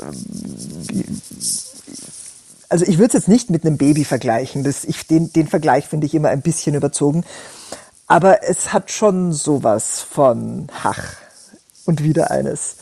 also 2.69 2.85
ich 2.85 2.99
würde 2.99 3.09
es 3.09 3.13
jetzt 3.15 3.29
nicht 3.29 3.51
mit 3.51 3.65
einem 3.65 3.79
Baby 3.79 4.05
vergleichen. 4.05 4.63
Das, 4.63 4.85
ich, 4.85 5.07
den, 5.07 5.33
den 5.33 5.47
Vergleich 5.47 5.87
finde 5.87 6.07
ich 6.07 6.15
immer 6.15 6.29
ein 6.29 6.43
bisschen 6.43 6.75
überzogen. 6.75 7.25
Aber 8.07 8.43
es 8.49 8.73
hat 8.73 8.91
schon 8.91 9.33
sowas 9.33 10.01
von 10.01 10.69
Hach 10.83 11.17
und 11.85 12.03
wieder 12.03 12.31
eines. 12.31 12.77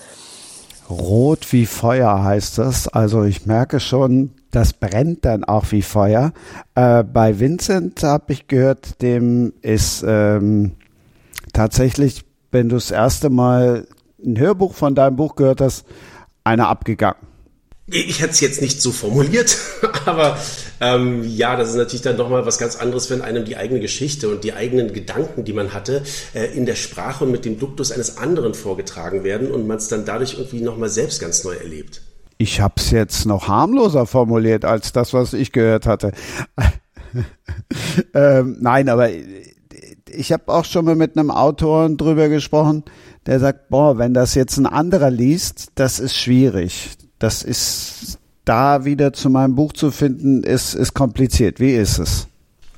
Rot 0.89 1.53
wie 1.53 1.67
Feuer 1.67 2.23
heißt 2.23 2.59
es. 2.59 2.89
Also 2.89 3.25
ich 3.25 3.47
merke 3.47 3.81
schon, 3.81 4.33
das 4.57 4.73
brennt 4.73 5.27
dann 5.27 5.45
auch 5.45 5.71
wie 5.71 5.83
Feuer. 5.83 6.33
Äh, 6.75 7.05
bei 7.05 7.39
Vincent 7.39 8.03
habe 8.03 8.33
ich 8.33 8.49
gehört, 8.49 9.03
dem 9.03 9.53
ist 9.61 10.03
ähm, 10.07 10.77
tatsächlich, 11.53 12.25
wenn 12.53 12.71
du 12.71 12.77
das 12.77 12.91
erste 12.91 13.29
Mal 13.29 13.87
ein 14.25 14.39
Hörbuch 14.39 14.73
von 14.73 14.95
deinem 14.95 15.17
Buch 15.17 15.37
gehört 15.37 15.61
hast, 15.61 15.85
einer 16.43 16.69
abgegangen. 16.69 17.21
Ich 17.89 18.23
hätte 18.23 18.31
es 18.31 18.41
jetzt 18.41 18.63
nicht 18.63 18.81
so 18.81 18.93
formuliert, 18.93 19.59
aber 20.07 20.39
ähm, 20.81 21.23
ja, 21.23 21.57
das 21.57 21.69
ist 21.69 21.77
natürlich 21.77 22.03
dann 22.03 22.17
nochmal 22.17 22.47
was 22.47 22.57
ganz 22.57 22.77
anderes, 22.77 23.11
wenn 23.11 23.21
einem 23.21 23.45
die 23.45 23.59
eigene 23.59 23.81
Geschichte 23.81 24.31
und 24.31 24.43
die 24.43 24.55
eigenen 24.55 24.95
Gedanken, 24.95 25.45
die 25.45 25.53
man 25.53 25.75
hatte, 25.75 26.03
äh, 26.33 26.47
in 26.57 26.65
der 26.65 26.77
Sprache 26.77 27.25
und 27.25 27.31
mit 27.31 27.45
dem 27.45 27.59
Duktus 27.59 27.93
eines 27.93 28.17
anderen 28.17 28.55
vorgetragen 28.55 29.23
werden 29.23 29.51
und 29.51 29.67
man 29.67 29.77
es 29.77 29.89
dann 29.89 30.07
dadurch 30.07 30.39
irgendwie 30.39 30.63
nochmal 30.63 30.89
selbst 30.89 31.21
ganz 31.21 31.45
neu 31.45 31.53
erlebt. 31.57 32.01
Ich 32.39 32.61
habe 32.61 32.75
es 32.77 32.91
jetzt 32.91 33.27
noch 33.27 33.49
harmloser 33.49 34.07
formuliert 34.07 34.65
als 34.65 34.93
das, 34.93 35.13
was 35.15 35.33
ich 35.33 35.53
gehört 35.53 35.87
hatte. 35.87 36.13
ähm, 38.15 38.57
nein, 38.61 38.89
aber 38.89 39.09
ich 40.11 40.33
habe 40.33 40.53
auch 40.53 40.65
schon 40.65 40.85
mal 40.85 40.97
mit 40.97 41.17
einem 41.17 41.31
Autor 41.31 41.89
drüber 41.89 42.29
gesprochen, 42.29 42.85
der 43.27 43.41
sagt, 43.41 43.71
boah, 43.71 43.99
wenn 43.99 44.15
das 44.15 44.35
jetzt 44.35 44.57
ein 44.59 44.67
anderer 44.67 45.11
liest, 45.11 45.73
das 45.75 45.99
ist 45.99 46.15
schwierig 46.15 46.97
das 47.19 47.43
ist 47.43 48.19
da 48.45 48.85
wieder 48.85 49.13
zu 49.13 49.31
meinem 49.31 49.55
Buch 49.55 49.73
zu 49.73 49.91
finden, 49.91 50.43
ist, 50.43 50.75
ist 50.75 50.95
kompliziert. 50.95 51.61
Wie 51.61 51.75
ist 51.75 51.99
es? 51.99 52.29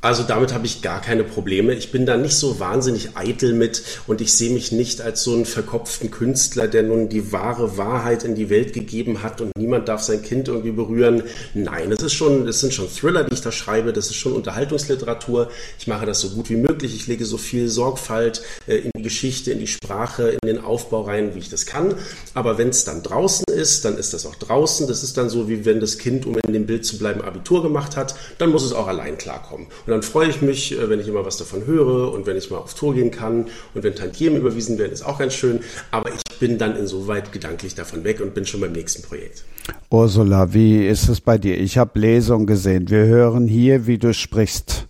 Also 0.00 0.22
damit 0.22 0.54
habe 0.54 0.64
ich 0.64 0.80
gar 0.80 1.00
keine 1.00 1.24
Probleme. 1.24 1.74
Ich 1.74 1.90
bin 1.90 2.06
da 2.06 2.16
nicht 2.16 2.36
so 2.36 2.60
wahnsinnig 2.60 3.16
eitel 3.16 3.52
mit 3.52 3.82
und 4.06 4.20
ich 4.20 4.32
sehe 4.32 4.50
mich 4.50 4.70
nicht 4.70 5.00
als 5.00 5.24
so 5.24 5.34
einen 5.34 5.44
verkopften 5.44 6.12
Künstler, 6.12 6.68
der 6.68 6.84
nun 6.84 7.08
die 7.08 7.32
wahre 7.32 7.76
Wahrheit 7.76 8.22
in 8.22 8.36
die 8.36 8.48
Welt 8.48 8.72
gegeben 8.72 9.24
hat 9.24 9.40
und 9.40 9.50
niemand 9.58 9.88
darf 9.88 10.02
sein 10.02 10.22
Kind 10.22 10.46
irgendwie 10.46 10.70
berühren. 10.70 11.24
Nein, 11.52 11.90
es 11.90 12.02
ist 12.02 12.12
schon, 12.12 12.46
es 12.46 12.60
sind 12.60 12.72
schon 12.72 12.88
Thriller, 12.88 13.24
die 13.24 13.34
ich 13.34 13.40
da 13.40 13.50
schreibe. 13.50 13.92
Das 13.92 14.06
ist 14.06 14.14
schon 14.14 14.34
Unterhaltungsliteratur. 14.34 15.50
Ich 15.80 15.88
mache 15.88 16.06
das 16.06 16.20
so 16.20 16.30
gut 16.30 16.48
wie 16.48 16.56
möglich. 16.56 16.94
Ich 16.94 17.08
lege 17.08 17.24
so 17.24 17.36
viel 17.36 17.68
Sorgfalt 17.68 18.42
äh, 18.68 18.76
in 18.76 18.92
die 18.96 19.02
Geschichte, 19.02 19.50
in 19.50 19.58
die 19.58 19.66
Sprache, 19.66 20.36
in 20.40 20.46
den 20.46 20.58
Aufbau 20.58 21.02
rein, 21.02 21.34
wie 21.34 21.40
ich 21.40 21.50
das 21.50 21.66
kann. 21.66 21.94
Aber 22.34 22.56
wenn 22.56 22.68
es 22.68 22.84
dann 22.84 23.02
draußen 23.02 23.44
ist, 23.52 23.84
dann 23.84 23.98
ist 23.98 24.14
das 24.14 24.26
auch 24.26 24.36
draußen. 24.36 24.86
Das 24.86 25.02
ist 25.02 25.16
dann 25.16 25.28
so, 25.28 25.48
wie 25.48 25.64
wenn 25.64 25.80
das 25.80 25.98
Kind, 25.98 26.24
um 26.24 26.38
in 26.38 26.52
dem 26.52 26.66
Bild 26.66 26.86
zu 26.86 26.98
bleiben, 26.98 27.20
Abitur 27.20 27.64
gemacht 27.64 27.96
hat. 27.96 28.14
Dann 28.38 28.50
muss 28.50 28.64
es 28.64 28.72
auch 28.72 28.86
allein 28.86 29.18
klarkommen. 29.18 29.66
Und 29.88 29.92
dann 29.92 30.02
freue 30.02 30.28
ich 30.28 30.42
mich, 30.42 30.78
äh, 30.78 30.90
wenn 30.90 31.00
ich 31.00 31.08
immer 31.08 31.24
was 31.24 31.38
davon 31.38 31.64
höre 31.64 32.12
und 32.12 32.26
wenn 32.26 32.36
ich 32.36 32.50
mal 32.50 32.58
auf 32.58 32.74
Tour 32.74 32.94
gehen 32.94 33.10
kann 33.10 33.46
und 33.72 33.82
wenn 33.82 33.94
Tantiemen 33.94 34.38
überwiesen 34.38 34.76
werden, 34.76 34.92
ist 34.92 35.02
auch 35.02 35.18
ganz 35.18 35.32
schön. 35.32 35.60
Aber 35.90 36.10
ich 36.10 36.38
bin 36.38 36.58
dann 36.58 36.76
insoweit 36.76 37.32
gedanklich 37.32 37.74
davon 37.74 38.04
weg 38.04 38.20
und 38.20 38.34
bin 38.34 38.44
schon 38.44 38.60
beim 38.60 38.72
nächsten 38.72 39.00
Projekt. 39.00 39.44
Ursula, 39.88 40.52
wie 40.52 40.86
ist 40.86 41.08
es 41.08 41.22
bei 41.22 41.38
dir? 41.38 41.58
Ich 41.58 41.78
habe 41.78 41.98
Lesungen 41.98 42.46
gesehen. 42.46 42.90
Wir 42.90 43.06
hören 43.06 43.48
hier, 43.48 43.86
wie 43.86 43.96
du 43.96 44.12
sprichst. 44.12 44.86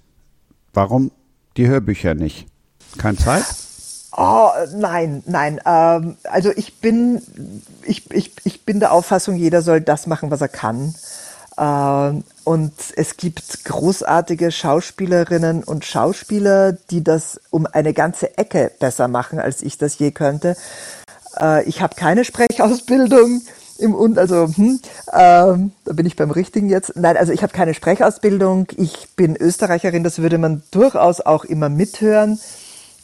Warum 0.74 1.12
die 1.56 1.68
Hörbücher 1.68 2.16
nicht? 2.16 2.48
Keine 2.98 3.18
Zeit? 3.18 3.44
Oh, 4.16 4.48
nein, 4.74 5.22
nein. 5.26 5.60
Ähm, 5.64 6.16
also 6.24 6.50
ich 6.56 6.80
bin, 6.80 7.22
ich, 7.84 8.10
ich, 8.10 8.32
ich 8.42 8.64
bin 8.64 8.80
der 8.80 8.90
Auffassung, 8.90 9.36
jeder 9.36 9.62
soll 9.62 9.80
das 9.80 10.08
machen, 10.08 10.32
was 10.32 10.40
er 10.40 10.48
kann. 10.48 10.92
Ähm, 11.58 12.24
und 12.44 12.72
es 12.96 13.16
gibt 13.16 13.64
großartige 13.64 14.52
Schauspielerinnen 14.52 15.64
und 15.64 15.84
Schauspieler, 15.84 16.72
die 16.72 17.02
das 17.02 17.40
um 17.50 17.66
eine 17.66 17.92
ganze 17.92 18.38
Ecke 18.38 18.70
besser 18.78 19.08
machen, 19.08 19.38
als 19.40 19.60
ich 19.62 19.76
das 19.76 19.98
je 19.98 20.12
könnte. 20.12 20.56
Äh, 21.38 21.64
ich 21.64 21.82
habe 21.82 21.96
keine 21.96 22.24
Sprechausbildung 22.24 23.42
im 23.78 23.94
und 23.94 24.18
also 24.18 24.48
hm, 24.48 24.80
ähm, 25.12 25.72
da 25.84 25.92
bin 25.92 26.06
ich 26.06 26.16
beim 26.16 26.30
richtigen 26.30 26.68
jetzt. 26.68 26.96
Nein, 26.96 27.16
also 27.16 27.32
ich 27.32 27.42
habe 27.42 27.52
keine 27.52 27.74
Sprechausbildung. 27.74 28.68
Ich 28.76 29.08
bin 29.16 29.36
Österreicherin. 29.36 30.04
Das 30.04 30.18
würde 30.18 30.38
man 30.38 30.62
durchaus 30.70 31.20
auch 31.20 31.44
immer 31.44 31.68
mithören. 31.68 32.40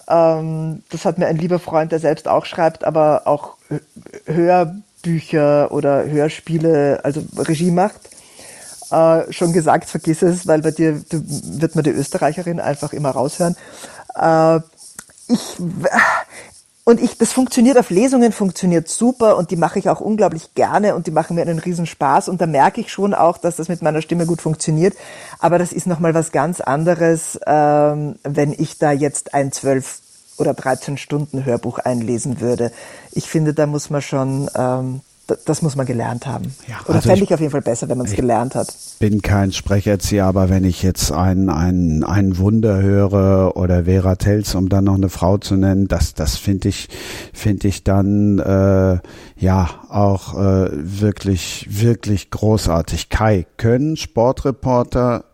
Ähm, 0.09 0.82
das 0.90 1.05
hat 1.05 1.18
mir 1.18 1.26
ein 1.26 1.38
lieber 1.38 1.59
Freund, 1.59 1.92
der 1.92 1.98
selbst 1.98 2.28
auch 2.28 2.44
schreibt, 2.44 2.84
aber 2.84 3.22
auch 3.26 3.57
Hörbücher 4.26 5.72
oder 5.72 6.05
Hörspiele, 6.09 7.00
also 7.02 7.22
Regie 7.36 7.70
macht 7.70 8.13
äh, 8.95 9.32
schon 9.32 9.53
gesagt, 9.53 9.88
vergiss 9.88 10.22
es, 10.22 10.47
weil 10.47 10.62
bei 10.62 10.70
dir 10.70 11.03
wird 11.11 11.74
man 11.74 11.84
die 11.84 11.90
Österreicherin 11.90 12.61
einfach 12.61 12.92
immer 12.92 13.11
raushören. 13.11 13.57
Äh, 14.14 14.61
ich, 15.28 15.57
und 16.84 17.01
ich, 17.01 17.16
das 17.16 17.32
funktioniert 17.32 17.78
auf 17.78 17.88
Lesungen, 17.88 18.30
funktioniert 18.30 18.88
super 18.88 19.38
und 19.38 19.51
die 19.51 19.57
mache 19.57 19.78
ich 19.78 19.88
auch 19.88 20.01
unglaublich 20.01 20.55
gerne 20.55 20.95
und 20.95 21.07
die 21.07 21.11
machen 21.11 21.34
mir 21.34 21.42
einen 21.42 21.59
riesen 21.59 21.86
Spaß 21.86 22.28
und 22.28 22.42
da 22.42 22.47
merke 22.47 22.82
ich 22.82 22.92
schon 22.92 23.14
auch, 23.14 23.38
dass 23.38 23.57
das 23.57 23.68
mit 23.68 23.80
meiner 23.80 24.03
Stimme 24.03 24.26
gut 24.26 24.42
funktioniert. 24.42 24.95
Aber 25.38 25.59
das 25.59 25.72
ist 25.72 25.86
nochmal 25.86 26.12
was 26.12 26.30
ganz 26.30 26.61
anderes, 26.61 27.40
ähm, 27.47 28.16
wenn 28.22 28.53
ich 28.53 28.78
da 28.78 28.92
jetzt 28.92 29.32
ein 29.32 29.51
zwölf 29.51 30.01
oder 30.36 30.53
13 30.53 30.99
Stunden 30.99 31.47
Hörbuch 31.47 31.78
einlesen 31.78 32.40
würde. 32.40 32.70
Ich 33.12 33.28
finde, 33.28 33.55
da 33.55 33.66
muss 33.66 33.88
man 33.88 34.03
schon 34.03 34.51
ähm, 34.55 35.01
das 35.27 35.62
muss 35.62 35.77
man 35.77 35.87
gelernt 35.87 36.27
haben. 36.27 36.55
Ja, 36.68 36.81
Oder 36.85 36.97
also 36.97 37.09
fände 37.09 37.25
ich, 37.25 37.31
ich 37.31 37.35
auf 37.35 37.41
jeden 37.41 37.53
Fall 37.53 37.62
besser, 37.62 37.89
wenn 37.89 37.99
man 37.99 38.07
es 38.07 38.14
gelernt 38.14 38.55
hat. 38.55 38.75
bin 38.99 39.22
kein 39.22 39.53
Sprecherzieher, 39.53 40.27
aber 40.27 40.51
wenn 40.51 40.64
ich 40.64 40.83
jetzt 40.83 41.12
ein, 41.12 41.49
ein, 41.49 42.05
ein 42.05 42.39
Wunder 42.39 42.81
höre 42.81 43.57
oder 43.57 43.85
Vera 43.85 44.16
Tells, 44.16 44.55
um 44.55 44.68
dann 44.68 44.85
noch 44.85 44.95
eine 44.95 45.09
Frau 45.09 45.39
zu 45.39 45.57
nennen, 45.57 45.89
das, 45.89 46.14
das 46.14 46.37
finde 46.37 46.68
ich, 46.68 46.89
finde 47.33 47.68
ich 47.68 47.85
dann 47.85 48.39
äh, 48.39 48.99
ja 49.37 49.70
auch 49.89 50.35
äh, 50.35 50.68
wirklich, 50.72 51.68
wirklich 51.70 52.31
großartig. 52.31 53.09
Kai, 53.09 53.47
können 53.57 53.97
Sportreporter 53.97 55.25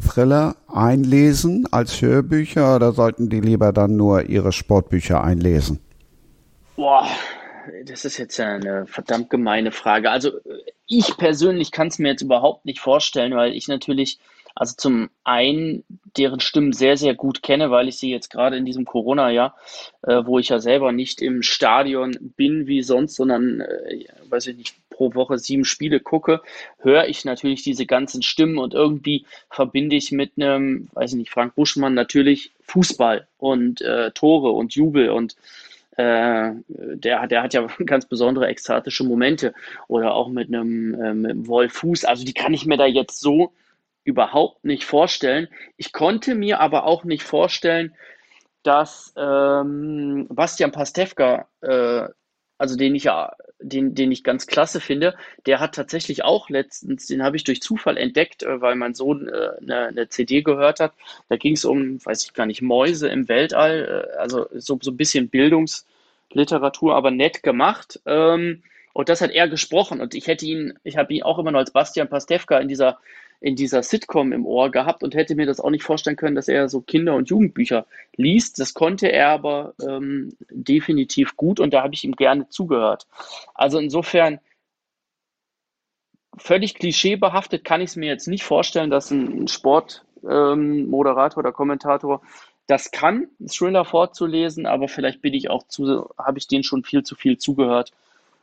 Thriller 0.00 0.56
einlesen 0.68 1.66
als 1.70 2.00
Hörbücher 2.00 2.76
oder 2.76 2.92
sollten 2.92 3.28
die 3.30 3.40
lieber 3.40 3.72
dann 3.72 3.96
nur 3.96 4.28
ihre 4.28 4.52
Sportbücher 4.52 5.22
einlesen? 5.24 5.80
Boah, 6.76 7.04
das 7.84 8.04
ist 8.04 8.18
jetzt 8.18 8.38
eine 8.40 8.86
verdammt 8.86 9.30
gemeine 9.30 9.72
Frage. 9.72 10.10
Also 10.10 10.32
ich 10.86 11.16
persönlich 11.16 11.70
kann 11.70 11.88
es 11.88 11.98
mir 11.98 12.08
jetzt 12.08 12.22
überhaupt 12.22 12.64
nicht 12.64 12.80
vorstellen, 12.80 13.34
weil 13.34 13.54
ich 13.54 13.68
natürlich, 13.68 14.18
also 14.54 14.74
zum 14.76 15.10
einen 15.24 15.84
deren 16.16 16.40
Stimmen 16.40 16.72
sehr, 16.72 16.96
sehr 16.96 17.14
gut 17.14 17.42
kenne, 17.42 17.70
weil 17.70 17.88
ich 17.88 17.96
sie 17.96 18.10
jetzt 18.10 18.30
gerade 18.30 18.56
in 18.56 18.64
diesem 18.64 18.84
Corona-Jahr, 18.84 19.56
äh, 20.02 20.22
wo 20.24 20.38
ich 20.38 20.48
ja 20.48 20.58
selber 20.58 20.92
nicht 20.92 21.20
im 21.20 21.42
Stadion 21.42 22.16
bin 22.36 22.66
wie 22.66 22.82
sonst, 22.82 23.16
sondern, 23.16 23.60
äh, 23.60 24.06
weiß 24.28 24.48
ich 24.48 24.56
nicht, 24.56 24.74
pro 24.90 25.14
Woche 25.14 25.38
sieben 25.38 25.64
Spiele 25.64 26.00
gucke, 26.00 26.42
höre 26.78 27.06
ich 27.06 27.24
natürlich 27.24 27.62
diese 27.62 27.86
ganzen 27.86 28.22
Stimmen 28.22 28.58
und 28.58 28.74
irgendwie 28.74 29.26
verbinde 29.48 29.94
ich 29.94 30.10
mit 30.10 30.32
einem, 30.36 30.88
weiß 30.94 31.12
ich 31.12 31.18
nicht, 31.18 31.30
Frank 31.30 31.54
Buschmann 31.54 31.94
natürlich 31.94 32.50
Fußball 32.62 33.28
und 33.38 33.80
äh, 33.80 34.10
Tore 34.10 34.50
und 34.50 34.74
Jubel 34.74 35.10
und 35.10 35.36
äh, 35.98 36.52
der, 36.68 37.26
der 37.26 37.42
hat 37.42 37.54
ja 37.54 37.66
ganz 37.84 38.06
besondere 38.06 38.46
ekstatische 38.46 39.04
Momente 39.04 39.52
oder 39.88 40.14
auch 40.14 40.28
mit 40.28 40.48
einem, 40.48 40.94
äh, 40.94 41.12
mit 41.12 41.30
einem 41.32 41.46
Wolf 41.48 41.72
Fuß. 41.74 42.04
Also 42.04 42.24
die 42.24 42.34
kann 42.34 42.54
ich 42.54 42.66
mir 42.66 42.76
da 42.76 42.86
jetzt 42.86 43.20
so 43.20 43.52
überhaupt 44.04 44.64
nicht 44.64 44.84
vorstellen. 44.84 45.48
Ich 45.76 45.92
konnte 45.92 46.36
mir 46.36 46.60
aber 46.60 46.84
auch 46.84 47.02
nicht 47.02 47.24
vorstellen, 47.24 47.96
dass 48.62 49.12
ähm, 49.16 50.26
Bastian 50.30 50.70
Pastewka, 50.70 51.48
äh, 51.62 52.08
also 52.58 52.76
den 52.76 52.94
ich 52.94 53.04
ja, 53.04 53.32
den, 53.60 53.94
den 53.94 54.12
ich 54.12 54.24
ganz 54.24 54.46
klasse 54.46 54.80
finde, 54.80 55.16
der 55.46 55.60
hat 55.60 55.74
tatsächlich 55.74 56.24
auch 56.24 56.48
letztens, 56.50 57.06
den 57.06 57.22
habe 57.22 57.36
ich 57.36 57.44
durch 57.44 57.60
Zufall 57.60 57.96
entdeckt, 57.96 58.42
äh, 58.42 58.60
weil 58.60 58.76
mein 58.76 58.94
Sohn 58.94 59.28
äh, 59.28 59.50
eine, 59.60 59.86
eine 59.88 60.08
CD 60.08 60.42
gehört 60.42 60.80
hat. 60.80 60.92
Da 61.28 61.36
ging 61.36 61.54
es 61.54 61.64
um, 61.64 62.04
weiß 62.04 62.24
ich 62.24 62.34
gar 62.34 62.46
nicht, 62.46 62.62
Mäuse 62.62 63.08
im 63.08 63.28
Weltall, 63.28 64.06
äh, 64.14 64.18
also 64.18 64.46
so, 64.54 64.78
so 64.80 64.90
ein 64.90 64.96
bisschen 64.96 65.30
Bildungs- 65.30 65.84
Literatur, 66.32 66.94
aber 66.94 67.10
nett 67.10 67.42
gemacht. 67.42 68.00
Ähm, 68.06 68.62
und 68.92 69.08
das 69.08 69.20
hat 69.20 69.30
er 69.30 69.48
gesprochen. 69.48 70.00
Und 70.00 70.14
ich 70.14 70.26
hätte 70.26 70.46
ihn, 70.46 70.78
ich 70.84 70.96
habe 70.96 71.12
ihn 71.14 71.22
auch 71.22 71.38
immer 71.38 71.50
noch 71.52 71.60
als 71.60 71.70
Bastian 71.70 72.08
Pastewka 72.08 72.58
in 72.58 72.68
dieser, 72.68 72.98
in 73.40 73.54
dieser 73.54 73.82
Sitcom 73.82 74.32
im 74.32 74.46
Ohr 74.46 74.70
gehabt 74.70 75.02
und 75.02 75.14
hätte 75.14 75.34
mir 75.34 75.46
das 75.46 75.60
auch 75.60 75.70
nicht 75.70 75.84
vorstellen 75.84 76.16
können, 76.16 76.34
dass 76.34 76.48
er 76.48 76.68
so 76.68 76.80
Kinder- 76.80 77.14
und 77.14 77.30
Jugendbücher 77.30 77.86
liest. 78.16 78.58
Das 78.58 78.74
konnte 78.74 79.12
er 79.12 79.28
aber 79.28 79.74
ähm, 79.80 80.34
definitiv 80.50 81.36
gut 81.36 81.60
und 81.60 81.72
da 81.72 81.82
habe 81.82 81.94
ich 81.94 82.04
ihm 82.04 82.16
gerne 82.16 82.48
zugehört. 82.48 83.06
Also 83.54 83.78
insofern 83.78 84.40
völlig 86.36 86.74
klischeebehaftet 86.74 87.64
kann 87.64 87.80
ich 87.80 87.90
es 87.90 87.96
mir 87.96 88.08
jetzt 88.08 88.26
nicht 88.26 88.42
vorstellen, 88.42 88.90
dass 88.90 89.10
ein 89.10 89.46
Sportmoderator 89.46 91.42
ähm, 91.42 91.46
oder 91.46 91.52
Kommentator 91.52 92.22
das 92.66 92.90
kann, 92.90 93.28
Thriller 93.46 93.84
vorzulesen, 93.84 94.66
aber 94.66 94.88
vielleicht 94.88 95.22
bin 95.22 95.32
ich 95.32 95.48
auch 95.48 95.66
zu, 95.68 96.10
habe 96.18 96.38
ich 96.38 96.48
denen 96.48 96.64
schon 96.64 96.84
viel 96.84 97.02
zu 97.02 97.14
viel 97.14 97.38
zugehört 97.38 97.92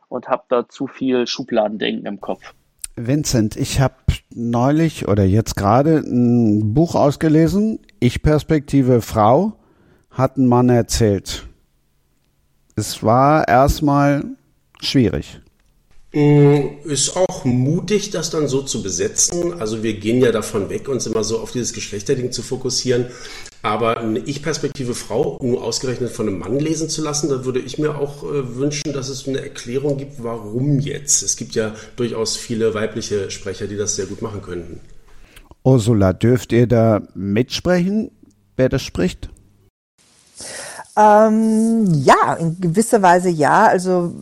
und 0.08 0.28
habe 0.28 0.42
da 0.48 0.68
zu 0.68 0.88
viel 0.88 1.26
Schubladendenken 1.26 2.06
im 2.06 2.20
Kopf. 2.20 2.54
Vincent, 2.96 3.56
ich 3.56 3.78
habe 3.78 3.94
neulich 4.36 5.08
oder 5.08 5.24
jetzt 5.24 5.56
gerade 5.56 5.98
ein 5.98 6.74
Buch 6.74 6.94
ausgelesen. 6.94 7.80
Ich 7.98 8.22
Perspektive 8.22 9.00
Frau 9.00 9.54
hat 10.10 10.36
ein 10.36 10.46
Mann 10.46 10.68
erzählt. 10.68 11.46
Es 12.76 13.02
war 13.02 13.48
erstmal 13.48 14.24
schwierig. 14.80 15.40
Mm, 16.12 16.84
ist 16.84 17.16
auch 17.16 17.44
mutig, 17.44 18.10
das 18.10 18.30
dann 18.30 18.46
so 18.46 18.62
zu 18.62 18.82
besetzen. 18.82 19.54
Also 19.60 19.82
wir 19.82 19.94
gehen 19.94 20.20
ja 20.22 20.32
davon 20.32 20.68
weg, 20.68 20.88
uns 20.88 21.06
immer 21.06 21.24
so 21.24 21.40
auf 21.40 21.52
dieses 21.52 21.72
Geschlechterding 21.72 22.30
zu 22.30 22.42
fokussieren. 22.42 23.06
Aber 23.66 23.98
eine 23.98 24.20
Ich-Perspektive 24.20 24.94
Frau 24.94 25.40
nur 25.42 25.64
ausgerechnet 25.64 26.12
von 26.12 26.28
einem 26.28 26.38
Mann 26.38 26.60
lesen 26.60 26.88
zu 26.88 27.02
lassen, 27.02 27.28
da 27.28 27.44
würde 27.44 27.58
ich 27.58 27.78
mir 27.78 27.98
auch 27.98 28.22
äh, 28.22 28.56
wünschen, 28.56 28.92
dass 28.92 29.08
es 29.08 29.26
eine 29.26 29.40
Erklärung 29.40 29.96
gibt, 29.96 30.22
warum 30.22 30.78
jetzt. 30.78 31.24
Es 31.24 31.34
gibt 31.34 31.56
ja 31.56 31.74
durchaus 31.96 32.36
viele 32.36 32.74
weibliche 32.74 33.28
Sprecher, 33.32 33.66
die 33.66 33.76
das 33.76 33.96
sehr 33.96 34.06
gut 34.06 34.22
machen 34.22 34.40
könnten. 34.40 34.78
Ursula, 35.64 36.12
dürft 36.12 36.52
ihr 36.52 36.68
da 36.68 37.02
mitsprechen, 37.16 38.12
wer 38.54 38.68
das 38.68 38.82
spricht? 38.82 39.30
Ähm, 40.96 41.92
ja, 42.04 42.34
in 42.34 42.60
gewisser 42.60 43.02
Weise 43.02 43.30
ja. 43.30 43.66
Also 43.66 44.14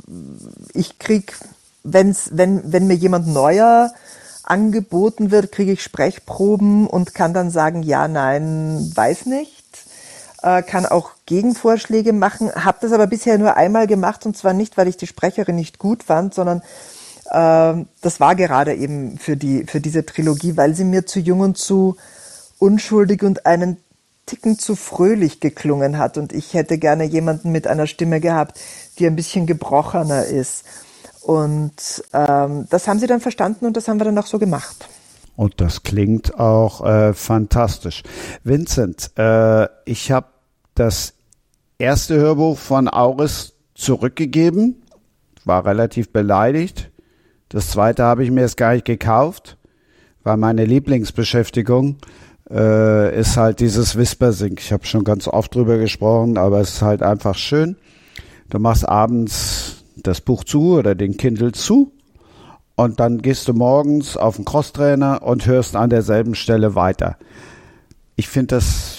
ich 0.73 0.99
krieg 0.99 1.35
wenn's, 1.83 2.31
wenn, 2.33 2.73
wenn 2.73 2.87
mir 2.87 2.97
jemand 2.97 3.29
neuer 3.29 3.93
angeboten 4.45 5.31
wird, 5.31 5.53
kriege 5.53 5.73
ich 5.73 5.83
Sprechproben 5.83 6.87
und 6.87 7.15
kann 7.15 7.35
dann 7.35 7.51
sagen, 7.51 7.83
ja, 7.83 8.09
nein, 8.09 8.93
weiß 8.95 9.27
nicht. 9.27 9.65
Äh, 10.43 10.63
kann 10.63 10.85
auch 10.85 11.13
Gegenvorschläge 11.27 12.13
machen, 12.13 12.53
habe 12.55 12.79
das 12.83 12.93
aber 12.93 13.07
bisher 13.07 13.39
nur 13.39 13.57
einmal 13.57 13.87
gemacht 13.87 14.27
und 14.27 14.37
zwar 14.37 14.53
nicht, 14.53 14.77
weil 14.77 14.89
ich 14.89 14.99
die 14.99 15.07
Sprecherin 15.07 15.57
nicht 15.57 15.79
gut 15.79 16.03
fand, 16.03 16.35
sondern 16.35 16.61
äh, 17.31 17.85
das 18.03 18.21
war 18.21 18.35
gerade 18.35 18.75
eben 18.75 19.19
für, 19.19 19.37
die, 19.37 19.65
für 19.65 19.81
diese 19.81 20.05
Trilogie, 20.05 20.57
weil 20.57 20.75
sie 20.75 20.85
mir 20.85 21.07
zu 21.07 21.19
jung 21.19 21.41
und 21.41 21.57
zu 21.57 21.97
unschuldig 22.59 23.23
und 23.23 23.47
einen 23.47 23.79
Ticken 24.27 24.59
zu 24.59 24.75
fröhlich 24.75 25.41
geklungen 25.41 25.99
hat 25.99 26.17
und 26.17 26.33
ich 26.33 26.55
hätte 26.55 26.79
gerne 26.79 27.05
jemanden 27.05 27.53
mit 27.53 27.67
einer 27.67 27.87
Stimme 27.87 28.21
gehabt, 28.21 28.59
die 28.99 29.07
ein 29.07 29.17
bisschen 29.17 29.47
gebrochener 29.47 30.25
ist. 30.25 30.65
Und 31.25 32.05
ähm, 32.13 32.67
das 32.69 32.87
haben 32.87 32.99
sie 32.99 33.07
dann 33.07 33.21
verstanden 33.21 33.65
und 33.65 33.79
das 33.79 33.89
haben 33.89 33.99
wir 33.99 34.05
dann 34.05 34.19
auch 34.19 34.27
so 34.27 34.39
gemacht. 34.39 34.89
Und 35.37 35.59
das 35.61 35.83
klingt 35.83 36.39
auch 36.39 36.85
äh, 36.85 37.15
fantastisch. 37.15 38.03
Vincent, 38.45 39.11
äh, 39.17 39.67
ich 39.87 40.13
habe 40.13 40.27
das 40.75 41.15
erste 41.79 42.17
Hörbuch 42.17 42.59
von 42.59 42.89
Auris 42.89 43.55
zurückgegeben, 43.75 44.83
war 45.47 45.65
relativ 45.65 46.13
beleidigt. 46.13 46.91
Das 47.49 47.71
zweite 47.71 48.03
habe 48.03 48.23
ich 48.23 48.31
mir 48.31 48.43
jetzt 48.43 48.59
gar 48.59 48.75
nicht 48.75 48.85
gekauft, 48.85 49.57
weil 50.25 50.37
meine 50.37 50.67
Lieblingsbeschäftigung 50.67 51.97
äh, 52.51 53.19
ist 53.19 53.39
halt 53.39 53.61
dieses 53.61 53.97
Whispersing. 53.97 54.57
Ich 54.59 54.73
habe 54.73 54.85
schon 54.85 55.05
ganz 55.05 55.27
oft 55.27 55.55
drüber 55.55 55.79
gesprochen, 55.79 56.37
aber 56.37 56.61
es 56.61 56.75
ist 56.75 56.83
halt 56.83 57.03
einfach 57.03 57.35
schön. 57.35 57.77
Du 58.51 58.59
machst 58.59 58.87
abends 58.87 59.84
das 60.07 60.21
Buch 60.21 60.45
zu 60.45 60.79
oder 60.79 60.95
den 60.95 61.17
Kindle 61.17 61.53
zu 61.53 61.93
und 62.77 63.01
dann 63.01 63.23
gehst 63.23 63.49
du 63.49 63.53
morgens 63.53 64.17
auf 64.17 64.37
den 64.37 64.45
Crosstrainer 64.45 65.23
und 65.23 65.47
hörst 65.47 65.77
an 65.77 65.91
derselben 65.91 66.35
Stelle 66.35 66.75
weiter. 66.75 67.17
Ich 68.17 68.29
finde 68.29 68.57
das, 68.57 68.99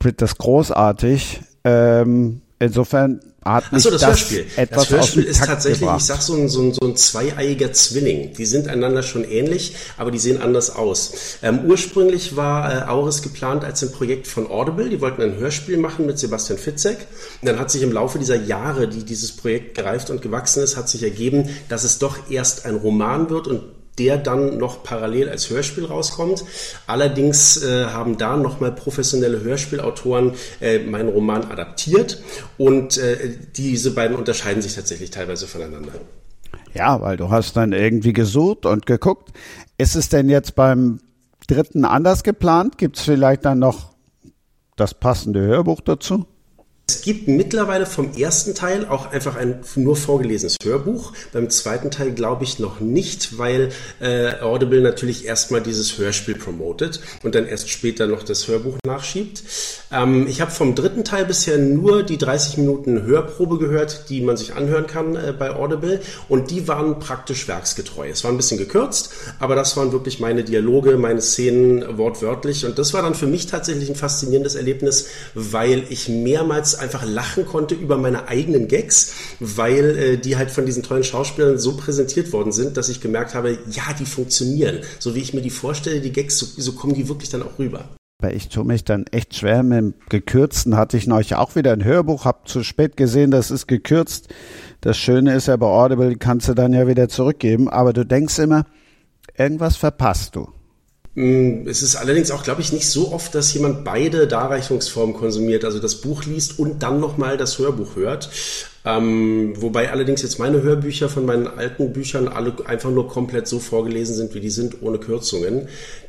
find 0.00 0.22
das 0.22 0.38
großartig. 0.38 1.40
Ähm, 1.64 2.42
insofern 2.58 3.20
hat 3.44 3.72
Achso, 3.72 3.90
das, 3.90 4.00
das 4.00 4.10
Hörspiel. 4.10 4.46
das 4.70 4.90
Hörspiel 4.90 5.22
ist 5.22 5.44
tatsächlich, 5.44 5.80
gebracht. 5.80 6.00
ich 6.00 6.06
sag 6.06 6.20
so 6.20 6.34
ein, 6.34 6.48
so, 6.48 6.62
ein, 6.62 6.72
so 6.74 6.86
ein 6.86 6.96
zweieiiger 6.96 7.72
Zwilling. 7.72 8.32
Die 8.34 8.44
sind 8.44 8.66
einander 8.66 9.02
schon 9.02 9.24
ähnlich, 9.24 9.76
aber 9.96 10.10
die 10.10 10.18
sehen 10.18 10.42
anders 10.42 10.74
aus. 10.74 11.38
Ähm, 11.42 11.60
ursprünglich 11.66 12.34
war 12.36 12.72
äh, 12.72 12.88
Auris 12.88 13.22
geplant 13.22 13.64
als 13.64 13.82
ein 13.82 13.92
Projekt 13.92 14.26
von 14.26 14.50
Audible. 14.50 14.88
Die 14.88 15.00
wollten 15.00 15.22
ein 15.22 15.36
Hörspiel 15.36 15.76
machen 15.76 16.06
mit 16.06 16.18
Sebastian 16.18 16.58
Fitzek. 16.58 17.06
Und 17.40 17.48
dann 17.48 17.58
hat 17.58 17.70
sich 17.70 17.82
im 17.82 17.92
Laufe 17.92 18.18
dieser 18.18 18.36
Jahre, 18.36 18.88
die 18.88 19.04
dieses 19.04 19.36
Projekt 19.36 19.76
gereift 19.76 20.10
und 20.10 20.22
gewachsen 20.22 20.62
ist, 20.62 20.76
hat 20.76 20.88
sich 20.88 21.02
ergeben, 21.02 21.50
dass 21.68 21.84
es 21.84 21.98
doch 21.98 22.30
erst 22.30 22.66
ein 22.66 22.74
Roman 22.74 23.30
wird 23.30 23.46
und 23.46 23.62
der 23.98 24.18
dann 24.18 24.58
noch 24.58 24.82
parallel 24.82 25.28
als 25.28 25.50
Hörspiel 25.50 25.86
rauskommt. 25.86 26.44
Allerdings 26.86 27.62
äh, 27.62 27.86
haben 27.86 28.18
da 28.18 28.36
nochmal 28.36 28.72
professionelle 28.72 29.40
Hörspielautoren 29.42 30.32
äh, 30.60 30.78
meinen 30.80 31.08
Roman 31.08 31.44
adaptiert 31.44 32.22
und 32.58 32.98
äh, 32.98 33.30
diese 33.56 33.92
beiden 33.92 34.16
unterscheiden 34.16 34.62
sich 34.62 34.74
tatsächlich 34.74 35.10
teilweise 35.10 35.46
voneinander. 35.46 35.92
Ja, 36.74 37.00
weil 37.00 37.16
du 37.16 37.30
hast 37.30 37.56
dann 37.56 37.72
irgendwie 37.72 38.12
gesucht 38.12 38.66
und 38.66 38.84
geguckt. 38.86 39.32
Ist 39.78 39.96
es 39.96 40.08
denn 40.08 40.28
jetzt 40.28 40.54
beim 40.54 41.00
dritten 41.48 41.84
anders 41.84 42.22
geplant? 42.22 42.76
Gibt 42.76 42.98
es 42.98 43.04
vielleicht 43.04 43.44
dann 43.44 43.58
noch 43.58 43.94
das 44.76 44.92
passende 44.92 45.40
Hörbuch 45.40 45.80
dazu? 45.80 46.26
Es 46.88 47.00
gibt 47.00 47.26
mittlerweile 47.26 47.84
vom 47.84 48.12
ersten 48.14 48.54
Teil 48.54 48.86
auch 48.86 49.10
einfach 49.10 49.34
ein 49.34 49.58
nur 49.74 49.96
vorgelesenes 49.96 50.54
Hörbuch. 50.62 51.14
Beim 51.32 51.50
zweiten 51.50 51.90
Teil 51.90 52.12
glaube 52.12 52.44
ich 52.44 52.60
noch 52.60 52.78
nicht, 52.78 53.38
weil 53.38 53.70
äh, 53.98 54.38
Audible 54.40 54.80
natürlich 54.80 55.24
erstmal 55.24 55.60
dieses 55.60 55.98
Hörspiel 55.98 56.36
promotet 56.36 57.00
und 57.24 57.34
dann 57.34 57.44
erst 57.44 57.70
später 57.70 58.06
noch 58.06 58.22
das 58.22 58.46
Hörbuch 58.46 58.76
nachschiebt. 58.86 59.42
Ähm, 59.90 60.28
ich 60.28 60.40
habe 60.40 60.52
vom 60.52 60.76
dritten 60.76 61.02
Teil 61.02 61.24
bisher 61.24 61.58
nur 61.58 62.04
die 62.04 62.18
30 62.18 62.58
Minuten 62.58 63.02
Hörprobe 63.02 63.58
gehört, 63.58 64.08
die 64.08 64.20
man 64.20 64.36
sich 64.36 64.54
anhören 64.54 64.86
kann 64.86 65.16
äh, 65.16 65.34
bei 65.36 65.56
Audible 65.56 66.00
und 66.28 66.52
die 66.52 66.68
waren 66.68 67.00
praktisch 67.00 67.48
werksgetreu. 67.48 68.08
Es 68.08 68.22
war 68.22 68.30
ein 68.30 68.36
bisschen 68.36 68.58
gekürzt, 68.58 69.10
aber 69.40 69.56
das 69.56 69.76
waren 69.76 69.90
wirklich 69.90 70.20
meine 70.20 70.44
Dialoge, 70.44 70.96
meine 70.98 71.20
Szenen 71.20 71.98
wortwörtlich 71.98 72.64
und 72.64 72.78
das 72.78 72.94
war 72.94 73.02
dann 73.02 73.16
für 73.16 73.26
mich 73.26 73.48
tatsächlich 73.48 73.88
ein 73.88 73.96
faszinierendes 73.96 74.54
Erlebnis, 74.54 75.08
weil 75.34 75.82
ich 75.88 76.08
mehrmals 76.08 76.75
einfach 76.78 77.04
lachen 77.04 77.46
konnte 77.46 77.74
über 77.74 77.96
meine 77.98 78.28
eigenen 78.28 78.68
Gags, 78.68 79.14
weil 79.40 79.98
äh, 79.98 80.16
die 80.18 80.36
halt 80.36 80.50
von 80.50 80.66
diesen 80.66 80.82
tollen 80.82 81.04
Schauspielern 81.04 81.58
so 81.58 81.76
präsentiert 81.76 82.32
worden 82.32 82.52
sind, 82.52 82.76
dass 82.76 82.88
ich 82.88 83.00
gemerkt 83.00 83.34
habe, 83.34 83.58
ja, 83.70 83.84
die 83.98 84.06
funktionieren. 84.06 84.80
So 84.98 85.14
wie 85.14 85.20
ich 85.20 85.34
mir 85.34 85.42
die 85.42 85.50
vorstelle, 85.50 86.00
die 86.00 86.12
Gags, 86.12 86.38
so, 86.38 86.46
so 86.56 86.72
kommen 86.72 86.94
die 86.94 87.08
wirklich 87.08 87.30
dann 87.30 87.42
auch 87.42 87.58
rüber. 87.58 87.88
Ich 88.30 88.48
tue 88.48 88.64
mich 88.64 88.82
dann 88.82 89.04
echt 89.10 89.34
schwer 89.34 89.62
mit 89.62 89.78
dem 89.78 89.94
Gekürzten. 90.08 90.76
Hatte 90.76 90.96
ich 90.96 91.06
neulich 91.06 91.34
auch 91.34 91.54
wieder 91.54 91.72
ein 91.72 91.84
Hörbuch, 91.84 92.24
hab 92.24 92.48
zu 92.48 92.62
spät 92.62 92.96
gesehen, 92.96 93.30
das 93.30 93.50
ist 93.50 93.66
gekürzt. 93.66 94.28
Das 94.80 94.96
Schöne 94.96 95.34
ist 95.34 95.48
ja 95.48 95.56
bei 95.56 95.66
Audible, 95.66 96.16
kannst 96.16 96.48
du 96.48 96.54
dann 96.54 96.72
ja 96.72 96.86
wieder 96.86 97.08
zurückgeben. 97.08 97.68
Aber 97.68 97.92
du 97.92 98.06
denkst 98.06 98.38
immer, 98.38 98.64
irgendwas 99.36 99.76
verpasst 99.76 100.34
du. 100.34 100.48
Mm, 101.16 101.66
es 101.66 101.80
ist 101.80 101.96
allerdings 101.96 102.30
auch, 102.30 102.42
glaube 102.42 102.60
ich, 102.60 102.74
nicht 102.74 102.88
so 102.88 103.10
oft, 103.10 103.34
dass 103.34 103.52
jemand 103.54 103.84
beide 103.84 104.26
Darreichungsformen 104.26 105.16
konsumiert, 105.16 105.64
also 105.64 105.78
das 105.78 105.96
Buch 105.96 106.24
liest 106.24 106.58
und 106.58 106.82
dann 106.82 107.00
nochmal 107.00 107.38
das 107.38 107.58
Hörbuch 107.58 107.96
hört. 107.96 108.28
Ähm, 108.84 109.54
wobei 109.56 109.90
allerdings 109.90 110.20
jetzt 110.22 110.38
meine 110.38 110.60
Hörbücher 110.62 111.08
von 111.08 111.24
meinen 111.24 111.48
alten 111.48 111.94
Büchern 111.94 112.28
alle 112.28 112.54
einfach 112.66 112.90
nur 112.90 113.08
komplett 113.08 113.48
so 113.48 113.58
vorgelesen 113.58 114.14
sind, 114.14 114.34
wie 114.34 114.40
die 114.40 114.50
sind, 114.50 114.82
ohne 114.82 114.98
Kürzungen. 114.98 115.68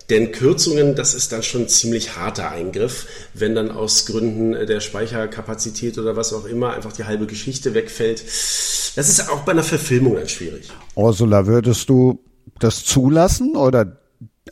Denn 0.09 0.33
Kürzungen, 0.33 0.95
das 0.95 1.13
ist 1.13 1.31
dann 1.31 1.41
schon 1.41 1.61
ein 1.61 1.69
ziemlich 1.69 2.17
harter 2.17 2.51
Eingriff, 2.51 3.07
wenn 3.33 3.55
dann 3.55 3.71
aus 3.71 4.05
Gründen 4.07 4.51
der 4.51 4.81
Speicherkapazität 4.81 5.97
oder 5.97 6.17
was 6.17 6.33
auch 6.33 6.45
immer 6.45 6.73
einfach 6.73 6.91
die 6.91 7.05
halbe 7.05 7.27
Geschichte 7.27 7.73
wegfällt. 7.73 8.23
Das 8.25 9.09
ist 9.09 9.29
auch 9.29 9.39
bei 9.41 9.53
einer 9.53 9.63
Verfilmung 9.63 10.15
dann 10.15 10.27
schwierig. 10.27 10.69
Ursula, 10.95 11.47
würdest 11.47 11.87
du 11.89 12.19
das 12.59 12.83
zulassen 12.83 13.55
oder 13.55 13.97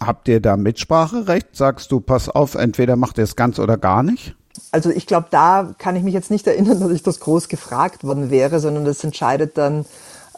Habt 0.01 0.27
ihr 0.27 0.39
da 0.39 0.57
Mitspracherecht? 0.57 1.55
Sagst 1.55 1.91
du, 1.91 1.99
pass 1.99 2.29
auf, 2.29 2.55
entweder 2.55 2.95
macht 2.95 3.17
ihr 3.17 3.23
es 3.23 3.35
ganz 3.35 3.59
oder 3.59 3.77
gar 3.77 4.03
nicht? 4.03 4.35
Also 4.71 4.89
ich 4.89 5.07
glaube, 5.07 5.27
da 5.31 5.73
kann 5.77 5.95
ich 5.95 6.03
mich 6.03 6.13
jetzt 6.13 6.31
nicht 6.31 6.47
erinnern, 6.47 6.79
dass 6.79 6.91
ich 6.91 7.03
das 7.03 7.19
groß 7.19 7.47
gefragt 7.47 8.03
worden 8.03 8.29
wäre, 8.29 8.59
sondern 8.59 8.85
das 8.85 9.03
entscheidet 9.03 9.57
dann 9.57 9.85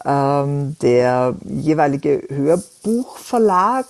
ähm, 0.06 0.76
der 0.82 1.36
jeweilige 1.44 2.24
Hörbuchverlag, 2.30 3.86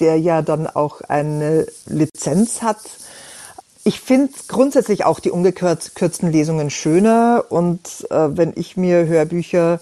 der 0.00 0.18
ja 0.18 0.42
dann 0.42 0.66
auch 0.66 1.00
eine 1.02 1.66
Lizenz 1.86 2.62
hat. 2.62 2.78
Ich 3.84 4.00
finde 4.00 4.32
grundsätzlich 4.46 5.04
auch 5.04 5.18
die 5.18 5.30
ungekürzten 5.30 6.30
Lesungen 6.30 6.70
schöner 6.70 7.44
und 7.48 8.06
äh, 8.10 8.28
wenn 8.36 8.52
ich 8.54 8.76
mir 8.76 9.06
Hörbücher 9.06 9.80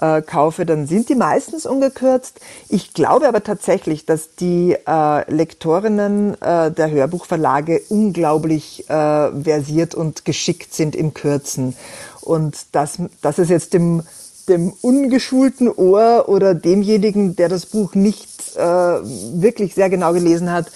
äh, 0.00 0.22
kaufe, 0.22 0.66
dann 0.66 0.86
sind 0.86 1.08
die 1.08 1.14
meistens 1.14 1.66
ungekürzt. 1.66 2.40
Ich 2.68 2.94
glaube 2.94 3.28
aber 3.28 3.42
tatsächlich, 3.42 4.06
dass 4.06 4.34
die 4.34 4.76
äh, 4.86 5.30
Lektorinnen 5.32 6.40
äh, 6.40 6.70
der 6.70 6.90
Hörbuchverlage 6.90 7.80
unglaublich 7.88 8.88
äh, 8.88 9.42
versiert 9.42 9.94
und 9.94 10.24
geschickt 10.24 10.74
sind 10.74 10.96
im 10.96 11.14
Kürzen. 11.14 11.76
Und 12.20 12.56
dass, 12.72 12.98
dass 13.22 13.38
es 13.38 13.48
jetzt 13.48 13.72
dem, 13.72 14.02
dem 14.48 14.72
ungeschulten 14.82 15.68
Ohr 15.68 16.28
oder 16.28 16.54
demjenigen, 16.54 17.36
der 17.36 17.48
das 17.48 17.66
Buch 17.66 17.94
nicht 17.94 18.56
äh, 18.56 18.60
wirklich 18.60 19.74
sehr 19.74 19.90
genau 19.90 20.12
gelesen 20.12 20.50
hat, 20.50 20.66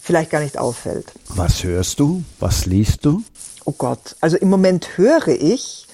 vielleicht 0.00 0.30
gar 0.30 0.40
nicht 0.40 0.58
auffällt. 0.58 1.12
Was 1.28 1.64
hörst 1.64 2.00
du? 2.00 2.22
Was 2.38 2.66
liest 2.66 3.04
du? 3.04 3.22
Oh 3.64 3.74
Gott, 3.76 4.16
also 4.20 4.36
im 4.36 4.48
Moment 4.48 4.96
höre 4.96 5.28
ich 5.28 5.87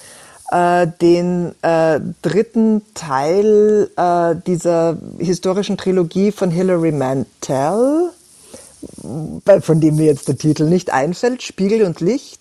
äh, 0.51 0.87
den 1.01 1.55
äh, 1.63 2.01
dritten 2.23 2.83
Teil 2.95 3.91
äh, 3.97 4.37
dieser 4.47 4.99
historischen 5.19 5.77
Trilogie 5.77 6.33
von 6.33 6.51
Hilary 6.51 6.93
Mantel, 6.93 8.11
von 9.61 9.81
dem 9.81 9.97
mir 9.97 10.07
jetzt 10.07 10.29
der 10.29 10.37
Titel 10.37 10.65
nicht 10.65 10.93
einfällt, 10.93 11.43
Spiegel 11.43 11.85
und 11.85 12.01
Licht, 12.01 12.41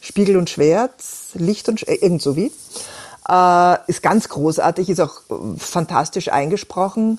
Spiegel 0.00 0.36
und 0.36 0.48
Schwert, 0.48 0.94
Licht 1.34 1.68
und 1.68 1.80
Sch 1.80 1.88
irgend 1.88 2.22
so 2.22 2.36
wie. 2.36 2.52
Äh, 3.28 3.76
ist 3.88 4.02
ganz 4.02 4.28
großartig, 4.28 4.88
ist 4.88 5.00
auch 5.00 5.20
fantastisch 5.58 6.30
eingesprochen. 6.30 7.18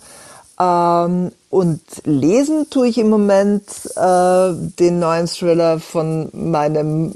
Ähm, 0.60 1.32
und 1.50 1.82
lesen 2.06 2.70
tue 2.70 2.88
ich 2.88 2.98
im 2.98 3.10
Moment 3.10 3.66
äh, 3.96 4.54
den 4.80 5.00
neuen 5.00 5.28
Thriller 5.28 5.80
von 5.80 6.30
meinem 6.34 7.16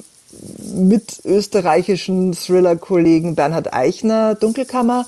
mitösterreichischen 0.73 2.34
Thriller-Kollegen 2.34 3.35
Bernhard 3.35 3.73
Eichner, 3.73 4.35
Dunkelkammer. 4.35 5.05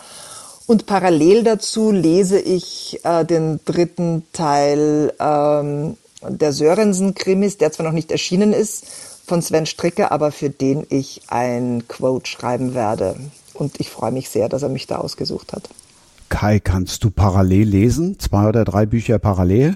Und 0.66 0.86
parallel 0.86 1.44
dazu 1.44 1.92
lese 1.92 2.40
ich 2.40 3.00
äh, 3.04 3.26
den 3.26 3.60
dritten 3.66 4.24
Teil 4.32 5.14
ähm, 5.20 5.98
der 6.28 6.54
Sörensen-Krimis, 6.54 7.58
der 7.58 7.72
zwar 7.72 7.86
noch 7.86 7.94
nicht 7.94 8.12
erschienen 8.12 8.54
ist, 8.54 8.86
von 9.26 9.42
Sven 9.42 9.66
Stricker, 9.66 10.12
aber 10.12 10.32
für 10.32 10.50
den 10.50 10.86
ich 10.90 11.22
ein 11.28 11.84
Quote 11.88 12.30
schreiben 12.30 12.74
werde. 12.74 13.16
Und 13.54 13.80
ich 13.80 13.90
freue 13.90 14.12
mich 14.12 14.30
sehr, 14.30 14.50
dass 14.50 14.64
er 14.64 14.70
mich 14.70 14.88
da 14.88 14.98
ausgesucht 14.98 15.54
hat. 15.54 15.70
Kai, 16.30 16.60
kannst 16.60 17.04
du 17.04 17.12
parallel 17.12 17.68
lesen? 17.68 18.20
Zwei 18.20 18.48
oder 18.48 18.64
drei 18.64 18.86
Bücher 18.86 19.20
parallel? 19.20 19.76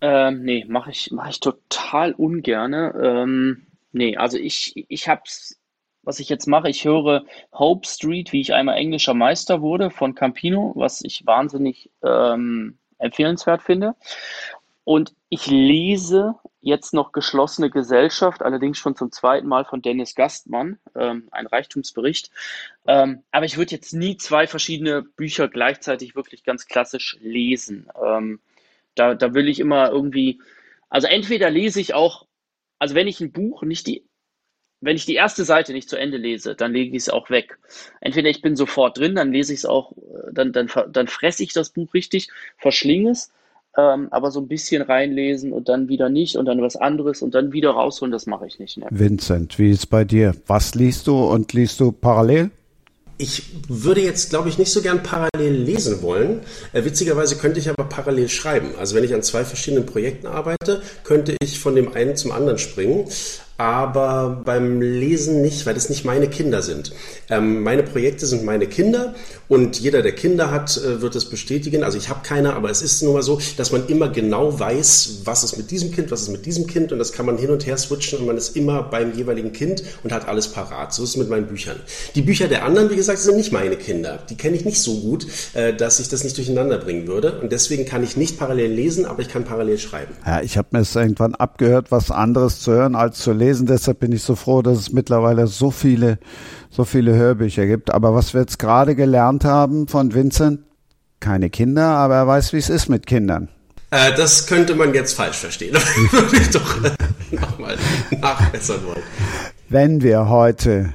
Ähm, 0.00 0.42
nee, 0.42 0.64
mache 0.68 0.90
ich, 0.90 1.10
mach 1.12 1.28
ich 1.30 1.40
total 1.40 2.12
ungerne. 2.12 2.94
Ähm, 3.02 3.62
nee, 3.98 4.16
also 4.16 4.38
ich, 4.38 4.72
ich 4.88 5.08
hab's, 5.08 5.60
was 6.02 6.20
ich 6.20 6.28
jetzt 6.28 6.46
mache, 6.46 6.70
ich 6.70 6.84
höre 6.84 7.24
Hope 7.52 7.86
Street, 7.86 8.32
wie 8.32 8.40
ich 8.40 8.54
einmal 8.54 8.76
englischer 8.76 9.12
Meister 9.12 9.60
wurde 9.60 9.90
von 9.90 10.14
Campino, 10.14 10.72
was 10.76 11.02
ich 11.02 11.26
wahnsinnig 11.26 11.90
ähm, 12.02 12.78
empfehlenswert 12.98 13.62
finde. 13.62 13.94
Und 14.84 15.14
ich 15.28 15.46
lese 15.48 16.36
jetzt 16.60 16.94
noch 16.94 17.12
Geschlossene 17.12 17.68
Gesellschaft, 17.68 18.42
allerdings 18.42 18.78
schon 18.78 18.96
zum 18.96 19.12
zweiten 19.12 19.46
Mal 19.46 19.64
von 19.66 19.82
Dennis 19.82 20.14
Gastmann, 20.14 20.78
ähm, 20.94 21.28
ein 21.30 21.46
Reichtumsbericht. 21.46 22.30
Ähm, 22.86 23.22
aber 23.30 23.44
ich 23.44 23.58
würde 23.58 23.72
jetzt 23.72 23.92
nie 23.92 24.16
zwei 24.16 24.46
verschiedene 24.46 25.02
Bücher 25.02 25.48
gleichzeitig 25.48 26.14
wirklich 26.14 26.44
ganz 26.44 26.66
klassisch 26.66 27.18
lesen. 27.20 27.90
Ähm, 28.02 28.40
da, 28.94 29.14
da 29.14 29.34
will 29.34 29.48
ich 29.48 29.60
immer 29.60 29.90
irgendwie, 29.90 30.40
also 30.88 31.06
entweder 31.06 31.50
lese 31.50 31.80
ich 31.80 31.92
auch, 31.94 32.27
also 32.78 32.94
wenn 32.94 33.08
ich 33.08 33.20
ein 33.20 33.32
Buch 33.32 33.62
nicht 33.62 33.86
die, 33.86 34.04
wenn 34.80 34.96
ich 34.96 35.06
die 35.06 35.16
erste 35.16 35.44
Seite 35.44 35.72
nicht 35.72 35.88
zu 35.88 35.96
Ende 35.96 36.18
lese, 36.18 36.54
dann 36.54 36.72
lege 36.72 36.96
ich 36.96 37.02
es 37.02 37.08
auch 37.08 37.30
weg. 37.30 37.58
Entweder 38.00 38.30
ich 38.30 38.42
bin 38.42 38.54
sofort 38.54 38.98
drin, 38.98 39.16
dann 39.16 39.32
lese 39.32 39.52
ich 39.52 39.60
es 39.60 39.66
auch, 39.66 39.92
äh, 39.92 40.32
dann, 40.32 40.52
dann, 40.52 40.70
dann 40.90 41.08
fresse 41.08 41.42
ich 41.42 41.52
das 41.52 41.70
Buch 41.70 41.94
richtig, 41.94 42.28
verschlinge 42.56 43.10
es 43.10 43.32
ähm, 43.78 44.08
aber 44.10 44.30
so 44.30 44.40
ein 44.40 44.48
bisschen 44.48 44.82
reinlesen 44.82 45.52
und 45.52 45.68
dann 45.68 45.88
wieder 45.88 46.08
nicht 46.08 46.36
und 46.36 46.46
dann 46.46 46.60
was 46.60 46.76
anderes 46.76 47.22
und 47.22 47.34
dann 47.34 47.52
wieder 47.52 47.70
rausholen, 47.70 48.10
das 48.10 48.26
mache 48.26 48.46
ich 48.46 48.58
nicht. 48.58 48.76
Ne? 48.76 48.86
Vincent, 48.90 49.58
wie 49.58 49.70
ist 49.70 49.78
es 49.78 49.86
bei 49.86 50.04
dir? 50.04 50.34
Was 50.46 50.74
liest 50.74 51.06
du 51.06 51.16
und 51.16 51.52
liest 51.52 51.78
du 51.78 51.92
parallel? 51.92 52.50
Ich 53.20 53.42
würde 53.68 54.00
jetzt, 54.00 54.30
glaube 54.30 54.48
ich, 54.48 54.58
nicht 54.58 54.70
so 54.70 54.80
gern 54.80 55.02
parallel 55.02 55.52
lesen 55.52 56.02
wollen. 56.02 56.42
Äh, 56.72 56.84
witzigerweise 56.84 57.36
könnte 57.36 57.58
ich 57.58 57.68
aber 57.68 57.84
parallel 57.84 58.28
schreiben. 58.28 58.76
Also 58.78 58.94
wenn 58.94 59.02
ich 59.02 59.12
an 59.12 59.22
zwei 59.22 59.44
verschiedenen 59.44 59.86
Projekten 59.86 60.28
arbeite, 60.28 60.82
könnte 61.02 61.36
ich 61.42 61.58
von 61.58 61.74
dem 61.74 61.92
einen 61.92 62.16
zum 62.16 62.30
anderen 62.30 62.58
springen 62.58 63.08
aber 63.58 64.40
beim 64.44 64.80
Lesen 64.80 65.42
nicht, 65.42 65.66
weil 65.66 65.74
das 65.74 65.90
nicht 65.90 66.04
meine 66.04 66.28
Kinder 66.28 66.62
sind. 66.62 66.92
Ähm, 67.28 67.64
meine 67.64 67.82
Projekte 67.82 68.24
sind 68.24 68.44
meine 68.44 68.68
Kinder 68.68 69.14
und 69.48 69.80
jeder, 69.80 70.00
der 70.02 70.12
Kinder 70.12 70.52
hat, 70.52 70.76
äh, 70.76 71.02
wird 71.02 71.16
das 71.16 71.24
bestätigen. 71.24 71.82
Also 71.82 71.98
ich 71.98 72.08
habe 72.08 72.20
keine, 72.22 72.54
aber 72.54 72.70
es 72.70 72.82
ist 72.82 73.02
nun 73.02 73.14
mal 73.14 73.22
so, 73.22 73.40
dass 73.56 73.72
man 73.72 73.88
immer 73.88 74.08
genau 74.10 74.58
weiß, 74.58 75.22
was 75.24 75.42
ist 75.42 75.56
mit 75.56 75.72
diesem 75.72 75.90
Kind, 75.90 76.12
was 76.12 76.22
ist 76.22 76.28
mit 76.28 76.46
diesem 76.46 76.68
Kind 76.68 76.92
und 76.92 77.00
das 77.00 77.12
kann 77.12 77.26
man 77.26 77.36
hin 77.36 77.50
und 77.50 77.66
her 77.66 77.76
switchen 77.76 78.20
und 78.20 78.26
man 78.26 78.36
ist 78.36 78.56
immer 78.56 78.84
beim 78.84 79.12
jeweiligen 79.14 79.52
Kind 79.52 79.82
und 80.04 80.12
hat 80.12 80.28
alles 80.28 80.46
parat. 80.46 80.94
So 80.94 81.02
ist 81.02 81.10
es 81.10 81.16
mit 81.16 81.28
meinen 81.28 81.48
Büchern. 81.48 81.80
Die 82.14 82.22
Bücher 82.22 82.46
der 82.46 82.64
anderen, 82.64 82.90
wie 82.90 82.96
gesagt, 82.96 83.18
sind 83.18 83.36
nicht 83.36 83.50
meine 83.50 83.74
Kinder. 83.74 84.20
Die 84.30 84.36
kenne 84.36 84.54
ich 84.54 84.64
nicht 84.64 84.80
so 84.80 85.00
gut, 85.00 85.26
äh, 85.54 85.74
dass 85.74 85.98
ich 85.98 86.08
das 86.08 86.22
nicht 86.22 86.36
durcheinander 86.36 86.78
bringen 86.78 87.08
würde 87.08 87.40
und 87.40 87.50
deswegen 87.50 87.86
kann 87.86 88.04
ich 88.04 88.16
nicht 88.16 88.38
parallel 88.38 88.70
lesen, 88.70 89.04
aber 89.04 89.20
ich 89.22 89.28
kann 89.28 89.42
parallel 89.42 89.78
schreiben. 89.78 90.14
Ja, 90.24 90.42
ich 90.42 90.56
habe 90.56 90.68
mir 90.70 90.82
es 90.82 90.94
irgendwann 90.94 91.34
abgehört, 91.34 91.90
was 91.90 92.12
anderes 92.12 92.60
zu 92.60 92.70
hören 92.70 92.94
als 92.94 93.18
zu 93.18 93.32
lesen 93.32 93.47
lesen. 93.48 93.66
Deshalb 93.66 94.00
bin 94.00 94.12
ich 94.12 94.22
so 94.22 94.34
froh, 94.34 94.62
dass 94.62 94.78
es 94.78 94.92
mittlerweile 94.92 95.46
so 95.46 95.70
viele, 95.70 96.18
so 96.70 96.84
viele 96.84 97.14
Hörbücher 97.14 97.66
gibt. 97.66 97.92
Aber 97.92 98.14
was 98.14 98.34
wir 98.34 98.42
jetzt 98.42 98.58
gerade 98.58 98.94
gelernt 98.94 99.44
haben 99.44 99.88
von 99.88 100.14
Vincent, 100.14 100.60
keine 101.20 101.50
Kinder, 101.50 101.86
aber 101.86 102.14
er 102.14 102.26
weiß, 102.26 102.52
wie 102.52 102.58
es 102.58 102.68
ist 102.68 102.88
mit 102.88 103.06
Kindern. 103.06 103.48
Äh, 103.90 104.14
das 104.16 104.46
könnte 104.46 104.74
man 104.74 104.94
jetzt 104.94 105.14
falsch 105.14 105.38
verstehen. 105.38 105.74
würde 106.10 106.36
ich 106.36 106.50
doch 106.50 106.84
äh, 106.84 106.90
nochmal 107.34 107.76
nachbessern 108.20 108.84
wollen. 108.84 109.02
Wenn 109.68 110.02
wir 110.02 110.28
heute 110.28 110.94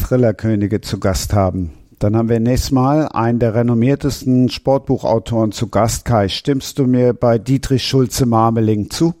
Thrillerkönige 0.00 0.80
zu 0.80 0.98
Gast 0.98 1.34
haben, 1.34 1.72
dann 1.98 2.16
haben 2.16 2.28
wir 2.28 2.40
nächstes 2.40 2.72
Mal 2.72 3.06
einen 3.08 3.38
der 3.38 3.54
renommiertesten 3.54 4.48
Sportbuchautoren 4.48 5.52
zu 5.52 5.68
Gast. 5.68 6.04
Kai, 6.04 6.28
stimmst 6.28 6.78
du 6.78 6.86
mir 6.86 7.12
bei 7.12 7.38
Dietrich 7.38 7.86
Schulze-Marmeling 7.86 8.90
zu? 8.90 9.14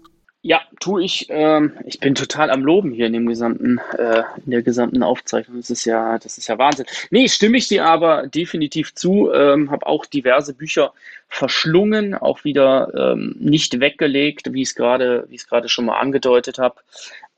Tue 0.82 1.04
ich. 1.04 1.26
Ähm, 1.28 1.74
ich 1.86 2.00
bin 2.00 2.16
total 2.16 2.50
am 2.50 2.64
Loben 2.64 2.90
hier 2.90 3.06
in 3.06 3.12
dem 3.12 3.28
gesamten, 3.28 3.78
äh, 3.96 4.24
in 4.44 4.50
der 4.50 4.62
gesamten 4.62 5.04
Aufzeichnung. 5.04 5.58
Das 5.58 5.70
ist 5.70 5.84
ja, 5.84 6.18
das 6.18 6.38
ist 6.38 6.48
ja 6.48 6.58
Wahnsinn. 6.58 6.86
Nee, 7.10 7.28
stimme 7.28 7.56
ich 7.56 7.68
dir 7.68 7.84
aber 7.84 8.26
definitiv 8.26 8.92
zu. 8.92 9.30
Ähm, 9.32 9.70
habe 9.70 9.86
auch 9.86 10.06
diverse 10.06 10.54
Bücher 10.54 10.92
verschlungen, 11.28 12.16
auch 12.16 12.42
wieder 12.42 13.12
ähm, 13.12 13.36
nicht 13.38 13.78
weggelegt, 13.78 14.52
wie 14.52 14.62
ich 14.62 14.70
es 14.70 14.74
gerade, 14.74 15.24
wie 15.28 15.36
es 15.36 15.46
gerade 15.46 15.68
schon 15.68 15.84
mal 15.84 16.00
angedeutet 16.00 16.58
habe. 16.58 16.80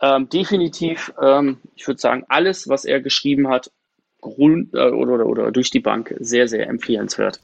Ähm, 0.01 0.27
definitiv, 0.31 1.13
ähm, 1.21 1.59
ich 1.77 1.87
würde 1.87 2.01
sagen, 2.01 2.25
alles, 2.29 2.71
was 2.71 2.87
er 2.87 3.03
geschrieben 3.03 3.49
hat, 3.49 3.71
Grund, 4.23 4.73
äh, 4.73 4.89
oder, 4.89 5.13
oder, 5.13 5.27
oder 5.27 5.53
durch 5.53 5.71
die 5.71 5.81
Bank, 5.81 6.15
sehr, 6.19 6.49
sehr 6.49 6.67
empfehlenswert. 6.67 7.41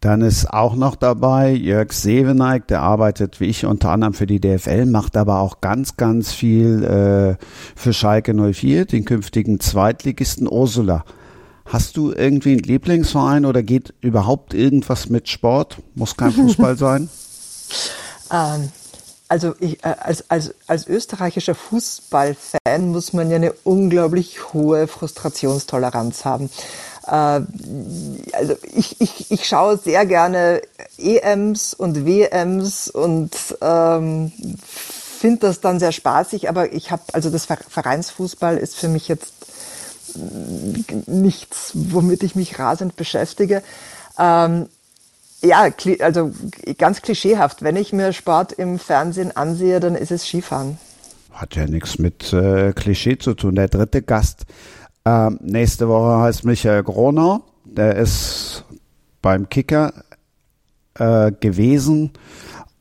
Dann 0.00 0.22
ist 0.22 0.50
auch 0.50 0.76
noch 0.76 0.96
dabei 0.96 1.52
Jörg 1.52 1.92
Seveneik, 1.92 2.66
der 2.68 2.80
arbeitet 2.80 3.38
wie 3.38 3.46
ich 3.46 3.66
unter 3.66 3.90
anderem 3.90 4.14
für 4.14 4.26
die 4.26 4.40
DFL, 4.40 4.86
macht 4.86 5.14
aber 5.14 5.40
auch 5.40 5.60
ganz, 5.60 5.98
ganz 5.98 6.32
viel 6.32 6.82
äh, 6.84 7.44
für 7.76 7.92
Schalke 7.92 8.32
04, 8.32 8.86
den 8.86 9.04
künftigen 9.04 9.60
Zweitligisten 9.60 10.48
Ursula. 10.50 11.04
Hast 11.66 11.98
du 11.98 12.12
irgendwie 12.12 12.52
einen 12.52 12.62
Lieblingsverein 12.62 13.44
oder 13.44 13.62
geht 13.62 13.92
überhaupt 14.00 14.54
irgendwas 14.54 15.10
mit 15.10 15.28
Sport? 15.28 15.76
Muss 15.94 16.16
kein 16.16 16.32
Fußball 16.32 16.76
sein? 16.78 17.10
ähm, 18.32 18.70
also 19.28 19.54
ich, 19.60 19.84
äh, 19.84 19.94
als, 20.00 20.28
als, 20.28 20.54
als 20.66 20.88
österreichischer 20.88 21.54
Fußballfan 21.54 22.88
muss 22.88 23.12
man 23.12 23.30
ja 23.30 23.36
eine 23.36 23.52
unglaublich 23.62 24.52
hohe 24.52 24.88
Frustrationstoleranz 24.88 26.24
haben. 26.24 26.50
Äh, 27.10 27.40
also 28.32 28.54
ich, 28.72 29.00
ich, 29.00 29.30
ich 29.30 29.46
schaue 29.46 29.76
sehr 29.78 30.06
gerne 30.06 30.62
EMs 30.96 31.74
und 31.74 32.06
WMs 32.06 32.88
und 32.88 33.36
ähm, 33.60 34.32
finde 35.18 35.40
das 35.40 35.60
dann 35.60 35.80
sehr 35.80 35.92
spaßig, 35.92 36.48
aber 36.48 36.72
ich 36.72 36.92
habe, 36.92 37.02
also 37.12 37.30
das 37.30 37.46
Vereinsfußball 37.46 38.56
ist 38.56 38.76
für 38.76 38.88
mich 38.88 39.08
jetzt 39.08 39.34
nichts, 41.06 41.72
womit 41.74 42.22
ich 42.22 42.36
mich 42.36 42.58
rasend 42.58 42.96
beschäftige. 42.96 43.62
Ähm, 44.18 44.68
ja, 45.42 45.68
also 46.00 46.32
ganz 46.78 47.02
klischeehaft. 47.02 47.62
Wenn 47.62 47.76
ich 47.76 47.92
mir 47.92 48.12
Sport 48.12 48.52
im 48.52 48.78
Fernsehen 48.78 49.34
ansehe, 49.36 49.80
dann 49.80 49.94
ist 49.94 50.10
es 50.10 50.26
Skifahren. 50.26 50.78
Hat 51.32 51.54
ja 51.54 51.66
nichts 51.66 51.98
mit 51.98 52.32
äh, 52.32 52.72
Klischee 52.72 53.16
zu 53.16 53.34
tun. 53.34 53.54
Der 53.54 53.68
dritte 53.68 54.02
Gast 54.02 54.44
ähm, 55.04 55.38
nächste 55.42 55.88
Woche 55.88 56.20
heißt 56.20 56.44
Michael 56.44 56.82
Gronau. 56.82 57.42
Der 57.64 57.96
ist 57.96 58.64
beim 59.22 59.48
Kicker 59.48 59.92
äh, 60.94 61.32
gewesen. 61.32 62.12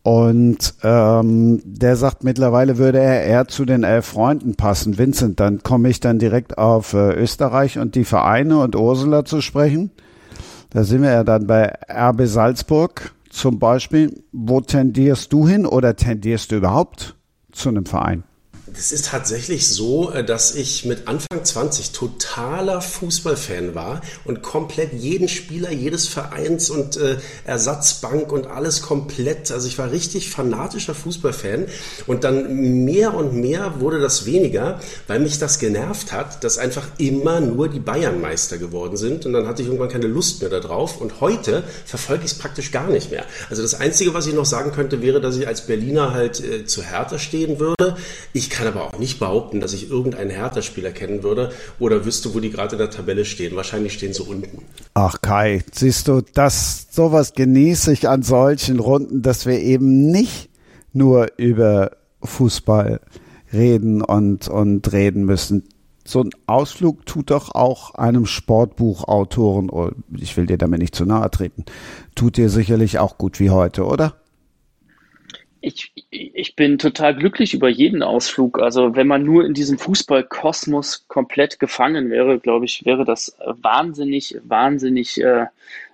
Und 0.02 0.76
ähm, 0.84 1.62
der 1.66 1.96
sagt, 1.96 2.24
mittlerweile 2.24 2.78
würde 2.78 3.00
er 3.00 3.24
eher 3.24 3.48
zu 3.48 3.66
den 3.66 3.84
elf 3.84 4.06
Freunden 4.06 4.56
passen. 4.56 4.98
Vincent, 4.98 5.40
dann 5.40 5.62
komme 5.62 5.90
ich 5.90 6.00
dann 6.00 6.20
direkt 6.20 6.58
auf 6.58 6.94
äh, 6.94 7.14
Österreich 7.14 7.78
und 7.78 7.96
die 7.96 8.06
Vereine 8.06 8.60
und 8.60 8.76
Ursula 8.76 9.26
zu 9.26 9.42
sprechen. 9.42 9.92
Da 10.70 10.84
sind 10.84 11.02
wir 11.02 11.12
ja 11.12 11.24
dann 11.24 11.48
bei 11.48 11.74
RB 11.90 12.22
Salzburg 12.26 13.14
zum 13.30 13.60
Beispiel. 13.60 14.24
Wo 14.32 14.62
tendierst 14.62 15.34
du 15.34 15.48
hin 15.48 15.66
oder 15.66 15.96
tendierst 15.96 16.52
du 16.52 16.58
überhaupt 16.58 17.16
zu 17.52 17.70
einem 17.70 17.86
Verein? 17.86 18.24
Es 18.78 18.92
ist 18.92 19.08
tatsächlich 19.08 19.68
so, 19.68 20.12
äh, 20.12 20.24
dass 20.24 20.56
ich 20.56 20.86
mit 20.86 21.08
Anfang 21.08 21.44
20 21.44 21.92
totaler 21.92 22.82
Fußballfan 22.82 23.76
war 23.76 24.02
und 24.26 24.42
komplett 24.42 24.94
jeden 24.94 25.28
Spieler 25.28 25.72
jedes 25.72 26.08
Vereins 26.08 26.70
und 26.70 26.98
äh, 26.98 27.18
Ersatzbank 27.46 28.32
und 28.32 28.48
alles 28.48 28.82
komplett. 28.82 29.52
Also 29.52 29.68
ich 29.68 29.78
war 29.78 29.92
richtig 29.92 30.30
fanatischer 30.30 30.96
Fußballfan 30.96 31.66
und 32.08 32.24
dann 32.24 32.56
mehr 32.86 33.14
und 33.14 33.34
mehr 33.34 33.80
wurde 33.80 34.00
das 34.00 34.26
weniger, 34.26 34.80
weil 35.08 35.20
mich 35.20 35.40
das 35.40 35.60
genervt 35.60 36.12
hat, 36.12 36.44
dass 36.44 36.58
einfach 36.58 36.88
immer 36.98 37.40
nur 37.40 37.70
die 37.70 37.80
Bayern 37.80 38.20
Meister 38.22 38.58
geworden 38.58 38.98
sind 38.98 39.26
und 39.26 39.34
dann 39.34 39.48
hatte 39.48 39.62
ich 39.62 39.68
irgendwann 39.68 39.90
keine 39.90 40.08
Lust 40.08 40.42
mehr 40.42 40.50
darauf 40.50 41.00
und 41.00 41.22
heute 41.22 41.64
verfolge 41.86 42.26
ich 42.26 42.32
es 42.32 42.38
praktisch 42.38 42.72
gar 42.72 42.90
nicht 42.90 43.12
mehr. 43.12 43.26
Also 43.50 43.62
das 43.62 43.76
Einzige, 43.76 44.14
was 44.14 44.28
ich 44.28 44.34
noch 44.34 44.46
sagen 44.46 44.72
könnte, 44.72 45.02
wäre, 45.02 45.22
dass 45.22 45.38
ich 45.38 45.48
als 45.48 45.66
Berliner 45.66 46.14
halt 46.14 46.44
äh, 46.44 46.66
zu 46.66 46.84
Hertha 46.84 47.20
stehen 47.20 47.60
würde. 47.60 47.96
Ich 48.34 48.50
kann 48.60 48.68
aber 48.68 48.84
auch 48.84 49.00
nicht 49.00 49.20
behaupten, 49.20 49.62
dass 49.62 49.72
ich 49.72 49.90
irgendeinen 49.90 50.30
Hertha-Spieler 50.30 50.92
kennen 50.92 51.24
würde 51.24 51.52
oder 51.80 52.04
wüsste, 52.04 52.34
wo 52.34 52.42
die 52.42 52.50
gerade 52.50 52.74
in 52.74 52.80
der 52.80 52.90
Tabelle 52.90 53.24
stehen. 53.24 53.56
Wahrscheinlich 53.56 53.94
stehen 53.94 54.14
sie 54.14 54.24
unten. 54.24 54.64
Ach 54.94 55.22
Kai, 55.22 55.64
siehst 55.72 56.10
du, 56.10 56.22
das 56.34 56.88
sowas 56.92 57.34
genieße 57.34 57.94
ich 57.94 58.10
an 58.10 58.22
solchen 58.22 58.80
Runden, 58.80 59.22
dass 59.22 59.46
wir 59.46 59.60
eben 59.60 60.12
nicht 60.12 60.50
nur 60.92 61.28
über 61.38 61.92
Fußball 62.22 63.00
reden 63.54 64.02
und, 64.02 64.50
und 64.50 64.92
reden 64.92 65.24
müssen. 65.24 65.64
So 66.04 66.22
ein 66.22 66.32
Ausflug 66.46 67.06
tut 67.06 67.32
doch 67.32 67.56
auch 67.56 67.96
einem 67.96 68.26
Sportbuchautoren, 68.26 69.70
oh, 69.70 69.92
ich 70.18 70.36
will 70.36 70.48
dir 70.48 70.58
damit 70.58 70.82
nicht 70.82 70.96
zu 70.96 71.06
nahe 71.06 71.32
treten, 71.32 71.64
tut 72.14 72.36
dir 72.36 72.50
sicherlich 72.50 73.00
auch 73.00 73.18
gut 73.18 73.40
wie 73.40 73.52
heute, 73.52 73.86
oder? 73.86 74.19
Ich, 75.62 75.92
ich 76.10 76.56
bin 76.56 76.78
total 76.78 77.16
glücklich 77.16 77.54
über 77.54 77.70
jeden 77.70 78.02
Ausflug. 78.04 78.60
Also 78.60 78.96
wenn 78.96 79.08
man 79.08 79.24
nur 79.24 79.46
in 79.46 79.54
diesem 79.54 79.78
Fußballkosmos 79.78 81.08
komplett 81.08 81.60
gefangen 81.60 82.10
wäre, 82.10 82.40
glaube 82.40 82.66
ich, 82.66 82.86
wäre 82.86 83.06
das 83.06 83.38
wahnsinnig, 83.46 84.38
wahnsinnig 84.44 85.22
äh, 85.22 85.48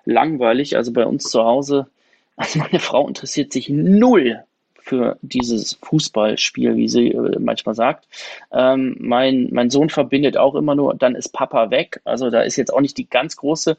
langweilig. 0.05 0.75
Also 0.75 0.93
bei 0.93 1.05
uns 1.05 1.29
zu 1.29 1.43
Hause, 1.43 1.87
also 2.35 2.59
meine 2.59 2.79
Frau 2.79 3.07
interessiert 3.07 3.53
sich 3.53 3.69
null 3.69 4.43
für 4.85 5.17
dieses 5.23 5.79
Fußballspiel, 5.81 6.75
wie 6.75 6.87
sie 6.87 7.11
äh, 7.11 7.39
manchmal 7.39 7.73
sagt. 7.73 8.07
Ähm, 8.51 8.95
mein, 8.99 9.49
mein 9.51 9.71
Sohn 9.71 9.89
verbindet 9.89 10.37
auch 10.37 10.53
immer 10.53 10.75
nur, 10.75 10.93
dann 10.93 11.15
ist 11.15 11.29
Papa 11.29 11.71
weg. 11.71 12.01
Also 12.03 12.29
da 12.29 12.41
ist 12.41 12.55
jetzt 12.55 12.71
auch 12.71 12.81
nicht 12.81 12.97
die 12.99 13.09
ganz 13.09 13.35
große 13.35 13.77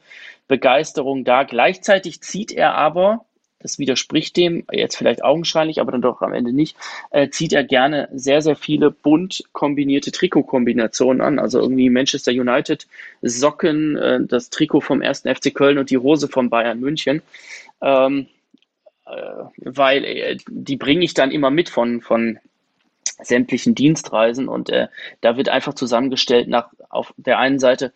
Begeisterung 0.49 1.23
da. 1.23 1.43
Gleichzeitig 1.43 2.21
zieht 2.21 2.51
er 2.51 2.75
aber 2.75 3.23
das 3.59 3.79
widerspricht 3.79 4.37
dem, 4.37 4.65
jetzt 4.71 4.95
vielleicht 4.95 5.23
augenscheinlich, 5.23 5.81
aber 5.81 5.91
dann 5.91 6.01
doch 6.01 6.21
am 6.21 6.33
Ende 6.33 6.53
nicht, 6.53 6.77
äh, 7.09 7.29
zieht 7.29 7.53
er 7.53 7.63
gerne 7.63 8.07
sehr, 8.13 8.41
sehr 8.41 8.55
viele 8.55 8.91
bunt 8.91 9.43
kombinierte 9.51 10.11
Trikotkombinationen 10.11 11.21
an. 11.21 11.39
Also 11.39 11.59
irgendwie 11.59 11.89
Manchester 11.89 12.31
United, 12.31 12.87
Socken, 13.21 13.97
äh, 13.97 14.19
das 14.23 14.49
Trikot 14.49 14.81
vom 14.81 15.01
1. 15.01 15.23
FC 15.23 15.53
Köln 15.53 15.77
und 15.77 15.89
die 15.89 15.97
Hose 15.97 16.27
von 16.27 16.49
Bayern 16.49 16.79
München. 16.79 17.21
Ähm, 17.81 18.27
äh, 19.05 19.43
weil 19.57 20.03
äh, 20.03 20.37
die 20.47 20.77
bringe 20.77 21.03
ich 21.03 21.13
dann 21.13 21.31
immer 21.31 21.49
mit 21.49 21.69
von, 21.69 22.01
von 22.01 22.39
sämtlichen 23.21 23.73
Dienstreisen 23.73 24.47
und 24.47 24.69
äh, 24.69 24.87
da 25.21 25.37
wird 25.37 25.49
einfach 25.49 25.73
zusammengestellt 25.73 26.47
nach 26.47 26.69
auf 26.89 27.13
der 27.17 27.39
einen 27.39 27.59
Seite 27.59 27.93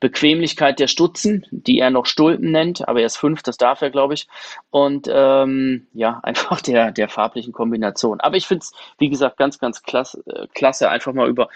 Bequemlichkeit 0.00 0.80
der 0.80 0.88
Stutzen, 0.88 1.46
die 1.50 1.78
er 1.78 1.90
noch 1.90 2.06
Stulpen 2.06 2.50
nennt, 2.50 2.88
aber 2.88 3.00
er 3.00 3.06
ist 3.06 3.18
fünf, 3.18 3.42
das 3.42 3.58
darf 3.58 3.82
er, 3.82 3.90
glaube 3.90 4.14
ich. 4.14 4.26
Und 4.70 5.08
ähm, 5.12 5.86
ja, 5.92 6.20
einfach 6.22 6.60
der, 6.60 6.90
der 6.90 7.08
farblichen 7.08 7.52
Kombination. 7.52 8.20
Aber 8.20 8.36
ich 8.36 8.46
finde 8.46 8.64
es, 8.64 8.72
wie 8.98 9.10
gesagt, 9.10 9.36
ganz, 9.36 9.58
ganz 9.58 9.82
klasse, 9.82 10.22
äh, 10.26 10.46
klasse, 10.54 10.88
einfach 10.88 11.12
mal 11.12 11.28
über 11.28 11.48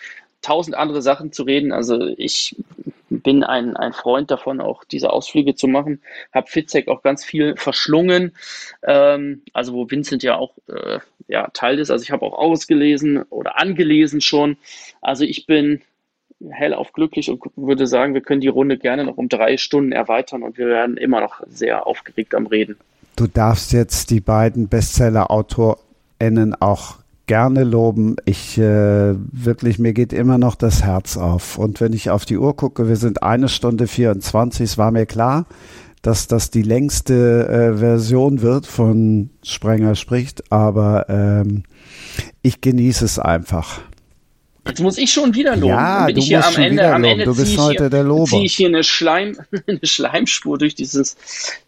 tausend 0.42 0.76
andere 0.76 1.00
Sachen 1.00 1.32
zu 1.32 1.44
reden. 1.44 1.72
Also 1.72 2.06
ich 2.18 2.54
bin 3.08 3.44
ein, 3.44 3.76
ein 3.76 3.94
Freund 3.94 4.30
davon, 4.30 4.60
auch 4.60 4.84
diese 4.84 5.10
Ausflüge 5.10 5.54
zu 5.54 5.66
machen. 5.66 6.02
Hab 6.32 6.50
Fitzek 6.50 6.88
auch 6.88 7.02
ganz 7.02 7.24
viel 7.24 7.56
verschlungen. 7.56 8.36
Ähm, 8.82 9.42
also 9.54 9.72
wo 9.72 9.90
Vincent 9.90 10.22
ja 10.22 10.36
auch 10.36 10.52
äh, 10.68 10.98
ja, 11.28 11.48
Teil 11.54 11.78
ist. 11.78 11.90
Also 11.90 12.02
ich 12.02 12.10
habe 12.10 12.26
auch 12.26 12.34
ausgelesen 12.34 13.22
oder 13.22 13.58
angelesen 13.58 14.20
schon. 14.20 14.58
Also 15.00 15.24
ich 15.24 15.46
bin 15.46 15.80
hellauf 16.50 16.92
glücklich 16.92 17.30
und 17.30 17.40
würde 17.56 17.86
sagen, 17.86 18.14
wir 18.14 18.20
können 18.20 18.40
die 18.40 18.48
Runde 18.48 18.78
gerne 18.78 19.04
noch 19.04 19.16
um 19.16 19.28
drei 19.28 19.56
Stunden 19.56 19.92
erweitern 19.92 20.42
und 20.42 20.58
wir 20.58 20.66
werden 20.66 20.96
immer 20.96 21.20
noch 21.20 21.40
sehr 21.46 21.86
aufgeregt 21.86 22.34
am 22.34 22.46
Reden. 22.46 22.76
Du 23.16 23.26
darfst 23.26 23.72
jetzt 23.72 24.10
die 24.10 24.20
beiden 24.20 24.68
Bestseller-AutorInnen 24.68 26.54
auch 26.60 26.96
gerne 27.26 27.64
loben. 27.64 28.16
Ich 28.24 28.58
äh, 28.58 29.14
wirklich, 29.14 29.78
mir 29.78 29.92
geht 29.92 30.12
immer 30.12 30.38
noch 30.38 30.56
das 30.56 30.82
Herz 30.82 31.16
auf. 31.16 31.58
Und 31.58 31.80
wenn 31.80 31.92
ich 31.92 32.10
auf 32.10 32.24
die 32.24 32.36
Uhr 32.36 32.56
gucke, 32.56 32.88
wir 32.88 32.96
sind 32.96 33.22
eine 33.22 33.48
Stunde 33.48 33.86
24, 33.86 34.64
es 34.64 34.78
war 34.78 34.90
mir 34.90 35.06
klar, 35.06 35.46
dass 36.02 36.26
das 36.26 36.50
die 36.50 36.62
längste 36.62 37.48
äh, 37.48 37.78
Version 37.78 38.42
wird 38.42 38.66
von 38.66 39.30
Sprenger 39.42 39.94
spricht, 39.94 40.52
aber 40.52 41.08
ähm, 41.08 41.62
ich 42.42 42.60
genieße 42.60 43.06
es 43.06 43.18
einfach. 43.18 43.80
Jetzt 44.66 44.80
muss 44.80 44.96
ich 44.96 45.12
schon 45.12 45.34
wieder 45.34 45.56
loben. 45.56 45.68
Ja, 45.68 46.06
bin 46.06 46.14
du 46.14 46.20
ich 46.20 46.28
hier 46.28 46.38
musst 46.38 46.56
am 46.56 46.62
Ende, 46.62 46.92
am. 46.92 47.04
Ende 47.04 47.24
Du 47.24 47.36
bist 47.36 47.58
heute 47.58 47.84
hier, 47.84 47.90
der 47.90 48.02
Lober. 48.02 48.24
ziehe 48.24 48.44
ich 48.44 48.54
hier 48.54 48.68
eine, 48.68 48.82
Schleim, 48.82 49.38
eine 49.66 49.80
Schleimspur 49.82 50.58
durch 50.58 50.74
dieses, 50.74 51.16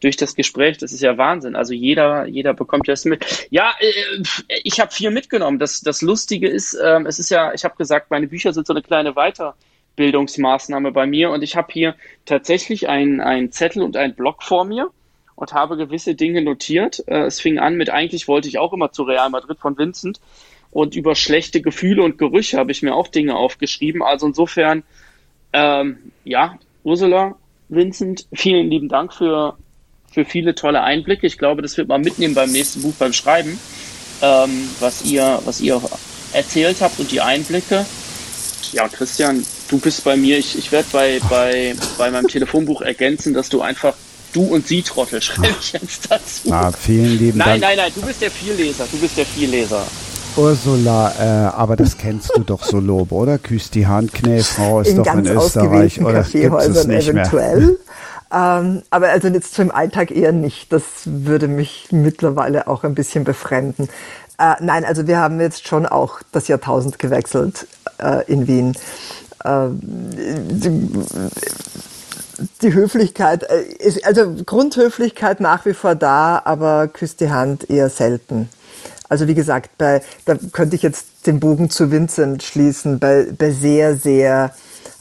durch 0.01 0.17
das 0.17 0.35
Gespräch. 0.35 0.79
Das 0.79 0.93
ist 0.93 1.03
ja 1.03 1.19
Wahnsinn. 1.19 1.57
Also 1.57 1.75
jeder, 1.75 2.27
jeder 2.27 2.55
bekommt 2.55 2.89
das 2.89 3.05
mit. 3.05 3.49
Ja, 3.51 3.75
äh, 3.81 4.23
ich 4.65 4.81
habe 4.81 4.93
viel 4.93 5.11
mitgenommen. 5.11 5.59
Das, 5.59 5.81
das 5.81 6.01
Lustige 6.01 6.49
ist, 6.49 6.75
äh, 6.75 7.01
es 7.07 7.19
ist 7.19 7.31
ja, 7.31 7.53
ich 7.53 7.65
habe 7.65 7.77
gesagt, 7.77 8.11
meine 8.11 8.29
Bücher 8.29 8.53
sind 8.55 8.67
so 8.67 8.73
eine 8.73 8.83
kleine 8.83 9.13
Weiterbildungsmaßnahme 9.13 10.91
bei 10.93 11.07
mir 11.07 11.31
und 11.31 11.43
ich 11.43 11.55
habe 11.55 11.73
hier 11.73 11.97
tatsächlich 12.25 12.89
einen 12.89 13.53
Zettel 13.53 13.83
und 13.83 13.97
einen 13.97 14.15
Block 14.15 14.43
vor 14.43 14.65
mir 14.65 14.91
und 15.37 15.53
habe 15.53 15.77
gewisse 15.77 16.15
Dinge 16.15 16.43
notiert. 16.43 17.05
Äh, 17.07 17.25
es 17.25 17.41
fing 17.41 17.59
an 17.59 17.77
mit, 17.77 17.91
eigentlich 17.91 18.27
wollte 18.27 18.49
ich 18.49 18.59
auch 18.59 18.73
immer 18.73 18.91
zu 18.91 19.05
Real 19.05 19.31
Madrid 19.31 19.59
von 19.59 19.79
Vincent 19.79 20.19
und 20.77 20.95
über 20.95 21.15
schlechte 21.15 21.63
Gefühle 21.63 22.03
und 22.03 22.19
Gerüche 22.19 22.59
habe 22.59 22.71
ich 22.71 22.83
mir 22.83 22.95
auch 22.95 23.09
Dinge 23.09 23.35
aufgeschrieben. 23.35 24.03
Also 24.03 24.27
insofern, 24.27 24.83
ähm, 25.55 25.97
ja, 26.23 26.59
Ursula, 26.85 27.35
Vincent, 27.71 28.27
vielen 28.35 28.69
lieben 28.69 28.91
Dank 28.91 29.15
für, 29.15 29.57
für 30.13 30.27
viele 30.27 30.55
tolle 30.55 30.83
Einblicke. 30.83 31.27
Ich 31.27 31.39
glaube, 31.39 31.63
das 31.63 31.79
wird 31.79 31.89
man 31.89 32.03
mitnehmen 32.03 32.35
beim 32.35 32.53
nächsten 32.53 32.83
Buch 32.83 32.93
beim 32.99 33.15
Schreiben, 33.15 33.59
ähm, 34.21 34.69
was 34.79 35.03
ihr, 35.07 35.41
was 35.47 35.63
ihr 35.63 35.81
erzählt 36.35 36.83
habt 36.83 37.01
und 37.01 37.11
die 37.11 37.23
Einblicke. 37.23 37.87
Ja, 38.73 38.87
Christian, 38.89 39.47
du 39.71 39.79
bist 39.79 40.05
bei 40.05 40.15
mir. 40.15 40.37
Ich, 40.37 40.59
ich 40.59 40.73
werde 40.73 40.89
bei, 40.93 41.21
bei, 41.31 41.75
bei 41.97 42.11
meinem 42.11 42.29
Telefonbuch 42.29 42.83
ergänzen, 42.83 43.33
dass 43.33 43.49
du 43.49 43.63
einfach 43.63 43.95
du 44.35 44.43
und 44.43 44.69
sie 44.69 44.83
Trottel 44.83 45.23
schreibe 45.23 45.57
ich 45.59 45.73
jetzt 45.73 46.11
dazu. 46.11 46.53
Ah, 46.53 46.71
vielen 46.71 47.19
lieben 47.19 47.39
nein, 47.39 47.63
Dank. 47.63 47.63
nein, 47.63 47.77
nein, 47.79 47.93
du 47.95 48.03
bist 48.03 48.21
der 48.21 48.31
Vielleser. 48.31 48.87
Du 48.93 48.99
bist 48.99 49.17
der 49.17 49.25
Vielleser. 49.25 49.87
Ursula, 50.37 51.13
äh, 51.19 51.57
aber 51.57 51.77
das 51.77 51.97
kennst 51.97 52.37
du 52.37 52.43
doch 52.43 52.63
so 52.63 52.79
Lob, 52.79 53.13
oder? 53.13 53.39
Küsst 53.39 53.75
die 53.75 53.87
Hand, 53.87 54.13
Knäfrau 54.13 54.81
ist 54.81 54.91
in 54.91 54.97
doch 54.97 55.05
ganz 55.05 55.29
in 55.29 55.37
Österreich, 55.37 56.01
oder 56.01 56.13
Kaffeehäusern 56.19 56.89
nicht 56.89 57.13
mehr? 57.13 57.23
eventuell. 57.23 57.79
Ähm, 58.33 58.83
aber 58.91 59.09
also 59.09 59.29
jetzt 59.29 59.55
so 59.55 59.63
im 59.63 59.71
Alltag 59.71 60.11
eher 60.11 60.33
nicht. 60.33 60.73
Das 60.73 60.83
würde 61.05 61.49
mich 61.49 61.89
mittlerweile 61.91 62.67
auch 62.67 62.85
ein 62.85 62.95
bisschen 62.95 63.25
befremden. 63.25 63.89
Äh, 64.39 64.55
nein, 64.61 64.85
also 64.85 65.07
wir 65.07 65.19
haben 65.19 65.41
jetzt 65.41 65.67
schon 65.67 65.87
auch 65.87 66.21
das 66.33 66.49
Jahrtausend 66.49 66.99
gewechselt 66.99 67.67
äh, 67.99 68.25
in 68.31 68.47
Wien. 68.47 68.77
Äh, 69.45 69.69
die, 69.71 70.91
die 72.63 72.75
Höflichkeit, 72.75 73.45
äh, 73.45 73.63
ist, 73.63 74.05
also 74.05 74.35
Grundhöflichkeit 74.45 75.41
nach 75.41 75.65
wie 75.65 75.75
vor 75.75 75.95
da, 75.95 76.43
aber 76.45 76.89
küsst 76.89 77.21
die 77.21 77.31
Hand 77.31 77.71
eher 77.71 77.89
selten. 77.89 78.51
Also 79.09 79.29
wie 79.29 79.35
gesagt, 79.35 79.79
bei, 79.79 80.03
da 80.25 80.37
könnte 80.53 80.77
ich 80.77 80.83
jetzt 80.83 81.27
den 81.27 81.41
Bogen 81.41 81.71
zu 81.71 81.91
Vincent 81.91 82.43
schließen. 82.43 82.99
Bei, 82.99 83.27
bei 83.37 83.51
sehr, 83.51 83.97
sehr 83.97 84.53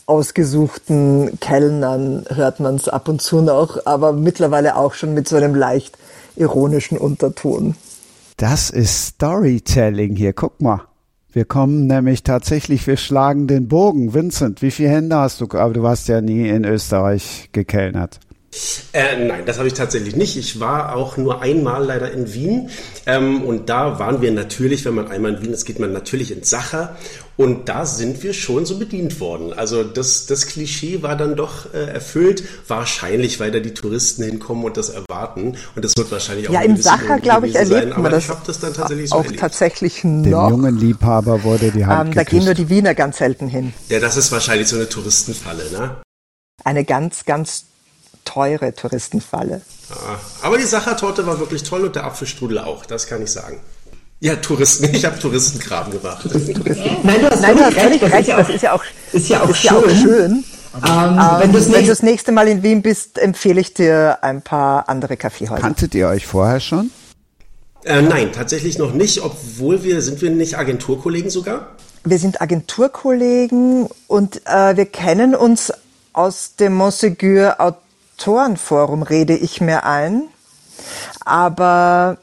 ausgesuchten 0.05 1.39
Kellnern 1.39 2.25
hört 2.29 2.59
man 2.59 2.75
es 2.75 2.87
ab 2.87 3.07
und 3.07 3.21
zu 3.21 3.41
noch, 3.41 3.85
aber 3.85 4.13
mittlerweile 4.13 4.75
auch 4.75 4.93
schon 4.93 5.13
mit 5.13 5.27
so 5.27 5.35
einem 5.35 5.55
leicht 5.55 5.97
ironischen 6.35 6.97
Unterton. 6.97 7.75
Das 8.37 8.69
ist 8.69 9.07
Storytelling 9.07 10.15
hier. 10.15 10.33
Guck 10.33 10.61
mal. 10.61 10.81
Wir 11.31 11.45
kommen 11.45 11.87
nämlich 11.87 12.23
tatsächlich, 12.23 12.87
wir 12.87 12.95
schlagen 12.95 13.47
den 13.47 13.67
Bogen. 13.67 14.13
Vincent, 14.13 14.61
wie 14.61 14.71
viele 14.71 14.89
Hände 14.89 15.17
hast 15.17 15.41
du? 15.41 15.47
Aber 15.51 15.73
du 15.73 15.85
hast 15.85 16.07
ja 16.07 16.21
nie 16.21 16.47
in 16.47 16.63
Österreich 16.63 17.49
gekellnert. 17.51 18.19
Äh, 18.93 19.25
nein, 19.25 19.43
das 19.45 19.57
habe 19.57 19.67
ich 19.67 19.73
tatsächlich 19.73 20.15
nicht. 20.15 20.37
Ich 20.37 20.59
war 20.59 20.95
auch 20.95 21.17
nur 21.17 21.41
einmal 21.41 21.83
leider 21.85 22.11
in 22.11 22.33
Wien. 22.33 22.69
Ähm, 23.05 23.43
und 23.43 23.69
da 23.69 23.99
waren 23.99 24.21
wir 24.21 24.31
natürlich, 24.31 24.85
wenn 24.85 24.95
man 24.95 25.09
einmal 25.09 25.35
in 25.35 25.41
Wien 25.41 25.53
ist, 25.53 25.65
geht 25.65 25.79
man 25.79 25.91
natürlich 25.91 26.31
ins 26.31 26.49
Sacher. 26.49 26.95
Und 27.37 27.67
da 27.67 27.85
sind 27.85 28.23
wir 28.23 28.31
schon 28.33 28.65
so 28.65 28.77
bedient 28.79 29.19
worden. 29.19 29.51
Also 29.51 29.83
das, 29.83 30.25
das 30.25 30.47
Klischee 30.47 31.03
war 31.03 31.17
dann 31.17 31.35
doch 31.35 31.73
äh, 31.73 31.85
erfüllt. 31.91 32.43
Wahrscheinlich, 32.67 33.41
weil 33.41 33.51
da 33.51 33.59
die 33.59 33.73
Touristen 33.73 34.23
hinkommen 34.23 34.63
und 34.63 34.77
das 34.77 34.87
erwarten. 34.89 35.57
Und 35.75 35.83
das 35.83 35.91
wird 35.97 36.09
wahrscheinlich 36.11 36.47
auch 36.47 36.53
Ja, 36.53 36.61
im 36.61 36.77
Sacher, 36.77 37.19
glaube 37.19 37.47
ich, 37.47 37.55
erlebt 37.55 37.89
man 37.89 37.93
Aber 37.97 38.09
das, 38.09 38.23
ich 38.23 38.29
habe 38.29 38.41
das 38.47 38.59
dann 38.61 38.73
tatsächlich 38.73 39.09
so 39.09 39.17
auch 39.17 39.23
erlebt. 39.25 39.39
tatsächlich 39.41 40.01
Dem 40.01 40.21
noch. 40.29 40.49
jungen 40.49 40.77
Liebhaber 40.79 41.43
wurde 41.43 41.71
die 41.71 41.85
Hand 41.85 42.09
Ähm, 42.09 42.15
da 42.15 42.23
gehen 42.23 42.45
nur 42.45 42.53
die 42.53 42.69
Wiener 42.69 42.95
ganz 42.95 43.17
selten 43.17 43.47
hin. 43.49 43.73
Ja, 43.89 43.99
das 43.99 44.15
ist 44.15 44.31
wahrscheinlich 44.31 44.69
so 44.69 44.77
eine 44.77 44.87
Touristenfalle, 44.87 45.63
ne? 45.73 45.97
Eine 46.63 46.85
ganz, 46.85 47.25
ganz 47.25 47.65
teure 48.25 48.73
Touristenfalle. 48.73 49.61
Ja. 49.89 49.95
Aber 50.41 50.57
die 50.57 50.63
Sachertorte 50.63 51.25
war 51.25 51.39
wirklich 51.39 51.63
toll 51.63 51.85
und 51.85 51.95
der 51.95 52.03
Apfelstrudel 52.03 52.59
auch, 52.59 52.85
das 52.85 53.07
kann 53.07 53.21
ich 53.21 53.31
sagen. 53.31 53.59
Ja, 54.19 54.35
Touristen. 54.37 54.85
Ich 54.93 55.05
habe 55.05 55.19
Touristenkram 55.19 55.91
gemacht. 55.91 56.25
Nein, 57.03 57.21
du 57.21 57.29
hast 57.29 57.41
Nein, 57.41 57.57
völlig 57.57 58.01
völlig 58.01 58.01
recht, 58.03 58.29
das 58.29 58.49
ist 58.49 58.61
ja 58.63 58.73
auch, 58.73 58.83
ist 59.11 59.29
ja 59.29 59.41
auch 59.41 59.49
ist 59.49 59.63
ja 59.63 59.71
auch 59.73 59.83
schön. 59.87 59.97
schön. 59.97 60.31
Ähm, 60.31 61.19
Ähm, 61.19 61.53
wenn 61.53 61.83
du 61.83 61.87
das 61.87 62.03
nächste 62.03 62.31
Mal 62.31 62.47
in 62.47 62.63
Wien 62.63 62.81
bist, 62.81 63.17
empfehle 63.17 63.61
ich 63.61 63.73
dir 63.73 64.19
ein 64.23 64.41
paar 64.41 64.89
andere 64.89 65.15
Kaffeehäuser. 65.15 65.61
Kanntet 65.61 65.95
ihr 65.95 66.07
euch 66.07 66.25
vorher 66.25 66.59
schon? 66.59 66.91
Äh, 67.85 68.01
nein, 68.01 68.31
tatsächlich 68.33 68.77
noch 68.77 68.93
nicht, 68.93 69.21
obwohl 69.21 69.83
wir, 69.83 70.01
sind 70.01 70.21
wir 70.21 70.31
nicht 70.31 70.57
Agenturkollegen 70.57 71.29
sogar? 71.29 71.75
Wir 72.03 72.19
sind 72.19 72.41
Agenturkollegen 72.41 73.87
und 74.07 74.41
äh, 74.45 74.75
wir 74.75 74.85
kennen 74.85 75.35
uns 75.35 75.71
aus 76.13 76.55
dem 76.59 76.79
Montségur 76.79 77.59
Autorenforum, 78.17 79.03
rede 79.03 79.35
ich 79.35 79.61
mir 79.61 79.83
ein. 79.83 80.23
Aber 81.23 82.17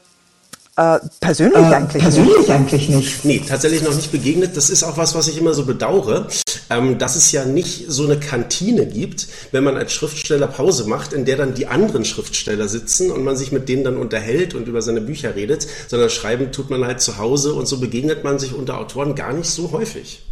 äh, 0.75 0.99
persönlich 1.19 1.55
äh, 1.55 1.75
eigentlich 1.75 1.93
nicht. 1.93 2.03
persönlich 2.03 2.51
eigentlich 2.51 2.89
nicht. 2.89 3.25
Nee, 3.25 3.43
tatsächlich 3.47 3.83
noch 3.83 3.93
nicht 3.93 4.11
begegnet. 4.11 4.57
Das 4.57 4.69
ist 4.69 4.83
auch 4.83 4.97
was, 4.97 5.13
was 5.13 5.27
ich 5.27 5.37
immer 5.37 5.53
so 5.53 5.65
bedauere, 5.65 6.27
ähm, 6.69 6.97
dass 6.97 7.15
es 7.15 7.31
ja 7.31 7.45
nicht 7.45 7.85
so 7.89 8.05
eine 8.05 8.19
Kantine 8.19 8.87
gibt, 8.87 9.27
wenn 9.51 9.63
man 9.63 9.77
als 9.77 9.93
Schriftsteller 9.93 10.47
Pause 10.47 10.87
macht, 10.87 11.13
in 11.13 11.25
der 11.25 11.37
dann 11.37 11.53
die 11.53 11.67
anderen 11.67 12.05
Schriftsteller 12.05 12.67
sitzen 12.67 13.11
und 13.11 13.23
man 13.23 13.37
sich 13.37 13.51
mit 13.51 13.69
denen 13.69 13.83
dann 13.83 13.97
unterhält 13.97 14.55
und 14.55 14.67
über 14.67 14.81
seine 14.81 15.01
Bücher 15.01 15.35
redet, 15.35 15.67
sondern 15.87 16.09
schreiben 16.09 16.51
tut 16.51 16.71
man 16.71 16.85
halt 16.85 17.01
zu 17.01 17.19
Hause 17.19 17.53
und 17.53 17.67
so 17.67 17.79
begegnet 17.79 18.23
man 18.23 18.39
sich 18.39 18.53
unter 18.53 18.79
Autoren 18.79 19.13
gar 19.13 19.33
nicht 19.33 19.49
so 19.49 19.71
häufig. 19.71 20.23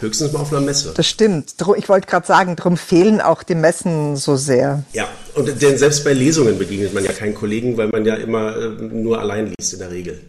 Höchstens 0.00 0.32
mal 0.32 0.40
auf 0.40 0.52
einer 0.52 0.60
Messe. 0.60 0.92
Das 0.94 1.06
stimmt. 1.06 1.54
Ich 1.76 1.88
wollte 1.88 2.06
gerade 2.06 2.26
sagen, 2.26 2.56
darum 2.56 2.76
fehlen 2.76 3.20
auch 3.20 3.42
die 3.42 3.54
Messen 3.54 4.16
so 4.16 4.36
sehr. 4.36 4.82
Ja, 4.92 5.08
und 5.34 5.60
denn 5.60 5.78
selbst 5.78 6.04
bei 6.04 6.12
Lesungen 6.12 6.58
begegnet 6.58 6.94
man 6.94 7.04
ja 7.04 7.12
keinen 7.12 7.34
Kollegen, 7.34 7.76
weil 7.76 7.88
man 7.88 8.04
ja 8.04 8.14
immer 8.14 8.56
äh, 8.56 8.68
nur 8.68 9.20
allein 9.20 9.52
liest 9.58 9.72
in 9.74 9.78
der 9.78 9.90
Regel. 9.90 10.20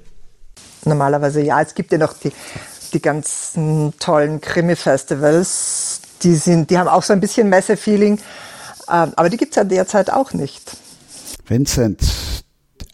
Normalerweise 0.86 1.42
ja. 1.42 1.62
Es 1.62 1.76
gibt 1.76 1.92
ja 1.92 1.98
noch 1.98 2.14
die, 2.14 2.32
die 2.94 3.02
ganzen 3.02 3.94
tollen 4.00 4.42
Krimi-Festivals. 4.42 6.02
Die, 6.24 6.36
sind, 6.36 6.70
die 6.70 6.78
haben 6.78 6.88
auch 6.88 7.04
so 7.04 7.14
ein 7.14 7.20
bisschen 7.20 7.50
Messe-Feeling. 7.50 8.20
Ähm, 8.92 9.14
Aber 9.16 9.30
die 9.30 9.38
gibt's 9.38 9.56
ja 9.56 9.64
derzeit 9.64 10.12
auch 10.12 10.34
nicht. 10.34 10.78
Vincent, 11.48 12.02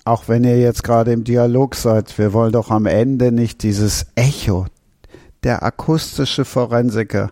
auch 0.05 0.27
wenn 0.27 0.43
ihr 0.43 0.57
jetzt 0.57 0.84
gerade 0.84 1.11
im 1.11 1.23
Dialog 1.23 1.75
seid, 1.75 2.17
wir 2.17 2.34
wollen 2.34 2.51
doch 2.51 2.71
am 2.71 2.85
Ende 2.85 3.31
nicht 3.31 3.63
dieses 3.63 4.05
Echo, 4.15 4.65
der 5.43 5.64
akustische 5.64 6.45
Forensiker. 6.45 7.31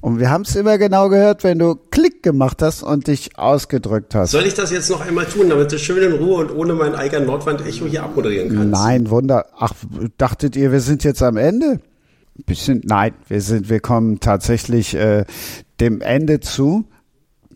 Und 0.00 0.20
wir 0.20 0.30
haben 0.30 0.42
es 0.42 0.54
immer 0.54 0.78
genau 0.78 1.08
gehört, 1.08 1.42
wenn 1.42 1.58
du 1.58 1.74
Klick 1.74 2.22
gemacht 2.22 2.62
hast 2.62 2.82
und 2.82 3.06
dich 3.06 3.38
ausgedrückt 3.38 4.14
hast. 4.14 4.30
Soll 4.30 4.44
ich 4.44 4.54
das 4.54 4.70
jetzt 4.70 4.90
noch 4.90 5.00
einmal 5.00 5.24
tun, 5.24 5.48
damit 5.48 5.72
du 5.72 5.78
schön 5.78 6.12
in 6.12 6.18
Ruhe 6.18 6.36
und 6.36 6.54
ohne 6.54 6.74
mein 6.74 6.94
Eiger 6.94 7.20
Nordwand-Echo 7.20 7.86
hier 7.86 8.04
abmoderieren 8.04 8.54
kannst? 8.54 8.70
Nein, 8.70 9.10
Wunder. 9.10 9.46
Ach, 9.58 9.72
dachtet 10.18 10.54
ihr, 10.54 10.70
wir 10.70 10.80
sind 10.80 11.02
jetzt 11.02 11.22
am 11.22 11.36
Ende? 11.36 11.80
Bisschen, 12.44 12.82
nein, 12.84 13.14
wir 13.28 13.40
sind, 13.40 13.70
wir 13.70 13.80
kommen 13.80 14.20
tatsächlich 14.20 14.94
äh, 14.94 15.24
dem 15.80 16.02
Ende 16.02 16.40
zu. 16.40 16.84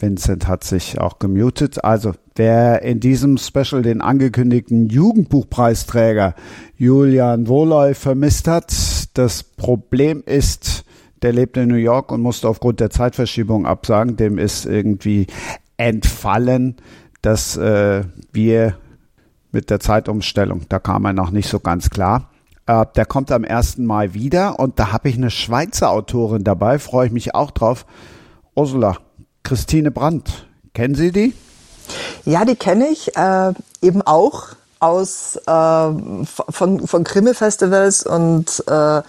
Vincent 0.00 0.48
hat 0.48 0.64
sich 0.64 0.98
auch 0.98 1.18
gemutet. 1.18 1.84
Also, 1.84 2.12
wer 2.36 2.82
in 2.82 3.00
diesem 3.00 3.38
Special 3.38 3.82
den 3.82 4.00
angekündigten 4.00 4.88
Jugendbuchpreisträger 4.88 6.34
Julian 6.76 7.48
Wohloy 7.48 7.94
vermisst 7.94 8.48
hat, 8.48 8.72
das 9.14 9.42
Problem 9.42 10.22
ist, 10.24 10.84
der 11.22 11.32
lebt 11.32 11.56
in 11.56 11.68
New 11.68 11.74
York 11.74 12.12
und 12.12 12.22
musste 12.22 12.48
aufgrund 12.48 12.80
der 12.80 12.90
Zeitverschiebung 12.90 13.66
absagen. 13.66 14.16
Dem 14.16 14.38
ist 14.38 14.66
irgendwie 14.66 15.26
entfallen, 15.76 16.76
dass 17.22 17.56
äh, 17.56 18.04
wir 18.32 18.76
mit 19.52 19.70
der 19.70 19.80
Zeitumstellung, 19.80 20.62
da 20.68 20.78
kam 20.78 21.04
er 21.04 21.12
noch 21.12 21.30
nicht 21.30 21.48
so 21.48 21.60
ganz 21.60 21.90
klar. 21.90 22.30
Äh, 22.66 22.86
der 22.96 23.04
kommt 23.04 23.32
am 23.32 23.44
1. 23.44 23.78
Mai 23.78 24.14
wieder 24.14 24.58
und 24.58 24.78
da 24.78 24.92
habe 24.92 25.08
ich 25.08 25.16
eine 25.16 25.30
Schweizer 25.30 25.90
Autorin 25.90 26.44
dabei, 26.44 26.78
freue 26.78 27.06
ich 27.06 27.12
mich 27.12 27.34
auch 27.34 27.50
drauf. 27.50 27.84
Ursula, 28.54 28.98
Christine 29.42 29.90
Brandt, 29.90 30.46
kennen 30.74 30.94
Sie 30.94 31.12
die? 31.12 31.34
Ja, 32.24 32.44
die 32.44 32.56
kenne 32.56 32.88
ich 32.88 33.16
äh, 33.16 33.52
eben 33.82 34.02
auch 34.02 34.48
aus 34.78 35.36
äh, 35.36 35.50
von, 35.50 36.86
von 36.86 37.04
Krimi-Festivals 37.04 38.04
und 38.04 38.64
äh, 38.66 39.02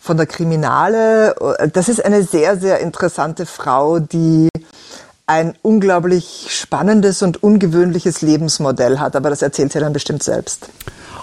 von 0.00 0.16
der 0.16 0.26
Kriminale. 0.26 1.34
Das 1.72 1.88
ist 1.88 2.04
eine 2.04 2.22
sehr, 2.24 2.58
sehr 2.58 2.80
interessante 2.80 3.46
Frau, 3.46 4.00
die 4.00 4.48
ein 5.26 5.54
unglaublich 5.62 6.48
spannendes 6.50 7.22
und 7.22 7.42
ungewöhnliches 7.42 8.20
Lebensmodell 8.20 8.98
hat, 8.98 9.16
aber 9.16 9.30
das 9.30 9.40
erzählt 9.40 9.72
sie 9.72 9.80
dann 9.80 9.94
bestimmt 9.94 10.22
selbst. 10.22 10.68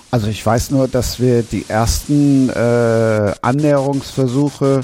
Also 0.09 0.27
ich 0.27 0.43
weiß 0.43 0.71
nur, 0.71 0.88
dass 0.88 1.19
wir 1.19 1.43
die 1.43 1.69
ersten 1.69 2.49
äh, 2.49 3.33
Annäherungsversuche 3.41 4.81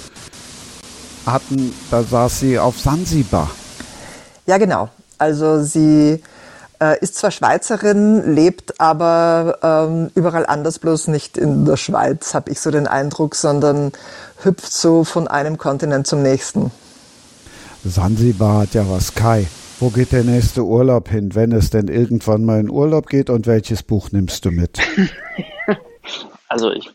hatten, 1.25 1.73
da 1.89 2.03
saß 2.03 2.39
sie 2.39 2.59
auf 2.59 2.79
Sansibar. 2.79 3.49
Ja, 4.47 4.57
genau. 4.57 4.89
Also 5.17 5.61
sie 5.61 6.23
äh, 6.79 6.99
ist 7.01 7.15
zwar 7.15 7.31
Schweizerin, 7.31 8.33
lebt 8.33 8.79
aber 8.79 9.59
ähm, 9.61 10.09
überall 10.15 10.45
anders, 10.45 10.79
bloß 10.79 11.09
nicht 11.09 11.37
in 11.37 11.65
der 11.65 11.77
Schweiz, 11.77 12.33
habe 12.33 12.51
ich 12.51 12.59
so 12.59 12.71
den 12.71 12.87
Eindruck, 12.87 13.35
sondern 13.35 13.91
hüpft 14.43 14.71
so 14.71 15.03
von 15.03 15.27
einem 15.27 15.57
Kontinent 15.57 16.07
zum 16.07 16.23
nächsten. 16.23 16.71
Sansibar 17.83 18.61
hat 18.61 18.73
ja 18.73 18.89
was, 18.89 19.13
Kai. 19.13 19.47
Wo 19.79 19.89
geht 19.89 20.11
der 20.11 20.23
nächste 20.23 20.63
Urlaub 20.63 21.09
hin, 21.09 21.35
wenn 21.35 21.51
es 21.51 21.69
denn 21.69 21.87
irgendwann 21.87 22.43
mal 22.43 22.59
in 22.59 22.69
Urlaub 22.69 23.07
geht 23.07 23.29
und 23.29 23.45
welches 23.45 23.83
Buch 23.83 24.11
nimmst 24.11 24.45
du 24.45 24.51
mit? 24.51 24.79
Also 26.49 26.71
ich, 26.71 26.89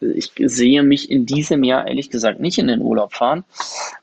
ich 0.00 0.32
sehe 0.46 0.82
mich 0.82 1.10
in 1.10 1.26
diesem 1.26 1.62
Jahr 1.62 1.86
ehrlich 1.86 2.08
gesagt 2.08 2.40
nicht 2.40 2.58
in 2.58 2.68
den 2.68 2.80
Urlaub 2.80 3.12
fahren. 3.12 3.44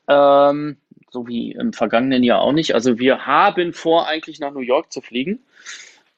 Ähm, 0.07 0.77
so 1.11 1.27
wie 1.27 1.51
im 1.51 1.73
vergangenen 1.73 2.23
Jahr 2.23 2.41
auch 2.41 2.53
nicht. 2.53 2.73
Also 2.73 2.97
wir 2.97 3.27
haben 3.27 3.73
vor, 3.73 4.07
eigentlich 4.07 4.39
nach 4.39 4.53
New 4.53 4.61
York 4.61 4.91
zu 4.91 5.01
fliegen, 5.01 5.39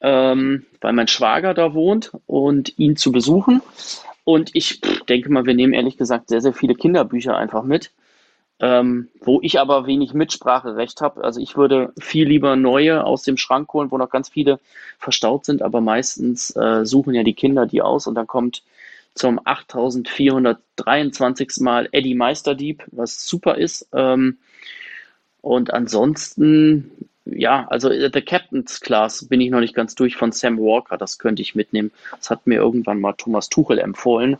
ähm, 0.00 0.64
weil 0.80 0.92
mein 0.92 1.08
Schwager 1.08 1.52
da 1.52 1.74
wohnt 1.74 2.12
und 2.26 2.78
ihn 2.78 2.96
zu 2.96 3.10
besuchen. 3.10 3.60
Und 4.22 4.54
ich 4.54 4.80
denke 5.08 5.30
mal, 5.30 5.46
wir 5.46 5.54
nehmen 5.54 5.74
ehrlich 5.74 5.96
gesagt 5.96 6.28
sehr, 6.28 6.40
sehr 6.40 6.54
viele 6.54 6.76
Kinderbücher 6.76 7.36
einfach 7.36 7.64
mit, 7.64 7.90
ähm, 8.60 9.08
wo 9.20 9.40
ich 9.42 9.58
aber 9.58 9.86
wenig 9.86 10.14
Mitspracherecht 10.14 11.00
habe. 11.00 11.24
Also 11.24 11.40
ich 11.40 11.56
würde 11.56 11.92
viel 11.98 12.28
lieber 12.28 12.54
neue 12.54 13.04
aus 13.04 13.24
dem 13.24 13.36
Schrank 13.36 13.72
holen, 13.72 13.90
wo 13.90 13.98
noch 13.98 14.10
ganz 14.10 14.28
viele 14.28 14.60
verstaut 14.98 15.44
sind, 15.44 15.60
aber 15.60 15.80
meistens 15.80 16.54
äh, 16.54 16.86
suchen 16.86 17.14
ja 17.14 17.24
die 17.24 17.34
Kinder 17.34 17.66
die 17.66 17.82
aus 17.82 18.06
und 18.06 18.14
dann 18.14 18.28
kommt 18.28 18.62
zum 19.14 19.40
8423. 19.44 21.60
Mal 21.60 21.88
Eddie 21.92 22.14
Meisterdieb, 22.14 22.84
was 22.92 23.26
super 23.26 23.56
ist. 23.56 23.88
Ähm, 23.92 24.38
und 25.44 25.74
ansonsten, 25.74 26.90
ja, 27.26 27.66
also 27.68 27.90
The 27.90 28.22
Captain's 28.22 28.80
Class 28.80 29.28
bin 29.28 29.42
ich 29.42 29.50
noch 29.50 29.60
nicht 29.60 29.74
ganz 29.74 29.94
durch 29.94 30.16
von 30.16 30.32
Sam 30.32 30.56
Walker, 30.56 30.96
das 30.96 31.18
könnte 31.18 31.42
ich 31.42 31.54
mitnehmen. 31.54 31.90
Das 32.16 32.30
hat 32.30 32.46
mir 32.46 32.54
irgendwann 32.54 32.98
mal 32.98 33.12
Thomas 33.12 33.50
Tuchel 33.50 33.78
empfohlen. 33.78 34.38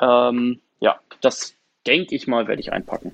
Ähm, 0.00 0.58
ja, 0.80 0.96
das 1.20 1.54
denke 1.86 2.16
ich 2.16 2.26
mal, 2.26 2.48
werde 2.48 2.60
ich 2.60 2.72
einpacken. 2.72 3.12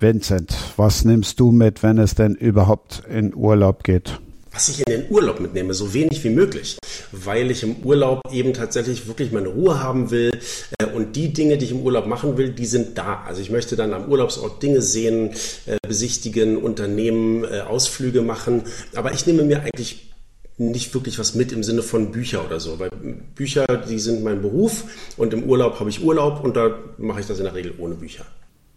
Vincent, 0.00 0.52
was 0.76 1.04
nimmst 1.04 1.38
du 1.38 1.52
mit, 1.52 1.84
wenn 1.84 1.98
es 1.98 2.16
denn 2.16 2.34
überhaupt 2.34 3.04
in 3.08 3.36
Urlaub 3.36 3.84
geht? 3.84 4.18
Was 4.52 4.68
ich 4.68 4.80
in 4.80 4.92
den 4.92 5.10
Urlaub 5.10 5.40
mitnehme, 5.40 5.74
so 5.74 5.94
wenig 5.94 6.22
wie 6.24 6.30
möglich, 6.30 6.76
weil 7.10 7.50
ich 7.50 7.62
im 7.62 7.76
Urlaub 7.84 8.20
eben 8.30 8.52
tatsächlich 8.52 9.06
wirklich 9.06 9.32
meine 9.32 9.48
Ruhe 9.48 9.82
haben 9.82 10.10
will 10.10 10.38
äh, 10.78 10.86
und 10.86 11.16
die 11.16 11.32
Dinge, 11.32 11.56
die 11.56 11.64
ich 11.64 11.70
im 11.70 11.80
Urlaub 11.80 12.06
machen 12.06 12.36
will, 12.36 12.50
die 12.50 12.66
sind 12.66 12.98
da. 12.98 13.22
Also 13.26 13.40
ich 13.40 13.50
möchte 13.50 13.76
dann 13.76 13.94
am 13.94 14.10
Urlaubsort 14.10 14.62
Dinge 14.62 14.82
sehen, 14.82 15.30
äh, 15.66 15.78
besichtigen, 15.86 16.58
Unternehmen, 16.58 17.44
äh, 17.44 17.60
Ausflüge 17.60 18.22
machen, 18.22 18.62
aber 18.94 19.12
ich 19.12 19.26
nehme 19.26 19.42
mir 19.42 19.62
eigentlich 19.62 20.12
nicht 20.58 20.92
wirklich 20.94 21.18
was 21.18 21.34
mit 21.34 21.50
im 21.52 21.62
Sinne 21.62 21.82
von 21.82 22.12
Bücher 22.12 22.44
oder 22.44 22.60
so, 22.60 22.78
weil 22.78 22.90
Bücher, 23.34 23.66
die 23.88 23.98
sind 23.98 24.22
mein 24.22 24.42
Beruf 24.42 24.84
und 25.16 25.32
im 25.32 25.44
Urlaub 25.44 25.80
habe 25.80 25.88
ich 25.88 26.04
Urlaub 26.04 26.44
und 26.44 26.56
da 26.56 26.74
mache 26.98 27.20
ich 27.20 27.26
das 27.26 27.38
in 27.38 27.44
der 27.44 27.54
Regel 27.54 27.74
ohne 27.78 27.94
Bücher. 27.94 28.24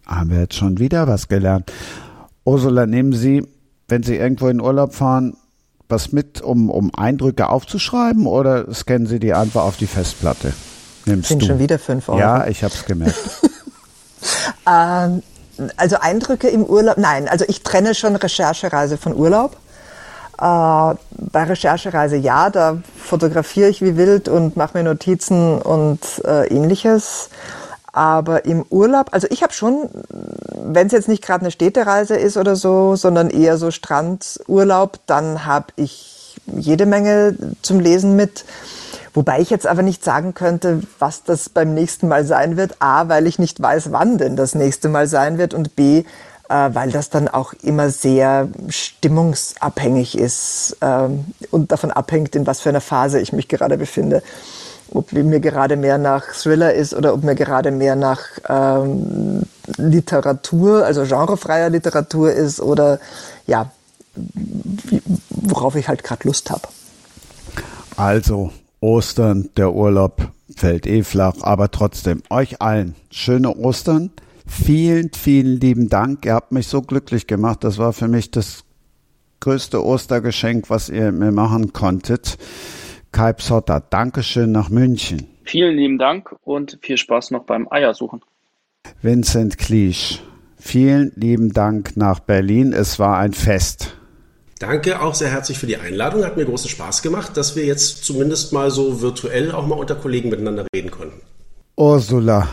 Haben 0.06 0.30
wir 0.30 0.40
jetzt 0.40 0.54
schon 0.54 0.78
wieder 0.78 1.06
was 1.06 1.28
gelernt. 1.28 1.70
Ursula, 2.44 2.86
nehmen 2.86 3.12
Sie, 3.12 3.42
wenn 3.88 4.02
Sie 4.02 4.16
irgendwo 4.16 4.48
in 4.48 4.60
Urlaub 4.60 4.94
fahren, 4.94 5.36
was 5.88 6.12
mit, 6.12 6.40
um, 6.40 6.70
um 6.70 6.90
Eindrücke 6.94 7.48
aufzuschreiben 7.48 8.26
oder 8.26 8.72
scannen 8.74 9.06
Sie 9.06 9.20
die 9.20 9.34
einfach 9.34 9.62
auf 9.62 9.76
die 9.76 9.86
Festplatte? 9.86 10.52
Nimmst 11.04 11.28
sind 11.28 11.42
du? 11.42 11.46
schon 11.46 11.58
wieder 11.58 11.78
fünf 11.78 12.08
Euro. 12.08 12.18
Ja, 12.18 12.46
ich 12.46 12.64
habe 12.64 12.74
es 12.74 12.84
gemerkt. 12.84 13.14
ähm, 14.66 15.22
also 15.76 15.96
Eindrücke 16.00 16.48
im 16.48 16.64
Urlaub, 16.64 16.98
nein, 16.98 17.28
also 17.28 17.44
ich 17.48 17.62
trenne 17.62 17.94
schon 17.94 18.16
Recherchereise 18.16 18.96
von 18.96 19.14
Urlaub. 19.14 19.56
Äh, 20.38 20.42
bei 20.42 21.44
Recherchereise 21.44 22.16
ja, 22.16 22.50
da 22.50 22.78
fotografiere 22.96 23.68
ich 23.68 23.80
wie 23.80 23.96
wild 23.96 24.28
und 24.28 24.56
mache 24.56 24.76
mir 24.76 24.84
Notizen 24.84 25.58
und 25.58 26.00
äh, 26.24 26.46
ähnliches. 26.48 27.30
Aber 27.96 28.44
im 28.44 28.62
Urlaub, 28.68 29.08
also 29.12 29.26
ich 29.30 29.42
habe 29.42 29.54
schon, 29.54 29.88
wenn 30.52 30.86
es 30.86 30.92
jetzt 30.92 31.08
nicht 31.08 31.24
gerade 31.24 31.40
eine 31.40 31.50
Städtereise 31.50 32.14
ist 32.14 32.36
oder 32.36 32.54
so, 32.54 32.94
sondern 32.94 33.30
eher 33.30 33.56
so 33.56 33.70
Strandurlaub, 33.70 34.98
dann 35.06 35.46
habe 35.46 35.68
ich 35.76 36.36
jede 36.44 36.84
Menge 36.84 37.38
zum 37.62 37.80
Lesen 37.80 38.14
mit. 38.14 38.44
Wobei 39.14 39.40
ich 39.40 39.48
jetzt 39.48 39.66
aber 39.66 39.80
nicht 39.80 40.04
sagen 40.04 40.34
könnte, 40.34 40.82
was 40.98 41.22
das 41.22 41.48
beim 41.48 41.72
nächsten 41.72 42.06
Mal 42.06 42.26
sein 42.26 42.58
wird. 42.58 42.76
A, 42.80 43.08
weil 43.08 43.26
ich 43.26 43.38
nicht 43.38 43.62
weiß, 43.62 43.90
wann 43.92 44.18
denn 44.18 44.36
das 44.36 44.54
nächste 44.54 44.90
Mal 44.90 45.06
sein 45.06 45.38
wird. 45.38 45.54
Und 45.54 45.74
B, 45.74 46.04
äh, 46.50 46.68
weil 46.74 46.90
das 46.90 47.08
dann 47.08 47.28
auch 47.28 47.54
immer 47.62 47.88
sehr 47.88 48.48
stimmungsabhängig 48.68 50.18
ist 50.18 50.76
ähm, 50.82 51.24
und 51.50 51.72
davon 51.72 51.92
abhängt, 51.92 52.36
in 52.36 52.46
was 52.46 52.60
für 52.60 52.68
einer 52.68 52.82
Phase 52.82 53.20
ich 53.20 53.32
mich 53.32 53.48
gerade 53.48 53.78
befinde. 53.78 54.22
Ob 54.92 55.12
mir 55.12 55.40
gerade 55.40 55.76
mehr 55.76 55.98
nach 55.98 56.32
Thriller 56.32 56.72
ist 56.72 56.94
oder 56.94 57.12
ob 57.14 57.24
mir 57.24 57.34
gerade 57.34 57.70
mehr 57.70 57.96
nach 57.96 58.20
ähm, 58.48 59.42
Literatur, 59.76 60.84
also 60.84 61.04
genrefreier 61.04 61.70
Literatur 61.70 62.32
ist 62.32 62.60
oder 62.60 63.00
ja, 63.46 63.70
worauf 65.30 65.74
ich 65.76 65.88
halt 65.88 66.04
gerade 66.04 66.26
Lust 66.26 66.50
habe. 66.50 66.68
Also 67.96 68.52
Ostern, 68.80 69.48
der 69.56 69.72
Urlaub 69.72 70.30
fällt 70.54 70.86
eh 70.86 71.02
flach, 71.02 71.36
aber 71.40 71.70
trotzdem 71.70 72.22
euch 72.30 72.60
allen 72.60 72.94
schöne 73.10 73.56
Ostern. 73.56 74.10
Vielen, 74.46 75.10
vielen 75.12 75.60
lieben 75.60 75.88
Dank. 75.88 76.24
Ihr 76.24 76.34
habt 76.34 76.52
mich 76.52 76.68
so 76.68 76.80
glücklich 76.82 77.26
gemacht. 77.26 77.64
Das 77.64 77.78
war 77.78 77.92
für 77.92 78.06
mich 78.06 78.30
das 78.30 78.64
größte 79.40 79.84
Ostergeschenk, 79.84 80.70
was 80.70 80.88
ihr 80.88 81.10
mir 81.12 81.32
machen 81.32 81.72
konntet. 81.72 82.38
Kai 83.16 83.32
Psotter, 83.32 83.80
Dankeschön 83.80 84.52
nach 84.52 84.68
München. 84.68 85.26
Vielen 85.44 85.74
lieben 85.74 85.96
Dank 85.96 86.36
und 86.42 86.78
viel 86.82 86.98
Spaß 86.98 87.30
noch 87.30 87.44
beim 87.44 87.66
Eiersuchen. 87.70 88.20
Vincent 89.00 89.56
Kliesch, 89.56 90.22
vielen 90.58 91.12
lieben 91.16 91.54
Dank 91.54 91.96
nach 91.96 92.20
Berlin. 92.20 92.74
Es 92.74 92.98
war 92.98 93.16
ein 93.16 93.32
Fest. 93.32 93.96
Danke 94.58 95.00
auch 95.00 95.14
sehr 95.14 95.30
herzlich 95.30 95.58
für 95.58 95.66
die 95.66 95.78
Einladung. 95.78 96.26
Hat 96.26 96.36
mir 96.36 96.44
großen 96.44 96.68
Spaß 96.68 97.00
gemacht, 97.00 97.38
dass 97.38 97.56
wir 97.56 97.64
jetzt 97.64 98.04
zumindest 98.04 98.52
mal 98.52 98.70
so 98.70 99.00
virtuell 99.00 99.50
auch 99.50 99.66
mal 99.66 99.78
unter 99.78 99.94
Kollegen 99.94 100.28
miteinander 100.28 100.66
reden 100.74 100.90
konnten. 100.90 101.22
Ursula, 101.74 102.46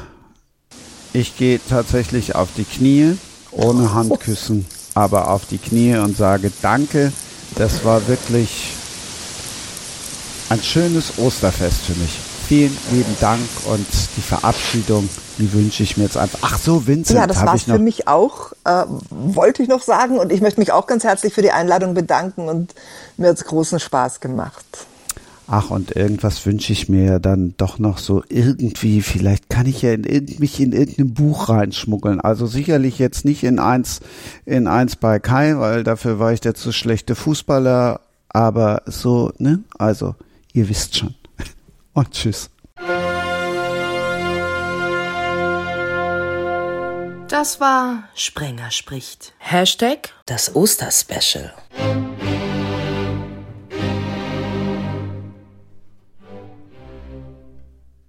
ich 1.11 1.35
gehe 1.35 1.59
tatsächlich 1.67 2.35
auf 2.35 2.53
die 2.55 2.63
Knie, 2.63 3.17
ohne 3.51 3.93
Handküssen, 3.93 4.65
aber 4.93 5.29
auf 5.29 5.45
die 5.45 5.57
Knie 5.57 5.97
und 5.97 6.15
sage 6.15 6.53
Danke. 6.61 7.11
Das 7.57 7.83
war 7.83 8.07
wirklich 8.07 8.77
ein 10.53 10.61
schönes 10.61 11.17
Osterfest 11.17 11.81
für 11.81 11.99
mich. 11.99 12.11
Vielen 12.47 12.77
lieben 12.91 13.15
Dank 13.19 13.41
und 13.65 13.87
die 14.15 14.21
Verabschiedung, 14.21 15.09
die 15.39 15.51
wünsche 15.51 15.81
ich 15.81 15.97
mir 15.97 16.03
jetzt 16.03 16.15
einfach. 16.15 16.37
Ach 16.43 16.59
so, 16.59 16.85
Vincent. 16.85 17.17
Ja, 17.17 17.25
das 17.25 17.43
war 17.43 17.57
für 17.57 17.79
mich 17.79 18.07
auch, 18.07 18.51
äh, 18.63 18.83
wollte 19.09 19.63
ich 19.63 19.69
noch 19.69 19.81
sagen. 19.81 20.19
Und 20.19 20.31
ich 20.31 20.41
möchte 20.41 20.59
mich 20.59 20.71
auch 20.71 20.85
ganz 20.85 21.03
herzlich 21.05 21.33
für 21.33 21.41
die 21.41 21.51
Einladung 21.51 21.95
bedanken 21.95 22.49
und 22.49 22.75
mir 23.17 23.29
hat 23.29 23.37
es 23.37 23.45
großen 23.45 23.79
Spaß 23.79 24.19
gemacht. 24.19 24.63
Ach, 25.47 25.71
und 25.71 25.95
irgendwas 25.95 26.45
wünsche 26.45 26.71
ich 26.71 26.87
mir 26.87 27.19
dann 27.19 27.55
doch 27.57 27.79
noch 27.79 27.97
so 27.97 28.23
irgendwie, 28.29 29.01
vielleicht 29.01 29.49
kann 29.49 29.65
ich 29.65 29.81
ja 29.81 29.93
in, 29.93 30.35
mich 30.37 30.59
in 30.59 30.71
irgendein 30.71 31.15
Buch 31.15 31.49
reinschmuggeln. 31.49 32.21
Also 32.21 32.45
sicherlich 32.45 32.99
jetzt 32.99 33.25
nicht 33.25 33.43
in 33.43 33.57
eins, 33.57 34.01
in 34.45 34.67
eins 34.67 34.97
bei 34.97 35.17
Kai, 35.17 35.57
weil 35.57 35.83
dafür 35.83 36.19
war 36.19 36.31
ich 36.31 36.41
der 36.41 36.53
zu 36.53 36.71
schlechte 36.71 37.15
Fußballer, 37.15 38.01
aber 38.29 38.83
so, 38.85 39.31
ne? 39.39 39.63
Also, 39.77 40.15
ihr 40.53 40.69
wisst 40.69 40.97
schon. 40.97 41.15
Und 41.93 42.11
tschüss. 42.11 42.49
Das 47.27 47.59
war 47.59 48.09
Sprenger 48.15 48.71
spricht. 48.71 49.33
Hashtag 49.39 50.09
das 50.25 50.55
Osterspecial. 50.55 51.53